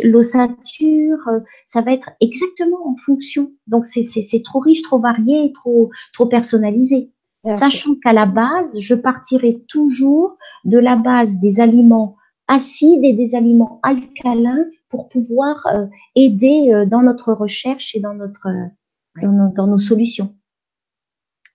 l'ossature. 0.04 1.18
ça 1.64 1.80
va 1.80 1.92
être 1.92 2.10
exactement 2.20 2.86
en 2.86 2.96
fonction. 2.96 3.50
Donc 3.66 3.86
c'est 3.86 4.42
trop 4.44 4.60
riche, 4.60 4.82
trop 4.82 5.00
varié, 5.00 5.52
trop 5.54 5.88
trop 6.12 6.26
personnalisé 6.26 7.12
sachant 7.44 7.94
qu'à 8.02 8.12
la 8.12 8.26
base, 8.26 8.78
je 8.80 8.94
partirai 8.94 9.62
toujours 9.68 10.36
de 10.64 10.78
la 10.78 10.96
base 10.96 11.38
des 11.38 11.60
aliments 11.60 12.16
acides 12.50 13.04
et 13.04 13.12
des 13.12 13.34
aliments 13.34 13.80
alcalins 13.82 14.64
pour 14.88 15.08
pouvoir 15.08 15.66
euh, 15.68 15.86
aider 16.16 16.72
euh, 16.74 16.84
dans 16.84 17.02
notre 17.02 17.32
recherche 17.32 17.94
et 17.94 18.00
dans 18.00 18.14
notre 18.14 18.48
euh, 18.48 19.50
dans, 19.54 19.66
nos, 19.66 19.78
solutions. 19.78 20.34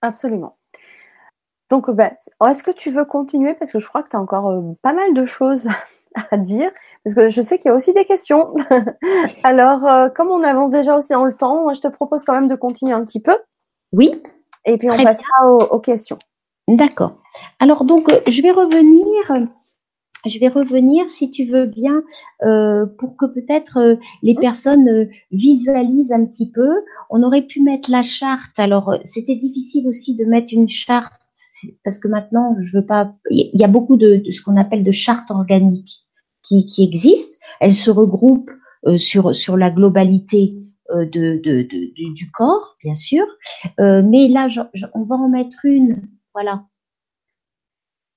Absolument. 0.00 0.56
Donc, 1.70 1.90
ben, 1.90 2.10
est-ce 2.48 2.62
que 2.62 2.70
tu 2.70 2.90
veux 2.90 3.04
continuer? 3.04 3.54
Parce 3.54 3.72
que 3.72 3.78
je 3.78 3.86
crois 3.86 4.02
que 4.02 4.08
tu 4.08 4.16
as 4.16 4.20
encore 4.20 4.62
pas 4.82 4.92
mal 4.92 5.14
de 5.14 5.26
choses 5.26 5.68
à 6.30 6.36
dire 6.36 6.70
Parce 7.04 7.14
que 7.14 7.28
je 7.28 7.40
sais 7.40 7.58
qu'il 7.58 7.68
y 7.68 7.72
a 7.72 7.74
aussi 7.74 7.92
des 7.92 8.04
questions. 8.04 8.54
Alors, 9.42 10.12
comme 10.14 10.28
on 10.28 10.42
avance 10.42 10.72
déjà 10.72 10.96
aussi 10.96 11.12
dans 11.12 11.24
le 11.24 11.34
temps, 11.34 11.72
je 11.74 11.80
te 11.80 11.88
propose 11.88 12.24
quand 12.24 12.34
même 12.34 12.48
de 12.48 12.54
continuer 12.54 12.92
un 12.92 13.04
petit 13.04 13.20
peu. 13.20 13.36
Oui. 13.92 14.22
Et 14.66 14.76
puis, 14.78 14.88
on 14.90 14.96
passera 14.96 15.50
aux, 15.70 15.78
questions. 15.80 16.18
D'accord. 16.68 17.16
Alors, 17.60 17.84
donc, 17.84 18.08
euh, 18.10 18.20
je 18.26 18.42
vais 18.42 18.50
revenir 18.50 19.48
je 20.24 20.40
vais 20.40 20.48
revenir, 20.48 21.08
si 21.08 21.30
tu 21.30 21.44
veux 21.44 21.66
bien, 21.66 22.02
euh, 22.42 22.84
pour 22.98 23.16
que 23.16 23.26
peut-être 23.26 23.96
les 24.24 24.34
personnes 24.34 25.08
visualisent 25.30 26.10
un 26.10 26.24
petit 26.26 26.50
peu. 26.50 26.68
On 27.10 27.22
aurait 27.22 27.42
pu 27.42 27.62
mettre 27.62 27.92
la 27.92 28.02
charte. 28.02 28.58
Alors, 28.58 28.96
c'était 29.04 29.36
difficile 29.36 29.86
aussi 29.86 30.16
de 30.16 30.24
mettre 30.24 30.52
une 30.52 30.66
charte 30.66 31.12
parce 31.84 31.98
que 31.98 32.08
maintenant, 32.08 32.56
je 32.60 32.76
veux 32.76 32.84
pas. 32.84 33.14
Il 33.30 33.50
y 33.52 33.64
a 33.64 33.68
beaucoup 33.68 33.96
de, 33.96 34.22
ce 34.30 34.42
qu'on 34.42 34.56
appelle 34.56 34.82
de 34.82 34.90
chartes 34.90 35.30
organiques 35.30 36.06
qui, 36.42 36.66
qui 36.66 36.84
existent. 36.84 37.36
Elles 37.60 37.74
se 37.74 37.90
regroupent 37.90 38.50
euh, 38.86 38.96
sur 38.96 39.34
sur 39.34 39.56
la 39.56 39.70
globalité 39.70 40.54
euh, 40.54 40.65
de, 40.90 41.40
de, 41.42 41.62
du, 41.62 42.30
corps, 42.32 42.76
bien 42.82 42.94
sûr. 42.94 43.24
Euh, 43.80 44.02
mais 44.04 44.28
là, 44.28 44.48
on 44.94 45.04
va 45.04 45.16
en 45.16 45.28
mettre 45.28 45.64
une, 45.64 46.02
voilà, 46.34 46.64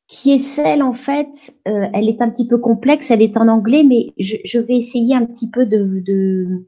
qui 0.08 0.32
est 0.32 0.40
celle 0.40 0.82
en 0.82 0.94
fait. 0.94 1.54
elle 1.66 2.10
est 2.10 2.22
un 2.22 2.30
petit 2.30 2.48
peu 2.48 2.58
complexe, 2.58 3.12
elle 3.12 3.22
est 3.22 3.38
en 3.38 3.48
anglais, 3.48 3.84
mais 3.84 4.14
je, 4.18 4.38
je 4.44 4.60
vais 4.60 4.76
essayer 4.76 5.16
un 5.16 5.26
petit 5.26 5.50
peu 5.50 5.66
de, 5.66 6.02
de 6.06 6.68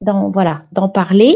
d'en 0.00 0.30
voilà 0.30 0.66
d'en 0.72 0.88
parler. 0.88 1.34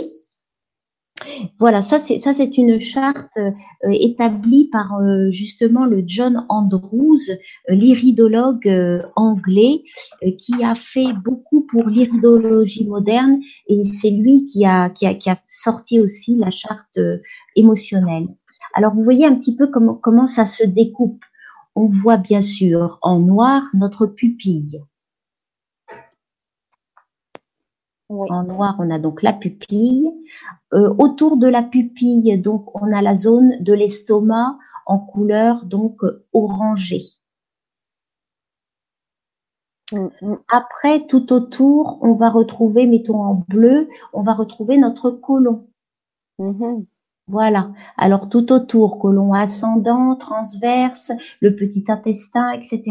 Voilà, 1.59 1.83
ça 1.83 1.99
c'est 1.99 2.59
une 2.59 2.79
charte 2.79 3.37
euh, 3.37 3.91
établie 3.91 4.69
par 4.71 4.99
euh, 4.99 5.31
justement 5.31 5.87
le 5.87 6.03
John 6.07 6.45
Andrews, 6.49 7.19
euh, 7.31 7.75
l'iridologue 7.75 8.69
anglais, 9.17 9.83
qui 10.39 10.65
a 10.65 10.75
fait 10.75 11.13
beaucoup 11.25 11.63
pour 11.63 11.85
l'iridologie 11.89 12.87
moderne 12.87 13.41
et 13.69 13.85
c'est 13.85 14.11
lui 14.11 14.47
qui 14.47 14.65
a, 14.65 14.93
sorti 15.47 16.01
aussi 16.01 16.37
la 16.37 16.51
charte 16.51 16.99
émotionnelle. 17.57 18.29
Alors 18.75 18.95
vous 18.95 19.05
voyez 19.05 19.27
un 19.27 19.37
petit 19.37 19.55
peu 19.55 19.69
comment 19.69 20.27
ça 20.27 20.47
se 20.47 20.65
découpe. 20.65 21.23
On 21.75 21.87
voit 21.87 22.19
bien 22.19 22.41
sûr 22.41 22.99
en 23.03 23.19
noir 23.19 23.63
notre 23.75 24.07
pupille. 24.07 24.83
En 28.13 28.45
noir, 28.45 28.77
on 28.79 28.91
a 28.91 28.99
donc 28.99 29.23
la 29.23 29.33
pupille. 29.33 30.11
Euh, 30.75 30.95
autour 30.99 31.37
de 31.37 31.47
la 31.47 31.63
pupille, 31.63 32.37
donc, 32.39 32.69
on 32.75 32.93
a 32.93 33.01
la 33.01 33.15
zone 33.15 33.57
de 33.61 33.73
l'estomac 33.73 34.59
en 34.87 34.99
couleur 34.99 35.65
donc 35.65 36.03
orangée. 36.33 37.03
Mm, 39.93 40.09
mm. 40.21 40.39
Après, 40.49 41.07
tout 41.07 41.33
autour, 41.33 41.99
on 42.03 42.15
va 42.15 42.31
retrouver, 42.31 42.87
mettons 42.87 43.23
en 43.23 43.45
bleu, 43.49 43.89
on 44.13 44.23
va 44.23 44.35
retrouver 44.35 44.79
notre 44.79 45.11
côlon. 45.11 45.67
Mm-hmm. 46.39 46.85
Voilà. 47.29 47.73
Alors 47.97 48.29
tout 48.29 48.53
autour, 48.53 48.99
côlon 48.99 49.33
ascendant, 49.33 50.17
transverse, 50.17 51.13
le 51.41 51.55
petit 51.55 51.85
intestin, 51.89 52.51
etc. 52.53 52.83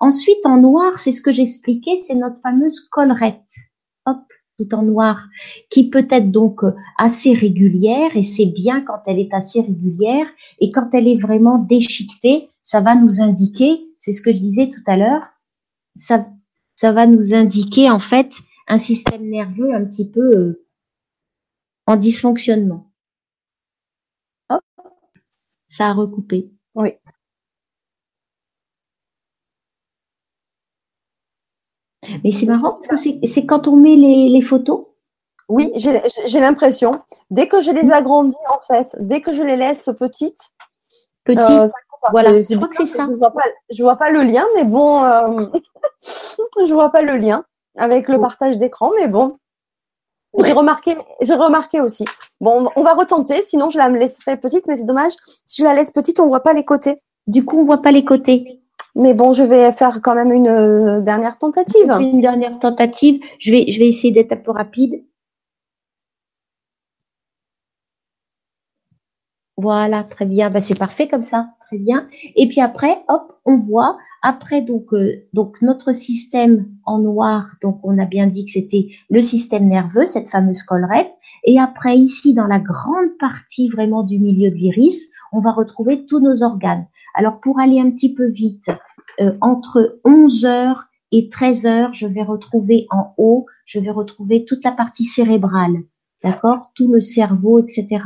Ensuite, 0.00 0.44
en 0.44 0.58
noir, 0.58 0.98
c'est 0.98 1.12
ce 1.12 1.22
que 1.22 1.32
j'expliquais, 1.32 1.96
c'est 1.96 2.14
notre 2.14 2.40
fameuse 2.40 2.80
collerette. 2.80 3.50
Hop, 4.06 4.22
tout 4.56 4.74
en 4.74 4.82
noir, 4.82 5.28
qui 5.70 5.90
peut 5.90 6.06
être 6.10 6.30
donc 6.30 6.62
euh, 6.62 6.72
assez 6.98 7.34
régulière, 7.34 8.16
et 8.16 8.22
c'est 8.22 8.46
bien 8.46 8.82
quand 8.82 9.00
elle 9.06 9.18
est 9.18 9.32
assez 9.32 9.60
régulière, 9.60 10.26
et 10.60 10.70
quand 10.70 10.90
elle 10.92 11.08
est 11.08 11.20
vraiment 11.20 11.58
déchiquetée, 11.58 12.50
ça 12.62 12.80
va 12.80 12.94
nous 12.94 13.20
indiquer, 13.20 13.80
c'est 13.98 14.12
ce 14.12 14.22
que 14.22 14.32
je 14.32 14.38
disais 14.38 14.70
tout 14.70 14.82
à 14.86 14.96
l'heure, 14.96 15.22
ça, 15.94 16.28
ça 16.76 16.92
va 16.92 17.06
nous 17.06 17.34
indiquer 17.34 17.90
en 17.90 18.00
fait 18.00 18.32
un 18.68 18.78
système 18.78 19.28
nerveux 19.28 19.74
un 19.74 19.84
petit 19.84 20.10
peu 20.10 20.36
euh, 20.36 20.66
en 21.86 21.96
dysfonctionnement. 21.96 22.90
Hop, 24.50 24.62
ça 25.68 25.88
a 25.88 25.92
recoupé. 25.92 26.50
Oui. 26.74 26.90
Mais 32.22 32.30
c'est 32.30 32.46
marrant 32.46 32.70
parce 32.72 32.86
que 32.86 32.96
c'est 32.96 33.46
quand 33.46 33.68
on 33.68 33.76
met 33.76 33.96
les, 33.96 34.42
photos. 34.42 34.86
Oui, 35.48 35.72
j'ai 35.76 36.40
l'impression. 36.40 36.92
Dès 37.30 37.48
que 37.48 37.60
je 37.60 37.70
les 37.70 37.90
agrandis, 37.90 38.36
en 38.54 38.60
fait, 38.66 38.96
dès 38.98 39.20
que 39.20 39.32
je 39.32 39.42
les 39.42 39.56
laisse 39.56 39.88
petites, 39.98 40.52
petites, 41.24 41.50
euh, 41.50 41.66
voilà, 42.10 42.40
je 42.40 42.54
crois 42.56 42.68
que 42.68 42.76
c'est 42.76 42.86
ça. 42.86 43.06
Je 43.10 43.16
vois, 43.16 43.30
pas, 43.30 43.42
vois 43.78 43.96
pas 43.96 44.10
le 44.10 44.22
lien, 44.22 44.44
mais 44.54 44.64
bon, 44.64 45.04
euh, 45.04 45.46
je 46.66 46.72
vois 46.72 46.90
pas 46.90 47.02
le 47.02 47.16
lien 47.16 47.44
avec 47.76 48.08
le 48.08 48.20
partage 48.20 48.58
d'écran, 48.58 48.90
mais 48.98 49.08
bon, 49.08 49.38
j'ai 50.42 50.52
remarqué, 50.52 50.96
j'ai 51.20 51.34
remarqué 51.34 51.80
aussi. 51.80 52.04
Bon, 52.40 52.68
on 52.76 52.82
va 52.82 52.94
retenter, 52.94 53.42
sinon 53.42 53.70
je 53.70 53.78
la 53.78 53.88
laisserai 53.88 54.36
petite, 54.36 54.66
mais 54.66 54.76
c'est 54.76 54.84
dommage. 54.84 55.12
Si 55.44 55.62
je 55.62 55.66
la 55.66 55.74
laisse 55.74 55.90
petite, 55.90 56.20
on 56.20 56.26
voit 56.26 56.42
pas 56.42 56.52
les 56.52 56.64
côtés. 56.64 57.00
Du 57.26 57.44
coup, 57.44 57.60
on 57.60 57.64
voit 57.64 57.82
pas 57.82 57.92
les 57.92 58.04
côtés. 58.04 58.60
Mais 58.96 59.12
bon, 59.12 59.32
je 59.32 59.42
vais 59.42 59.72
faire 59.72 60.00
quand 60.02 60.14
même 60.14 60.32
une 60.32 60.48
euh, 60.48 61.00
dernière 61.00 61.38
tentative. 61.38 61.90
Une 62.00 62.20
dernière 62.20 62.58
tentative. 62.58 63.22
Je 63.38 63.50
vais, 63.50 63.70
je 63.70 63.78
vais 63.78 63.88
essayer 63.88 64.12
d'être 64.12 64.32
un 64.32 64.36
peu 64.36 64.52
rapide. 64.52 65.04
Voilà, 69.56 70.02
très 70.02 70.26
bien. 70.26 70.48
Ben, 70.50 70.60
c'est 70.60 70.78
parfait 70.78 71.08
comme 71.08 71.22
ça. 71.22 71.48
Très 71.60 71.78
bien. 71.78 72.08
Et 72.36 72.48
puis 72.48 72.60
après, 72.60 73.02
hop, 73.08 73.40
on 73.44 73.58
voit. 73.58 73.96
Après, 74.22 74.62
donc, 74.62 74.92
euh, 74.92 75.26
donc 75.32 75.60
notre 75.62 75.92
système 75.92 76.66
en 76.84 76.98
noir, 76.98 77.56
donc 77.62 77.80
on 77.82 77.98
a 77.98 78.04
bien 78.04 78.26
dit 78.26 78.44
que 78.44 78.50
c'était 78.50 78.88
le 79.10 79.22
système 79.22 79.68
nerveux, 79.68 80.06
cette 80.06 80.28
fameuse 80.28 80.62
collerette. 80.62 81.10
Et 81.44 81.58
après, 81.58 81.96
ici, 81.96 82.34
dans 82.34 82.46
la 82.46 82.60
grande 82.60 83.16
partie 83.18 83.68
vraiment 83.68 84.02
du 84.02 84.18
milieu 84.18 84.50
de 84.50 84.56
l'iris, 84.56 85.08
on 85.32 85.40
va 85.40 85.52
retrouver 85.52 86.06
tous 86.06 86.20
nos 86.20 86.42
organes. 86.42 86.86
Alors 87.14 87.40
pour 87.40 87.60
aller 87.60 87.80
un 87.80 87.90
petit 87.90 88.12
peu 88.12 88.26
vite, 88.26 88.70
euh, 89.20 89.36
entre 89.40 90.00
11 90.04 90.44
heures 90.44 90.84
et 91.12 91.28
13 91.28 91.66
heures, 91.66 91.92
je 91.92 92.06
vais 92.06 92.22
retrouver 92.22 92.86
en 92.90 93.14
haut, 93.16 93.46
je 93.64 93.78
vais 93.78 93.90
retrouver 93.90 94.44
toute 94.44 94.64
la 94.64 94.72
partie 94.72 95.04
cérébrale, 95.04 95.76
d'accord, 96.22 96.72
tout 96.74 96.92
le 96.92 97.00
cerveau, 97.00 97.60
etc. 97.60 98.02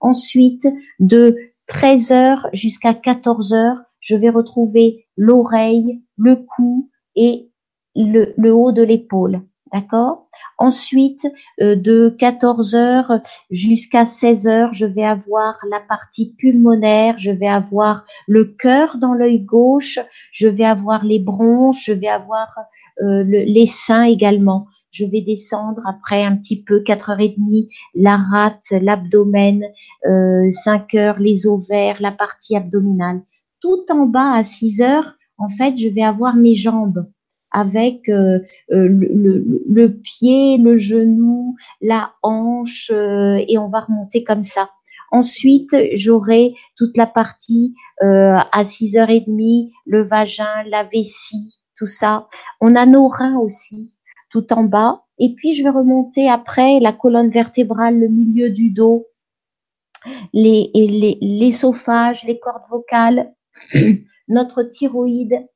Ensuite, 0.00 0.66
de 1.00 1.36
13 1.66 2.12
heures 2.12 2.48
jusqu'à 2.52 2.94
14 2.94 3.52
heures, 3.52 3.82
je 4.00 4.14
vais 4.14 4.30
retrouver 4.30 5.06
l'oreille, 5.16 6.02
le 6.16 6.36
cou 6.36 6.90
et 7.16 7.50
le 7.96 8.52
haut 8.52 8.72
de 8.72 8.82
l'épaule. 8.82 9.42
D'accord? 9.74 10.28
Ensuite, 10.58 11.26
euh, 11.60 11.74
de 11.74 12.14
14 12.16 12.76
heures 12.76 13.20
jusqu'à 13.50 14.06
16 14.06 14.46
heures, 14.46 14.72
je 14.72 14.86
vais 14.86 15.02
avoir 15.02 15.58
la 15.68 15.80
partie 15.80 16.32
pulmonaire, 16.32 17.16
je 17.18 17.32
vais 17.32 17.48
avoir 17.48 18.06
le 18.28 18.44
cœur 18.44 18.98
dans 18.98 19.14
l'œil 19.14 19.40
gauche, 19.40 19.98
je 20.30 20.46
vais 20.46 20.64
avoir 20.64 21.04
les 21.04 21.18
bronches, 21.18 21.86
je 21.86 21.92
vais 21.92 22.06
avoir 22.06 22.54
euh, 23.02 23.24
les 23.24 23.66
seins 23.66 24.04
également. 24.04 24.68
Je 24.92 25.06
vais 25.06 25.22
descendre 25.22 25.82
après 25.88 26.22
un 26.22 26.36
petit 26.36 26.62
peu 26.62 26.78
4h30, 26.78 27.68
la 27.96 28.16
rate, 28.16 28.70
l'abdomen, 28.70 29.64
euh, 30.06 30.48
5 30.50 30.94
heures, 30.94 31.18
les 31.18 31.48
ovaires, 31.48 32.00
la 32.00 32.12
partie 32.12 32.54
abdominale. 32.54 33.22
Tout 33.60 33.86
en 33.90 34.06
bas 34.06 34.34
à 34.34 34.44
6 34.44 34.82
heures, 34.82 35.16
en 35.36 35.48
fait, 35.48 35.76
je 35.76 35.88
vais 35.88 36.04
avoir 36.04 36.36
mes 36.36 36.54
jambes 36.54 37.06
avec 37.54 38.08
euh, 38.08 38.40
euh, 38.72 38.88
le, 38.88 39.88
pied, 39.88 40.58
le 40.58 40.76
genou, 40.76 41.56
la 41.80 42.12
hanche, 42.22 42.90
euh, 42.92 43.38
et 43.48 43.56
on 43.58 43.68
va 43.68 43.80
remonter 43.80 44.24
comme 44.24 44.42
ça. 44.42 44.70
Ensuite, 45.12 45.70
j'aurai 45.94 46.54
toute 46.76 46.96
la 46.96 47.06
partie 47.06 47.74
à 48.00 48.64
6h30, 48.64 49.70
le 49.86 50.02
vagin, 50.02 50.64
la 50.66 50.82
vessie, 50.82 51.60
tout 51.76 51.86
ça. 51.86 52.26
On 52.60 52.74
a 52.74 52.84
nos 52.84 53.06
reins 53.06 53.38
aussi, 53.38 53.94
tout 54.30 54.52
en 54.52 54.64
bas. 54.64 55.04
Et 55.20 55.34
puis, 55.36 55.54
je 55.54 55.62
vais 55.62 55.70
remonter 55.70 56.28
après 56.28 56.80
la 56.80 56.92
colonne 56.92 57.30
vertébrale, 57.30 58.00
le 58.00 58.08
milieu 58.08 58.50
du 58.50 58.70
dos, 58.70 59.06
l'ésophage, 60.32 62.24
les, 62.24 62.32
les 62.32 62.40
cordes 62.40 62.64
vocales, 62.68 63.32
notre 64.28 64.64
thyroïde, 64.64 65.46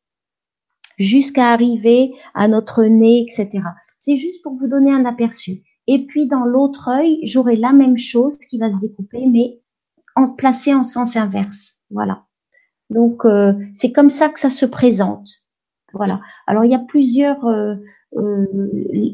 jusqu'à 0.98 1.52
arriver 1.52 2.12
à 2.34 2.48
notre 2.48 2.84
nez, 2.84 3.22
etc. 3.22 3.62
C'est 4.00 4.16
juste 4.16 4.42
pour 4.42 4.54
vous 4.54 4.68
donner 4.68 4.92
un 4.92 5.04
aperçu. 5.04 5.62
Et 5.86 6.04
puis 6.06 6.26
dans 6.26 6.44
l'autre 6.44 6.88
œil, 6.88 7.20
j'aurai 7.24 7.56
la 7.56 7.72
même 7.72 7.96
chose 7.96 8.36
qui 8.36 8.58
va 8.58 8.68
se 8.68 8.78
découper, 8.78 9.26
mais 9.26 9.60
en 10.14 10.34
placé 10.34 10.74
en 10.74 10.82
sens 10.82 11.16
inverse. 11.16 11.76
Voilà. 11.90 12.24
Donc 12.90 13.24
euh, 13.24 13.54
c'est 13.74 13.92
comme 13.92 14.10
ça 14.10 14.28
que 14.28 14.38
ça 14.40 14.50
se 14.50 14.66
présente. 14.66 15.28
Voilà. 15.94 16.20
Alors 16.46 16.64
il 16.64 16.70
y 16.70 16.74
a 16.74 16.78
plusieurs. 16.80 17.44
Euh, 17.46 17.74
euh, 18.16 18.46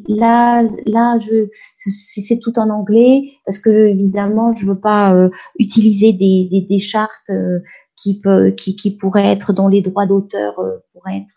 là, 0.08 0.64
là, 0.86 1.18
je, 1.18 1.48
c'est 1.74 2.38
tout 2.38 2.58
en 2.60 2.70
anglais 2.70 3.32
parce 3.44 3.58
que 3.58 3.70
évidemment, 3.70 4.52
je 4.52 4.66
veux 4.66 4.78
pas 4.78 5.28
utiliser 5.58 6.12
des, 6.12 6.48
des, 6.48 6.60
des 6.60 6.78
chartes 6.78 7.32
qui, 7.96 8.20
peut, 8.20 8.52
qui, 8.52 8.76
qui 8.76 8.96
pourraient 8.96 9.32
être 9.32 9.52
dont 9.52 9.66
les 9.66 9.82
droits 9.82 10.06
d'auteur 10.06 10.54
pourraient 10.92 11.18
être 11.18 11.34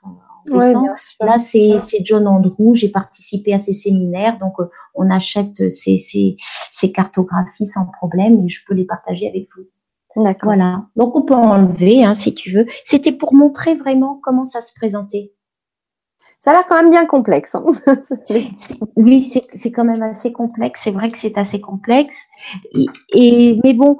Là, 0.49 1.39
c'est 1.39 2.03
John 2.03 2.27
Andrew. 2.27 2.73
J'ai 2.73 2.89
participé 2.89 3.53
à 3.53 3.59
ses 3.59 3.73
séminaires, 3.73 4.37
donc 4.39 4.53
euh, 4.59 4.69
on 4.95 5.09
achète 5.09 5.69
ces, 5.69 5.97
ces, 5.97 6.91
cartographies 6.91 7.67
sans 7.67 7.85
problème 7.85 8.45
et 8.45 8.49
je 8.49 8.63
peux 8.65 8.73
les 8.73 8.85
partager 8.85 9.27
avec 9.27 9.47
vous. 9.55 9.63
D'accord. 10.23 10.49
Voilà. 10.49 10.85
Donc 10.95 11.15
on 11.15 11.21
peut 11.21 11.35
enlever 11.35 12.03
hein, 12.03 12.13
si 12.13 12.33
tu 12.33 12.51
veux. 12.51 12.65
C'était 12.83 13.11
pour 13.11 13.33
montrer 13.33 13.75
vraiment 13.75 14.19
comment 14.23 14.45
ça 14.45 14.61
se 14.61 14.73
présentait. 14.73 15.33
Ça 16.39 16.51
a 16.51 16.53
l'air 16.53 16.67
quand 16.67 16.75
même 16.75 16.91
bien 16.91 17.05
complexe. 17.05 17.55
Hein. 17.55 17.65
oui, 18.95 19.31
c'est 19.53 19.71
quand 19.71 19.83
même 19.83 20.03
assez 20.03 20.31
complexe. 20.31 20.81
C'est 20.83 20.91
vrai 20.91 21.11
que 21.11 21.17
c'est 21.17 21.37
assez 21.37 21.59
complexe. 21.59 22.25
Et, 23.13 23.59
mais 23.63 23.73
bon, 23.73 23.97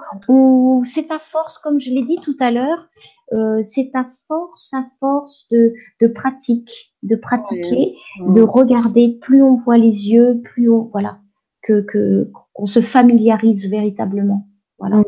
c'est 0.84 1.12
à 1.12 1.18
force, 1.18 1.58
comme 1.58 1.80
je 1.80 1.90
l'ai 1.90 2.04
dit 2.04 2.20
tout 2.22 2.36
à 2.40 2.52
l'heure, 2.52 2.88
euh, 3.34 3.62
c'est 3.62 3.90
à 3.96 4.06
force, 4.28 4.74
à 4.74 4.86
force 5.00 5.48
de, 5.50 5.74
de 6.00 6.08
pratique, 6.08 6.94
de 7.02 7.16
pratiquer, 7.16 7.96
de 8.20 8.42
regarder. 8.42 9.18
Plus 9.20 9.42
on 9.42 9.56
voit 9.56 9.78
les 9.78 10.12
yeux, 10.12 10.40
plus 10.44 10.70
on 10.70 10.90
voilà 10.92 11.20
que 11.64 12.30
qu'on 12.54 12.66
se 12.66 12.82
familiarise 12.82 13.70
véritablement. 13.70 14.48
Voilà. 14.80 15.02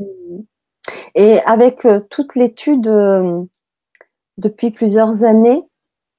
Et 1.16 1.40
avec 1.42 1.86
euh, 1.86 2.02
toute 2.10 2.36
l'étude 2.36 2.88
euh, 2.88 3.44
depuis 4.38 4.72
plusieurs 4.72 5.24
années, 5.24 5.64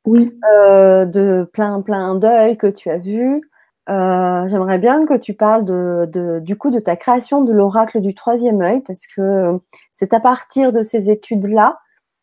oui. 0.06 0.32
Euh, 0.58 1.04
de 1.04 1.48
plein 1.52 1.80
plein 1.82 2.14
d'œils 2.14 2.56
que 2.56 2.66
tu 2.66 2.90
as 2.90 2.98
vu. 2.98 3.42
Euh, 3.88 4.48
j'aimerais 4.48 4.78
bien 4.78 5.04
que 5.04 5.16
tu 5.16 5.34
parles 5.34 5.64
de, 5.64 6.40
du 6.40 6.56
coup 6.56 6.70
de 6.70 6.78
ta 6.78 6.96
création 6.96 7.42
de 7.42 7.52
l'oracle 7.52 8.00
du 8.00 8.14
troisième 8.14 8.60
œil 8.60 8.82
parce 8.86 9.06
que 9.06 9.58
c'est 9.90 10.12
à 10.14 10.20
partir 10.20 10.70
de 10.72 10.82
ces 10.82 11.10
études-là 11.10 11.78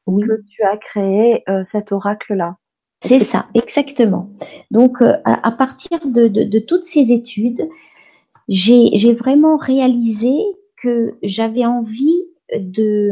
que 0.08 0.41
tu 0.49 0.64
as 0.64 0.78
créé 0.78 1.44
euh, 1.49 1.64
cet 1.66 1.91
oracle-là. 1.91 2.56
C'est 3.04 3.20
ça, 3.20 3.48
exactement. 3.54 4.30
Donc 4.72 5.02
à, 5.02 5.52
partir 5.52 5.99
de, 6.06 6.28
de, 6.28 6.60
toutes 6.60 6.86
ces 6.86 7.12
études, 7.12 7.70
j'ai 8.48 9.14
vraiment 9.14 9.58
réalisé 9.58 10.38
que 10.82 11.16
j'avais 11.22 11.66
envie 11.66 12.24
de 12.58 13.12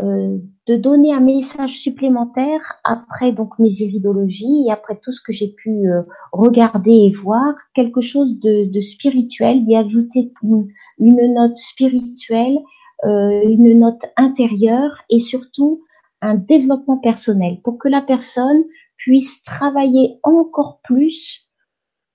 euh, 0.00 0.38
de 0.68 0.76
donner 0.76 1.12
un 1.12 1.20
message 1.20 1.80
supplémentaire 1.80 2.60
après 2.84 3.32
donc 3.32 3.58
mes 3.58 3.80
iridologies 3.80 4.66
et 4.66 4.70
après 4.70 5.00
tout 5.02 5.10
ce 5.10 5.20
que 5.20 5.32
j'ai 5.32 5.48
pu 5.48 5.70
euh, 5.88 6.02
regarder 6.30 6.92
et 6.92 7.10
voir, 7.10 7.54
quelque 7.74 8.00
chose 8.00 8.38
de, 8.38 8.80
spirituel, 8.80 9.64
d'y 9.64 9.74
ajouter 9.74 10.32
une, 10.42 11.34
note 11.34 11.56
spirituelle, 11.56 12.58
euh, 13.06 13.42
une 13.48 13.78
note 13.78 14.02
intérieure 14.16 15.02
et 15.10 15.18
surtout 15.18 15.82
un 16.20 16.34
développement 16.36 16.98
personnel 16.98 17.60
pour 17.64 17.78
que 17.78 17.88
la 17.88 18.02
personne 18.02 18.62
puisse 18.98 19.42
travailler 19.42 20.20
encore 20.22 20.80
plus 20.84 21.48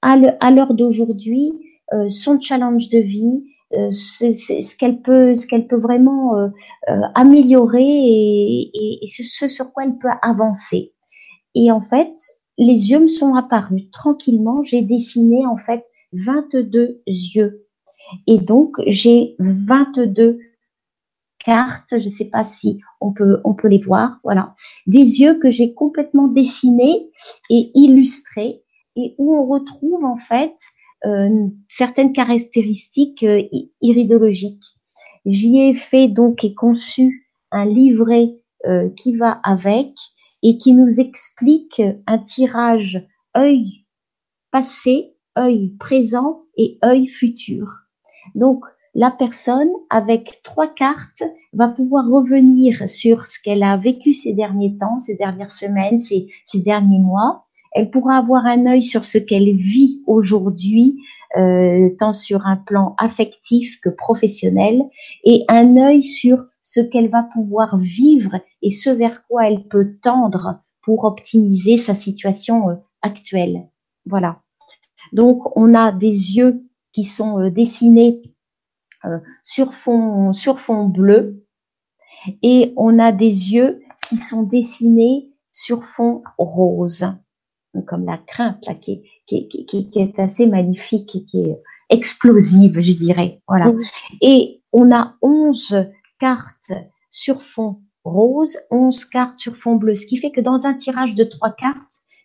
à 0.01 0.17
l'heure 0.51 0.73
d'aujourd'hui 0.73 1.51
son 2.09 2.39
challenge 2.41 2.89
de 2.89 2.99
vie, 2.99 3.43
euh, 3.75 3.89
ce 3.91 4.75
qu'elle 4.77 5.01
peut, 5.01 5.35
ce 5.35 5.47
qu'elle 5.47 5.67
peut 5.67 5.79
vraiment 5.79 6.37
euh, 6.37 6.47
euh, 6.89 7.01
améliorer 7.15 7.81
et, 7.81 8.99
ce, 9.07 9.47
sur 9.47 9.71
quoi 9.73 9.83
elle 9.85 9.97
peut 9.97 10.09
avancer. 10.21 10.93
Et 11.55 11.71
en 11.71 11.81
fait, 11.81 12.13
les 12.57 12.91
yeux 12.91 12.99
me 12.99 13.07
sont 13.07 13.35
apparus 13.35 13.89
tranquillement. 13.91 14.61
J'ai 14.61 14.81
dessiné 14.81 15.45
en 15.45 15.57
fait 15.57 15.85
22 16.13 17.01
yeux. 17.07 17.65
Et 18.27 18.39
donc, 18.39 18.75
j'ai 18.85 19.35
22 19.39 20.39
cartes, 21.43 21.89
je 21.91 22.05
ne 22.05 22.09
sais 22.09 22.25
pas 22.25 22.43
si 22.43 22.79
on 23.01 23.11
peut, 23.11 23.41
on 23.43 23.53
peut 23.53 23.67
les 23.67 23.77
voir, 23.77 24.19
voilà, 24.23 24.55
des 24.87 25.21
yeux 25.21 25.39
que 25.39 25.49
j'ai 25.49 25.73
complètement 25.73 26.27
dessinés 26.27 27.09
et 27.49 27.71
illustrés 27.75 28.63
et 28.95 29.15
où 29.17 29.35
on 29.35 29.45
retrouve 29.47 30.05
en 30.05 30.15
fait 30.15 30.55
certaines 31.67 32.13
caractéristiques 32.13 33.23
euh, 33.23 33.41
iridologiques. 33.81 34.63
J'y 35.25 35.59
ai 35.59 35.73
fait 35.73 36.07
donc 36.07 36.43
et 36.43 36.53
conçu 36.53 37.29
un 37.51 37.65
livret 37.65 38.35
euh, 38.65 38.89
qui 38.89 39.15
va 39.15 39.39
avec 39.43 39.93
et 40.41 40.57
qui 40.57 40.73
nous 40.73 40.99
explique 40.99 41.81
un 42.07 42.17
tirage 42.19 43.07
œil 43.35 43.85
passé, 44.51 45.15
œil 45.37 45.75
présent 45.79 46.43
et 46.57 46.77
œil 46.83 47.07
futur. 47.07 47.67
Donc, 48.35 48.63
la 48.95 49.09
personne, 49.09 49.71
avec 49.89 50.41
trois 50.43 50.67
cartes, 50.67 51.23
va 51.53 51.67
pouvoir 51.67 52.07
revenir 52.07 52.87
sur 52.87 53.25
ce 53.25 53.39
qu'elle 53.41 53.63
a 53.63 53.75
vécu 53.77 54.13
ces 54.13 54.33
derniers 54.33 54.77
temps, 54.77 54.99
ces 54.99 55.15
dernières 55.15 55.51
semaines, 55.51 55.97
ces, 55.97 56.27
ces 56.45 56.59
derniers 56.59 56.99
mois, 56.99 57.45
elle 57.73 57.89
pourra 57.89 58.17
avoir 58.17 58.45
un 58.45 58.65
œil 58.65 58.83
sur 58.83 59.03
ce 59.03 59.17
qu'elle 59.17 59.55
vit 59.55 60.03
aujourd'hui, 60.05 60.97
euh, 61.37 61.89
tant 61.97 62.13
sur 62.13 62.45
un 62.45 62.57
plan 62.57 62.95
affectif 62.99 63.79
que 63.81 63.89
professionnel, 63.89 64.83
et 65.23 65.43
un 65.47 65.77
œil 65.77 66.03
sur 66.03 66.45
ce 66.61 66.79
qu'elle 66.79 67.09
va 67.09 67.23
pouvoir 67.33 67.77
vivre 67.77 68.39
et 68.61 68.69
ce 68.69 68.89
vers 68.89 69.25
quoi 69.27 69.47
elle 69.47 69.67
peut 69.67 69.97
tendre 70.01 70.61
pour 70.81 71.03
optimiser 71.05 71.77
sa 71.77 71.93
situation 71.93 72.69
euh, 72.69 72.75
actuelle. 73.01 73.67
Voilà. 74.05 74.41
Donc, 75.11 75.57
on 75.57 75.73
a 75.73 75.91
des 75.91 76.35
yeux 76.35 76.63
qui 76.91 77.03
sont 77.03 77.39
euh, 77.39 77.49
dessinés 77.49 78.21
sur 79.43 79.73
fond 79.73 80.31
sur 80.31 80.61
fond 80.61 80.85
bleu 80.85 81.45
et 82.41 82.71
on 82.77 82.99
a 82.99 83.11
des 83.11 83.51
yeux 83.51 83.81
qui 84.07 84.15
sont 84.15 84.43
dessinés 84.43 85.29
sur 85.51 85.83
fond 85.83 86.23
rose 86.37 87.05
comme 87.81 88.05
la 88.05 88.17
crainte 88.17 88.65
là, 88.67 88.75
qui, 88.75 89.01
qui, 89.25 89.47
qui, 89.47 89.65
qui, 89.65 89.99
est 89.99 90.19
assez 90.19 90.47
magnifique 90.47 91.15
et 91.15 91.25
qui 91.25 91.41
est 91.41 91.61
explosive, 91.89 92.79
je 92.79 92.91
dirais. 92.93 93.41
Voilà. 93.47 93.73
Et 94.21 94.61
on 94.71 94.91
a 94.91 95.15
11 95.21 95.87
cartes 96.19 96.71
sur 97.09 97.41
fond 97.41 97.81
rose, 98.03 98.57
11 98.71 99.05
cartes 99.05 99.39
sur 99.39 99.55
fond 99.55 99.75
bleu, 99.75 99.95
ce 99.95 100.05
qui 100.05 100.17
fait 100.17 100.31
que 100.31 100.41
dans 100.41 100.65
un 100.65 100.73
tirage 100.73 101.15
de 101.15 101.23
trois 101.23 101.51
cartes, 101.51 101.77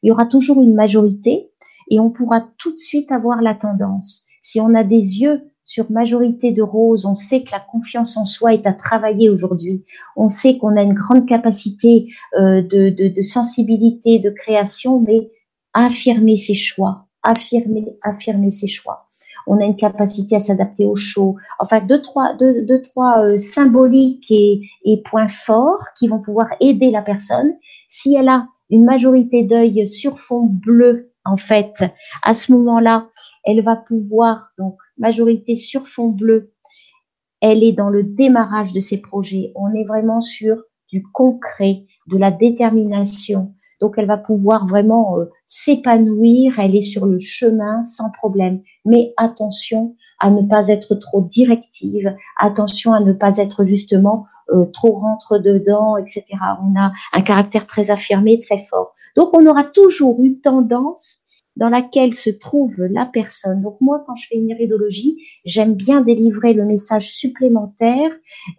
il 0.03 0.09
y 0.09 0.11
aura 0.11 0.27
toujours 0.27 0.61
une 0.61 0.75
majorité 0.75 1.51
et 1.91 2.01
on 2.01 2.11
pourra 2.11 2.49
tout 2.59 2.73
de 2.73 2.79
suite 2.79 3.13
avoir 3.13 3.43
la 3.43 3.55
tendance. 3.55 4.27
Si 4.43 4.61
on 4.61 4.75
a 4.75 4.85
des 4.85 5.21
yeux 5.21 5.43
sur 5.65 5.91
majorité 5.91 6.53
de 6.53 6.63
rose, 6.63 7.05
on 7.05 7.15
sait 7.15 7.43
que 7.43 7.51
la 7.53 7.61
confiance 7.61 8.17
en 8.17 8.25
soi 8.25 8.55
est 8.55 8.67
à 8.67 8.73
travailler 8.73 9.29
aujourd'hui. 9.29 9.85
On 10.17 10.29
sait 10.29 10.57
qu'on 10.57 10.77
a 10.77 10.83
une 10.83 10.95
grande 10.95 11.27
capacité 11.27 12.09
euh, 12.39 12.63
de, 12.63 12.89
de, 12.89 13.09
de, 13.09 13.23
sensibilité, 13.23 14.19
de 14.19 14.31
création, 14.31 15.01
mais 15.01 15.31
affirmer 15.75 16.37
ses 16.37 16.55
choix, 16.55 17.07
affirmer, 17.23 17.97
affirmer 18.03 18.51
ses 18.51 18.69
choix. 18.69 19.09
On 19.47 19.61
a 19.61 19.65
une 19.65 19.77
capacité 19.77 20.37
à 20.37 20.41
s'adapter 20.41 20.85
au 20.85 20.95
chaud. 20.95 21.37
Enfin, 21.59 21.81
deux, 21.81 22.03
trois, 22.03 22.35
deux, 22.35 22.63
deux, 22.67 22.83
trois 22.83 23.25
euh, 23.25 23.37
symboliques 23.37 24.31
et, 24.31 24.61
et 24.85 25.03
points 25.03 25.29
forts 25.29 25.85
qui 25.99 26.07
vont 26.07 26.21
pouvoir 26.21 26.49
aider 26.61 26.91
la 26.91 27.03
personne. 27.03 27.55
Si 27.89 28.15
elle 28.15 28.29
a 28.29 28.47
une 28.71 28.85
majorité 28.85 29.45
d'œil 29.45 29.89
sur 29.89 30.21
fond 30.21 30.45
bleu, 30.45 31.13
en 31.25 31.37
fait, 31.37 31.85
à 32.23 32.35
ce 32.35 32.53
moment-là, 32.53 33.09
elle 33.45 33.63
va 33.63 33.77
pouvoir, 33.77 34.51
donc, 34.59 34.77
majorité 34.99 35.57
sur 35.57 35.89
fond 35.89 36.09
bleu, 36.09 36.53
elle 37.41 37.63
est 37.63 37.73
dans 37.73 37.89
le 37.89 38.03
démarrage 38.03 38.73
de 38.73 38.81
ses 38.81 38.99
projets. 38.99 39.53
On 39.55 39.73
est 39.73 39.85
vraiment 39.85 40.21
sur 40.21 40.63
du 40.91 41.03
concret, 41.03 41.85
de 42.09 42.17
la 42.17 42.31
détermination, 42.31 43.55
donc 43.81 43.95
elle 43.97 44.07
va 44.07 44.17
pouvoir 44.17 44.67
vraiment 44.67 45.19
euh, 45.19 45.31
s'épanouir, 45.47 46.59
elle 46.59 46.75
est 46.75 46.83
sur 46.83 47.07
le 47.07 47.19
chemin 47.19 47.83
sans 47.83 48.11
problème. 48.11 48.61
Mais 48.85 49.13
attention 49.17 49.95
à 50.21 50.31
ne 50.31 50.43
pas 50.43 50.69
être 50.69 50.95
trop 50.95 51.23
directive, 51.23 52.15
attention 52.39 52.93
à 52.93 53.01
ne 53.01 53.13
pas 53.13 53.39
être 53.39 53.65
justement 53.65 54.27
euh, 54.51 54.65
trop 54.67 54.93
rentre 54.93 55.39
dedans, 55.39 55.97
etc. 55.97 56.25
On 56.63 56.79
a 56.79 56.93
un 57.13 57.21
caractère 57.21 57.67
très 57.67 57.91
affirmé, 57.91 58.41
très 58.41 58.59
fort. 58.59 58.95
Donc 59.17 59.31
on 59.33 59.47
aura 59.47 59.65
toujours 59.65 60.17
une 60.21 60.41
tendance 60.41 61.19
dans 61.57 61.69
laquelle 61.69 62.15
se 62.15 62.31
trouve 62.31 62.75
la 62.79 63.05
personne. 63.05 63.63
Donc 63.63 63.77
moi, 63.81 64.05
quand 64.07 64.15
je 64.15 64.29
fais 64.29 64.37
une 64.37 64.49
iridologie, 64.49 65.19
j'aime 65.45 65.75
bien 65.75 66.03
délivrer 66.03 66.53
le 66.53 66.65
message 66.65 67.11
supplémentaire, 67.11 68.11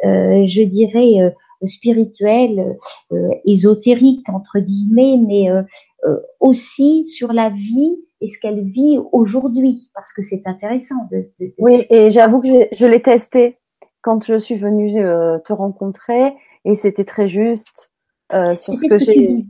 euh, 0.05 0.45
je 0.45 0.61
dirais 0.63 1.33
spirituel, 1.64 2.77
euh, 3.11 3.30
ésotérique 3.45 4.27
entre 4.30 4.60
guillemets, 4.60 5.18
mais 5.26 5.49
euh, 5.49 5.61
euh, 6.06 6.18
aussi 6.40 7.06
sur 7.06 7.34
la 7.34 7.49
vie 7.49 7.98
et 8.22 8.27
ce 8.27 8.40
qu'elle 8.40 8.64
vit 8.64 8.99
aujourd'hui, 9.11 9.90
parce 9.94 10.14
que 10.14 10.22
c'est 10.22 10.41
intéressant. 10.45 10.95
De, 11.11 11.23
Oui, 11.57 11.86
et 11.90 12.11
j'avoue 12.11 12.41
que 12.41 12.68
je, 12.73 12.86
l'ai 12.86 13.02
testé 13.02 13.57
quand 14.02 14.26
je 14.26 14.38
suis 14.38 14.56
venue 14.56 14.94
te 14.94 15.53
rencontrer, 15.53 16.34
et 16.65 16.76
c'était 16.76 17.06
très 17.06 17.30
juste 17.30 17.94
sur 18.31 18.77
ce 18.77 18.90
que, 18.90 18.99
j'ai. 18.99 19.45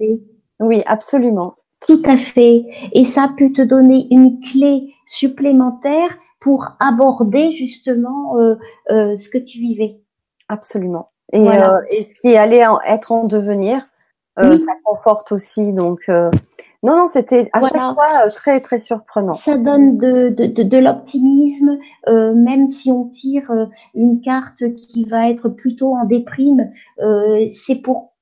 Oui, 0.60 0.84
absolument. 0.86 1.56
Tout 1.80 2.02
à 2.06 2.15
fait. 2.15 2.65
Et 2.94 3.03
ça 3.06 3.23
a 3.23 3.30
pu 3.30 3.53
te 3.53 3.61
donner 3.64 4.07
une 4.11 4.40
clé 4.40 4.94
supplémentaire 5.07 6.19
pour 6.40 6.68
aborder 6.80 7.53
justement 7.53 8.36
ce 8.88 9.30
que 9.30 9.40
tu 9.40 9.57
vivais. 9.57 9.99
Absolument. 10.48 11.10
Et, 11.34 11.47
euh, 11.47 11.80
et, 11.91 12.03
ce 12.03 12.14
qui 12.22 12.35
allait 12.35 12.64
être 12.85 13.11
en 13.11 13.26
devenir 13.26 13.85
ça 14.38 14.72
conforte 14.85 15.34
aussi. 15.34 15.73
Donc, 15.73 16.07
non, 16.07 16.31
non, 16.95 17.07
c'était 17.07 17.49
à 17.51 17.61
chaque 17.61 17.72
fois 17.72 18.30
très, 18.30 18.61
très 18.61 18.80
surprenant. 18.80 19.34
Ça 19.34 19.57
donne 19.57 19.97
de, 19.97 20.30
de, 20.30 20.45
de, 20.45 20.64
de 20.64 20.77
l'optimisme, 20.77 21.77
même 22.07 22.68
si 22.68 22.89
on 22.89 23.10
tire 23.10 23.51
une 23.95 24.22
carte 24.22 24.64
qui 24.76 25.03
va 25.03 25.30
être 25.30 25.49
plutôt 25.49 25.93
en 25.93 26.06
déprime, 26.06 26.72
c'est 27.51 27.81
pour, 27.81 28.14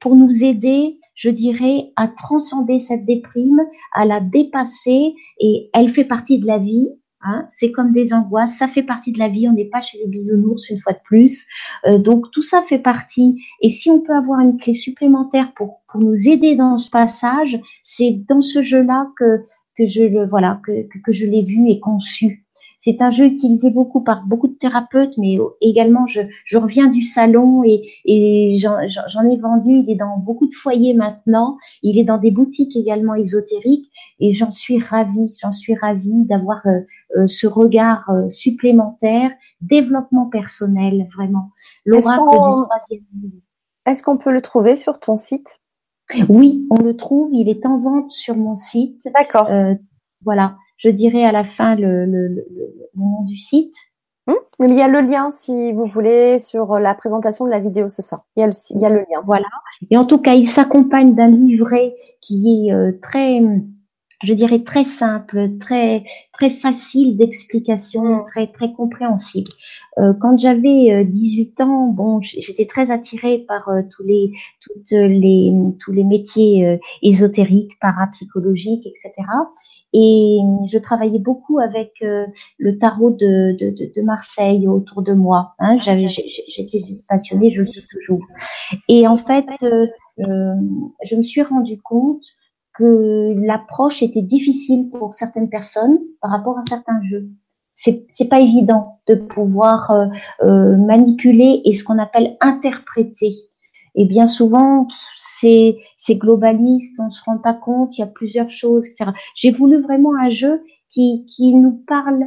pour 0.00 0.16
nous 0.16 0.42
aider 0.42 0.96
je 1.16 1.30
dirais, 1.30 1.92
à 1.96 2.06
transcender 2.06 2.78
cette 2.78 3.04
déprime, 3.04 3.62
à 3.92 4.04
la 4.04 4.20
dépasser, 4.20 5.14
et 5.40 5.70
elle 5.72 5.88
fait 5.88 6.04
partie 6.04 6.38
de 6.38 6.46
la 6.46 6.58
vie. 6.58 7.00
Hein, 7.28 7.44
c'est 7.48 7.72
comme 7.72 7.92
des 7.92 8.12
angoisses, 8.12 8.56
ça 8.56 8.68
fait 8.68 8.84
partie 8.84 9.10
de 9.10 9.18
la 9.18 9.28
vie. 9.28 9.48
On 9.48 9.52
n'est 9.52 9.64
pas 9.64 9.80
chez 9.80 9.98
les 9.98 10.06
bisounours 10.06 10.70
une 10.70 10.78
fois 10.78 10.92
de 10.92 11.00
plus. 11.04 11.46
Euh, 11.84 11.98
donc 11.98 12.30
tout 12.30 12.42
ça 12.42 12.62
fait 12.62 12.78
partie. 12.78 13.42
Et 13.60 13.68
si 13.68 13.90
on 13.90 14.00
peut 14.00 14.14
avoir 14.14 14.38
une 14.40 14.58
clé 14.58 14.74
supplémentaire 14.74 15.52
pour, 15.54 15.80
pour 15.90 16.00
nous 16.00 16.28
aider 16.28 16.54
dans 16.54 16.78
ce 16.78 16.88
passage, 16.88 17.58
c'est 17.82 18.22
dans 18.28 18.40
ce 18.40 18.62
jeu-là 18.62 19.10
que 19.18 19.44
que 19.76 19.84
je 19.84 20.04
le 20.04 20.26
voilà 20.26 20.60
que, 20.64 20.86
que 21.04 21.12
je 21.12 21.26
l'ai 21.26 21.42
vu 21.42 21.68
et 21.68 21.80
conçu. 21.80 22.45
C'est 22.86 23.02
un 23.02 23.10
jeu 23.10 23.24
utilisé 23.24 23.70
beaucoup 23.70 24.00
par 24.00 24.24
beaucoup 24.26 24.46
de 24.46 24.52
thérapeutes, 24.54 25.18
mais 25.18 25.38
également 25.60 26.06
je, 26.06 26.20
je 26.44 26.56
reviens 26.56 26.86
du 26.86 27.02
salon 27.02 27.64
et, 27.64 27.82
et 28.04 28.58
j'en 28.58 29.28
ai 29.28 29.36
vendu. 29.40 29.70
Il 29.78 29.90
est 29.90 29.96
dans 29.96 30.18
beaucoup 30.18 30.46
de 30.46 30.54
foyers 30.54 30.94
maintenant. 30.94 31.58
Il 31.82 31.98
est 31.98 32.04
dans 32.04 32.18
des 32.18 32.30
boutiques 32.30 32.76
également 32.76 33.16
ésotériques 33.16 33.90
et 34.20 34.32
j'en 34.32 34.50
suis 34.50 34.78
ravie. 34.78 35.34
J'en 35.42 35.50
suis 35.50 35.74
ravie 35.74 36.26
d'avoir 36.26 36.60
euh, 36.66 36.78
euh, 37.16 37.26
ce 37.26 37.48
regard 37.48 38.08
euh, 38.10 38.28
supplémentaire, 38.28 39.32
développement 39.60 40.26
personnel 40.26 41.08
vraiment. 41.12 41.50
L'oracle 41.86 42.22
du 42.22 42.62
troisième. 42.62 43.32
Est-ce 43.84 44.04
qu'on 44.04 44.16
peut 44.16 44.32
le 44.32 44.42
trouver 44.42 44.76
sur 44.76 45.00
ton 45.00 45.16
site? 45.16 45.58
Oui, 46.28 46.68
on 46.70 46.80
le 46.80 46.96
trouve. 46.96 47.30
Il 47.32 47.48
est 47.48 47.66
en 47.66 47.80
vente 47.80 48.12
sur 48.12 48.36
mon 48.36 48.54
site. 48.54 49.08
D'accord. 49.12 49.50
voilà. 50.22 50.54
Je 50.76 50.88
dirai 50.88 51.24
à 51.24 51.32
la 51.32 51.44
fin 51.44 51.74
le, 51.74 52.04
le, 52.04 52.28
le, 52.28 52.44
nom 52.94 53.22
du 53.24 53.36
site. 53.36 53.74
Hum, 54.26 54.36
il 54.60 54.74
y 54.74 54.82
a 54.82 54.88
le 54.88 55.00
lien 55.00 55.30
si 55.30 55.72
vous 55.72 55.86
voulez 55.86 56.38
sur 56.38 56.78
la 56.78 56.94
présentation 56.94 57.44
de 57.44 57.50
la 57.50 57.60
vidéo 57.60 57.88
ce 57.88 58.02
soir. 58.02 58.24
Il 58.36 58.40
y 58.40 58.42
a 58.42 58.46
le, 58.46 58.52
il 58.70 58.80
y 58.80 58.84
a 58.84 58.90
le 58.90 58.98
lien. 58.98 59.22
Voilà. 59.24 59.46
Et 59.90 59.96
en 59.96 60.04
tout 60.04 60.18
cas, 60.18 60.34
il 60.34 60.48
s'accompagne 60.48 61.14
d'un 61.14 61.28
livret 61.28 61.94
qui 62.20 62.68
est 62.68 62.72
euh, 62.72 62.92
très, 63.00 63.40
je 64.22 64.32
dirais 64.32 64.60
très 64.60 64.84
simple, 64.84 65.58
très 65.58 66.04
très 66.32 66.50
facile 66.50 67.16
d'explication, 67.16 68.02
hum. 68.02 68.24
très 68.26 68.46
très 68.46 68.72
compréhensible. 68.72 69.50
Euh, 69.98 70.12
quand 70.20 70.38
j'avais 70.38 71.04
18 71.04 71.60
euh, 71.60 71.64
ans, 71.64 71.86
bon, 71.88 72.20
j'étais 72.20 72.66
très 72.66 72.90
attirée 72.90 73.38
par 73.48 73.68
euh, 73.68 73.80
tous 73.90 74.02
les 74.04 74.30
toutes 74.60 74.90
les 74.90 75.52
tous 75.78 75.92
les 75.92 76.04
métiers 76.04 76.78
ésotériques, 77.02 77.78
parapsychologiques, 77.80 78.86
etc. 78.86 79.12
Et 79.94 80.40
je 80.66 80.78
travaillais 80.78 81.18
beaucoup 81.18 81.58
avec 81.58 81.92
le 82.02 82.78
tarot 82.78 83.10
de, 83.10 83.56
de, 83.56 83.70
de, 83.70 84.02
Marseille 84.02 84.68
autour 84.68 85.00
de 85.00 85.14
moi. 85.14 85.54
Hein. 85.58 85.78
J'avais, 85.78 86.08
j'étais 86.08 86.80
passionnée, 87.08 87.48
je 87.48 87.62
le 87.62 87.66
suis 87.66 87.86
toujours. 87.86 88.26
Et 88.88 89.06
en 89.06 89.16
fait, 89.16 89.46
je 90.18 91.16
me 91.16 91.22
suis 91.22 91.42
rendu 91.42 91.80
compte 91.80 92.26
que 92.78 93.34
l'approche 93.46 94.02
était 94.02 94.22
difficile 94.22 94.90
pour 94.90 95.14
certaines 95.14 95.48
personnes 95.48 95.98
par 96.20 96.30
rapport 96.30 96.58
à 96.58 96.62
certains 96.68 97.00
jeux 97.00 97.30
c'est 97.76 98.06
c'est 98.10 98.28
pas 98.28 98.40
évident 98.40 99.00
de 99.06 99.14
pouvoir 99.14 99.90
euh, 99.92 100.06
euh, 100.42 100.76
manipuler 100.76 101.60
et 101.64 101.74
ce 101.74 101.84
qu'on 101.84 101.98
appelle 101.98 102.36
interpréter. 102.40 103.34
Et 103.94 104.06
bien 104.06 104.26
souvent, 104.26 104.88
c'est 105.16 105.78
globaliste, 106.10 106.98
on 107.00 107.10
se 107.10 107.22
rend 107.24 107.38
pas 107.38 107.54
compte, 107.54 107.96
il 107.96 108.00
y 108.00 108.04
a 108.04 108.08
plusieurs 108.08 108.50
choses, 108.50 108.86
etc. 108.86 109.12
J'ai 109.34 109.52
voulu 109.52 109.80
vraiment 109.80 110.14
un 110.18 110.28
jeu 110.28 110.62
qui 110.88 111.26
qui 111.26 111.54
nous 111.54 111.82
parle 111.86 112.24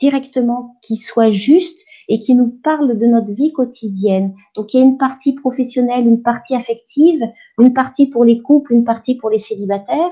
directement, 0.00 0.76
qui 0.82 0.96
soit 0.96 1.30
juste 1.30 1.80
et 2.08 2.20
qui 2.20 2.34
nous 2.34 2.48
parle 2.62 2.98
de 2.98 3.06
notre 3.06 3.32
vie 3.32 3.52
quotidienne. 3.52 4.34
Donc 4.56 4.72
il 4.72 4.80
y 4.80 4.82
a 4.82 4.86
une 4.86 4.98
partie 4.98 5.34
professionnelle, 5.34 6.06
une 6.06 6.22
partie 6.22 6.54
affective, 6.54 7.20
une 7.58 7.74
partie 7.74 8.06
pour 8.06 8.24
les 8.24 8.40
couples, 8.40 8.72
une 8.72 8.84
partie 8.84 9.16
pour 9.16 9.30
les 9.30 9.38
célibataires, 9.38 10.10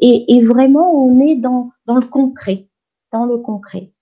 et, 0.00 0.36
et 0.36 0.44
vraiment 0.44 0.92
on 0.94 1.20
est 1.20 1.36
dans 1.36 1.70
dans 1.86 1.96
le 1.96 2.06
concret, 2.06 2.68
dans 3.12 3.26
le 3.26 3.38
concret. 3.38 3.92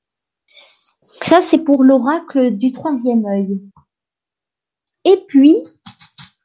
Ça, 1.04 1.42
c'est 1.42 1.58
pour 1.58 1.84
l'oracle 1.84 2.56
du 2.56 2.72
troisième 2.72 3.26
œil. 3.26 3.60
Et 5.04 5.22
puis, 5.28 5.56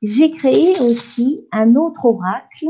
j'ai 0.02 0.32
créé 0.32 0.72
aussi 0.82 1.48
un 1.52 1.76
autre 1.76 2.06
oracle 2.06 2.68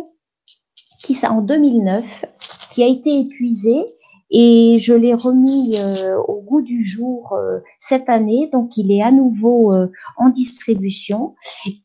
qui, 1.04 1.16
ça, 1.16 1.32
en 1.32 1.42
2009, 1.42 2.26
qui 2.74 2.84
a 2.84 2.88
été 2.88 3.20
épuisé 3.20 3.86
et 4.32 4.78
je 4.80 4.94
l'ai 4.94 5.14
remis 5.14 5.76
euh, 5.78 6.18
au 6.28 6.42
goût 6.42 6.62
du 6.62 6.86
jour 6.86 7.34
euh, 7.34 7.60
cette 7.80 8.10
année. 8.10 8.50
Donc, 8.52 8.78
il 8.78 8.92
est 8.92 9.02
à 9.02 9.12
nouveau 9.12 9.74
euh, 9.74 9.88
en 10.18 10.30
distribution 10.30 11.36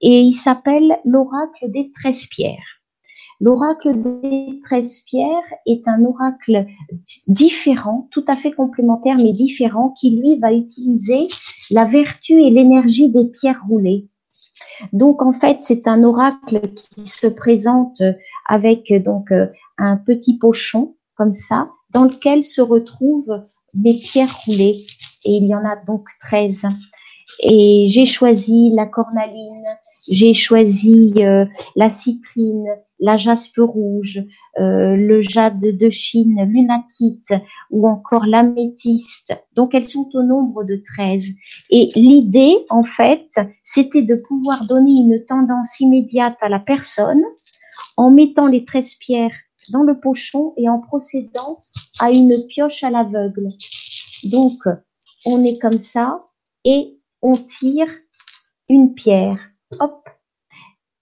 et 0.00 0.20
il 0.20 0.34
s'appelle 0.34 0.98
l'oracle 1.04 1.70
des 1.70 1.90
treize 1.92 2.26
pierres. 2.26 2.80
L'oracle 3.40 3.92
des 4.22 4.60
treize 4.62 5.00
pierres 5.00 5.42
est 5.66 5.86
un 5.88 6.04
oracle 6.04 6.66
différent, 7.26 8.08
tout 8.12 8.24
à 8.28 8.36
fait 8.36 8.52
complémentaire 8.52 9.16
mais 9.16 9.32
différent, 9.32 9.92
qui 9.98 10.10
lui 10.10 10.38
va 10.38 10.52
utiliser 10.52 11.26
la 11.72 11.84
vertu 11.84 12.34
et 12.34 12.50
l'énergie 12.50 13.10
des 13.10 13.26
pierres 13.26 13.62
roulées. 13.68 14.08
Donc 14.92 15.20
en 15.20 15.32
fait, 15.32 15.58
c'est 15.60 15.88
un 15.88 16.04
oracle 16.04 16.60
qui 16.94 17.08
se 17.08 17.26
présente 17.26 18.02
avec 18.46 18.92
donc 19.02 19.32
un 19.78 19.96
petit 19.96 20.38
pochon 20.38 20.94
comme 21.16 21.32
ça, 21.32 21.70
dans 21.94 22.04
lequel 22.04 22.44
se 22.44 22.60
retrouvent 22.60 23.42
des 23.72 23.94
pierres 23.94 24.36
roulées. 24.46 24.76
Et 25.24 25.32
il 25.32 25.46
y 25.46 25.54
en 25.54 25.64
a 25.64 25.76
donc 25.86 26.06
13. 26.20 26.66
Et 27.42 27.88
j'ai 27.90 28.06
choisi 28.06 28.70
la 28.74 28.86
cornaline, 28.86 29.64
j'ai 30.08 30.34
choisi 30.34 31.14
euh, 31.18 31.46
la 31.76 31.88
citrine, 31.88 32.66
la 33.00 33.16
jaspe 33.16 33.58
rouge, 33.58 34.22
euh, 34.60 34.96
le 34.96 35.20
jade 35.20 35.60
de 35.60 35.90
Chine, 35.90 36.44
l'unakite 36.46 37.32
ou 37.70 37.88
encore 37.88 38.26
l'améthyste. 38.26 39.34
Donc 39.54 39.74
elles 39.74 39.88
sont 39.88 40.08
au 40.14 40.22
nombre 40.22 40.64
de 40.64 40.82
13. 40.96 41.30
Et 41.70 41.90
l'idée, 41.96 42.54
en 42.70 42.84
fait, 42.84 43.28
c'était 43.62 44.02
de 44.02 44.14
pouvoir 44.14 44.66
donner 44.66 44.92
une 44.92 45.24
tendance 45.24 45.80
immédiate 45.80 46.36
à 46.40 46.48
la 46.48 46.60
personne 46.60 47.22
en 47.96 48.10
mettant 48.10 48.46
les 48.46 48.64
13 48.64 48.94
pierres 48.96 49.32
dans 49.70 49.82
le 49.82 49.98
pochon 49.98 50.52
et 50.56 50.68
en 50.68 50.80
procédant 50.80 51.58
à 52.00 52.10
une 52.10 52.46
pioche 52.48 52.82
à 52.82 52.90
l'aveugle. 52.90 53.48
Donc, 54.30 54.58
on 55.26 55.44
est 55.44 55.58
comme 55.58 55.78
ça 55.78 56.26
et 56.64 56.98
on 57.22 57.32
tire 57.32 57.88
une 58.68 58.94
pierre. 58.94 59.38
Hop, 59.80 60.08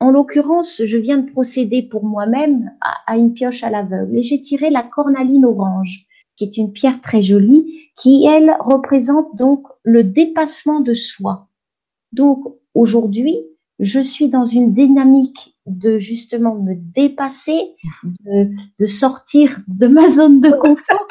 en 0.01 0.11
l'occurrence, 0.11 0.83
je 0.85 0.99
viens 0.99 1.19
de 1.19 1.31
procéder 1.31 1.83
pour 1.83 2.05
moi-même 2.05 2.73
à, 2.81 3.17
une 3.17 3.35
pioche 3.35 3.63
à 3.63 3.71
l'aveugle 3.71 4.19
et 4.19 4.23
j'ai 4.25 4.41
tiré 4.41 4.69
la 4.69 4.83
cornaline 4.83 5.45
orange, 5.45 6.07
qui 6.37 6.45
est 6.45 6.57
une 6.57 6.73
pierre 6.73 7.01
très 7.01 7.23
jolie, 7.23 7.91
qui, 7.97 8.27
elle, 8.27 8.57
représente 8.59 9.37
donc 9.37 9.65
le 9.85 10.03
dépassement 10.03 10.81
de 10.81 10.95
soi. 10.95 11.47
Donc, 12.13 12.43
aujourd'hui, 12.75 13.39
je 13.83 14.01
suis 14.01 14.29
dans 14.29 14.47
une 14.47 14.73
dynamique 14.73 15.57
de 15.67 15.99
justement 15.99 16.55
me 16.55 16.75
dépasser, 16.77 17.75
de, 18.25 18.87
sortir 18.87 19.59
de 19.67 19.89
ma 19.89 20.09
zone 20.09 20.41
de 20.41 20.51
confort. 20.51 21.09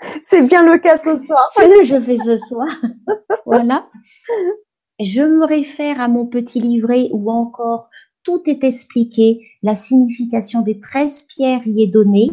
C'est 0.22 0.42
bien 0.42 0.64
le 0.70 0.78
cas 0.78 0.98
ce 0.98 1.16
soir. 1.16 1.50
C'est 1.54 1.64
ce 1.64 1.78
que 1.78 1.84
je 1.84 2.00
fais 2.00 2.18
ce 2.18 2.36
soir. 2.36 2.68
voilà. 3.46 3.88
Je 5.00 5.22
me 5.22 5.46
réfère 5.46 5.98
à 5.98 6.08
mon 6.08 6.26
petit 6.26 6.60
livret 6.60 7.08
où 7.12 7.30
encore 7.30 7.88
tout 8.22 8.42
est 8.46 8.62
expliqué, 8.62 9.40
la 9.62 9.74
signification 9.74 10.60
des 10.60 10.78
13 10.78 11.22
pierres 11.24 11.66
y 11.66 11.82
est 11.82 11.88
donnée, 11.88 12.28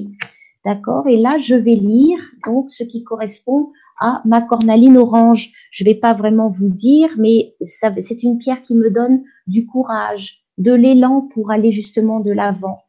d'accord? 0.65 1.07
Et 1.07 1.17
là, 1.17 1.37
je 1.37 1.55
vais 1.55 1.75
lire 1.75 2.19
donc 2.45 2.71
ce 2.71 2.83
qui 2.83 3.03
correspond 3.03 3.71
à 4.01 4.21
ma 4.25 4.41
cornaline 4.41 4.97
orange. 4.97 5.53
Je 5.71 5.85
vais 5.85 5.95
pas 5.95 6.13
vraiment 6.13 6.49
vous 6.49 6.69
dire, 6.69 7.09
mais 7.17 7.55
c'est 7.61 8.23
une 8.23 8.37
pierre 8.37 8.61
qui 8.61 8.75
me 8.75 8.91
donne 8.91 9.23
du 9.47 9.65
courage, 9.65 10.43
de 10.57 10.73
l'élan 10.73 11.21
pour 11.33 11.51
aller 11.51 11.71
justement 11.71 12.19
de 12.19 12.31
l'avant. 12.31 12.79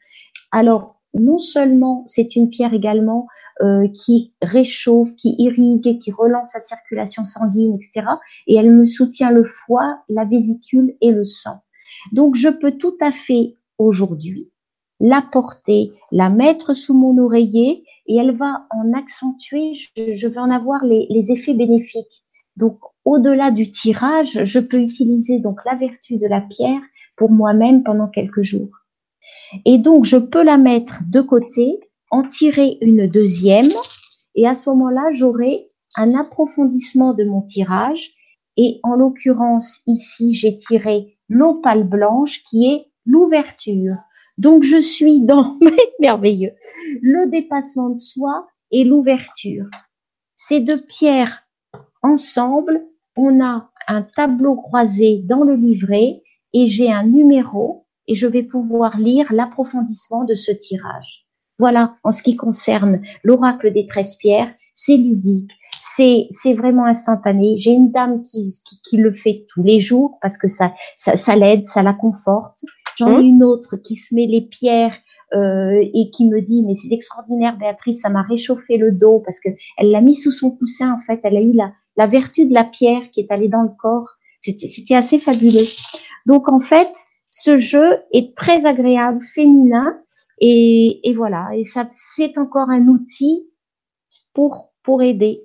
Alors, 0.51 1.01
non 1.15 1.39
seulement 1.39 2.05
c'est 2.07 2.37
une 2.37 2.49
pierre 2.49 2.75
également 2.75 3.27
euh, 3.61 3.87
qui 3.89 4.35
réchauffe, 4.41 5.15
qui 5.17 5.37
irrigue, 5.39 5.99
qui 6.01 6.11
relance 6.11 6.55
la 6.55 6.61
circulation 6.61 7.25
sanguine, 7.25 7.75
etc. 7.75 8.07
Et 8.47 8.57
elle 8.57 8.75
me 8.75 8.85
soutient 8.85 9.31
le 9.31 9.45
foie, 9.45 10.03
la 10.09 10.25
vésicule 10.25 10.97
et 11.01 11.11
le 11.11 11.25
sang. 11.25 11.61
Donc 12.13 12.35
je 12.35 12.49
peux 12.49 12.73
tout 12.73 12.97
à 13.01 13.13
fait 13.13 13.57
aujourd'hui 13.79 14.51
la 15.01 15.21
porter, 15.21 15.91
la 16.13 16.31
mettre 16.31 16.75
sous 16.75 16.95
mon 16.95 17.19
oreiller 17.19 17.85
et 18.07 18.17
elle 18.17 18.37
va 18.37 18.67
en 18.71 18.93
accentuer, 18.93 19.75
je, 19.97 20.27
vais 20.27 20.39
en 20.39 20.51
avoir 20.51 20.85
les, 20.85 21.07
les 21.11 21.33
effets 21.33 21.55
bénéfiques. 21.55 22.23
Donc 22.57 22.79
au-delà 23.05 23.51
du 23.51 23.71
tirage, 23.71 24.45
je 24.45 24.59
peux 24.59 24.79
utiliser 24.79 25.39
donc 25.39 25.61
la 25.65 25.75
vertu 25.75 26.17
de 26.17 26.27
la 26.27 26.41
pierre 26.41 26.83
pour 27.17 27.31
moi-même 27.31 27.83
pendant 27.83 28.09
quelques 28.09 28.43
jours. 28.43 28.71
Et 29.65 29.79
donc, 29.79 30.05
je 30.05 30.17
peux 30.17 30.43
la 30.43 30.59
mettre 30.59 31.01
de 31.09 31.21
côté, 31.21 31.81
en 32.11 32.25
tirer 32.25 32.79
une 32.81 33.07
deuxième, 33.07 33.71
et 34.35 34.47
à 34.47 34.55
ce 34.55 34.71
moment-là, 34.71 35.13
j'aurai 35.13 35.71
un 35.97 36.15
approfondissement 36.15 37.13
de 37.13 37.25
mon 37.25 37.43
tirage. 37.43 38.11
Et 38.57 38.81
en 38.83 38.95
l'occurrence, 38.95 39.81
ici, 39.87 40.35
j'ai 40.35 40.57
tiré 40.57 41.17
l'opale 41.29 41.85
blanche 41.85 42.43
qui 42.45 42.67
est 42.67 42.87
l'ouverture. 43.07 43.95
Donc, 44.39 44.63
je 44.63 44.79
suis 44.79 45.23
dans, 45.23 45.57
merveilleux, 46.01 46.53
le 47.01 47.31
dépassement 47.31 47.91
de 47.91 47.97
soi 47.97 48.47
et 48.71 48.85
l'ouverture. 48.85 49.67
Ces 50.37 50.61
deux 50.61 50.81
pierres 50.81 51.47
ensemble, 52.03 52.85
on 53.17 53.43
a 53.43 53.71
un 53.89 54.03
tableau 54.03 54.57
croisé 54.57 55.19
dans 55.19 55.45
le 55.45 55.55
livret 55.55 56.23
et 56.53 56.69
j'ai 56.69 56.91
un 56.91 57.05
numéro 57.05 57.87
et 58.09 58.15
je 58.15 58.27
vais 58.27 58.43
pouvoir 58.43 58.99
lire 58.99 59.33
l'approfondissement 59.33 60.25
de 60.25 60.35
ce 60.35 60.53
tirage. 60.53 61.27
Voilà, 61.59 61.97
en 62.03 62.13
ce 62.13 62.23
qui 62.23 62.37
concerne 62.37 63.03
l'oracle 63.23 63.73
des 63.73 63.87
13 63.87 64.17
pierres, 64.17 64.53
c'est 64.75 64.97
ludique, 64.97 65.53
c'est 65.97 66.27
c'est 66.31 66.55
vraiment 66.55 66.87
instantané. 66.87 67.59
J'ai 67.59 67.73
une 67.73 67.93
dame 67.93 68.23
qui, 68.25 68.53
qui, 68.85 68.97
le 68.97 69.13
fait 69.13 69.45
tous 69.53 69.63
les 69.63 69.79
jours 69.79 70.19
parce 70.23 70.39
que 70.39 70.49
ça 70.49 70.73
ça, 70.97 71.15
ça 71.15 71.37
l'aide, 71.37 71.65
ça 71.67 71.83
la 71.83 71.93
conforte. 71.93 72.65
J'en 72.97 73.19
ai 73.19 73.23
mmh. 73.23 73.27
une 73.27 73.43
autre 73.43 73.77
qui 73.77 73.97
se 73.97 74.15
met 74.15 74.27
les 74.27 74.43
pierres 74.43 74.97
euh, 75.35 75.83
et 75.95 76.11
qui 76.11 76.29
me 76.29 76.41
dit 76.41 76.63
mais 76.63 76.75
c'est 76.75 76.93
extraordinaire 76.93 77.57
Béatrice, 77.57 78.01
ça 78.01 78.11
m'a 78.11 78.23
réchauffé 78.23 78.77
le 78.77 78.93
dos 78.93 79.21
parce 79.21 79.41
que 79.41 79.49
elle 79.79 79.91
l'a 79.91 80.01
mis 80.01 80.15
sous 80.15 80.33
son 80.33 80.51
coussin 80.51 80.93
en 80.93 80.99
fait, 80.99 81.21
elle 81.25 81.37
a 81.37 81.41
eu 81.41 81.53
la 81.53 81.73
la 81.97 82.07
vertu 82.07 82.47
de 82.47 82.55
la 82.55 82.65
pierre 82.65 83.11
qui 83.11 83.21
est 83.21 83.31
allée 83.31 83.49
dans 83.49 83.63
le 83.63 83.71
corps. 83.79 84.11
C'était 84.41 84.69
c'était 84.69 84.95
assez 84.95 85.19
fabuleux. 85.19 85.67
Donc 86.27 86.51
en 86.51 86.61
fait, 86.61 86.93
ce 87.31 87.57
jeu 87.57 87.99
est 88.13 88.37
très 88.37 88.67
agréable, 88.67 89.25
féminin 89.35 89.99
et, 90.39 91.09
et 91.09 91.15
voilà 91.15 91.49
et 91.55 91.65
ça 91.65 91.89
c'est 91.93 92.37
encore 92.37 92.69
un 92.69 92.89
outil 92.89 93.49
pour 94.35 94.73
pour 94.83 95.03
aider. 95.03 95.41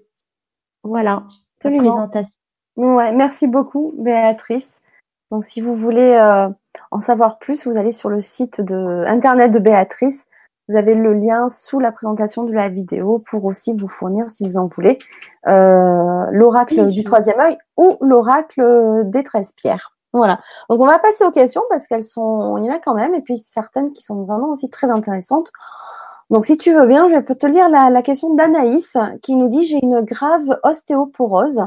Voilà, 0.84 1.26
présentation. 1.60 2.40
Ouais, 2.76 3.12
merci 3.12 3.48
beaucoup, 3.48 3.94
Béatrice. 3.98 4.82
Donc, 5.32 5.44
si 5.44 5.62
vous 5.62 5.76
voulez 5.76 6.14
euh, 6.14 6.50
en 6.92 7.02
savoir 7.02 7.38
plus, 7.40 7.68
vous 7.68 7.78
allez 7.78 7.92
sur 7.92 8.10
le 8.10 8.20
site 8.20 8.62
de 8.62 9.06
internet 9.06 9.52
de 9.52 9.60
Béatrice. 9.60 10.26
Vous 10.70 10.76
avez 10.76 10.96
le 10.96 11.14
lien 11.14 11.48
sous 11.48 11.80
la 11.80 11.92
présentation 11.92 12.44
de 12.44 12.52
la 12.52 12.68
vidéo 12.68 13.20
pour 13.20 13.46
aussi 13.46 13.74
vous 13.74 13.88
fournir, 13.88 14.30
si 14.30 14.44
vous 14.44 14.58
en 14.58 14.68
voulez, 14.68 15.00
euh, 15.48 16.26
l'oracle 16.32 16.90
du 16.90 17.04
troisième 17.06 17.40
œil 17.40 17.58
ou 17.78 17.98
l'oracle 18.02 19.04
des 19.06 19.24
treize 19.24 19.54
pierres. 19.54 19.94
Voilà. 20.14 20.40
Donc, 20.70 20.82
on 20.82 20.86
va 20.86 21.00
passer 21.00 21.24
aux 21.24 21.32
questions 21.32 21.64
parce 21.70 21.88
qu'elles 21.88 22.04
sont, 22.04 22.58
il 22.58 22.66
y 22.66 22.70
en 22.70 22.76
a 22.76 22.80
quand 22.80 22.96
même, 22.96 23.14
et 23.14 23.22
puis 23.22 23.38
certaines 23.38 23.94
qui 23.94 24.04
sont 24.04 24.24
vraiment 24.24 24.50
aussi 24.50 24.70
très 24.70 24.90
intéressantes. 24.90 25.52
Donc, 26.30 26.46
si 26.46 26.58
tu 26.58 26.74
veux 26.74 26.86
bien, 26.86 27.10
je 27.10 27.20
peux 27.22 27.36
te 27.36 27.48
lire 27.48 27.70
la, 27.70 28.02
question 28.02 28.34
d'Anaïs 28.34 28.98
qui 29.22 29.36
nous 29.36 29.48
dit 29.48 29.66
j'ai 29.66 29.80
une 29.82 30.02
grave 30.02 30.60
ostéoporose. 30.64 31.62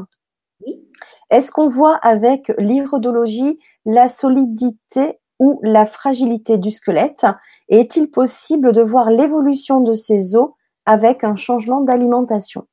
Est-ce 1.30 1.52
qu'on 1.52 1.68
voit 1.68 1.94
avec 1.96 2.52
l'iridologie 2.58 3.58
la 3.84 4.08
solidité 4.08 5.18
ou 5.38 5.60
la 5.62 5.86
fragilité 5.86 6.58
du 6.58 6.70
squelette? 6.70 7.26
Et 7.68 7.80
est-il 7.80 8.10
possible 8.10 8.72
de 8.72 8.82
voir 8.82 9.10
l'évolution 9.10 9.80
de 9.80 9.94
ces 9.94 10.36
os 10.36 10.50
avec 10.86 11.24
un 11.24 11.36
changement 11.36 11.80
d'alimentation? 11.80 12.66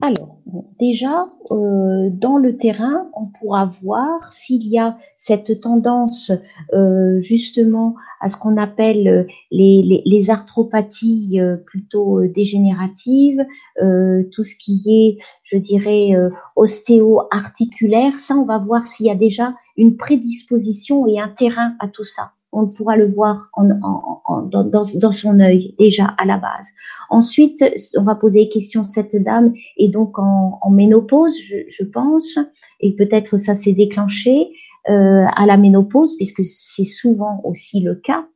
Alors, 0.00 0.38
déjà, 0.78 1.28
euh, 1.50 2.08
dans 2.12 2.38
le 2.38 2.56
terrain, 2.56 3.08
on 3.14 3.26
pourra 3.26 3.66
voir 3.82 4.32
s'il 4.32 4.64
y 4.68 4.78
a 4.78 4.96
cette 5.16 5.60
tendance 5.60 6.30
euh, 6.72 7.20
justement 7.20 7.96
à 8.20 8.28
ce 8.28 8.36
qu'on 8.36 8.56
appelle 8.58 9.08
euh, 9.08 9.24
les, 9.50 10.02
les, 10.06 10.30
arthropathies 10.30 11.40
plutôt 11.66 12.24
dégénératives, 12.26 13.44
tout 13.76 14.44
ce 14.44 14.54
qui 14.56 14.82
est, 14.86 15.24
je 15.42 15.58
dirais, 15.58 16.12
ostéo-articulaire. 16.54 18.20
Ça, 18.20 18.36
on 18.36 18.44
va 18.44 18.58
voir 18.58 18.86
s'il 18.86 19.06
y 19.06 19.10
a 19.10 19.16
déjà 19.16 19.54
une 19.76 19.96
prédisposition 19.96 21.06
et 21.08 21.18
un 21.18 21.28
terrain 21.28 21.74
à 21.80 21.88
tout 21.88 22.04
ça 22.04 22.32
on 22.58 22.66
pourra 22.76 22.96
le 22.96 23.10
voir 23.10 23.50
dans, 23.56 25.12
son 25.12 25.40
œil 25.40 25.74
déjà 25.78 26.14
à 26.18 26.24
la 26.24 26.38
base. 26.38 26.68
Ensuite, 27.10 27.64
on 27.96 28.02
va 28.02 28.14
poser 28.14 28.44
des 28.44 28.48
questions. 28.48 28.84
Cette 28.84 29.16
dame 29.22 29.54
est 29.76 29.88
donc 29.88 30.18
en, 30.18 30.70
ménopause, 30.70 31.36
je, 31.36 31.84
pense, 31.84 32.38
et 32.80 32.94
peut-être 32.94 33.36
ça 33.36 33.54
s'est 33.54 33.72
déclenché 33.72 34.50
euh, 34.88 35.24
à 35.34 35.46
la 35.46 35.56
ménopause, 35.56 36.16
puisque 36.16 36.44
c'est 36.44 36.84
souvent 36.84 37.40
aussi 37.44 37.80
le 37.80 37.94
cas. 37.94 38.26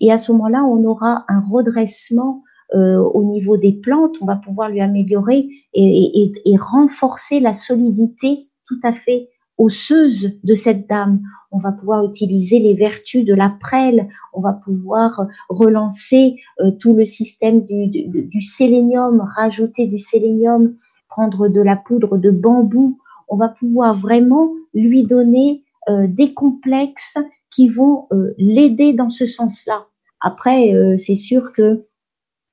Et 0.00 0.12
à 0.12 0.18
ce 0.18 0.32
moment-là, 0.32 0.64
on 0.64 0.84
aura 0.84 1.24
un 1.28 1.42
redressement 1.50 2.42
euh, 2.74 2.98
au 2.98 3.24
niveau 3.24 3.56
des 3.56 3.72
plantes. 3.72 4.16
On 4.20 4.26
va 4.26 4.36
pouvoir 4.36 4.68
lui 4.68 4.80
améliorer 4.80 5.48
et, 5.74 6.22
et, 6.22 6.32
et 6.44 6.56
renforcer 6.56 7.40
la 7.40 7.54
solidité 7.54 8.38
tout 8.66 8.78
à 8.84 8.92
fait 8.92 9.28
osseuse 9.60 10.32
de 10.42 10.54
cette 10.54 10.88
dame. 10.88 11.20
On 11.52 11.58
va 11.58 11.72
pouvoir 11.72 12.04
utiliser 12.04 12.58
les 12.58 12.74
vertus 12.74 13.24
de 13.24 13.34
la 13.34 13.50
prêle. 13.60 14.08
On 14.32 14.40
va 14.40 14.54
pouvoir 14.54 15.26
relancer 15.48 16.36
euh, 16.60 16.70
tout 16.72 16.94
le 16.94 17.04
système 17.04 17.62
du, 17.64 18.42
sélénium, 18.42 19.20
rajouter 19.36 19.86
du 19.86 19.98
sélénium, 19.98 20.74
prendre 21.08 21.48
de 21.48 21.60
la 21.60 21.76
poudre 21.76 22.16
de 22.16 22.30
bambou. 22.30 22.98
On 23.28 23.36
va 23.36 23.48
pouvoir 23.48 23.94
vraiment 23.94 24.48
lui 24.72 25.04
donner 25.04 25.62
euh, 25.88 26.06
des 26.08 26.32
complexes 26.32 27.18
qui 27.50 27.68
vont 27.68 28.06
euh, 28.12 28.32
l'aider 28.38 28.94
dans 28.94 29.10
ce 29.10 29.26
sens-là. 29.26 29.86
Après, 30.22 30.74
c'est 30.98 31.14
sûr 31.14 31.50
que 31.52 31.86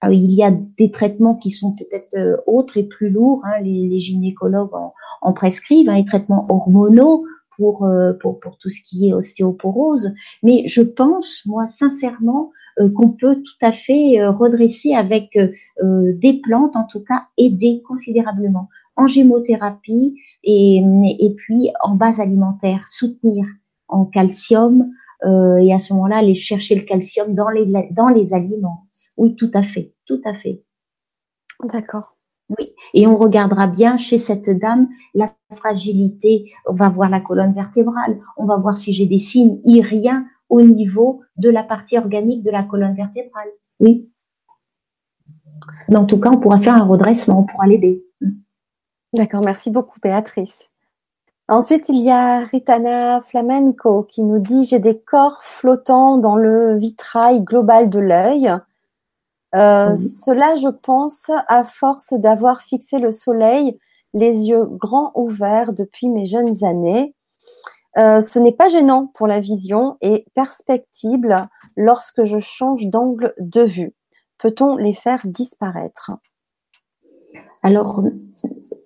ah 0.07 0.13
il 0.13 0.31
y 0.31 0.43
a 0.43 0.51
des 0.51 0.89
traitements 0.89 1.35
qui 1.35 1.51
sont 1.51 1.73
peut-être 1.75 2.15
euh, 2.15 2.37
autres 2.45 2.77
et 2.77 2.83
plus 2.83 3.09
lourds. 3.09 3.41
Hein, 3.45 3.61
les, 3.61 3.99
gynécologues 3.99 4.71
en, 5.21 5.33
prescrivent, 5.33 5.89
hein, 5.89 5.97
les 5.97 6.05
traitements 6.05 6.45
hormonaux 6.49 7.25
pour, 7.57 7.85
euh, 7.85 8.13
pour, 8.13 8.39
tout 8.57 8.69
ce 8.69 8.81
qui 8.87 9.09
est 9.09 9.13
ostéoporose. 9.13 10.13
Mais 10.43 10.63
je 10.67 10.81
pense, 10.81 11.41
moi, 11.45 11.67
sincèrement, 11.67 12.51
euh, 12.79 12.89
qu'on 12.95 13.09
peut 13.09 13.35
tout 13.35 13.65
à 13.65 13.73
fait 13.73 14.25
redresser 14.27 14.93
avec 14.93 15.37
des 15.83 16.41
plantes, 16.41 16.75
en 16.75 16.85
tout 16.85 17.03
cas 17.03 17.27
aider 17.37 17.81
considérablement 17.85 18.69
en 18.95 19.07
gémothérapie 19.07 20.15
et, 20.43 21.35
puis 21.37 21.71
en 21.83 21.95
base 21.95 22.19
alimentaire, 22.19 22.85
soutenir 22.87 23.45
en 23.89 24.05
calcium 24.05 24.89
et 25.23 25.73
à 25.73 25.79
ce 25.79 25.93
moment-là 25.93 26.17
aller 26.17 26.35
chercher 26.35 26.75
le 26.75 26.81
calcium 26.81 27.35
dans 27.35 27.49
les 27.49 28.33
aliments. 28.33 28.87
Oui, 29.17 29.35
tout 29.35 29.51
à 29.53 29.63
fait, 29.63 29.93
tout 30.07 30.21
à 30.25 30.33
fait. 30.33 30.63
D'accord. 31.63 32.15
Oui, 32.57 32.73
et 32.93 33.07
on 33.07 33.17
regardera 33.17 33.67
bien 33.67 33.97
chez 33.97 34.17
cette 34.17 34.49
dame 34.49 34.87
la 35.13 35.33
fragilité. 35.53 36.51
On 36.65 36.73
va 36.73 36.87
voir 36.87 37.09
la 37.09 37.19
colonne 37.19 37.53
vertébrale. 37.53 38.19
On 38.37 38.45
va 38.45 38.55
voir 38.55 38.77
si 38.77 38.93
j'ai 38.93 39.05
des 39.05 39.19
signes 39.19 39.59
iriens 39.65 40.25
au 40.49 40.61
niveau 40.61 41.21
de 41.35 41.49
la 41.49 41.63
partie 41.63 41.97
organique 41.97 42.43
de 42.43 42.51
la 42.51 42.63
colonne 42.63 42.95
vertébrale. 42.95 43.49
Oui. 43.81 44.09
Mais 45.89 45.97
en 45.97 46.05
tout 46.05 46.19
cas, 46.19 46.29
on 46.29 46.39
pourra 46.39 46.61
faire 46.61 46.75
un 46.75 46.85
redressement, 46.85 47.39
on 47.41 47.45
pourra 47.45 47.67
l'aider. 47.67 48.05
D'accord, 49.13 49.41
merci 49.43 49.69
beaucoup, 49.69 49.99
Béatrice. 49.99 50.69
Ensuite, 51.49 51.89
il 51.89 52.01
y 52.01 52.09
a 52.09 52.39
Ritana 52.45 53.21
Flamenco 53.21 54.03
qui 54.03 54.21
nous 54.21 54.39
dit 54.39 54.65
J'ai 54.65 54.79
des 54.79 54.99
corps 54.99 55.43
flottants 55.43 56.17
dans 56.17 56.35
le 56.35 56.75
vitrail 56.75 57.41
global 57.41 57.89
de 57.89 57.99
l'œil. 57.99 58.53
Euh, 59.55 59.95
cela, 59.95 60.55
je 60.57 60.67
pense, 60.67 61.23
à 61.47 61.63
force 61.63 62.13
d'avoir 62.13 62.61
fixé 62.61 62.99
le 62.99 63.11
soleil, 63.11 63.79
les 64.13 64.47
yeux 64.47 64.65
grands 64.65 65.11
ouverts 65.15 65.73
depuis 65.73 66.09
mes 66.09 66.25
jeunes 66.25 66.63
années. 66.63 67.15
Euh, 67.97 68.21
ce 68.21 68.39
n'est 68.39 68.51
pas 68.51 68.67
gênant 68.67 69.07
pour 69.13 69.27
la 69.27 69.39
vision 69.39 69.97
et 70.01 70.25
perspectible 70.35 71.47
lorsque 71.75 72.25
je 72.25 72.39
change 72.39 72.87
d'angle 72.87 73.33
de 73.39 73.61
vue. 73.61 73.95
Peut-on 74.37 74.75
les 74.75 74.93
faire 74.93 75.21
disparaître? 75.25 76.11
Alors, 77.63 78.03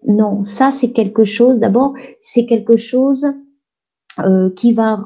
non, 0.08 0.44
ça 0.44 0.72
c'est 0.72 0.92
quelque 0.92 1.24
chose, 1.24 1.60
d'abord, 1.60 1.94
c'est 2.22 2.46
quelque 2.46 2.78
chose 2.78 3.26
euh, 4.20 4.50
qui 4.56 4.74
va 4.74 5.02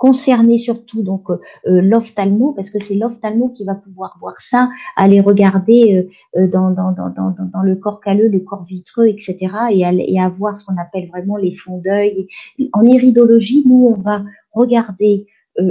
concerner 0.00 0.56
surtout 0.56 1.02
donc 1.02 1.28
euh, 1.28 1.38
euh, 1.66 1.82
l'ophtalmo 1.82 2.52
parce 2.52 2.70
que 2.70 2.78
c'est 2.82 2.94
l'ophtalmo 2.94 3.50
qui 3.50 3.64
va 3.64 3.74
pouvoir 3.74 4.16
voir 4.18 4.40
ça, 4.40 4.70
aller 4.96 5.20
regarder 5.20 6.08
euh, 6.36 6.48
dans, 6.48 6.70
dans, 6.70 6.92
dans, 6.92 7.10
dans, 7.10 7.34
dans 7.38 7.62
le 7.62 7.76
corps 7.76 8.00
calleux, 8.00 8.28
le 8.28 8.40
corps 8.40 8.64
vitreux, 8.64 9.08
etc. 9.08 9.36
et, 9.70 9.80
et 9.82 10.18
avoir 10.18 10.56
ce 10.56 10.64
qu'on 10.64 10.78
appelle 10.78 11.06
vraiment 11.08 11.36
les 11.36 11.54
fonds 11.54 11.82
d'œil. 11.84 12.26
En 12.72 12.82
iridologie, 12.82 13.62
nous, 13.66 13.94
on 13.94 14.00
va 14.00 14.24
regarder 14.52 15.26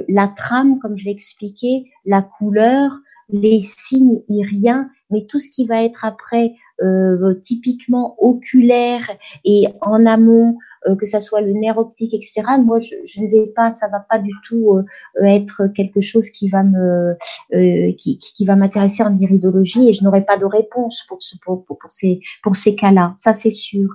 la 0.08 0.28
trame, 0.28 0.78
comme 0.78 0.96
je 0.96 1.06
l'ai 1.06 1.12
expliqué, 1.12 1.90
la 2.06 2.22
couleur, 2.22 2.92
les 3.30 3.62
signes 3.62 4.22
iriens, 4.28 4.90
mais 5.12 5.26
tout 5.26 5.40
ce 5.40 5.50
qui 5.50 5.66
va 5.66 5.84
être 5.84 6.06
après 6.06 6.54
euh, 6.82 7.34
typiquement 7.34 8.16
oculaire 8.20 9.10
et 9.44 9.68
en 9.82 10.06
amont, 10.06 10.58
euh, 10.88 10.96
que 10.96 11.06
ça 11.06 11.20
soit 11.20 11.42
le 11.42 11.52
nerf 11.52 11.78
optique, 11.78 12.14
etc. 12.14 12.44
Moi, 12.64 12.80
je, 12.80 12.96
je, 13.06 13.22
ne 13.22 13.28
vais 13.28 13.48
pas, 13.48 13.72
ça 13.72 13.88
va 13.90 14.00
pas 14.00 14.18
du 14.18 14.32
tout 14.48 14.78
euh, 14.78 14.84
être 15.24 15.68
quelque 15.76 16.00
chose 16.00 16.30
qui 16.30 16.50
va 16.50 16.64
me, 16.64 17.18
qui, 17.98 18.18
qui, 18.20 18.46
va 18.46 18.56
m'intéresser 18.56 19.04
en 19.04 19.18
iridologie 19.18 19.90
et 19.90 19.94
je 19.94 20.04
n'aurai 20.04 20.24
pas 20.24 20.38
de 20.38 20.46
réponse 20.46 21.04
pour 21.08 21.22
ce, 21.22 21.36
pour, 21.44 21.66
pour, 21.66 21.78
ces, 21.90 22.22
pour 22.44 22.56
ces 22.56 22.76
cas-là. 22.76 23.14
Ça, 23.18 23.34
c'est 23.34 23.52
sûr. 23.52 23.90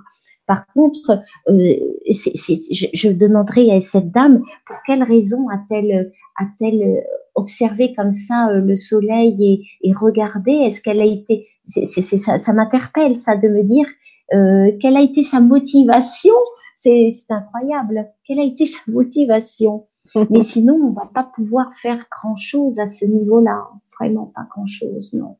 Par 0.45 0.67
contre, 0.67 1.23
euh, 1.49 1.75
je, 2.07 2.89
je, 2.93 3.09
demanderai 3.09 3.71
à 3.71 3.81
cette 3.81 4.11
dame 4.11 4.43
pour 4.67 4.77
quelle 4.85 5.01
raison 5.01 5.49
a-t-elle 5.49 6.11
a-t-elle 6.37 7.03
observé 7.35 7.93
comme 7.95 8.13
ça 8.13 8.51
le 8.51 8.75
soleil 8.75 9.35
et, 9.81 9.89
et 9.89 9.93
regardé 9.93 10.51
Est-ce 10.51 10.81
qu'elle 10.81 11.01
a 11.01 11.05
été 11.05 11.47
c'est, 11.67 12.01
ça, 12.01 12.37
ça 12.37 12.53
m'interpelle 12.53 13.15
ça 13.17 13.35
de 13.35 13.47
me 13.47 13.63
dire 13.63 13.87
euh, 14.33 14.71
quelle 14.79 14.97
a 14.97 15.01
été 15.01 15.23
sa 15.23 15.39
motivation. 15.39 16.33
C'est, 16.77 17.15
c'est 17.15 17.33
incroyable. 17.33 18.07
Quelle 18.23 18.39
a 18.39 18.43
été 18.43 18.65
sa 18.65 18.79
motivation 18.87 19.87
Mais 20.29 20.41
sinon, 20.41 20.75
on 20.75 20.91
va 20.91 21.09
pas 21.13 21.23
pouvoir 21.23 21.73
faire 21.75 22.05
grand 22.11 22.35
chose 22.35 22.79
à 22.79 22.87
ce 22.87 23.05
niveau-là. 23.05 23.67
Vraiment 23.99 24.31
pas 24.35 24.45
grand 24.49 24.65
chose, 24.65 25.13
non. 25.13 25.37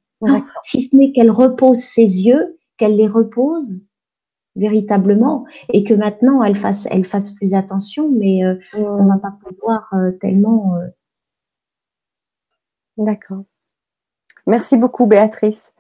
si 0.64 0.84
ce 0.84 0.96
n'est 0.96 1.12
qu'elle 1.12 1.30
repose 1.30 1.80
ses 1.80 2.26
yeux, 2.26 2.58
qu'elle 2.78 2.96
les 2.96 3.08
repose 3.08 3.86
véritablement 4.56 5.46
et 5.74 5.84
que 5.84 5.94
maintenant 5.94 6.42
elle 6.42 6.56
fasse 6.56 6.88
elle 6.90 7.04
fasse 7.04 7.32
plus 7.32 7.54
attention 7.54 8.10
mais 8.10 8.46
euh, 8.46 8.56
on 8.78 9.06
va 9.06 9.18
pas 9.18 9.38
pouvoir 9.44 9.90
euh, 9.94 10.12
tellement 10.22 10.78
euh. 10.78 10.88
D'accord. 12.98 13.44
Merci 14.48 14.78
beaucoup 14.78 15.06
Béatrice. 15.06 15.74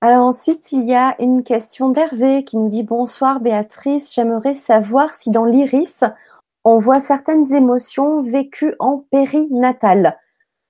Alors 0.00 0.26
ensuite, 0.26 0.70
il 0.72 0.84
y 0.84 0.94
a 0.94 1.16
une 1.20 1.42
question 1.42 1.88
d'Hervé 1.88 2.44
qui 2.44 2.56
nous 2.56 2.68
dit 2.68 2.82
Bonsoir 2.82 3.40
Béatrice, 3.40 4.14
j'aimerais 4.14 4.54
savoir 4.54 5.14
si 5.14 5.30
dans 5.30 5.44
l'iris, 5.44 6.04
on 6.64 6.78
voit 6.78 7.00
certaines 7.00 7.52
émotions 7.54 8.22
vécues 8.22 8.74
en 8.78 8.98
périnatal. 9.10 10.18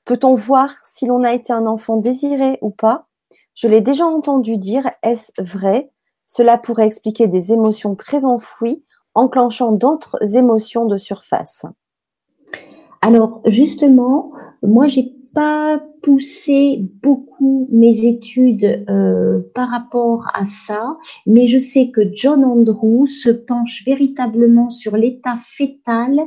Peut-on 0.05 0.35
voir 0.35 0.70
si 0.85 1.07
l'on 1.07 1.24
a 1.24 1.32
été 1.32 1.53
un 1.53 1.66
enfant 1.66 1.97
désiré 1.97 2.59
ou 2.62 2.70
pas? 2.70 3.07
Je 3.55 3.69
l'ai 3.69 3.81
déjà 3.81 4.05
entendu 4.05 4.57
dire, 4.57 4.91
est-ce 5.03 5.32
vrai? 5.39 5.91
Cela 6.27 6.59
pourrait 6.59 6.86
expliquer 6.86 7.27
des 7.27 7.53
émotions 7.53 7.95
très 7.95 8.24
enfouies, 8.24 8.85
enclenchant 9.15 9.73
d'autres 9.73 10.36
émotions 10.36 10.86
de 10.86 10.99
surface. 10.99 11.66
Alors 13.03 13.41
justement, 13.47 14.32
moi 14.66 14.89
j'ai 14.89 15.12
pas 15.35 15.81
poussé 16.03 16.89
beaucoup 17.03 17.69
mes 17.73 18.07
études 18.07 18.85
euh, 18.89 19.41
par 19.55 19.70
rapport 19.70 20.28
à 20.32 20.45
ça, 20.45 20.97
mais 21.27 21.49
je 21.49 21.59
sais 21.59 21.91
que 21.91 22.03
John 22.15 22.45
Andrew 22.45 23.07
se 23.07 23.31
penche 23.31 23.85
véritablement 23.85 24.70
sur 24.70 24.97
l'état 24.97 25.39
fœtal 25.41 26.20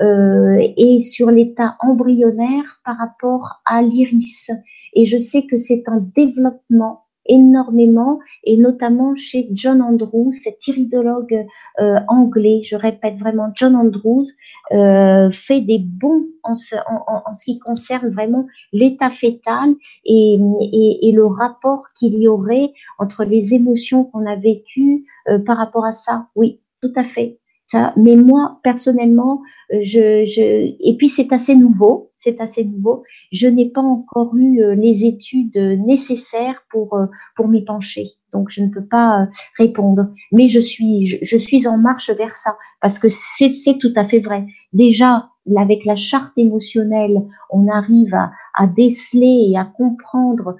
euh, 0.00 0.56
et 0.76 1.00
sur 1.00 1.30
l'état 1.30 1.76
embryonnaire 1.80 2.80
par 2.84 2.96
rapport 2.96 3.60
à 3.66 3.82
l'iris. 3.82 4.50
Et 4.94 5.04
je 5.04 5.18
sais 5.18 5.46
que 5.46 5.56
c'est 5.56 5.84
un 5.86 6.00
développement 6.14 7.03
énormément 7.26 8.18
et 8.44 8.56
notamment 8.56 9.14
chez 9.14 9.48
John 9.52 9.80
Andrews, 9.82 10.32
cet 10.32 10.66
iridologue 10.66 11.46
euh, 11.80 11.96
anglais, 12.08 12.62
je 12.64 12.76
répète 12.76 13.18
vraiment, 13.18 13.50
John 13.54 13.76
Andrews 13.76 14.26
euh, 14.72 15.30
fait 15.30 15.60
des 15.60 15.78
bons 15.78 16.24
en 16.42 16.54
ce, 16.54 16.76
en, 16.86 17.32
ce, 17.32 17.44
qui 17.44 17.58
concerne 17.58 18.10
vraiment 18.12 18.46
l'état 18.72 19.10
fœtal 19.10 19.74
et, 20.04 20.38
et, 20.60 21.08
et, 21.08 21.12
le 21.12 21.26
rapport 21.26 21.84
qu'il 21.98 22.18
y 22.18 22.28
aurait 22.28 22.72
entre 22.98 23.24
les 23.24 23.54
émotions 23.54 24.04
qu'on 24.04 24.26
a 24.26 24.36
vécues 24.36 25.04
euh, 25.28 25.38
par 25.38 25.56
rapport 25.56 25.84
à 25.84 25.92
ça. 25.92 26.28
Oui, 26.34 26.60
tout 26.82 26.92
à 26.96 27.04
fait. 27.04 27.38
Ça, 27.66 27.94
mais 27.96 28.14
moi 28.14 28.60
personnellement, 28.62 29.40
je, 29.70 30.26
je 30.26 30.74
et 30.78 30.96
puis 30.98 31.08
c'est 31.08 31.32
assez 31.32 31.56
nouveau 31.56 32.10
c'est 32.24 32.40
assez 32.40 32.64
nouveau. 32.64 33.04
Je 33.32 33.46
n'ai 33.46 33.68
pas 33.68 33.82
encore 33.82 34.34
eu 34.36 34.62
euh, 34.62 34.74
les 34.74 35.04
études 35.04 35.56
nécessaires 35.56 36.64
pour 36.70 36.94
euh, 36.94 37.06
pour 37.36 37.48
m'y 37.48 37.64
pencher, 37.64 38.12
donc 38.32 38.48
je 38.50 38.62
ne 38.62 38.68
peux 38.68 38.84
pas 38.84 39.22
euh, 39.22 39.26
répondre. 39.58 40.12
Mais 40.32 40.48
je 40.48 40.60
suis 40.60 41.06
je, 41.06 41.36
suis 41.36 41.68
en 41.68 41.76
marche 41.76 42.10
vers 42.10 42.34
ça 42.34 42.56
parce 42.80 42.98
que 42.98 43.08
c'est 43.08 43.78
tout 43.78 43.92
à 43.96 44.08
fait 44.08 44.20
vrai. 44.20 44.46
Déjà 44.72 45.28
avec 45.58 45.84
la 45.84 45.94
charte 45.94 46.38
émotionnelle, 46.38 47.20
on 47.50 47.68
arrive 47.68 48.14
à, 48.14 48.66
déceler 48.66 49.50
et 49.50 49.58
à 49.58 49.66
comprendre 49.66 50.56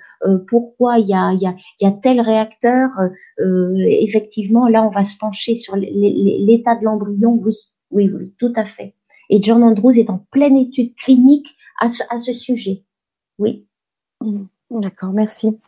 pourquoi 0.46 0.98
il 0.98 1.06
y 1.06 1.14
a, 1.14 1.32
y, 1.32 1.46
y 1.80 1.86
a 1.86 1.90
tel 1.90 2.20
réacteur. 2.20 2.90
effectivement, 3.38 4.68
là, 4.68 4.84
on 4.86 4.90
va 4.90 5.04
se 5.04 5.16
pencher 5.16 5.56
sur 5.56 5.74
l'état 5.76 6.76
de 6.76 6.84
l'embryon. 6.84 7.40
Oui, 7.42 7.54
oui, 7.92 8.10
oui, 8.12 8.34
tout 8.38 8.52
à 8.56 8.66
fait. 8.66 8.94
Et 9.30 9.42
John 9.42 9.62
Andrews 9.62 9.98
est 9.98 10.10
en 10.10 10.18
pleine 10.30 10.56
étude 10.56 10.94
clinique 10.96 11.48
à 11.80 11.88
ce, 11.88 12.32
sujet. 12.32 12.84
Oui. 13.38 13.66
Mm. 14.20 14.44
D'accord, 14.70 15.12
merci. 15.12 15.58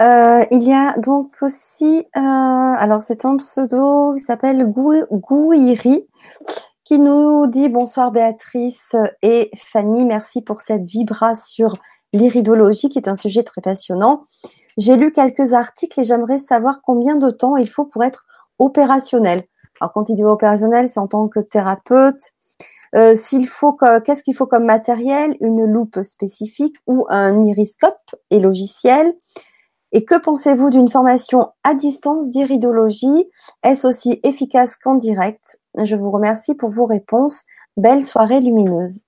Euh, 0.00 0.44
il 0.50 0.62
y 0.62 0.72
a 0.72 0.96
donc 0.98 1.34
aussi, 1.42 2.04
euh, 2.16 2.20
alors 2.20 3.02
c'est 3.02 3.24
un 3.24 3.36
pseudo 3.36 4.14
qui 4.14 4.20
s'appelle 4.20 4.66
Gouiri 4.66 6.08
qui 6.84 6.98
nous 6.98 7.46
dit 7.46 7.68
bonsoir 7.68 8.10
Béatrice 8.10 8.96
et 9.22 9.50
Fanny, 9.56 10.04
merci 10.04 10.42
pour 10.42 10.60
cette 10.60 10.84
vibra 10.84 11.36
sur 11.36 11.76
l'iridologie 12.12 12.88
qui 12.88 12.98
est 12.98 13.08
un 13.08 13.14
sujet 13.14 13.42
très 13.44 13.60
passionnant. 13.60 14.24
J'ai 14.78 14.96
lu 14.96 15.12
quelques 15.12 15.52
articles 15.52 16.00
et 16.00 16.04
j'aimerais 16.04 16.38
savoir 16.38 16.80
combien 16.82 17.16
de 17.16 17.30
temps 17.30 17.56
il 17.56 17.68
faut 17.68 17.84
pour 17.84 18.02
être 18.02 18.26
opérationnel. 18.58 19.42
Alors, 19.82 19.92
quand 19.92 20.08
il 20.08 20.14
dit 20.14 20.22
opérationnel, 20.22 20.88
c'est 20.88 21.00
en 21.00 21.08
tant 21.08 21.26
que 21.26 21.40
thérapeute. 21.40 22.30
Euh, 22.94 23.16
s'il 23.16 23.48
faut, 23.48 23.72
qu'est-ce 23.72 24.22
qu'il 24.22 24.36
faut 24.36 24.46
comme 24.46 24.64
matériel? 24.64 25.36
Une 25.40 25.64
loupe 25.64 26.04
spécifique 26.04 26.76
ou 26.86 27.04
un 27.08 27.42
iriscope 27.42 28.14
et 28.30 28.38
logiciel? 28.38 29.12
Et 29.90 30.04
que 30.04 30.14
pensez-vous 30.14 30.70
d'une 30.70 30.88
formation 30.88 31.48
à 31.64 31.74
distance 31.74 32.30
d'iridologie 32.30 33.28
Est-ce 33.64 33.88
aussi 33.88 34.20
efficace 34.22 34.76
qu'en 34.76 34.94
direct? 34.94 35.60
Je 35.82 35.96
vous 35.96 36.12
remercie 36.12 36.54
pour 36.54 36.70
vos 36.70 36.86
réponses. 36.86 37.42
Belle 37.76 38.06
soirée 38.06 38.40
lumineuse. 38.40 39.00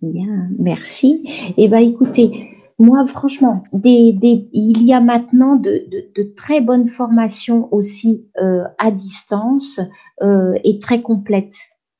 Bien, 0.00 0.48
merci. 0.58 1.28
Eh 1.58 1.68
ben, 1.68 1.80
écoutez, 1.80 2.55
moi, 2.78 3.06
franchement, 3.06 3.64
il 3.84 4.82
y 4.82 4.92
a 4.92 5.00
maintenant 5.00 5.56
de, 5.56 6.34
très 6.36 6.60
bonnes 6.60 6.88
formations 6.88 7.72
aussi 7.72 8.28
euh, 8.38 8.64
à 8.78 8.90
distance 8.90 9.80
euh, 10.22 10.52
et 10.62 10.78
très 10.78 11.00
complètes, 11.00 11.56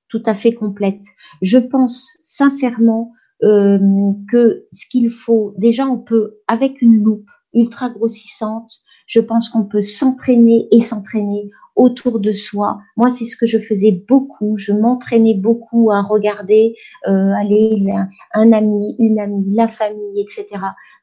tout 0.09 0.23
à 0.27 0.35
fait 0.35 0.53
complètes. 0.53 1.05
Je 1.40 1.59
pense 1.59 2.19
sincèrement 2.23 3.12
euh, 3.43 3.78
que 4.31 4.66
ce 4.70 4.86
qu'il 4.90 5.11
faut, 5.11 5.55
déjà, 5.57 5.86
on 5.86 5.98
peut 5.98 6.36
avec 6.47 6.82
une 6.82 7.03
loupe 7.03 7.31
ultra 7.55 7.89
grossissante, 7.89 8.70
je 9.07 9.20
pense 9.20 9.48
qu'on 9.48 9.65
peut 9.65 9.81
s'entraîner 9.81 10.69
et 10.70 10.81
s'entraîner 10.81 11.51
autour 11.77 12.19
de 12.20 12.32
soi. 12.32 12.81
Moi, 12.97 13.11
c'est 13.11 13.27
ce 13.27 13.36
que 13.36 13.47
je 13.47 13.59
faisais 13.59 13.93
beaucoup. 13.93 14.57
Je 14.57 14.73
m'entraînais 14.73 15.35
beaucoup 15.35 15.90
à 15.90 16.03
regarder, 16.03 16.74
euh, 17.07 17.32
aller 17.39 17.85
un, 18.35 18.53
ami, 18.53 18.97
une 18.98 19.20
amie, 19.20 19.55
la 19.55 19.69
famille, 19.69 20.20
etc. 20.20 20.47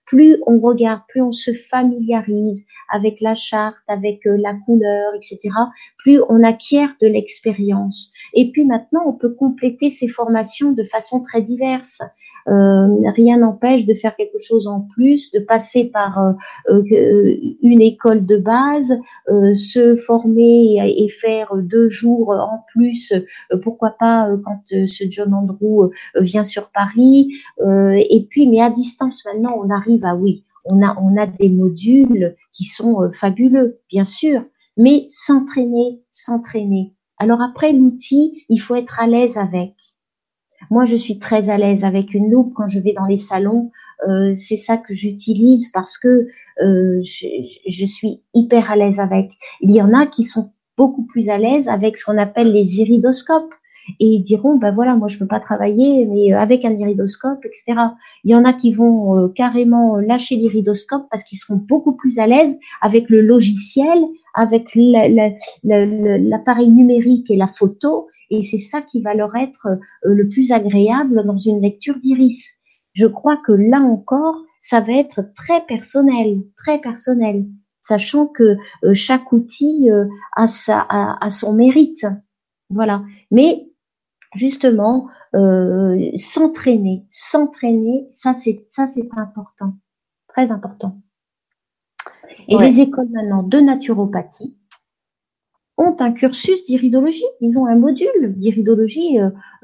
Plus 0.06 0.38
on 0.48 0.60
regarde, 0.60 1.02
plus 1.08 1.22
on 1.22 1.32
se 1.32 1.54
familiarise 1.54 2.66
avec 2.92 3.22
la 3.22 3.36
charte, 3.36 3.78
avec 3.88 4.26
euh, 4.26 4.36
la 4.38 4.54
couleur, 4.66 5.14
etc. 5.16 5.40
Plus 5.98 6.20
on 6.28 6.44
acquiert 6.44 6.94
de 7.00 7.08
l'expérience. 7.08 8.12
Et 8.34 8.52
puis 8.52 8.66
maintenant, 8.66 9.04
on 9.06 9.14
peut 9.14 9.34
compléter 9.34 9.92
ces 9.92 10.08
formations 10.08 10.74
de 10.74 10.84
façon 10.84 11.22
très 11.22 11.42
diverse. 11.42 12.02
Euh, 12.50 12.88
rien 13.16 13.38
n'empêche 13.38 13.86
de 13.86 13.94
faire 13.94 14.16
quelque 14.16 14.38
chose 14.40 14.68
en 14.68 14.82
plus, 14.82 15.32
de 15.32 15.40
passer 15.40 15.90
par 15.90 16.20
euh, 16.20 16.84
euh, 16.92 17.38
une 17.62 17.82
école 17.82 18.26
de 18.26 18.38
base, 18.38 19.00
se 19.28 19.96
former 19.96 20.78
et, 20.84 21.10
faire 21.10 21.56
deux 21.56 21.90
jours 21.90 22.30
en 22.30 22.64
plus, 22.74 23.14
pourquoi 23.62 23.92
pas 23.92 24.30
quand 24.44 24.62
ce 24.66 25.04
John 25.10 25.34
Andrew 25.34 25.90
vient 26.16 26.44
sur 26.44 26.72
Paris. 26.72 27.30
et 27.66 28.28
puis, 28.30 28.48
mais 28.48 28.62
à 28.62 28.70
distance 28.70 29.24
maintenant, 29.26 29.56
on 29.64 29.70
arrive 29.70 30.04
à 30.06 30.16
oui, 30.16 30.46
on 30.72 30.82
a 30.82 30.96
on 31.00 31.18
a 31.18 31.28
des 31.28 31.50
modules 31.50 32.36
qui 32.52 32.66
sont 32.66 33.12
fabuleux, 33.12 33.80
bien 33.90 34.04
sûr, 34.04 34.44
mais 34.78 35.06
s'entraîner, 35.10 36.02
s'entraîner. 36.12 36.94
Alors 37.18 37.42
après 37.42 37.74
l'outil, 37.74 38.44
il 38.50 38.58
faut 38.58 38.76
être 38.76 39.00
à 39.00 39.08
l'aise 39.08 39.38
avec. 39.38 39.74
Moi, 40.70 40.86
je 40.86 40.96
suis 40.96 41.20
très 41.20 41.50
à 41.50 41.58
l'aise 41.58 41.84
avec 41.84 42.14
une 42.14 42.32
loupe 42.32 42.54
quand 42.56 42.68
je 42.68 42.80
vais 42.80 42.94
dans 42.94 43.06
les 43.06 43.18
salons. 43.18 43.72
Euh, 44.08 44.34
c'est 44.34 44.58
ça 44.58 44.78
que 44.78 44.94
j'utilise 44.94 45.70
parce 45.72 45.98
que 45.98 46.28
euh, 46.62 47.02
je, 47.04 47.28
je, 47.68 47.86
suis 47.86 48.22
hyper 48.34 48.72
à 48.72 48.76
l'aise 48.76 49.00
avec. 49.00 49.32
Il 49.62 49.72
y 49.72 49.82
en 49.82 49.94
a 49.94 50.06
qui 50.06 50.24
sont 50.24 50.52
beaucoup 50.78 51.04
plus 51.04 51.30
à 51.30 51.38
l'aise 51.38 51.68
avec 51.68 51.98
ce 51.98 52.06
qu'on 52.06 52.18
appelle 52.18 52.52
les 52.52 52.80
iridoscopes. 52.82 53.54
et 54.00 54.06
ils 54.06 54.24
diront 54.24 54.56
ben 54.58 54.72
voilà 54.74 54.96
moi 54.96 55.08
je 55.10 55.18
peux 55.18 55.28
pas 55.28 55.40
travailler 55.40 56.06
mais 56.06 56.32
avec 56.32 56.64
un 56.64 56.72
iridoscope 56.72 57.44
etc. 57.44 57.80
Il 58.24 58.32
y 58.32 58.36
en 58.36 58.46
a 58.46 58.54
qui 58.54 58.74
vont 58.74 59.18
euh, 59.18 59.28
carrément 59.28 59.98
lâcher 59.98 60.36
l'iridoscope 60.36 61.06
parce 61.12 61.24
qu'ils 61.24 61.38
seront 61.38 61.58
beaucoup 61.58 61.94
plus 61.94 62.20
à 62.20 62.28
l'aise 62.28 62.58
avec 62.82 63.10
le 63.10 63.22
logiciel, 63.22 64.00
avec 64.34 64.70
l'appareil 65.64 66.70
numérique 66.70 67.30
et 67.30 67.36
la 67.36 67.48
photo 67.48 68.08
et 68.34 68.42
c'est 68.42 68.58
ça 68.58 68.82
qui 68.82 69.02
va 69.02 69.14
leur 69.14 69.36
être 69.36 69.68
euh, 69.68 70.14
le 70.14 70.28
plus 70.28 70.52
agréable 70.52 71.26
dans 71.26 71.38
une 71.38 71.62
lecture 71.62 71.98
d'iris. 72.00 72.54
Je 72.94 73.06
crois 73.08 73.38
que 73.38 73.52
là 73.52 73.80
encore 73.80 74.42
ça 74.60 74.82
va 74.82 74.94
être 74.94 75.34
très 75.36 75.66
personnel, 75.66 76.42
très 76.58 76.80
personnel 76.80 77.46
sachant 77.84 78.28
que 78.28 78.58
euh, 78.86 78.94
chaque 78.94 79.32
outil 79.32 79.92
euh, 79.92 80.06
a, 80.36 80.48
sa, 80.48 80.88
a, 80.90 81.30
son 81.30 81.54
mérite. 81.54 82.08
Voilà. 82.70 83.04
Mais 83.30 83.68
justement, 84.34 85.10
euh, 85.36 86.10
s'entraîner, 86.16 87.06
s'entraîner, 87.10 88.08
ça 88.10 88.34
c'est 88.34 88.66
ça 88.72 88.88
c'est 88.88 89.08
important, 89.16 89.74
très 90.28 90.52
important. 90.52 90.98
Et 92.48 92.58
les 92.58 92.80
écoles 92.80 93.10
maintenant 93.12 93.44
de 93.44 93.60
naturopathie 93.60 94.58
ont 95.78 95.96
un 96.00 96.12
cursus 96.12 96.66
d'iridologie. 96.66 97.26
Ils 97.42 97.58
ont 97.58 97.66
un 97.66 97.76
module 97.76 98.36
d'iridologie 98.38 99.18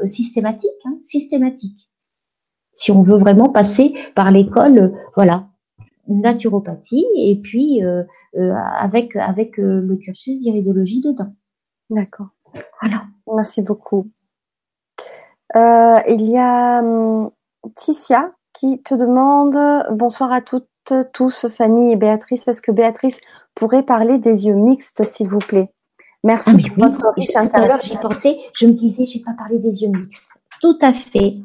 systématique, 0.06 0.72
hein, 0.86 0.98
systématique. 1.02 1.90
Si 2.74 2.92
on 2.92 3.02
veut 3.02 3.18
vraiment 3.18 3.50
passer 3.50 3.94
par 4.16 4.32
l'école, 4.32 4.94
voilà, 5.16 5.50
naturopathie 6.10 7.06
et 7.16 7.40
puis 7.42 7.84
euh, 7.84 8.04
euh, 8.38 8.54
avec, 8.54 9.16
avec 9.16 9.60
euh, 9.60 9.82
le 9.82 9.96
cursus 9.96 10.40
d'iridologie 10.40 11.02
dedans. 11.02 11.34
D'accord. 11.90 12.28
Voilà. 12.82 13.04
Merci 13.34 13.62
beaucoup. 13.62 14.10
il 15.56 16.30
y 16.30 16.38
a 16.38 16.80
hum, 16.80 17.32
Ticia 17.76 18.34
qui 18.54 18.82
te 18.82 18.96
demande 18.96 19.58
bonsoir 19.92 20.32
à 20.32 20.42
toutes, 20.42 20.68
tous, 21.14 21.48
Fanny 21.48 21.92
et 21.92 21.96
Béatrice. 21.96 22.48
Est-ce 22.48 22.62
que 22.62 22.72
Béatrice 22.72 23.22
pourrait 23.56 23.84
parler 23.84 24.18
des 24.18 24.48
yeux 24.48 24.56
mixtes, 24.56 25.04
s'il 25.06 25.30
vous 25.30 25.40
plaît? 25.40 25.72
Merci 26.24 26.50
ah, 26.50 26.70
pour 26.70 26.86
votre 26.86 27.14
riche 27.16 27.30
j'y 27.84 27.98
pensais, 27.98 28.38
je 28.54 28.66
me 28.66 28.74
disais, 28.74 29.06
j'ai 29.06 29.22
pas 29.22 29.34
parlé 29.38 29.58
des 29.60 29.84
yeux 29.84 29.90
mixtes. 29.90 30.32
Tout 30.62 30.78
à 30.82 30.94
fait. 30.94 31.38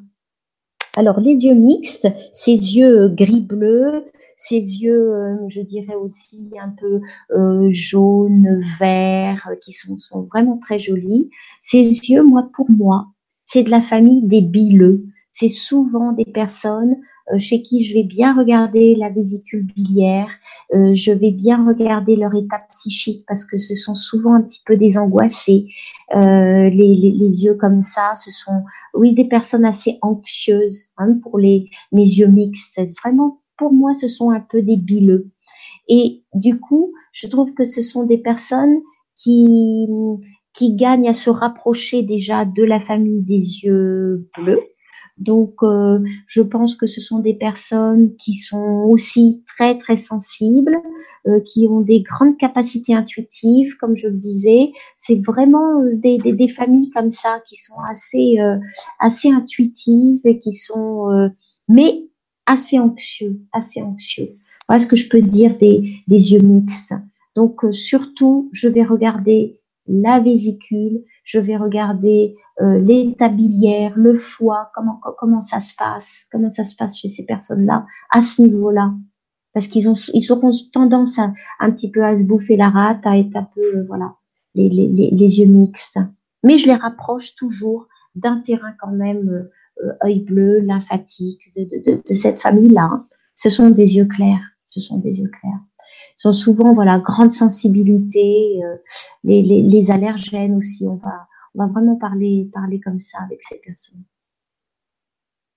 Alors, 0.96 1.20
les 1.20 1.44
yeux 1.44 1.54
mixtes, 1.54 2.08
ces 2.32 2.52
yeux 2.52 3.08
gris-bleu, 3.08 4.04
ses 4.36 4.56
yeux, 4.56 5.12
euh, 5.14 5.36
je 5.48 5.60
dirais 5.60 5.94
aussi 5.94 6.52
un 6.60 6.70
peu 6.70 7.00
euh, 7.32 7.68
jaunes, 7.70 8.62
verts, 8.78 9.50
qui 9.62 9.72
sont, 9.72 9.98
sont 9.98 10.22
vraiment 10.22 10.58
très 10.58 10.78
jolis. 10.78 11.30
Ces 11.60 11.82
yeux, 11.82 12.22
moi, 12.22 12.48
pour 12.52 12.70
moi, 12.70 13.06
c'est 13.44 13.62
de 13.62 13.70
la 13.70 13.80
famille 13.80 14.22
des 14.22 14.42
bileux. 14.42 15.04
C'est 15.32 15.48
souvent 15.48 16.12
des 16.12 16.24
personnes 16.24 16.92
euh, 16.92 17.13
chez 17.38 17.62
qui 17.62 17.84
je 17.84 17.94
vais 17.94 18.04
bien 18.04 18.36
regarder 18.36 18.96
la 18.96 19.08
vésicule 19.08 19.64
biliaire, 19.64 20.28
je 20.72 21.12
vais 21.12 21.30
bien 21.30 21.66
regarder 21.66 22.16
leur 22.16 22.34
état 22.34 22.60
psychique 22.68 23.24
parce 23.26 23.44
que 23.44 23.56
ce 23.56 23.74
sont 23.74 23.94
souvent 23.94 24.34
un 24.34 24.42
petit 24.42 24.62
peu 24.66 24.76
des 24.76 24.98
angoissés. 24.98 25.68
les, 26.14 26.70
les, 26.70 27.44
yeux 27.44 27.54
comme 27.54 27.80
ça, 27.80 28.12
ce 28.16 28.30
sont 28.30 28.62
oui 28.92 29.14
des 29.14 29.24
personnes 29.24 29.64
assez 29.64 29.98
anxieuses 30.02 30.84
hein, 30.98 31.18
pour 31.22 31.38
les 31.38 31.70
mes 31.92 32.04
yeux 32.04 32.28
mixtes. 32.28 32.80
Vraiment 33.02 33.40
pour 33.56 33.72
moi, 33.72 33.94
ce 33.94 34.08
sont 34.08 34.30
un 34.30 34.40
peu 34.40 34.62
des 34.62 34.76
bileux. 34.76 35.30
Et 35.88 36.22
du 36.34 36.58
coup, 36.58 36.92
je 37.12 37.26
trouve 37.26 37.54
que 37.54 37.64
ce 37.64 37.80
sont 37.80 38.04
des 38.04 38.18
personnes 38.18 38.80
qui, 39.16 39.86
qui 40.52 40.74
gagnent 40.74 41.08
à 41.08 41.14
se 41.14 41.30
rapprocher 41.30 42.02
déjà 42.02 42.44
de 42.44 42.64
la 42.64 42.80
famille 42.80 43.22
des 43.22 43.64
yeux 43.64 44.28
bleus. 44.36 44.62
Donc, 45.16 45.62
euh, 45.62 46.00
je 46.26 46.42
pense 46.42 46.74
que 46.74 46.86
ce 46.86 47.00
sont 47.00 47.20
des 47.20 47.34
personnes 47.34 48.16
qui 48.16 48.34
sont 48.34 48.86
aussi 48.88 49.42
très 49.46 49.78
très 49.78 49.96
sensibles, 49.96 50.76
euh, 51.26 51.40
qui 51.40 51.66
ont 51.68 51.80
des 51.80 52.02
grandes 52.02 52.36
capacités 52.36 52.94
intuitives, 52.94 53.76
comme 53.78 53.96
je 53.96 54.08
le 54.08 54.16
disais. 54.16 54.72
C'est 54.96 55.24
vraiment 55.24 55.82
des, 55.94 56.18
des, 56.18 56.32
des, 56.32 56.48
familles 56.48 56.90
comme 56.90 57.10
ça 57.10 57.40
qui 57.46 57.56
sont 57.56 57.78
assez 57.88 58.40
euh, 58.40 58.56
assez 58.98 59.30
intuitives 59.30 60.20
et 60.24 60.40
qui 60.40 60.54
sont, 60.54 61.30
mais 61.68 62.08
assez 62.46 62.78
anxieux, 62.78 63.40
assez 63.52 63.82
anxieux. 63.82 64.36
Voilà 64.68 64.82
ce 64.82 64.86
que 64.86 64.96
je 64.96 65.08
peux 65.08 65.22
dire 65.22 65.56
des, 65.58 65.94
des 66.08 66.32
yeux 66.32 66.40
mixtes. 66.40 66.94
Donc 67.34 67.64
euh, 67.64 67.72
surtout, 67.72 68.48
je 68.52 68.68
vais 68.68 68.84
regarder 68.84 69.60
la 69.86 70.20
vésicule, 70.20 71.02
je 71.24 71.38
vais 71.38 71.56
regarder 71.56 72.36
euh, 72.60 72.78
l'état 72.78 73.28
biliaire, 73.28 73.92
le 73.96 74.14
foie, 74.14 74.70
comment 74.74 75.00
comment 75.18 75.40
ça 75.40 75.58
se 75.58 75.74
passe, 75.74 76.26
comment 76.30 76.48
ça 76.50 76.64
se 76.64 76.76
passe 76.76 76.96
chez 76.96 77.08
ces 77.08 77.24
personnes-là 77.24 77.86
à 78.10 78.22
ce 78.22 78.42
niveau-là, 78.42 78.94
parce 79.52 79.66
qu'ils 79.66 79.88
ont 79.88 79.94
ils 80.12 80.32
auront 80.32 80.52
tendance 80.72 81.18
à 81.18 81.32
un 81.58 81.70
petit 81.72 81.90
peu 81.90 82.04
à 82.04 82.16
se 82.16 82.24
bouffer 82.24 82.56
la 82.56 82.70
rate, 82.70 83.04
à 83.06 83.18
être 83.18 83.34
un 83.34 83.48
peu 83.54 83.60
euh, 83.60 83.84
voilà 83.88 84.14
les, 84.54 84.68
les, 84.68 85.10
les, 85.10 85.40
yeux 85.40 85.46
mixtes. 85.46 85.98
Mais 86.42 86.58
je 86.58 86.66
les 86.66 86.74
rapproche 86.74 87.34
toujours 87.34 87.88
d'un 88.14 88.40
terrain 88.40 88.72
quand 88.80 88.92
même 88.92 89.48
euh, 89.82 89.92
œil 90.04 90.20
bleu, 90.20 90.60
lymphatique, 90.60 91.52
de, 91.56 91.64
de, 91.64 92.02
de, 92.06 92.14
cette 92.14 92.40
famille-là. 92.40 93.04
Ce 93.34 93.50
sont 93.50 93.70
des 93.70 93.96
yeux 93.96 94.04
clairs. 94.04 94.42
Ce 94.68 94.80
sont 94.80 94.98
des 94.98 95.20
yeux 95.20 95.30
clairs. 95.40 95.60
Ils 96.16 96.22
sont 96.22 96.32
souvent, 96.32 96.72
voilà, 96.72 96.98
grande 96.98 97.30
sensibilité, 97.30 98.62
euh, 98.64 98.76
les, 99.24 99.42
les, 99.42 99.62
les, 99.62 99.90
allergènes 99.90 100.56
aussi. 100.56 100.86
On 100.88 100.96
va, 100.96 101.26
on 101.54 101.66
va 101.66 101.72
vraiment 101.72 101.96
parler, 101.96 102.48
parler 102.52 102.80
comme 102.80 102.98
ça 102.98 103.18
avec 103.24 103.42
ces 103.42 103.58
personnes. 103.58 104.02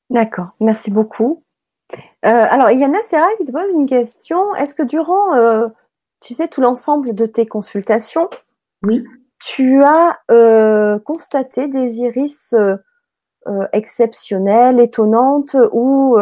D'accord. 0.09 0.49
Merci 0.59 0.91
beaucoup. 0.91 1.43
Euh, 1.93 2.45
alors, 2.49 2.71
il 2.71 2.79
y 2.79 2.83
a 2.83 2.87
Nassera 2.87 3.27
qui 3.37 3.45
te 3.45 3.51
pose 3.51 3.69
une 3.73 3.85
question. 3.85 4.53
Est-ce 4.55 4.75
que 4.75 4.83
durant, 4.83 5.33
euh, 5.35 5.67
tu 6.21 6.33
sais, 6.33 6.47
tout 6.47 6.61
l'ensemble 6.61 7.13
de 7.13 7.25
tes 7.25 7.45
consultations, 7.45 8.29
oui. 8.85 9.05
tu 9.39 9.83
as 9.83 10.17
constaté 11.05 11.67
des 11.67 11.99
iris 11.99 12.53
euh, 12.53 12.77
exceptionnelle, 13.71 14.79
étonnante 14.79 15.55
ou 15.71 16.17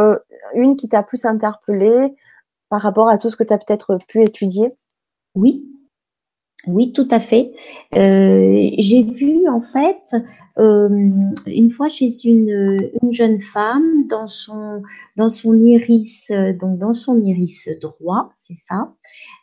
une 0.53 0.75
qui 0.75 0.87
t'a 0.89 1.03
plus 1.03 1.25
interpellée 1.25 2.15
par 2.75 2.81
rapport 2.81 3.07
à 3.07 3.17
tout 3.17 3.29
ce 3.29 3.37
que 3.37 3.45
tu 3.45 3.53
as 3.53 3.57
peut-être 3.57 3.97
pu 4.09 4.21
étudier? 4.21 4.73
Oui, 5.33 5.63
oui, 6.67 6.91
tout 6.91 7.07
à 7.09 7.21
fait. 7.21 7.53
Euh, 7.95 8.69
j'ai 8.77 9.03
vu 9.03 9.47
en 9.47 9.61
fait 9.61 10.13
une 10.57 11.71
fois 11.71 11.87
chez 11.87 12.09
une, 12.25 12.91
une, 13.01 13.13
jeune 13.13 13.39
femme 13.39 14.07
dans 14.09 14.27
son 14.27 14.81
dans 15.15 15.29
son 15.29 15.55
iris 15.55 16.33
donc 16.59 16.77
dans 16.77 16.91
son 16.91 17.21
iris 17.21 17.69
droit, 17.79 18.33
c'est 18.35 18.57
ça. 18.57 18.93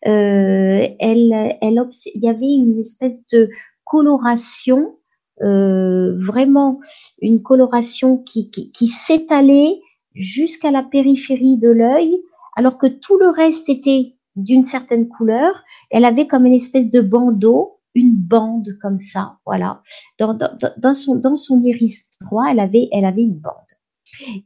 elle 0.02 1.32
elle 1.62 1.88
il 2.14 2.22
y 2.22 2.28
avait 2.28 2.52
une 2.52 2.78
espèce 2.78 3.26
de 3.28 3.48
coloration 3.84 4.98
euh, 5.40 6.18
vraiment 6.18 6.80
une 7.22 7.42
coloration 7.42 8.18
qui, 8.18 8.50
qui, 8.50 8.86
s'étalait 8.88 9.80
jusqu'à 10.14 10.70
la 10.70 10.82
périphérie 10.82 11.56
de 11.56 11.70
l'œil, 11.70 12.22
alors 12.56 12.78
que 12.78 12.86
tout 12.86 13.18
le 13.18 13.28
reste 13.28 13.68
était 13.68 14.16
d'une 14.36 14.64
certaine 14.64 15.08
couleur. 15.08 15.62
Elle 15.90 16.04
avait 16.04 16.26
comme 16.26 16.46
une 16.46 16.54
espèce 16.54 16.90
de 16.90 17.00
bandeau, 17.00 17.80
une 17.94 18.14
bande 18.16 18.68
comme 18.80 18.98
ça, 18.98 19.38
voilà. 19.44 19.82
Dans, 20.18 20.36
dans, 20.78 20.94
son, 20.94 21.16
dans 21.16 21.36
son 21.36 21.62
iris 21.62 22.04
droit, 22.20 22.44
elle 22.50 22.60
avait, 22.60 22.88
elle 22.92 23.04
avait 23.04 23.22
une 23.22 23.38
bande. 23.38 23.52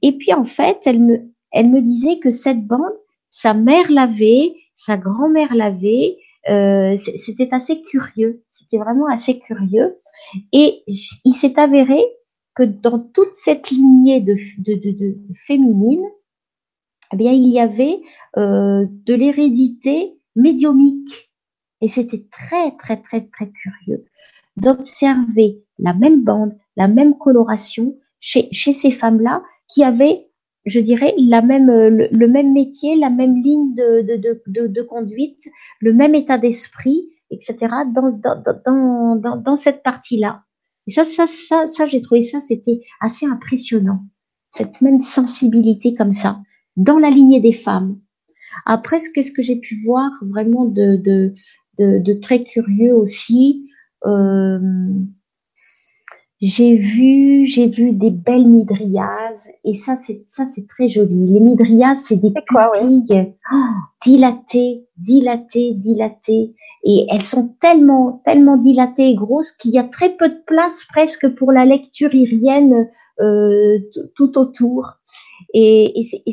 Et 0.03 0.13
puis 0.13 0.33
en 0.33 0.45
fait, 0.45 0.81
elle 0.87 1.01
me, 1.01 1.33
elle 1.53 1.71
me 1.71 1.81
disait 1.81 2.19
que 2.19 2.31
cette 2.31 2.67
bande, 2.67 2.95
sa 3.31 3.55
mère 3.55 3.91
l'avait, 3.91 4.55
sa 4.75 4.97
grand-mère 4.97 5.55
l'avait. 5.55 6.19
Euh, 6.49 6.97
c'était 6.97 7.53
assez 7.53 7.83
curieux. 7.83 8.45
C'était 8.49 8.79
vraiment 8.79 9.07
assez 9.07 9.39
curieux. 9.39 9.99
Et 10.53 10.83
il 10.87 11.33
s'est 11.33 11.59
avéré 11.59 12.01
que 12.55 12.63
dans 12.63 12.99
toute 12.99 13.35
cette 13.35 13.71
lignée 13.71 14.21
de, 14.21 14.35
de, 14.59 14.75
de, 14.75 14.91
de 14.99 15.17
féminine, 15.35 16.05
eh 17.13 17.17
bien, 17.17 17.33
il 17.33 17.49
y 17.49 17.61
avait 17.61 18.01
euh, 18.37 18.87
de 19.07 19.15
l'hérédité 19.15 20.19
médiumique. 20.35 21.31
Et 21.81 21.89
c'était 21.89 22.27
très, 22.31 22.73
très, 22.77 22.97
très, 23.01 23.23
très 23.27 23.51
curieux 23.51 24.05
d'observer 24.57 25.63
la 25.79 25.93
même 25.93 26.25
bande, 26.25 26.57
la 26.77 26.89
même 26.89 27.17
coloration 27.19 27.95
chez, 28.21 28.49
ces 28.53 28.91
femmes-là 28.91 29.43
qui 29.69 29.85
avaient, 29.85 30.25
je 30.65 30.81
dirais, 30.81 31.15
la 31.19 31.43
même, 31.43 31.67
le, 31.67 32.29
même 32.29 32.53
métier, 32.53 32.97
la 32.97 33.11
même 33.11 33.43
ligne 33.43 33.75
de, 33.75 34.01
de, 34.47 34.67
de, 34.67 34.83
conduite, 34.83 35.43
le 35.81 35.93
même 35.93 36.15
état 36.15 36.39
d'esprit, 36.39 37.11
etc. 37.31 37.57
Dans, 37.95 38.11
dans, 38.11 39.17
dans, 39.17 39.37
dans 39.37 39.57
cette 39.57 39.83
partie-là. 39.83 40.43
Et 40.87 40.91
ça, 40.91 41.05
ça, 41.05 41.27
ça, 41.27 41.67
ça 41.67 41.87
j'ai 41.87 42.01
trouvé 42.01 42.23
ça, 42.23 42.41
c'était 42.41 42.81
assez 43.01 43.27
impressionnant. 43.27 44.01
Cette 44.51 44.81
même 44.81 45.01
sensibilité 45.01 45.95
comme 45.95 46.13
ça, 46.13 46.41
dans 46.77 46.99
la 46.99 47.11
lignée 47.11 47.41
des 47.41 47.53
femmes. 47.53 47.99
Après, 48.65 48.99
qu'est-ce 49.15 49.33
que 49.33 49.43
j'ai 49.43 49.57
pu 49.57 49.83
voir 49.85 50.11
vraiment 50.23 50.65
de, 50.65 50.97
de, 50.97 51.35
de, 51.79 51.99
de 51.99 52.13
très 52.15 52.43
curieux 52.43 52.95
aussi 52.95 53.67
euh, 54.07 54.59
j'ai 56.41 56.77
vu, 56.77 57.47
j'ai 57.47 57.67
vu 57.67 57.93
des 57.93 58.11
belles 58.11 58.47
midriases 58.47 59.49
et 59.65 59.73
ça 59.73 59.97
c'est 59.97 60.25
ça 60.29 60.45
c'est 60.45 60.69
très 60.69 60.89
joli. 60.89 61.27
Les 61.33 61.41
midriases 61.41 62.03
c'est 62.05 62.17
des 62.17 62.31
pupilles 62.31 63.35
oh, 63.53 63.57
dilatées, 64.05 64.87
dilatées, 64.99 65.73
dilatées 65.75 66.55
et 66.85 67.07
elles 67.11 67.23
sont 67.23 67.57
tellement 67.61 68.21
tellement 68.27 68.59
dilatées 68.59 69.13
et 69.13 69.15
grosses 69.15 69.53
qu'il 69.53 69.71
y 69.71 69.79
a 69.79 69.85
très 69.85 70.15
peu 70.15 70.29
de 70.29 70.43
place 70.47 70.85
presque 70.85 71.27
pour 71.37 71.53
la 71.53 71.65
lecture 71.65 72.15
irienne 72.15 72.87
euh, 73.21 73.79
tout 74.15 74.37
autour. 74.37 74.93
Et, 75.55 76.01
et 76.01 76.33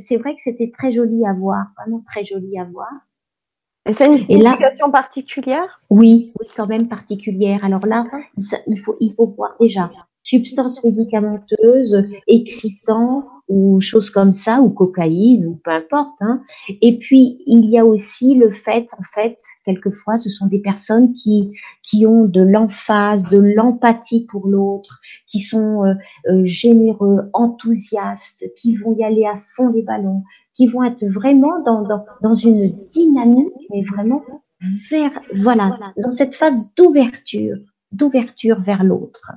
c'est 0.00 0.16
vrai 0.16 0.34
que 0.34 0.40
c'était 0.42 0.70
très 0.76 0.92
joli 0.92 1.26
à 1.26 1.32
voir, 1.32 1.66
vraiment 1.78 2.02
très 2.06 2.24
joli 2.24 2.58
à 2.58 2.64
voir. 2.64 2.90
Et 3.88 3.92
c'est 3.92 4.06
une 4.06 4.18
signification 4.18 4.90
particulière? 4.90 5.80
Oui, 5.90 6.32
oui, 6.40 6.46
quand 6.56 6.66
même 6.66 6.88
particulière. 6.88 7.64
Alors 7.64 7.86
là, 7.86 8.04
il 8.66 8.80
faut, 8.80 8.96
il 9.00 9.12
faut 9.14 9.28
voir 9.28 9.54
déjà 9.60 9.90
substance 10.26 10.82
médicamenteuse, 10.82 12.04
excitant 12.26 13.24
ou 13.48 13.80
choses 13.80 14.10
comme 14.10 14.32
ça, 14.32 14.60
ou 14.60 14.70
cocaïne, 14.70 15.46
ou 15.46 15.60
peu 15.62 15.70
importe. 15.70 16.16
Hein. 16.20 16.42
Et 16.80 16.98
puis, 16.98 17.44
il 17.46 17.64
y 17.66 17.78
a 17.78 17.86
aussi 17.86 18.34
le 18.34 18.50
fait, 18.50 18.88
en 18.98 19.02
fait, 19.14 19.38
quelquefois, 19.64 20.18
ce 20.18 20.28
sont 20.28 20.46
des 20.46 20.58
personnes 20.58 21.14
qui, 21.14 21.52
qui 21.84 22.06
ont 22.06 22.24
de 22.24 22.40
l'emphase, 22.40 23.28
de 23.30 23.38
l'empathie 23.38 24.26
pour 24.26 24.48
l'autre, 24.48 24.98
qui 25.28 25.38
sont 25.38 25.84
euh, 25.84 25.94
euh, 26.28 26.44
généreux, 26.44 27.30
enthousiastes, 27.32 28.44
qui 28.56 28.74
vont 28.74 28.96
y 28.96 29.04
aller 29.04 29.26
à 29.26 29.36
fond 29.36 29.70
des 29.70 29.82
ballons, 29.82 30.24
qui 30.56 30.66
vont 30.66 30.82
être 30.82 31.04
vraiment 31.06 31.62
dans, 31.62 31.86
dans, 31.86 32.04
dans 32.22 32.34
une 32.34 32.72
dynamique, 32.88 33.68
mais 33.70 33.84
vraiment 33.84 34.22
vers, 34.90 35.20
voilà, 35.36 35.78
dans 36.02 36.10
cette 36.10 36.34
phase 36.34 36.74
d'ouverture, 36.74 37.58
d'ouverture 37.92 38.58
vers 38.58 38.82
l'autre. 38.82 39.30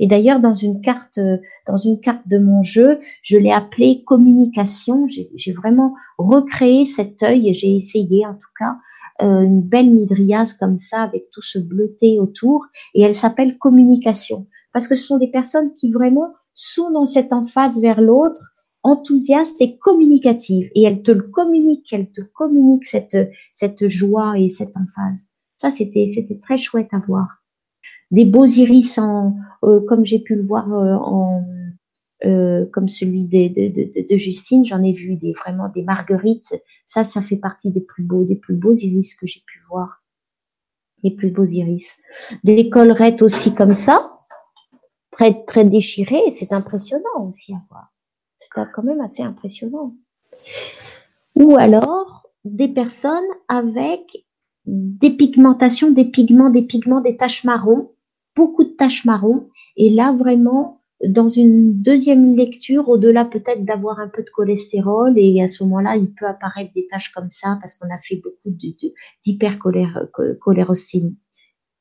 Et 0.00 0.06
d'ailleurs, 0.06 0.40
dans 0.40 0.54
une 0.54 0.80
carte, 0.80 1.20
dans 1.66 1.78
une 1.78 2.00
carte 2.00 2.26
de 2.26 2.38
mon 2.38 2.62
jeu, 2.62 3.00
je 3.22 3.36
l'ai 3.36 3.52
appelé 3.52 4.02
communication. 4.04 5.06
J'ai 5.06 5.52
vraiment 5.52 5.94
recréé 6.18 6.84
cet 6.84 7.22
œil. 7.22 7.54
J'ai 7.54 7.74
essayé, 7.74 8.26
en 8.26 8.34
tout 8.34 8.52
cas, 8.58 8.76
euh, 9.22 9.42
une 9.42 9.62
belle 9.62 9.90
midriase 9.90 10.54
comme 10.54 10.76
ça, 10.76 11.02
avec 11.02 11.30
tout 11.30 11.42
ce 11.42 11.58
bleuté 11.58 12.18
autour. 12.18 12.64
Et 12.94 13.02
elle 13.02 13.14
s'appelle 13.14 13.58
communication. 13.58 14.46
Parce 14.72 14.88
que 14.88 14.96
ce 14.96 15.06
sont 15.06 15.18
des 15.18 15.30
personnes 15.30 15.74
qui 15.74 15.90
vraiment 15.90 16.32
sont 16.54 16.90
dans 16.90 17.04
cette 17.04 17.32
emphase 17.32 17.80
vers 17.80 18.00
l'autre, 18.00 18.54
enthousiastes 18.82 19.60
et 19.60 19.78
communicatives. 19.78 20.70
Et 20.74 20.82
elles 20.82 21.02
te 21.02 21.12
le 21.12 21.22
communiquent, 21.22 21.92
elles 21.92 22.10
te 22.10 22.20
communiquent 22.20 22.86
cette, 22.86 23.30
cette 23.52 23.88
joie 23.88 24.38
et 24.38 24.48
cette 24.48 24.76
emphase. 24.76 25.28
Ça, 25.56 25.70
c'était, 25.70 26.10
c'était 26.12 26.38
très 26.38 26.58
chouette 26.58 26.88
à 26.92 26.98
voir 26.98 27.43
des 28.14 28.24
beaux 28.24 28.46
iris 28.46 28.96
en, 28.98 29.34
euh, 29.64 29.80
comme 29.86 30.04
j'ai 30.04 30.20
pu 30.20 30.36
le 30.36 30.44
voir 30.44 30.72
euh, 30.72 30.94
en, 30.94 31.44
euh, 32.24 32.64
comme 32.72 32.88
celui 32.88 33.24
de, 33.24 34.16
Justine, 34.16 34.64
j'en 34.64 34.82
ai 34.82 34.92
vu 34.92 35.16
des 35.16 35.32
vraiment 35.32 35.68
des 35.68 35.82
marguerites. 35.82 36.54
Ça, 36.86 37.02
ça 37.02 37.20
fait 37.20 37.36
partie 37.36 37.72
des 37.72 37.80
plus 37.80 38.04
beaux, 38.04 38.24
des 38.24 38.36
plus 38.36 38.54
beaux 38.54 38.72
iris 38.72 39.14
que 39.14 39.26
j'ai 39.26 39.42
pu 39.44 39.60
voir. 39.68 40.02
Les 41.02 41.10
plus 41.10 41.30
beaux 41.30 41.44
iris. 41.44 41.98
Des 42.44 42.70
collerettes 42.70 43.20
aussi 43.20 43.52
comme 43.52 43.74
ça, 43.74 44.12
très 45.10 45.44
très 45.44 45.64
déchirées. 45.64 46.30
C'est 46.30 46.52
impressionnant 46.52 47.28
aussi 47.28 47.52
à 47.52 47.62
voir. 47.68 47.92
C'est 48.38 48.48
quand 48.72 48.84
même 48.84 49.00
assez 49.00 49.22
impressionnant. 49.22 49.96
Ou 51.34 51.56
alors 51.56 52.30
des 52.44 52.68
personnes 52.68 53.24
avec 53.48 54.24
des 54.66 55.10
pigmentations, 55.10 55.90
des 55.90 56.04
pigments, 56.04 56.50
des 56.50 56.62
pigments, 56.62 57.00
des 57.00 57.16
taches 57.16 57.42
marron 57.42 57.90
beaucoup 58.36 58.64
de 58.64 58.70
taches 58.70 59.04
marron. 59.04 59.48
Et 59.76 59.90
là, 59.90 60.12
vraiment, 60.12 60.80
dans 61.06 61.28
une 61.28 61.82
deuxième 61.82 62.34
lecture, 62.36 62.88
au-delà 62.88 63.24
peut-être 63.24 63.64
d'avoir 63.64 63.98
un 64.00 64.08
peu 64.08 64.22
de 64.22 64.30
cholestérol, 64.30 65.14
et 65.16 65.42
à 65.42 65.48
ce 65.48 65.64
moment-là, 65.64 65.96
il 65.96 66.12
peut 66.14 66.26
apparaître 66.26 66.72
des 66.74 66.86
taches 66.86 67.12
comme 67.12 67.28
ça 67.28 67.58
parce 67.60 67.74
qu'on 67.74 67.92
a 67.92 67.98
fait 67.98 68.16
beaucoup 68.16 68.56
d'hypercholérosémie, 69.24 71.16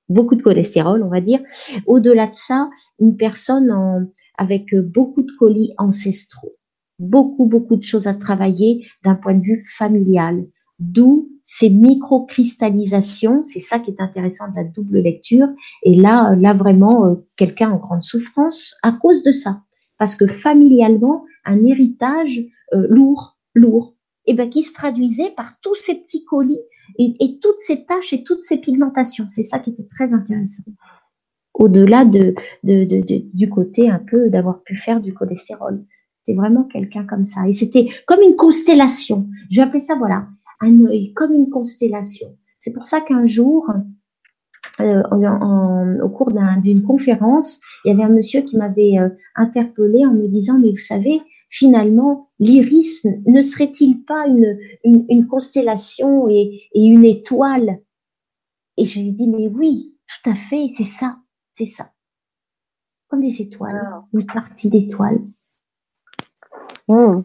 beaucoup 0.10 0.36
de 0.36 0.42
cholestérol, 0.42 1.04
on 1.04 1.10
va 1.10 1.22
dire. 1.22 1.42
Au-delà 1.86 2.28
de 2.28 2.36
ça, 2.36 2.70
une 3.00 3.16
personne 3.16 4.12
avec 4.38 4.76
beaucoup 4.76 5.22
de 5.22 5.32
colis 5.38 5.74
ancestraux, 5.78 6.56
beaucoup, 7.00 7.46
beaucoup 7.46 7.76
de 7.76 7.84
choses 7.84 8.08
à 8.08 8.14
travailler 8.14 8.86
d'un 9.04 9.16
point 9.16 9.36
de 9.36 9.44
vue 9.44 9.64
familial, 9.78 10.46
d'où 10.84 11.30
ces 11.44 11.70
micro-cristallisations, 11.70 13.44
c'est 13.46 13.60
ça 13.60 13.80
qui 13.80 13.92
est 13.92 14.02
intéressant 14.02 14.50
de 14.50 14.56
la 14.56 14.64
double 14.64 15.00
lecture. 15.00 15.48
Et 15.84 15.96
là, 15.96 16.36
là 16.36 16.54
vraiment, 16.54 17.06
euh, 17.06 17.16
quelqu'un 17.38 17.72
en 17.72 17.78
grande 17.78 18.04
souffrance 18.04 18.76
à 18.82 18.92
cause 18.92 19.24
de 19.24 19.32
ça, 19.32 19.62
parce 19.98 20.16
que 20.16 20.28
familialement, 20.28 21.26
un 21.46 21.66
héritage 21.66 22.42
euh, 22.74 22.88
lourd, 22.90 23.38
lourd, 23.56 23.96
et 24.26 24.34
ben 24.34 24.50
qui 24.50 24.64
se 24.64 24.74
traduisait 24.74 25.32
par 25.36 25.60
tous 25.60 25.76
ces 25.76 25.96
petits 25.96 26.24
colis 26.24 26.62
et, 26.98 27.40
toutes 27.42 27.60
ces 27.60 27.86
taches 27.86 28.14
et 28.14 28.24
toutes 28.24 28.42
ces 28.42 28.58
pigmentations. 28.58 29.26
C'est 29.30 29.44
ça 29.44 29.60
qui 29.60 29.72
était 29.72 29.88
très 29.96 30.14
intéressant. 30.14 30.64
Au-delà 31.54 32.06
de, 32.06 32.34
de, 32.64 32.86
de, 32.86 33.02
de, 33.02 33.26
du 33.34 33.50
côté 33.50 33.90
un 33.90 34.00
peu 34.00 34.30
d'avoir 34.30 34.64
pu 34.64 34.78
faire 34.78 35.02
du 35.02 35.14
cholestérol. 35.14 35.84
C'est 36.26 36.34
vraiment 36.34 36.64
quelqu'un 36.64 37.04
comme 37.04 37.26
ça. 37.26 37.48
Et 37.48 37.54
c'était 37.54 37.90
comme 38.08 38.22
une 38.22 38.38
constellation. 38.38 39.28
Je 39.52 39.58
vais 39.58 39.64
appeler 39.64 39.82
ça, 39.82 39.96
voilà, 39.96 40.28
un 40.62 40.86
œil 40.86 41.14
comme 41.14 41.34
une 41.34 41.50
constellation. 41.50 42.38
C'est 42.60 42.74
pour 42.74 42.86
ça 42.86 43.02
qu'un 43.02 43.26
jour, 43.26 43.70
euh, 44.80 45.04
au 46.02 46.10
cours 46.10 46.32
d'une 46.62 46.84
conférence, 46.84 47.62
il 47.86 47.90
y 47.90 47.92
avait 47.94 48.04
un 48.04 48.10
monsieur 48.10 48.42
qui 48.42 48.58
m'avait 48.58 48.98
euh, 48.98 49.10
interpellé 49.36 50.06
en 50.06 50.14
me 50.14 50.28
disant, 50.28 50.58
mais 50.58 50.72
vous 50.72 50.78
savez, 50.78 51.22
finalement, 51.50 52.30
l'iris 52.40 53.06
ne 53.26 53.42
serait-il 53.42 54.04
pas 54.04 54.26
une, 54.28 54.58
une, 54.84 55.28
constellation 55.28 56.28
et, 56.28 56.64
et, 56.74 56.86
une 56.86 57.06
étoile? 57.06 57.82
Et 58.78 58.86
je 58.86 59.00
lui 59.00 59.12
dis, 59.12 59.28
mais 59.28 59.48
oui, 59.48 59.98
tout 60.08 60.30
à 60.32 60.36
fait, 60.36 60.70
c'est 60.76 60.84
ça, 60.86 61.18
c'est 61.52 61.66
ça. 61.66 61.92
Comme 63.10 63.22
des 63.22 63.42
étoiles, 63.42 63.80
ah. 63.86 64.06
une 64.14 64.26
partie 64.26 64.70
d'étoiles. 64.70 65.22
Hmm. 66.88 67.22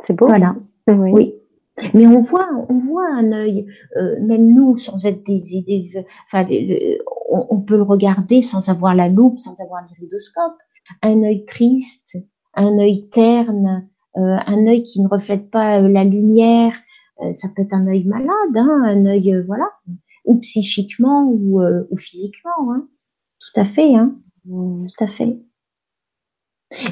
C'est 0.00 0.14
beau. 0.14 0.26
Voilà. 0.26 0.56
oui. 0.88 1.39
Mais 1.94 2.06
on 2.06 2.20
voit, 2.20 2.48
on 2.68 2.78
voit 2.78 3.08
un 3.08 3.32
œil, 3.32 3.66
euh, 3.96 4.20
même 4.20 4.52
nous, 4.52 4.76
sans 4.76 5.04
être 5.04 5.24
des, 5.24 5.54
idées, 5.54 6.04
enfin, 6.26 6.46
on, 7.30 7.60
peut 7.60 7.76
le 7.76 7.82
regarder 7.82 8.42
sans 8.42 8.68
avoir 8.68 8.94
la 8.94 9.08
loupe, 9.08 9.40
sans 9.40 9.60
avoir 9.60 9.82
l'iridoscope. 9.88 10.56
Un 11.02 11.22
œil 11.22 11.44
triste, 11.44 12.18
un 12.54 12.78
œil 12.78 13.08
terne, 13.10 13.88
euh, 14.16 14.36
un 14.46 14.66
œil 14.66 14.82
qui 14.82 15.00
ne 15.02 15.08
reflète 15.08 15.50
pas 15.50 15.80
euh, 15.80 15.88
la 15.88 16.04
lumière. 16.04 16.72
ça 17.32 17.48
peut 17.54 17.62
être 17.62 17.74
un 17.74 17.86
œil 17.86 18.04
malade, 18.04 18.56
hein, 18.56 18.82
un 18.84 19.06
œil, 19.06 19.44
voilà, 19.46 19.68
ou 20.24 20.36
psychiquement 20.38 21.24
ou, 21.24 21.62
ou 21.62 21.96
physiquement. 21.96 22.72
Hein. 22.72 22.88
Tout 23.38 23.60
à 23.60 23.64
fait, 23.64 23.94
hein. 23.94 24.16
Mmh. 24.46 24.82
Tout 24.82 25.04
à 25.04 25.06
fait. 25.06 25.38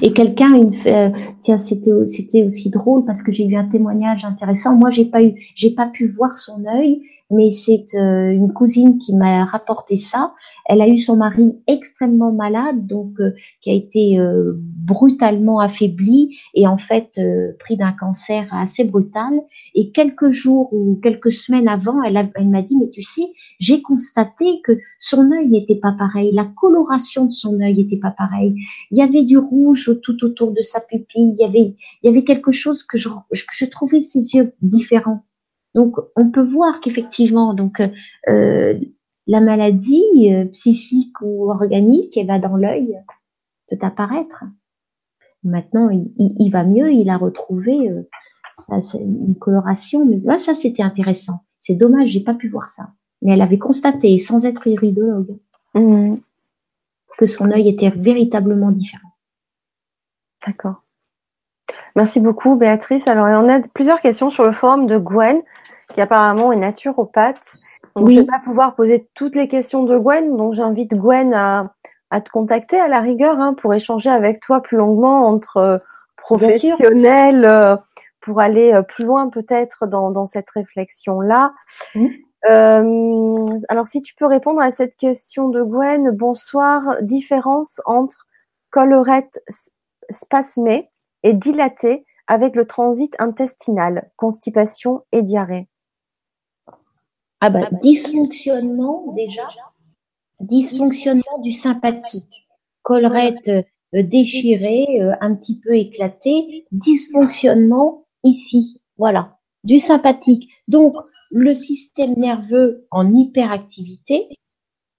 Et 0.02 0.12
quelqu'un, 0.12 0.60
euh, 0.86 1.10
tiens, 1.42 1.58
c'était 1.58 1.92
c'était 2.08 2.44
aussi 2.44 2.68
drôle 2.70 3.04
parce 3.04 3.22
que 3.22 3.32
j'ai 3.32 3.46
eu 3.46 3.54
un 3.56 3.68
témoignage 3.68 4.24
intéressant. 4.24 4.74
Moi, 4.74 4.90
j'ai 4.90 5.04
pas 5.04 5.22
eu, 5.22 5.34
j'ai 5.54 5.70
pas 5.70 5.86
pu 5.86 6.06
voir 6.06 6.38
son 6.38 6.64
œil, 6.66 7.02
mais 7.30 7.50
c'est 7.50 7.86
euh, 7.94 8.30
une 8.30 8.52
cousine 8.52 8.98
qui 8.98 9.14
m'a 9.14 9.44
rapporté 9.44 9.96
ça. 9.96 10.34
Elle 10.66 10.80
a 10.80 10.88
eu 10.88 10.98
son 10.98 11.16
mari 11.16 11.60
extrêmement 11.66 12.32
malade, 12.32 12.86
donc 12.86 13.20
euh, 13.20 13.32
qui 13.60 13.70
a 13.70 13.74
été 13.74 14.18
euh, 14.18 14.54
brutalement 14.56 15.60
affaibli 15.60 16.38
et 16.54 16.66
en 16.66 16.78
fait 16.78 17.20
pris 17.58 17.76
d'un 17.76 17.92
cancer 17.92 18.46
assez 18.52 18.84
brutal. 18.84 19.32
Et 19.74 19.90
quelques 19.90 20.30
jours 20.30 20.72
ou 20.72 20.98
quelques 21.02 21.32
semaines 21.32 21.68
avant, 21.68 22.02
elle, 22.02 22.14
m'a 22.48 22.62
dit 22.62 22.76
mais 22.76 22.88
tu 22.88 23.02
sais, 23.02 23.28
j'ai 23.58 23.82
constaté 23.82 24.60
que 24.64 24.72
son 24.98 25.30
œil 25.32 25.48
n'était 25.48 25.76
pas 25.76 25.92
pareil, 25.92 26.32
la 26.32 26.46
coloration 26.46 27.26
de 27.26 27.32
son 27.32 27.60
œil 27.60 27.76
n'était 27.76 27.98
pas 27.98 28.14
pareil. 28.16 28.54
Il 28.90 28.98
y 28.98 29.02
avait 29.02 29.24
du 29.24 29.36
rouge 29.36 29.92
tout 30.02 30.24
autour 30.24 30.52
de 30.52 30.62
sa 30.62 30.80
pupille. 30.80 31.34
Il 31.34 31.40
y 31.40 31.44
avait 31.44 31.74
il 32.02 32.06
y 32.06 32.08
avait 32.08 32.24
quelque 32.24 32.52
chose 32.52 32.82
que 32.82 32.96
je, 32.96 33.08
je 33.32 33.64
trouvais 33.66 34.00
ses 34.00 34.34
yeux 34.34 34.52
différents. 34.62 35.24
Donc, 35.74 35.96
on 36.16 36.30
peut 36.30 36.42
voir 36.42 36.80
qu'effectivement, 36.80 37.54
donc 37.54 37.82
euh, 38.28 38.78
la 39.26 39.40
maladie 39.40 40.32
euh, 40.32 40.46
psychique 40.46 41.20
ou 41.20 41.50
organique, 41.50 42.16
elle 42.16 42.26
va 42.26 42.38
dans 42.38 42.56
l'œil, 42.56 42.98
peut 43.68 43.78
apparaître. 43.82 44.44
Maintenant, 45.44 45.90
il, 45.90 46.50
va 46.50 46.64
mieux, 46.64 46.92
il 46.92 47.10
a 47.10 47.16
retrouvé 47.16 47.90
euh, 47.90 48.02
ça, 48.56 48.98
une 48.98 49.36
coloration. 49.36 50.04
Mais 50.04 50.20
ça, 50.38 50.54
c'était 50.54 50.82
intéressant. 50.82 51.44
C'est 51.60 51.76
dommage, 51.76 52.10
j'ai 52.10 52.24
pas 52.24 52.34
pu 52.34 52.48
voir 52.48 52.70
ça. 52.70 52.90
Mais 53.22 53.32
elle 53.32 53.42
avait 53.42 53.58
constaté, 53.58 54.16
sans 54.18 54.46
être 54.46 54.66
iridologue, 54.66 55.38
mmh. 55.74 56.14
que 57.18 57.26
son 57.26 57.50
œil 57.50 57.68
était 57.68 57.90
véritablement 57.90 58.72
différent. 58.72 59.12
D'accord. 60.46 60.82
Merci 61.98 62.20
beaucoup, 62.20 62.54
Béatrice. 62.54 63.08
Alors, 63.08 63.26
il 63.26 63.32
y 63.32 63.34
en 63.34 63.48
a 63.48 63.58
plusieurs 63.74 64.00
questions 64.00 64.30
sur 64.30 64.44
le 64.44 64.52
forum 64.52 64.86
de 64.86 64.98
Gwen 64.98 65.42
qui 65.92 66.00
apparemment 66.00 66.52
est 66.52 66.56
naturopathe. 66.56 67.42
Donc, 67.96 68.10
je 68.10 68.14
ne 68.14 68.20
vais 68.20 68.26
pas 68.26 68.38
pouvoir 68.38 68.76
poser 68.76 69.08
toutes 69.14 69.34
les 69.34 69.48
questions 69.48 69.82
de 69.82 69.98
Gwen, 69.98 70.36
donc 70.36 70.54
j'invite 70.54 70.94
Gwen 70.94 71.34
à, 71.34 71.72
te 72.20 72.30
contacter 72.30 72.78
à 72.78 72.86
la 72.86 73.00
rigueur 73.00 73.40
hein, 73.40 73.52
pour 73.52 73.74
échanger 73.74 74.10
avec 74.10 74.38
toi 74.38 74.62
plus 74.62 74.76
longuement 74.76 75.26
entre 75.26 75.56
euh, 75.56 75.78
professionnels 76.16 77.44
euh, 77.44 77.74
pour 78.20 78.38
aller 78.38 78.72
euh, 78.72 78.82
plus 78.82 79.04
loin 79.04 79.28
peut-être 79.28 79.88
dans, 79.88 80.24
cette 80.24 80.50
réflexion-là. 80.50 81.52
alors, 82.44 83.86
si 83.88 84.02
tu 84.02 84.14
peux 84.14 84.26
répondre 84.26 84.60
à 84.60 84.70
cette 84.70 84.94
question 84.94 85.48
de 85.48 85.64
Gwen, 85.64 86.12
bonsoir. 86.12 86.98
Différence 87.02 87.80
entre 87.86 88.28
collerette 88.70 89.42
spasmée 90.10 90.92
et 91.22 91.34
dilatée 91.34 92.04
avec 92.26 92.56
le 92.56 92.66
transit 92.66 93.14
intestinal, 93.18 94.10
constipation 94.16 95.02
et 95.12 95.22
diarrhée. 95.22 95.68
Ah 97.40 97.50
bah, 97.50 97.68
dysfonctionnement 97.82 99.12
déjà, 99.12 99.48
dysfonctionnement 100.40 101.38
du 101.42 101.52
sympathique, 101.52 102.48
collerette 102.82 103.48
euh, 103.48 103.62
déchirée, 104.02 105.00
euh, 105.00 105.12
un 105.20 105.34
petit 105.34 105.60
peu 105.60 105.74
éclatée, 105.74 106.66
dysfonctionnement 106.72 108.06
ici, 108.24 108.82
voilà, 108.96 109.38
du 109.64 109.78
sympathique. 109.78 110.50
Donc, 110.68 110.94
le 111.30 111.54
système 111.54 112.14
nerveux 112.14 112.86
en 112.90 113.12
hyperactivité, 113.12 114.28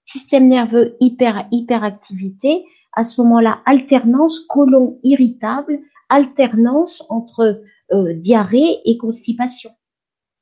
système 0.04 0.48
nerveux 0.48 0.96
hyper 1.00 1.46
hyperactivité, 1.50 2.64
à 2.92 3.04
ce 3.04 3.20
moment-là, 3.20 3.60
alternance 3.66 4.40
colon 4.40 4.98
irritable, 5.02 5.78
alternance 6.10 7.04
entre 7.08 7.62
euh, 7.92 8.12
diarrhée 8.14 8.80
et 8.84 8.98
constipation 8.98 9.70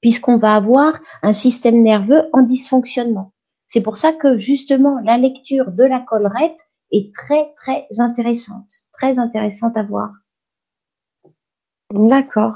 puisqu'on 0.01 0.39
va 0.39 0.55
avoir 0.55 0.99
un 1.23 1.33
système 1.33 1.83
nerveux 1.83 2.29
en 2.33 2.43
dysfonctionnement. 2.43 3.33
C'est 3.67 3.83
pour 3.83 3.97
ça 3.97 4.13
que 4.13 4.39
justement 4.39 5.01
la 5.05 5.19
lecture 5.19 5.73
de 5.73 5.85
la 5.85 6.01
collerette 6.01 6.59
est 6.93 7.15
très 7.15 7.53
très 7.57 7.87
intéressante, 7.99 8.73
très 8.93 9.19
intéressante 9.19 9.77
à 9.77 9.83
voir. 9.83 10.11
D'accord. 11.93 12.55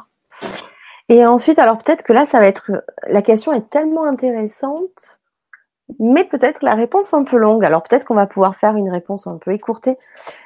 Et 1.09 1.27
ensuite, 1.27 1.59
alors 1.59 1.79
peut-être 1.79 2.05
que 2.05 2.13
là, 2.13 2.25
ça 2.25 2.39
va 2.39 2.47
être 2.47 2.85
la 3.09 3.23
question 3.23 3.53
est 3.53 3.69
tellement 3.69 4.05
intéressante, 4.05 5.21
mais 5.99 6.25
peut-être 6.25 6.63
la 6.63 6.75
réponse 6.75 7.13
un 7.13 7.25
peu 7.25 7.37
longue. 7.37 7.65
Alors 7.65 7.83
peut-être 7.83 8.07
qu'on 8.07 8.15
va 8.15 8.27
pouvoir 8.27 8.57
faire 8.57 8.77
une 8.77 8.91
réponse 8.91 9.27
un 9.27 9.37
peu 9.37 9.53
écourtée. 9.53 9.99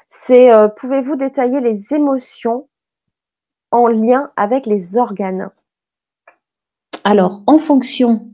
C'est 0.09 0.53
euh, 0.53 0.69
pouvez-vous 0.69 1.17
détailler 1.17 1.61
les 1.61 1.93
émotions 1.93 2.69
en 3.71 3.89
lien 3.89 4.31
avec 4.37 4.67
les 4.67 4.97
organes? 4.97 5.51
Alors, 7.05 7.43
en 7.47 7.59
fonction, 7.59 8.27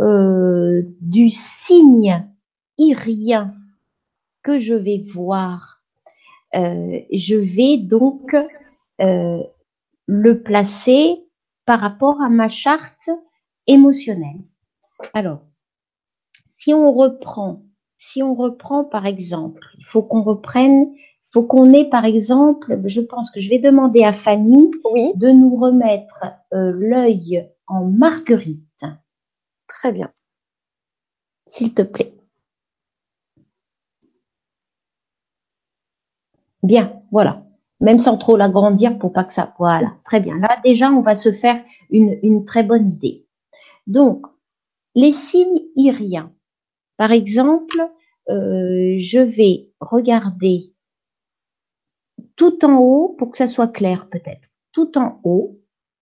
euh, 0.00 0.82
du 1.00 1.28
signe 1.28 2.28
irien 2.78 3.54
que 4.42 4.58
je 4.58 4.74
vais 4.74 5.04
voir, 5.12 5.76
euh, 6.54 7.00
je 7.12 7.34
vais 7.34 7.78
donc 7.78 8.36
le 10.08 10.42
placer 10.42 11.26
par 11.64 11.80
rapport 11.80 12.20
à 12.22 12.28
ma 12.28 12.48
charte 12.48 13.10
émotionnelle. 13.66 14.40
Alors, 15.14 15.42
si 16.48 16.72
on 16.72 16.92
reprend, 16.92 17.62
si 17.96 18.22
on 18.22 18.34
reprend 18.34 18.84
par 18.84 19.06
exemple, 19.06 19.60
il 19.78 19.84
faut 19.84 20.02
qu'on 20.02 20.22
reprenne 20.22 20.92
faut 21.36 21.42
qu'on 21.44 21.72
ait, 21.72 21.88
par 21.88 22.04
exemple, 22.04 22.80
je 22.86 23.00
pense 23.00 23.30
que 23.30 23.40
je 23.40 23.50
vais 23.50 23.58
demander 23.58 24.02
à 24.04 24.12
Fanny 24.12 24.70
de 25.16 25.30
nous 25.30 25.56
remettre 25.56 26.24
euh, 26.54 26.72
l'œil 26.74 27.50
en 27.66 27.84
marguerite. 27.84 28.84
Très 29.66 29.92
bien. 29.92 30.10
S'il 31.46 31.74
te 31.74 31.82
plaît. 31.82 32.14
Bien, 36.62 37.00
voilà. 37.12 37.42
Même 37.80 37.98
sans 37.98 38.16
trop 38.16 38.36
l'agrandir 38.36 38.98
pour 38.98 39.12
pas 39.12 39.24
que 39.24 39.34
ça. 39.34 39.54
Voilà, 39.58 39.94
très 40.04 40.20
bien. 40.20 40.38
Là, 40.38 40.58
déjà, 40.64 40.90
on 40.90 41.02
va 41.02 41.14
se 41.14 41.32
faire 41.32 41.62
une, 41.90 42.44
très 42.44 42.62
bonne 42.62 42.88
idée. 42.88 43.26
Donc, 43.86 44.26
les 44.94 45.12
signes 45.12 45.60
iriens. 45.74 46.32
Par 46.96 47.12
exemple, 47.12 47.80
euh, 48.28 48.96
je 48.98 49.20
vais 49.20 49.70
regarder 49.80 50.74
tout 52.36 52.64
en 52.64 52.78
haut 52.78 53.08
pour 53.18 53.30
que 53.30 53.38
ça 53.38 53.46
soit 53.46 53.68
clair 53.68 54.08
peut-être. 54.10 54.48
Tout 54.72 54.96
en 54.98 55.20
haut, 55.24 55.60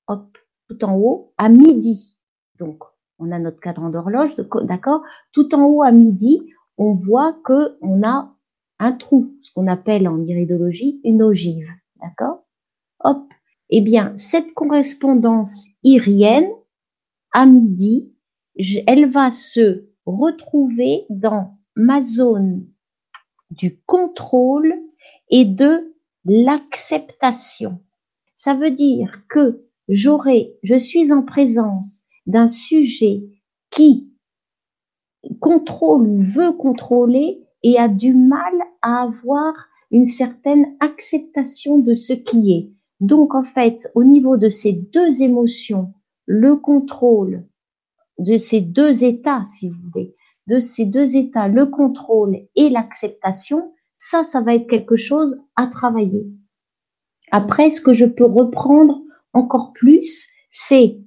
hop, 0.08 0.38
tout 0.68 0.84
en 0.84 0.96
haut 0.96 1.32
à 1.36 1.48
midi. 1.48 2.18
Donc, 2.58 2.82
on 3.18 3.30
a 3.30 3.38
notre 3.38 3.60
cadran 3.60 3.90
d'horloge, 3.90 4.34
d'accord? 4.62 5.02
Tout 5.32 5.54
en 5.54 5.64
haut 5.64 5.82
à 5.82 5.92
midi, 5.92 6.42
on 6.78 6.94
voit 6.94 7.32
que 7.44 7.76
on 7.80 8.02
a 8.02 8.34
un 8.78 8.92
trou, 8.92 9.36
ce 9.40 9.52
qu'on 9.52 9.66
appelle 9.68 10.08
en 10.08 10.20
iridologie 10.24 11.00
une 11.04 11.22
ogive, 11.22 11.68
d'accord? 12.00 12.44
Hop. 13.00 13.32
Eh 13.70 13.80
bien, 13.80 14.16
cette 14.16 14.52
correspondance 14.54 15.66
irienne 15.82 16.50
à 17.32 17.46
midi, 17.46 18.14
elle 18.86 19.06
va 19.06 19.30
se 19.30 19.88
retrouver 20.06 21.06
dans 21.10 21.56
ma 21.76 22.02
zone 22.02 22.66
du 23.50 23.78
contrôle 23.86 24.74
et 25.30 25.44
de 25.44 25.94
l'acceptation. 26.24 27.80
Ça 28.36 28.54
veut 28.54 28.70
dire 28.70 29.22
que 29.28 29.66
j'aurai, 29.88 30.54
je 30.62 30.76
suis 30.76 31.12
en 31.12 31.22
présence 31.22 32.02
d'un 32.26 32.48
sujet 32.48 33.24
qui 33.70 34.12
contrôle 35.40 36.06
ou 36.06 36.18
veut 36.18 36.52
contrôler 36.52 37.42
et 37.62 37.78
a 37.78 37.88
du 37.88 38.14
mal 38.14 38.52
à 38.82 39.02
avoir 39.02 39.54
une 39.90 40.06
certaine 40.06 40.76
acceptation 40.80 41.78
de 41.78 41.94
ce 41.94 42.12
qui 42.12 42.52
est. 42.52 42.70
Donc 43.00 43.34
en 43.34 43.42
fait, 43.42 43.90
au 43.94 44.04
niveau 44.04 44.36
de 44.36 44.48
ces 44.48 44.72
deux 44.72 45.22
émotions, 45.22 45.92
le 46.26 46.56
contrôle 46.56 47.46
de 48.18 48.36
ces 48.36 48.60
deux 48.60 49.04
états, 49.04 49.42
si 49.44 49.68
vous 49.68 49.76
voulez, 49.92 50.14
de 50.46 50.58
ces 50.58 50.84
deux 50.84 51.16
états, 51.16 51.48
le 51.48 51.66
contrôle 51.66 52.38
et 52.54 52.68
l'acceptation, 52.68 53.72
ça, 53.98 54.24
ça 54.24 54.40
va 54.40 54.54
être 54.54 54.68
quelque 54.68 54.96
chose 54.96 55.42
à 55.56 55.66
travailler. 55.66 56.26
Après, 57.30 57.70
ce 57.70 57.80
que 57.80 57.94
je 57.94 58.04
peux 58.04 58.26
reprendre 58.26 59.00
encore 59.32 59.72
plus, 59.72 60.28
c'est 60.50 61.00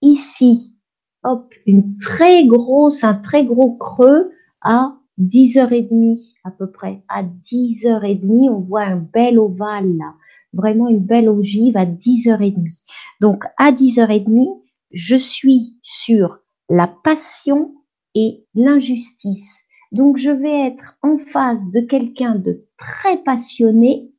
ici, 0.00 0.76
hop, 1.24 1.52
une 1.66 1.96
très 1.98 2.46
grosse, 2.46 3.04
un 3.04 3.14
très 3.14 3.44
gros 3.44 3.76
creux 3.76 4.30
à 4.62 4.96
10h30 5.20 6.34
à 6.44 6.50
peu 6.50 6.70
près. 6.70 7.02
À 7.08 7.22
10h30, 7.22 8.50
on 8.50 8.60
voit 8.60 8.82
un 8.82 8.96
bel 8.96 9.38
ovale 9.38 9.96
là. 9.96 10.14
Vraiment 10.52 10.88
une 10.88 11.04
belle 11.04 11.28
ogive 11.28 11.76
à 11.76 11.86
10h30. 11.86 12.82
Donc 13.20 13.44
à 13.58 13.72
10h30, 13.72 14.61
je 14.92 15.16
suis 15.16 15.78
sur 15.82 16.38
la 16.68 16.86
passion 16.86 17.74
et 18.14 18.46
l'injustice. 18.54 19.62
Donc, 19.90 20.16
je 20.16 20.30
vais 20.30 20.66
être 20.66 20.96
en 21.02 21.18
face 21.18 21.70
de 21.70 21.80
quelqu'un 21.80 22.34
de 22.34 22.66
très 22.76 23.22
passionné, 23.22 24.12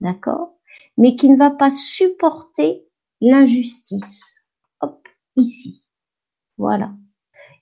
d'accord, 0.00 0.54
mais 0.96 1.16
qui 1.16 1.28
ne 1.28 1.36
va 1.36 1.50
pas 1.50 1.70
supporter 1.70 2.86
l'injustice. 3.20 4.36
Hop, 4.80 5.06
ici. 5.36 5.84
Voilà. 6.56 6.92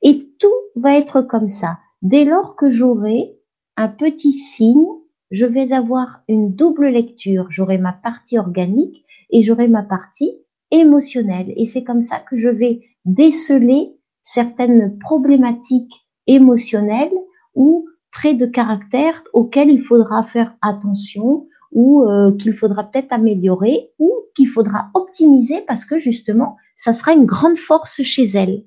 Et 0.03 0.29
tout 0.39 0.55
va 0.77 0.97
être 0.97 1.23
comme 1.23 1.49
ça. 1.49 1.79
Dès 2.03 2.25
lors 2.25 2.55
que 2.55 2.71
j'aurai 2.71 3.37
un 3.77 3.89
petit 3.89 4.33
signe, 4.33 4.87
je 5.31 5.47
vais 5.47 5.73
avoir 5.73 6.23
une 6.29 6.55
double 6.55 6.89
lecture. 6.89 7.47
J'aurai 7.51 7.79
ma 7.79 7.93
partie 7.93 8.39
organique 8.39 9.05
et 9.31 9.43
j'aurai 9.43 9.69
ma 9.69 9.83
partie 9.83 10.39
émotionnelle. 10.71 11.53
Et 11.57 11.67
c'est 11.67 11.85
comme 11.85 12.03
ça 12.03 12.21
que 12.21 12.37
je 12.37 12.49
vais 12.49 12.81
déceler 13.05 13.97
certaines 14.23 14.99
problématiques 14.99 16.07
émotionnelles 16.27 17.13
ou 17.55 17.89
traits 18.11 18.37
de 18.37 18.47
caractère 18.47 19.23
auxquels 19.33 19.71
il 19.71 19.81
faudra 19.81 20.23
faire 20.23 20.57
attention 20.63 21.47
ou 21.73 22.05
euh, 22.05 22.35
qu'il 22.37 22.53
faudra 22.53 22.85
peut-être 22.85 23.13
améliorer 23.13 23.93
ou 23.99 24.13
qu'il 24.35 24.49
faudra 24.49 24.91
optimiser 24.95 25.61
parce 25.63 25.85
que 25.85 25.99
justement, 25.99 26.57
ça 26.77 26.93
sera 26.93 27.13
une 27.13 27.27
grande 27.27 27.59
force 27.59 28.03
chez 28.03 28.25
elle. 28.25 28.65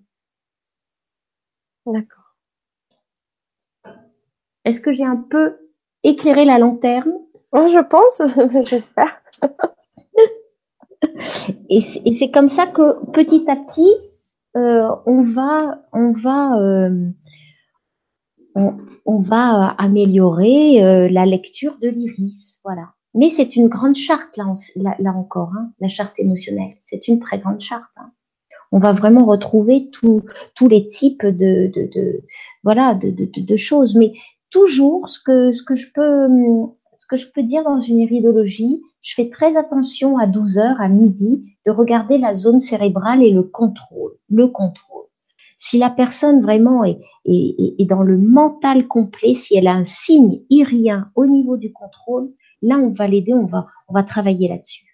D'accord. 1.86 2.36
Est-ce 4.65 4.82
que 4.82 4.91
j'ai 4.91 5.06
un 5.06 5.18
peu 5.18 5.57
éclairé 6.03 6.45
la 6.45 6.60
lanterne? 6.60 7.14
Oh, 7.52 7.68
Je 7.68 7.80
pense, 7.80 8.22
j'espère. 8.69 9.22
et 11.77 12.14
c'est 12.14 12.31
comme 12.31 12.49
ça 12.49 12.68
que 12.68 13.11
petit 13.11 13.45
à 13.49 13.56
petit, 13.56 13.91
euh, 14.57 14.89
on 15.06 15.23
va, 15.23 15.81
on 15.93 16.11
va 16.11 16.60
euh, 16.60 17.10
on, 18.56 19.22
va 19.22 19.69
euh, 19.69 19.73
améliorer 19.77 20.84
euh, 20.84 21.07
la 21.10 21.26
lecture 21.26 21.77
de 21.81 21.88
l'iris. 21.88 22.60
Voilà. 22.64 22.89
Mais 23.14 23.30
c'est 23.30 23.56
une 23.56 23.68
grande 23.68 23.95
charte, 23.95 24.38
là, 24.38 24.45
là, 24.99 25.11
encore, 25.11 25.52
hein, 25.57 25.72
la 25.80 25.88
charte 25.88 26.18
émotionnelle. 26.18 26.76
C'est 26.81 27.07
une 27.07 27.19
très 27.19 27.39
grande 27.39 27.60
charte. 27.60 27.91
Hein. 27.98 28.11
on 28.72 28.80
va 28.80 28.93
vraiment 28.93 29.26
retrouver 29.26 29.89
tous 29.91 30.68
les 30.68 30.88
types 30.88 31.26
de, 31.26 31.72
de, 31.73 31.89
de 31.93 32.23
voilà 32.64 32.95
de, 32.95 33.11
de, 33.11 33.56
choses. 33.56 33.95
Mais 33.95 34.14
toujours, 34.49 35.10
ce 35.10 35.19
que 35.19 35.52
ce 35.52 35.64
que 35.64 35.76
je 35.76 35.91
peux 35.93 36.27
ce 36.99 37.07
que 37.07 37.15
je 37.18 37.27
peux 37.34 37.43
dire 37.43 37.64
dans 37.64 37.80
une 37.80 37.99
iridologie, 37.99 38.81
je 39.02 39.14
fais 39.14 39.30
très 39.30 39.57
attention 39.57 40.18
à 40.18 40.27
12 40.27 40.57
heures, 40.57 40.80
à 40.80 40.88
midi, 40.88 41.51
de 41.66 41.72
regarder 41.72 42.18
la 42.18 42.36
zone 42.36 42.60
cérébrale 42.60 43.24
et 43.24 43.32
le 43.32 43.44
contrôle, 43.44 44.14
le 44.30 44.48
contrôle. 44.48 45.06
Si 45.58 45.78
la 45.78 45.92
personne 45.92 46.42
vraiment 46.42 46.84
est, 46.84 47.00
est, 47.26 47.76
est 47.80 47.86
dans 47.86 48.02
le 48.02 48.18
mental 48.18 48.88
complet, 48.88 49.36
si 49.36 49.56
elle 49.56 49.68
a 49.68 49.74
un 49.74 49.84
signe 49.84 50.44
irien 50.50 51.12
au 51.16 51.28
niveau 51.28 51.58
du 51.58 51.72
contrôle, 51.72 52.32
là 52.62 52.78
on 52.78 52.92
va 52.92 53.08
l'aider, 53.08 53.34
on 53.34 53.46
va 53.46 53.68
on 53.88 53.94
va 53.94 54.04
travailler 54.04 54.48
là-dessus. 54.48 54.86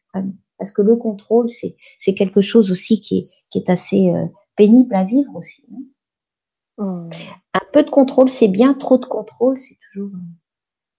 Parce 0.58 0.72
que 0.72 0.82
le 0.82 0.96
contrôle, 0.96 1.50
c'est 1.50 1.76
c'est 2.00 2.16
quelque 2.16 2.42
chose 2.42 2.72
aussi 2.72 3.00
qui 3.00 3.20
est 3.20 3.28
qui 3.52 3.60
est 3.60 3.70
assez 3.70 4.10
euh, 4.10 4.26
pénible 4.56 4.94
à 4.96 5.04
vivre 5.04 5.36
aussi. 5.36 5.66
Hein. 5.72 6.84
Mmh. 6.84 7.10
Un 7.54 7.66
peu 7.72 7.84
de 7.84 7.90
contrôle, 7.90 8.30
c'est 8.30 8.48
bien. 8.48 8.74
Trop 8.74 8.98
de 8.98 9.06
contrôle, 9.06 9.60
c'est 9.60 9.78
toujours 9.92 10.12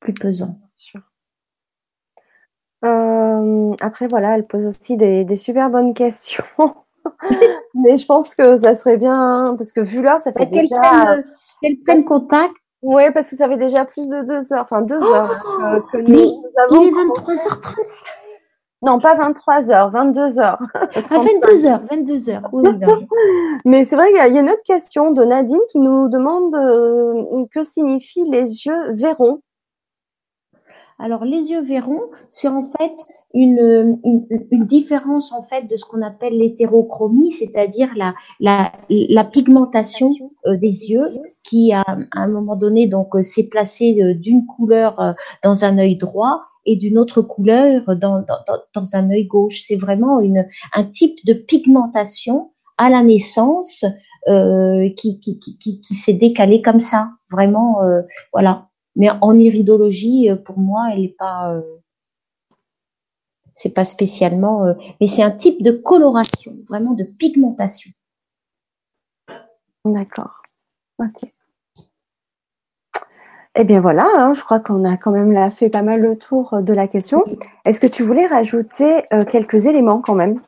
plus 0.01 0.15
pesant. 0.15 0.59
Euh, 2.85 3.73
après, 3.81 4.09
voilà, 4.09 4.35
elle 4.35 4.47
pose 4.47 4.67
aussi 4.67 4.97
des, 4.97 5.37
super 5.37 5.71
bonnes 5.71 5.95
questions. 5.95 6.45
Mais 7.75 7.97
je 7.97 8.07
pense 8.07 8.35
que 8.35 8.59
ça 8.59 8.75
serait 8.75 8.97
bien, 8.97 9.55
parce 9.57 9.73
que 9.73 9.81
vu 9.81 10.03
l'heure, 10.03 10.21
ça 10.21 10.33
fait 10.33 10.47
déjà... 10.47 11.23
Qu'elle 11.63 11.79
prenne, 11.85 12.05
contact. 12.05 12.55
Oui, 12.83 13.03
parce 13.13 13.31
que 13.31 13.37
ça 13.37 13.49
fait 13.49 13.57
déjà 13.57 13.85
plus 13.85 14.09
de 14.09 14.23
deux 14.23 14.53
heures, 14.53 14.63
enfin 14.63 14.83
deux 14.83 15.03
heures 15.03 15.45
hein, 15.61 15.83
que, 15.93 15.99
nous, 15.99 16.09
il 16.09 16.89
est 16.89 16.93
23h35. 16.93 18.05
Non, 18.81 19.01
pas 19.01 19.17
23 19.17 19.63
h 19.63 19.91
22 19.91 20.21
h 20.21 20.41
À 20.41 20.59
22 21.19 21.49
h 21.49 21.81
22 21.91 22.15
h 22.15 22.41
Oui, 22.53 22.63
Mais 23.65 23.85
c'est 23.85 23.97
vrai 23.97 24.07
qu'il 24.07 24.17
y, 24.17 24.21
a 24.21 24.41
une 24.41 24.49
autre 24.49 24.63
question 24.65 25.11
de 25.11 25.25
Nadine 25.25 25.59
qui 25.73 25.81
nous 25.81 26.09
demande 26.09 26.55
euh, 26.55 27.45
que 27.51 27.65
signifient 27.65 28.31
les 28.31 28.67
yeux 28.67 28.93
verrons. 28.93 29.41
Alors 30.99 31.25
les 31.25 31.51
yeux 31.51 31.63
verrons, 31.63 32.03
c'est 32.29 32.49
en 32.49 32.65
fait 32.65 32.93
une, 33.33 34.01
une, 34.05 34.67
différence 34.67 35.33
en 35.33 35.43
fait 35.43 35.71
de 35.71 35.77
ce 35.77 35.85
qu'on 35.85 36.03
appelle 36.03 36.37
l'hétérochromie, 36.37 37.31
c'est-à-dire 37.31 37.91
la, 37.97 38.15
la, 38.41 38.73
la 38.89 39.25
pigmentation 39.25 40.13
euh, 40.47 40.57
des 40.57 40.91
yeux 40.91 41.09
qui 41.45 41.73
à, 41.73 41.85
un 42.13 42.29
moment 42.29 42.57
donné 42.57 42.89
donc 42.89 43.15
euh, 43.15 43.23
s'est 43.23 43.49
placée 43.49 44.15
d'une 44.15 44.45
couleur 44.45 45.15
dans 45.45 45.65
un 45.65 45.79
œil 45.79 45.97
droit 45.97 46.43
et 46.67 46.77
d'une 46.77 46.99
autre 46.99 47.23
couleur 47.23 47.97
dans, 47.97 48.21
dans, 48.21 48.59
dans 48.75 48.97
un 48.97 49.11
œil 49.11 49.27
gauche. 49.27 49.63
C'est 49.67 49.77
vraiment 49.77 50.21
une, 50.21 50.47
un 50.75 50.85
type 50.85 51.19
de 51.25 51.33
pigmentation 51.33 52.51
à 52.77 52.91
la 52.91 53.03
naissance 53.03 53.85
euh, 54.29 54.89
qui, 54.97 55.19
qui, 55.21 55.39
qui, 55.39 55.59
qui 55.59 55.95
s'est 55.95 56.13
décalé 56.13 56.63
comme 56.63 56.81
ça. 56.81 57.11
Vraiment, 57.31 57.83
euh, 57.83 58.03
voilà. 58.33 58.68
Mais 58.99 59.09
en 59.23 59.33
iridologie, 59.35 60.31
euh, 60.31 60.37
pour 60.37 60.59
moi, 60.59 60.89
elle 60.93 61.01
n'est 61.01 61.09
pas, 61.09 61.55
euh, 61.55 61.63
c'est 63.55 63.71
pas 63.71 63.85
spécialement, 63.85 64.67
euh, 64.67 64.75
mais 65.01 65.07
c'est 65.07 65.23
un 65.23 65.31
type 65.31 65.63
de 65.63 65.71
coloration, 65.71 66.53
vraiment 66.69 66.93
de 66.93 67.05
pigmentation. 67.19 67.91
D'accord. 69.85 70.43
Ok. 70.99 71.33
Eh 73.61 73.65
bien 73.65 73.81
voilà, 73.81 74.07
hein, 74.17 74.33
je 74.35 74.43
crois 74.45 74.61
qu'on 74.61 74.85
a 74.85 74.97
quand 74.97 75.11
même 75.11 75.33
là 75.33 75.51
fait 75.51 75.71
pas 75.71 75.83
mal 75.83 76.01
le 76.01 76.17
tour 76.17 76.63
de 76.63 76.73
la 76.73 76.87
question. 76.87 77.25
Est-ce 77.65 77.81
que 77.81 77.87
tu 77.87 78.05
voulais 78.05 78.27
rajouter 78.27 79.05
euh, 79.13 79.25
quelques 79.25 79.67
éléments 79.67 80.01
quand 80.01 80.15
même? 80.15 80.41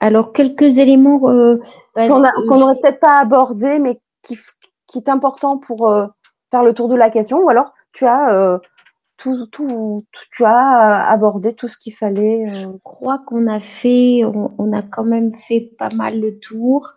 Alors 0.00 0.32
quelques 0.32 0.78
éléments 0.78 1.28
euh, 1.28 1.56
bah, 1.94 2.08
qu'on 2.08 2.58
n'aurait 2.58 2.78
peut-être 2.82 3.00
pas 3.00 3.18
abordé, 3.20 3.78
mais 3.78 3.98
qui, 4.22 4.38
qui 4.86 4.98
est 4.98 5.08
important 5.08 5.56
pour 5.56 5.90
faire 6.50 6.62
le 6.64 6.72
tour 6.74 6.88
de 6.88 6.96
la 6.96 7.10
question, 7.10 7.38
ou 7.38 7.48
alors 7.48 7.74
tu 7.92 8.06
as 8.06 8.60
tout, 9.20 9.46
tout, 9.46 10.04
tu 10.32 10.44
as 10.44 11.10
abordé 11.10 11.52
tout 11.52 11.68
ce 11.68 11.76
qu'il 11.76 11.92
fallait. 11.92 12.46
Je 12.46 12.68
crois 12.82 13.18
qu'on 13.26 13.46
a 13.46 13.60
fait, 13.60 14.24
on, 14.24 14.52
on, 14.58 14.72
a 14.72 14.82
quand 14.82 15.04
même 15.04 15.34
fait 15.34 15.72
pas 15.78 15.90
mal 15.90 16.20
le 16.20 16.38
tour. 16.38 16.88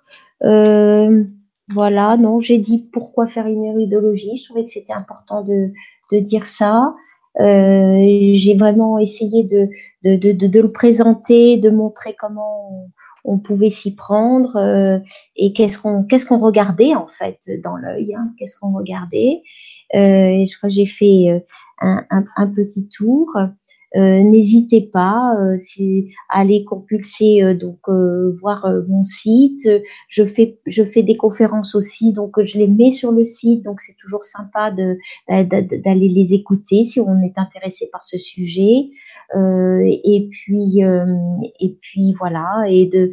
Euh, 0.43 1.23
voilà, 1.69 2.15
non, 2.17 2.39
j'ai 2.39 2.59
dit 2.59 2.89
pourquoi 2.93 3.27
faire 3.27 3.47
une 3.47 3.65
iridologie. 3.65 4.38
Je 4.38 4.45
trouvais 4.45 4.63
que 4.63 4.71
c'était 4.71 4.93
important 4.93 5.43
de, 5.43 5.71
de 6.11 6.19
dire 6.19 6.47
ça. 6.47 6.95
Euh, 7.41 8.31
j'ai 8.35 8.55
vraiment 8.55 8.99
essayé 8.99 9.43
de, 9.43 9.67
de, 10.03 10.15
de, 10.15 10.47
de, 10.47 10.61
le 10.61 10.71
présenter, 10.71 11.57
de 11.57 11.69
montrer 11.69 12.15
comment 12.17 12.88
on, 13.24 13.38
pouvait 13.38 13.70
s'y 13.70 13.95
prendre 13.95 14.56
euh, 14.56 15.00
et 15.36 15.54
qu'est-ce 15.54 15.78
qu'on 15.78 16.04
qu'est-ce 16.04 16.26
qu'on 16.26 16.40
regardait 16.40 16.95
en 16.95 17.08
fait 17.08 17.40
dans 17.64 17.76
l'œil, 17.76 18.16
hein, 18.16 18.34
qu'est-ce 18.38 18.60
qu'on 18.60 18.74
regardait? 18.74 19.41
Euh, 19.95 20.45
je 20.45 20.58
crois 20.58 20.70
que 20.70 20.76
j'ai 20.76 20.86
fait 20.86 21.30
euh, 21.30 21.40
un, 21.80 22.06
un, 22.10 22.26
un, 22.36 22.48
petit 22.48 22.90
tour. 22.90 23.38
Euh, 23.95 24.24
n'hésitez 24.24 24.82
pas 24.82 25.36
euh, 25.40 25.56
à 26.30 26.40
aller 26.40 26.64
compulser 26.65 27.44
euh, 27.44 27.53
donc 27.53 27.80
voir 28.41 28.68
mon 28.88 29.03
site. 29.03 29.70
Je 30.07 30.26
fais 30.26 30.60
je 30.65 30.84
fais 30.84 31.03
des 31.03 31.15
conférences 31.15 31.76
aussi, 31.76 32.11
donc 32.11 32.41
je 32.41 32.57
les 32.57 32.68
mets 32.68 32.91
sur 32.91 33.11
le 33.11 33.24
site. 33.24 33.64
Donc 33.64 33.82
c'est 33.82 33.95
toujours 33.98 34.24
sympa 34.24 34.72
de 34.72 34.98
d'aller 35.30 36.10
les 36.10 36.34
écouter 36.34 36.84
si 36.84 36.99
on 36.99 37.22
est 37.22 37.38
intéressé 37.38 37.88
par 37.91 38.03
ce 38.03 38.18
sujet. 38.18 38.90
et 39.36 40.30
puis 40.32 40.82
et 41.60 41.78
puis 41.82 42.14
voilà 42.18 42.64
et 42.68 42.88
de 42.88 43.11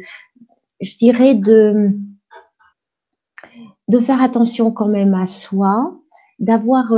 je 0.81 0.97
dirais 0.97 1.35
de 1.35 1.91
de 3.87 3.99
faire 3.99 4.21
attention 4.21 4.71
quand 4.71 4.87
même 4.87 5.13
à 5.13 5.27
soi, 5.27 5.99
d'avoir 6.39 6.91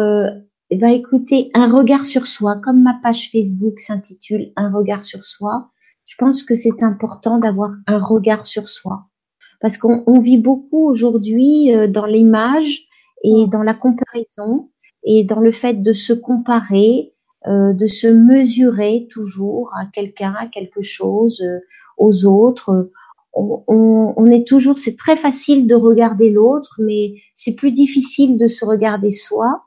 eh 0.73 0.75
ben, 0.75 0.89
écoutez, 0.89 1.51
un 1.53 1.71
regard 1.71 2.03
sur 2.03 2.25
soi, 2.25 2.55
comme 2.55 2.81
ma 2.81 2.95
page 3.03 3.29
Facebook 3.31 3.79
s'intitule 3.79 4.51
Un 4.55 4.71
regard 4.71 5.03
sur 5.03 5.23
soi, 5.23 5.69
je 6.03 6.15
pense 6.17 6.41
que 6.41 6.55
c'est 6.55 6.81
important 6.81 7.37
d'avoir 7.37 7.73
un 7.85 7.99
regard 7.99 8.47
sur 8.47 8.67
soi. 8.67 9.05
Parce 9.61 9.77
qu'on 9.77 10.19
vit 10.19 10.39
beaucoup 10.39 10.89
aujourd'hui 10.89 11.75
euh, 11.75 11.87
dans 11.87 12.07
l'image 12.07 12.87
et 13.23 13.45
dans 13.51 13.61
la 13.61 13.75
comparaison 13.75 14.71
et 15.03 15.23
dans 15.23 15.41
le 15.41 15.51
fait 15.51 15.83
de 15.83 15.93
se 15.93 16.11
comparer, 16.11 17.13
euh, 17.45 17.73
de 17.73 17.85
se 17.85 18.07
mesurer 18.07 19.07
toujours 19.11 19.69
à 19.79 19.85
quelqu'un, 19.85 20.33
à 20.39 20.47
quelque 20.47 20.81
chose, 20.81 21.39
euh, 21.41 21.59
aux 21.99 22.25
autres. 22.25 22.89
On, 23.35 23.63
on, 23.67 24.25
est 24.25 24.47
toujours, 24.47 24.79
c'est 24.79 24.97
très 24.97 25.17
facile 25.17 25.67
de 25.67 25.75
regarder 25.75 26.31
l'autre, 26.31 26.79
mais 26.79 27.13
c'est 27.35 27.53
plus 27.53 27.73
difficile 27.73 28.39
de 28.39 28.47
se 28.47 28.65
regarder 28.65 29.11
soi. 29.11 29.61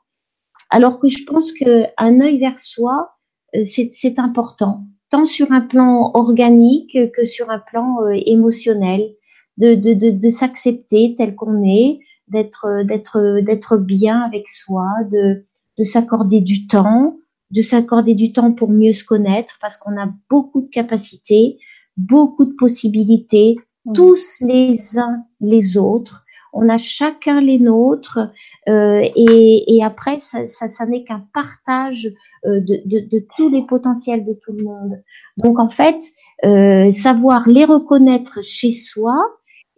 Alors 0.70 0.98
que 0.98 1.08
je 1.08 1.24
pense 1.24 1.52
qu'un 1.52 2.20
œil 2.20 2.38
vers 2.38 2.60
soi, 2.60 3.12
euh, 3.54 3.62
c'est 3.64 4.18
important, 4.18 4.84
tant 5.10 5.24
sur 5.24 5.52
un 5.52 5.60
plan 5.60 6.10
organique 6.14 6.98
que 7.12 7.24
sur 7.24 7.50
un 7.50 7.60
plan 7.60 8.02
euh, 8.02 8.12
émotionnel, 8.26 9.14
de, 9.58 9.74
de, 9.74 9.94
de, 9.94 10.10
de 10.10 10.28
s'accepter 10.28 11.14
tel 11.16 11.34
qu'on 11.34 11.64
est, 11.64 12.00
d'être 12.28 12.82
d'être 12.84 13.40
d'être 13.40 13.76
bien 13.78 14.20
avec 14.20 14.48
soi, 14.48 14.88
de, 15.10 15.44
de 15.78 15.84
s'accorder 15.84 16.40
du 16.40 16.66
temps, 16.66 17.16
de 17.52 17.62
s'accorder 17.62 18.14
du 18.14 18.32
temps 18.32 18.52
pour 18.52 18.68
mieux 18.68 18.92
se 18.92 19.04
connaître, 19.04 19.56
parce 19.60 19.76
qu'on 19.76 19.96
a 19.96 20.12
beaucoup 20.28 20.62
de 20.62 20.68
capacités, 20.68 21.58
beaucoup 21.96 22.44
de 22.44 22.54
possibilités, 22.54 23.56
mmh. 23.84 23.92
tous 23.92 24.42
les 24.42 24.98
uns 24.98 25.20
les 25.40 25.78
autres 25.78 26.25
on 26.56 26.68
a 26.68 26.78
chacun 26.78 27.40
les 27.40 27.58
nôtres 27.58 28.18
euh, 28.68 29.02
et, 29.14 29.80
après 29.84 30.18
ça, 30.20 30.46
ça, 30.46 30.86
n'est 30.86 31.04
qu'un 31.04 31.26
partage 31.32 32.08
euh, 32.46 32.60
de, 32.60 33.26
tous 33.36 33.48
les 33.48 33.64
potentiels 33.66 34.24
de 34.24 34.32
tout 34.42 34.52
le 34.52 34.64
monde. 34.64 35.02
Donc 35.36 35.58
en 35.58 35.68
fait, 35.68 35.98
euh, 36.44 36.90
savoir 36.90 37.46
les 37.48 37.64
reconnaître 37.64 38.40
chez 38.42 38.72
soi 38.72 39.16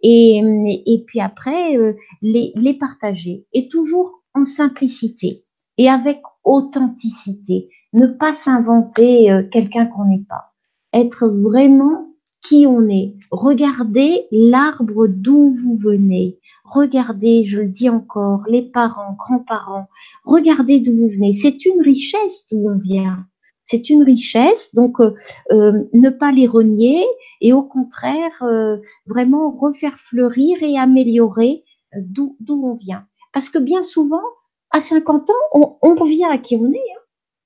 et, 0.01 0.37
et 0.37 1.03
puis 1.05 1.19
après 1.19 1.75
les, 2.21 2.53
les 2.55 2.73
partager 2.73 3.45
et 3.53 3.67
toujours 3.67 4.23
en 4.33 4.45
simplicité 4.45 5.43
et 5.77 5.89
avec 5.89 6.21
authenticité. 6.43 7.69
Ne 7.91 8.07
pas 8.07 8.33
s'inventer 8.33 9.47
quelqu'un 9.51 9.87
qu'on 9.87 10.05
n'est 10.05 10.23
pas. 10.29 10.53
Être 10.93 11.27
vraiment 11.27 12.09
qui 12.41 12.65
on 12.67 12.87
est. 12.87 13.15
Regardez 13.31 14.27
l'arbre 14.31 15.07
d'où 15.07 15.49
vous 15.49 15.75
venez. 15.75 16.38
Regardez, 16.69 17.45
je 17.45 17.61
le 17.61 17.67
dis 17.67 17.89
encore, 17.89 18.43
les 18.47 18.61
parents, 18.61 19.15
grands-parents, 19.17 19.87
regardez 20.23 20.79
d'où 20.79 20.95
vous 20.95 21.07
venez. 21.07 21.33
C'est 21.33 21.65
une 21.65 21.81
richesse 21.81 22.47
d'où 22.51 22.69
on 22.69 22.77
vient. 22.77 23.25
C'est 23.63 23.89
une 23.89 24.03
richesse, 24.03 24.73
donc 24.73 24.99
euh, 24.99 25.13
euh, 25.51 25.83
ne 25.93 26.09
pas 26.09 26.31
les 26.31 26.47
renier 26.47 27.05
et 27.39 27.53
au 27.53 27.61
contraire 27.61 28.31
euh, 28.41 28.77
vraiment 29.05 29.51
refaire 29.51 29.99
fleurir 29.99 30.57
et 30.63 30.77
améliorer 30.77 31.63
d'où 31.95 32.35
on 32.49 32.73
vient. 32.73 33.05
Parce 33.31 33.49
que 33.49 33.59
bien 33.59 33.83
souvent, 33.83 34.23
à 34.71 34.79
50 34.81 35.29
ans, 35.29 35.33
on, 35.53 35.77
on 35.83 35.95
revient 35.95 36.25
à 36.25 36.39
qui 36.39 36.55
on 36.55 36.71
est. 36.71 36.77
Hein. 36.77 37.01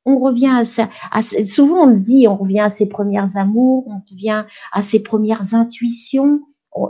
On 0.06 0.20
revient 0.20 0.54
à 0.54 0.66
ça. 0.66 0.90
souvent 1.46 1.84
on 1.84 1.88
le 1.88 2.00
dit, 2.00 2.28
on 2.28 2.36
revient 2.38 2.60
à 2.62 2.70
ses 2.70 2.88
premières 2.88 3.38
amours, 3.38 3.86
on 3.88 4.02
revient 4.10 4.46
à 4.72 4.82
ses 4.82 5.02
premières 5.02 5.54
intuitions, 5.56 6.42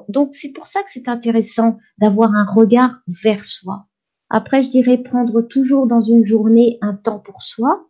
Donc 0.09 0.35
c'est 0.35 0.51
pour 0.51 0.65
ça 0.65 0.81
que 0.83 0.91
c'est 0.91 1.07
intéressant 1.07 1.77
d'avoir 1.99 2.33
un 2.33 2.45
regard 2.45 3.01
vers 3.07 3.43
soi. 3.43 3.87
Après, 4.29 4.63
je 4.63 4.69
dirais 4.69 4.97
prendre 4.97 5.41
toujours 5.41 5.87
dans 5.87 6.01
une 6.01 6.25
journée 6.25 6.77
un 6.81 6.93
temps 6.93 7.19
pour 7.19 7.43
soi, 7.43 7.87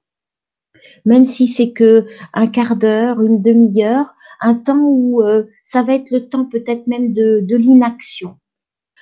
même 1.05 1.25
si 1.25 1.47
c'est 1.47 1.71
que 1.71 2.05
un 2.33 2.47
quart 2.47 2.75
d'heure, 2.75 3.21
une 3.21 3.41
demi-heure, 3.41 4.13
un 4.41 4.55
temps 4.55 4.83
où 4.83 5.21
euh, 5.21 5.45
ça 5.63 5.83
va 5.83 5.93
être 5.93 6.11
le 6.11 6.27
temps 6.27 6.45
peut-être 6.45 6.87
même 6.87 7.13
de, 7.13 7.39
de 7.41 7.55
l'inaction, 7.55 8.37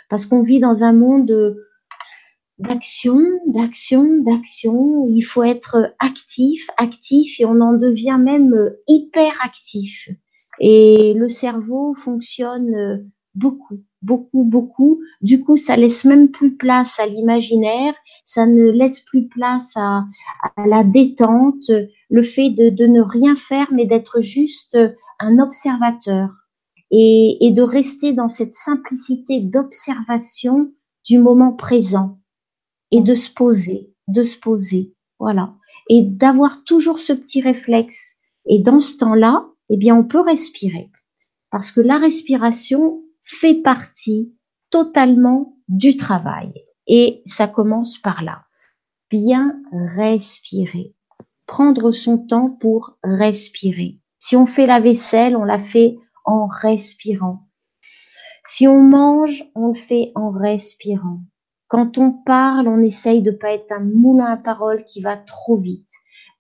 parce 0.10 0.26
qu'on 0.26 0.44
vit 0.44 0.60
dans 0.60 0.84
un 0.84 0.94
monde 0.94 1.56
d'action, 2.62 3.20
d'action, 3.48 4.22
d'action. 4.24 5.08
Il 5.10 5.24
faut 5.24 5.44
être 5.44 5.96
actif, 6.00 6.70
actif, 6.78 7.40
et 7.40 7.46
on 7.46 7.60
en 7.60 7.74
devient 7.74 8.20
même 8.20 8.74
hyper 8.88 9.34
actif. 9.44 10.10
Et 10.64 11.16
le 11.16 11.28
cerveau 11.28 11.96
fonctionne 11.96 13.10
beaucoup, 13.34 13.82
beaucoup, 14.04 14.44
beaucoup. 14.44 15.02
Du 15.22 15.42
coup, 15.42 15.58
ça 15.58 15.76
laisse 15.76 16.06
même 16.06 16.30
plus 16.30 16.56
place 16.56 17.00
à 17.00 17.08
l'imaginaire, 17.08 17.96
ça 18.26 18.46
ne 18.46 18.70
laisse 18.70 19.00
plus 19.00 19.28
place 19.28 19.74
à, 19.76 20.06
la 20.64 20.84
détente, 20.84 21.72
le 22.12 22.24
fait 22.24 22.52
de, 22.52 22.70
de, 22.70 22.86
ne 22.86 23.02
rien 23.02 23.36
faire, 23.36 23.74
mais 23.74 23.86
d'être 23.86 24.22
juste 24.22 24.78
un 25.20 25.40
observateur. 25.40 26.30
Et, 26.92 27.48
et 27.48 27.52
de 27.52 27.64
rester 27.64 28.12
dans 28.12 28.30
cette 28.30 28.54
simplicité 28.54 29.40
d'observation 29.40 30.72
du 31.06 31.18
moment 31.18 31.54
présent. 31.54 32.20
Et 32.92 33.02
de 33.02 33.16
se 33.16 33.32
poser, 33.32 33.96
de 34.08 34.22
se 34.22 34.38
poser, 34.38 34.94
voilà, 35.18 35.56
et 35.90 36.04
d'avoir 36.04 36.64
toujours 36.66 37.00
ce 37.00 37.14
petit 37.14 37.42
réflexe. 37.42 38.18
Et 38.46 38.60
dans 38.60 38.80
ce 38.80 38.98
temps-là, 38.98 39.51
eh 39.74 39.78
bien, 39.78 39.96
on 39.96 40.04
peut 40.04 40.22
respirer 40.22 40.92
parce 41.50 41.72
que 41.72 41.82
la 41.82 41.98
respiration 41.98 43.02
fait 43.22 43.62
partie 43.62 44.36
totalement 44.70 45.58
du 45.68 45.98
travail. 45.98 46.54
Et 46.88 47.22
ça 47.26 47.48
commence 47.48 47.98
par 47.98 48.24
là. 48.24 48.44
Bien 49.10 49.62
respirer. 49.72 50.96
Prendre 51.46 51.92
son 51.92 52.18
temps 52.18 52.50
pour 52.50 52.98
respirer. 53.04 54.00
Si 54.20 54.36
on 54.36 54.46
fait 54.46 54.68
la 54.68 54.80
vaisselle, 54.80 55.36
on 55.36 55.44
la 55.44 55.60
fait 55.60 55.98
en 56.26 56.48
respirant. 56.48 57.48
Si 58.46 58.68
on 58.68 58.82
mange, 58.82 59.44
on 59.56 59.70
le 59.70 59.80
fait 59.80 60.12
en 60.16 60.32
respirant. 60.32 61.22
Quand 61.68 61.98
on 61.98 62.12
parle, 62.12 62.68
on 62.68 62.82
essaye 62.82 63.22
de 63.22 63.32
pas 63.32 63.54
être 63.54 63.72
un 63.72 63.80
moulin 63.80 64.26
à 64.26 64.38
parole 64.38 64.84
qui 64.86 65.02
va 65.02 65.18
trop 65.18 65.58
vite. 65.58 65.92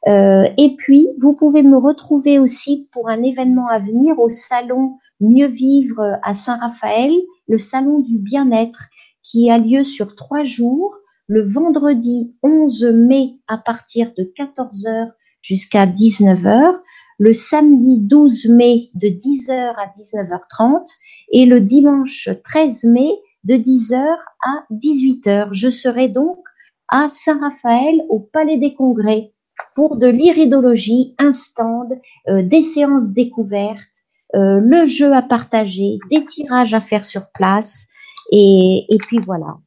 et 0.06 0.76
puis 0.76 1.08
vous 1.18 1.34
pouvez 1.34 1.62
me 1.62 1.78
retrouver 1.78 2.38
aussi 2.38 2.88
pour 2.92 3.08
un 3.08 3.22
événement 3.22 3.68
à 3.68 3.78
venir 3.78 4.18
au 4.18 4.28
salon 4.28 4.98
Mieux 5.20 5.46
vivre 5.46 6.18
à 6.24 6.34
Saint-Raphaël, 6.34 7.12
le 7.46 7.56
salon 7.56 8.00
du 8.00 8.18
bien-être 8.18 8.86
qui 9.22 9.50
a 9.50 9.58
lieu 9.58 9.84
sur 9.84 10.16
trois 10.16 10.44
jours, 10.44 10.96
le 11.28 11.46
vendredi 11.46 12.36
11 12.42 12.84
mai 12.92 13.38
à 13.46 13.56
partir 13.56 14.12
de 14.18 14.24
14h 14.36 15.12
jusqu'à 15.40 15.86
19h 15.86 16.80
le 17.22 17.32
samedi 17.32 18.00
12 18.00 18.48
mai 18.48 18.90
de 18.94 19.06
10h 19.06 19.52
à 19.52 19.86
19h30 19.96 20.84
et 21.30 21.46
le 21.46 21.60
dimanche 21.60 22.28
13 22.42 22.82
mai 22.86 23.10
de 23.44 23.54
10h 23.54 23.94
à 24.44 24.64
18h. 24.72 25.50
Je 25.52 25.70
serai 25.70 26.08
donc 26.08 26.40
à 26.88 27.08
Saint-Raphaël 27.08 28.02
au 28.08 28.18
Palais 28.18 28.56
des 28.56 28.74
Congrès 28.74 29.30
pour 29.76 29.98
de 29.98 30.08
l'iridologie, 30.08 31.14
un 31.18 31.30
stand, 31.30 31.92
euh, 32.28 32.42
des 32.42 32.62
séances 32.62 33.12
découvertes, 33.12 33.78
euh, 34.34 34.58
le 34.58 34.84
jeu 34.86 35.12
à 35.12 35.22
partager, 35.22 36.00
des 36.10 36.24
tirages 36.24 36.74
à 36.74 36.80
faire 36.80 37.04
sur 37.04 37.30
place 37.30 37.86
et, 38.32 38.84
et 38.88 38.98
puis 38.98 39.20
voilà. 39.24 39.58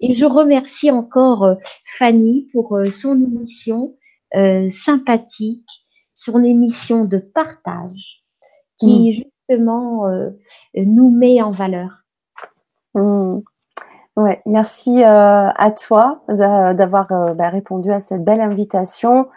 Et 0.00 0.14
je 0.14 0.24
remercie 0.24 0.90
encore 0.90 1.44
euh, 1.44 1.54
Fanny 1.98 2.48
pour 2.54 2.78
son 2.90 3.22
émission 3.22 3.96
sympathique 4.70 5.81
sur 6.14 6.38
émission 6.38 7.04
de 7.04 7.18
partage 7.18 8.22
qui 8.78 9.08
mm. 9.08 9.12
justement 9.12 10.08
euh, 10.08 10.30
nous 10.74 11.10
met 11.10 11.42
en 11.42 11.52
valeur. 11.52 12.04
Mm. 12.94 13.38
Ouais, 14.16 14.42
merci 14.44 15.02
euh, 15.02 15.48
à 15.48 15.70
toi 15.70 16.22
d'avoir 16.28 17.10
euh, 17.12 17.32
bah, 17.32 17.48
répondu 17.48 17.90
à 17.90 18.02
cette 18.02 18.24
belle 18.24 18.42
invitation 18.42 19.28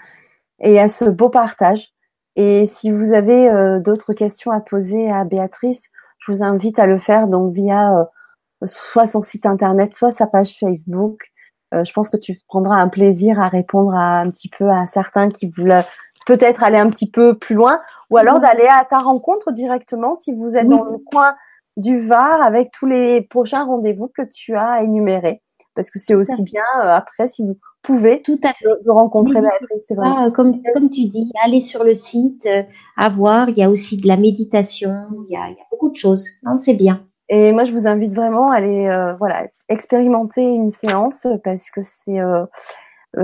et 0.59 0.79
à 0.79 0.89
ce 0.89 1.05
beau 1.05 1.29
partage. 1.29 1.93
Et 2.35 2.65
si 2.65 2.91
vous 2.91 3.13
avez 3.13 3.49
d'autres 3.79 4.11
questions 4.11 4.51
à 4.51 4.59
poser 4.59 5.09
à 5.09 5.23
Béatrice, 5.23 5.89
je 6.19 6.33
vous 6.33 6.43
invite 6.43 6.79
à 6.79 6.85
le 6.85 6.97
faire 6.97 7.29
donc 7.29 7.53
via 7.53 8.09
soit 8.65 9.07
son 9.07 9.21
site 9.21 9.45
internet, 9.45 9.95
soit 9.95 10.11
sa 10.11 10.27
page 10.27 10.57
Facebook. 10.59 11.31
je 11.71 11.89
pense 11.93 12.09
que 12.09 12.17
tu 12.17 12.37
prendras 12.49 12.75
un 12.75 12.89
plaisir 12.89 13.39
à 13.39 13.47
répondre 13.47 13.95
à, 13.95 14.19
un 14.19 14.29
petit 14.31 14.49
peu 14.49 14.69
à 14.69 14.85
certains 14.85 15.29
qui 15.29 15.47
voulaient 15.47 15.85
peut-être 16.25 16.63
aller 16.63 16.77
un 16.77 16.87
petit 16.87 17.09
peu 17.09 17.37
plus 17.37 17.55
loin, 17.55 17.79
ou 18.09 18.17
alors 18.17 18.39
d'aller 18.39 18.67
à 18.67 18.85
ta 18.85 18.99
rencontre 18.99 19.51
directement 19.51 20.15
si 20.15 20.33
vous 20.33 20.55
êtes 20.55 20.67
dans 20.67 20.83
le 20.83 20.97
coin 20.97 21.35
du 21.77 21.99
Var 21.99 22.41
avec 22.41 22.71
tous 22.71 22.85
les 22.85 23.21
prochains 23.21 23.65
rendez-vous 23.65 24.07
que 24.07 24.23
tu 24.23 24.55
as 24.55 24.83
énumérés. 24.83 25.41
Parce 25.75 25.91
que 25.91 25.99
c'est 25.99 26.15
aussi 26.15 26.41
bien 26.41 26.63
euh, 26.83 26.89
après 26.89 27.27
si 27.27 27.43
vous 27.43 27.57
pouvez 27.85 28.21
tout 28.21 28.39
à 28.43 28.53
fait. 28.53 28.65
De, 28.83 28.89
rencontrer 28.89 29.41
C'est 29.85 29.95
vrai. 29.95 30.09
comme, 30.33 30.61
comme 30.73 30.89
tu 30.89 31.05
dis, 31.05 31.31
aller 31.43 31.59
sur 31.59 31.83
le 31.83 31.93
site, 31.93 32.45
euh, 32.45 32.63
à 32.97 33.09
voir. 33.09 33.49
Il 33.49 33.57
y 33.57 33.63
a 33.63 33.69
aussi 33.69 33.97
de 33.97 34.07
la 34.07 34.17
méditation, 34.17 34.93
il 35.27 35.33
y 35.33 35.37
a, 35.37 35.49
il 35.49 35.55
y 35.55 35.59
a 35.59 35.65
beaucoup 35.71 35.89
de 35.89 35.95
choses. 35.95 36.27
Non, 36.43 36.57
c'est 36.57 36.73
bien. 36.73 37.05
Et 37.29 37.51
moi, 37.51 37.63
je 37.63 37.71
vous 37.71 37.87
invite 37.87 38.13
vraiment 38.13 38.51
à 38.51 38.57
aller, 38.57 38.87
euh, 38.87 39.15
voilà, 39.15 39.47
expérimenter 39.67 40.43
une 40.43 40.69
séance 40.69 41.25
parce 41.43 41.71
que 41.71 41.81
c'est 41.81 42.19
euh, 42.19 42.45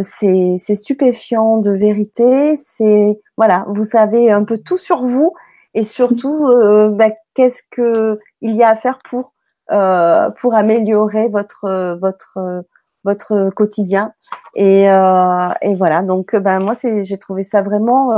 c'est 0.01 0.75
stupéfiant 0.75 1.57
de 1.57 1.71
vérité. 1.71 2.57
C'est 2.57 3.19
voilà, 3.37 3.65
vous 3.69 3.83
savez 3.83 4.31
un 4.31 4.43
peu 4.43 4.57
tout 4.57 4.77
sur 4.77 5.05
vous 5.05 5.33
et 5.73 5.83
surtout 5.83 6.47
euh, 6.47 6.89
bah, 6.89 7.09
qu'est-ce 7.33 7.61
que 7.71 8.19
il 8.41 8.55
y 8.55 8.63
a 8.63 8.69
à 8.69 8.75
faire 8.75 8.99
pour 9.09 9.33
euh, 9.71 10.29
pour 10.31 10.53
améliorer 10.55 11.29
votre 11.29 11.97
votre 12.01 12.63
votre 13.03 13.49
quotidien 13.55 14.13
et, 14.55 14.83
et 14.83 15.75
voilà 15.75 16.03
donc 16.03 16.35
ben 16.35 16.59
moi 16.59 16.75
c'est 16.75 17.03
j'ai 17.03 17.17
trouvé 17.17 17.41
ça 17.43 17.63
vraiment 17.63 18.11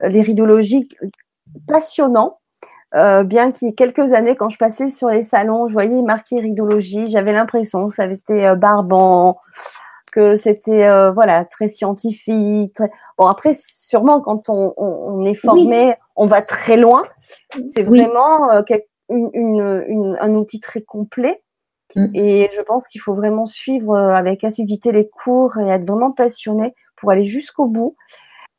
l'iridologie 0.00 0.88
passionnant 1.66 2.40
euh, 2.96 3.22
bien 3.22 3.52
qu'il 3.52 3.68
y 3.68 3.70
ait 3.70 3.74
quelques 3.74 4.12
années, 4.12 4.34
quand 4.34 4.48
je 4.48 4.58
passais 4.58 4.90
sur 4.90 5.08
les 5.08 5.22
salons, 5.22 5.68
je 5.68 5.72
voyais 5.74 6.02
marqué 6.02 6.36
iridologie, 6.36 7.06
j'avais 7.06 7.32
l'impression 7.32 7.86
que 7.86 7.94
ça 7.94 8.02
avait 8.02 8.14
été 8.14 8.52
barbant, 8.56 9.38
que 10.10 10.36
c'était 10.36 10.86
euh, 10.86 11.10
voilà 11.10 11.44
très 11.44 11.68
scientifique. 11.68 12.76
Bon 13.18 13.26
après 13.26 13.54
sûrement 13.54 14.20
quand 14.20 14.48
on, 14.48 14.74
on, 14.76 15.24
est 15.24 15.34
formé, 15.34 15.94
on 16.16 16.26
va 16.26 16.42
très 16.42 16.76
loin. 16.76 17.04
C'est 17.74 17.82
vraiment 17.82 18.50
euh, 18.50 18.62
une, 19.08 19.84
une, 19.86 20.16
un 20.20 20.34
outil 20.34 20.60
très 20.60 20.82
complet. 20.82 21.42
Mm. 21.96 22.06
Et 22.14 22.50
je 22.54 22.60
pense 22.62 22.86
qu'il 22.88 23.00
faut 23.00 23.14
vraiment 23.14 23.46
suivre 23.46 23.96
euh, 23.96 24.14
avec 24.14 24.44
assiduité 24.44 24.92
les 24.92 25.08
cours 25.08 25.58
et 25.58 25.68
être 25.68 25.86
vraiment 25.86 26.12
passionné 26.12 26.74
pour 26.96 27.10
aller 27.10 27.24
jusqu'au 27.24 27.66
bout. 27.66 27.96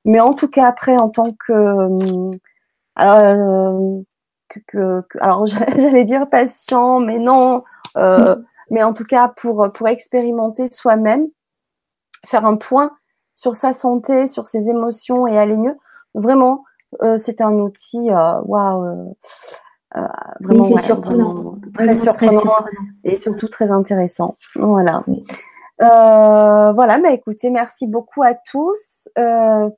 Mais 0.04 0.20
en 0.20 0.34
tout 0.34 0.48
cas, 0.48 0.66
après, 0.68 0.98
en 0.98 1.10
tant 1.10 1.30
que, 1.32 2.32
alors, 2.96 4.02
que, 4.68 5.04
alors 5.20 5.46
j'allais 5.78 6.04
dire 6.06 6.28
patient, 6.30 7.00
mais 7.00 7.20
non. 7.20 7.64
mais 8.72 8.84
en 8.84 8.94
tout 8.94 9.06
cas, 9.06 9.32
pour 9.38 9.72
pour 9.72 9.88
expérimenter 9.88 10.72
soi-même, 10.72 11.28
faire 12.26 12.46
un 12.46 12.56
point 12.56 12.92
sur 13.36 13.56
sa 13.56 13.74
santé, 13.74 14.28
sur 14.28 14.46
ses 14.46 14.70
émotions 14.70 15.28
et 15.28 15.38
aller 15.38 15.58
mieux. 15.58 15.76
Vraiment, 16.14 16.64
euh, 17.02 17.18
c'est 17.18 17.42
un 17.42 17.54
outil, 17.54 18.12
euh, 18.12 18.42
waouh, 18.44 19.14
euh, 19.96 20.08
vraiment, 20.42 20.78
surprenant. 20.78 21.56
très 21.74 21.96
surprenant, 21.98 22.56
et 23.04 23.16
surtout 23.16 23.48
très 23.48 23.72
intéressant. 23.72 24.38
Voilà. 24.56 25.04
voilà, 25.80 27.00
bah 27.00 27.12
écoutez, 27.12 27.50
merci 27.50 27.88
beaucoup 27.88 28.24
à 28.24 28.34
tous 28.34 29.10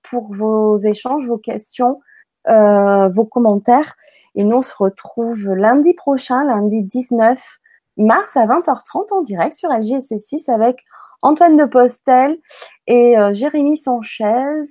pour 0.10 0.34
vos 0.34 0.78
échanges, 0.78 1.28
vos 1.28 1.38
questions, 1.38 2.02
vos 2.48 3.26
commentaires. 3.26 3.96
Et 4.36 4.44
nous, 4.44 4.58
on 4.58 4.62
se 4.62 4.76
retrouve 4.76 5.50
lundi 5.54 5.94
prochain, 5.94 6.44
lundi 6.44 6.84
19 6.84 7.40
mars 7.98 8.36
à 8.36 8.46
20h30 8.48 9.14
en 9.14 9.22
direct 9.22 9.56
sur 9.56 9.70
LGSC6 9.70 10.52
avec 10.52 10.84
Antoine 11.24 11.56
de 11.56 11.66
Postel 11.66 12.38
et 12.86 13.18
euh, 13.18 13.34
Jérémy 13.34 13.78
Sanchez, 13.78 14.62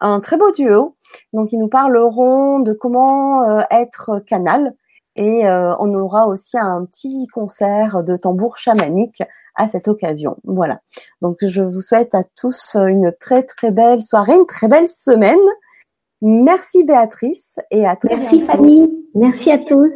un 0.00 0.20
très 0.20 0.38
beau 0.38 0.50
duo. 0.52 0.96
Donc, 1.32 1.52
ils 1.52 1.58
nous 1.58 1.68
parleront 1.68 2.60
de 2.60 2.72
comment 2.72 3.44
euh, 3.44 3.60
être 3.70 4.18
canal. 4.26 4.74
Et 5.16 5.46
euh, 5.46 5.74
on 5.80 5.92
aura 5.94 6.26
aussi 6.26 6.56
un 6.56 6.84
petit 6.84 7.26
concert 7.32 8.02
de 8.02 8.16
tambour 8.16 8.56
chamanique 8.56 9.22
à 9.54 9.68
cette 9.68 9.88
occasion. 9.88 10.36
Voilà. 10.44 10.80
Donc, 11.20 11.38
je 11.42 11.62
vous 11.62 11.80
souhaite 11.80 12.14
à 12.14 12.22
tous 12.36 12.74
une 12.74 13.12
très, 13.20 13.42
très 13.42 13.70
belle 13.70 14.02
soirée, 14.02 14.34
une 14.34 14.46
très 14.46 14.68
belle 14.68 14.88
semaine. 14.88 15.36
Merci 16.22 16.84
Béatrice 16.84 17.58
et 17.70 17.86
à 17.86 17.96
très 17.96 18.16
Merci 18.16 18.40
Fanny. 18.40 19.06
Merci 19.14 19.50
à 19.50 19.58
tous. 19.58 19.92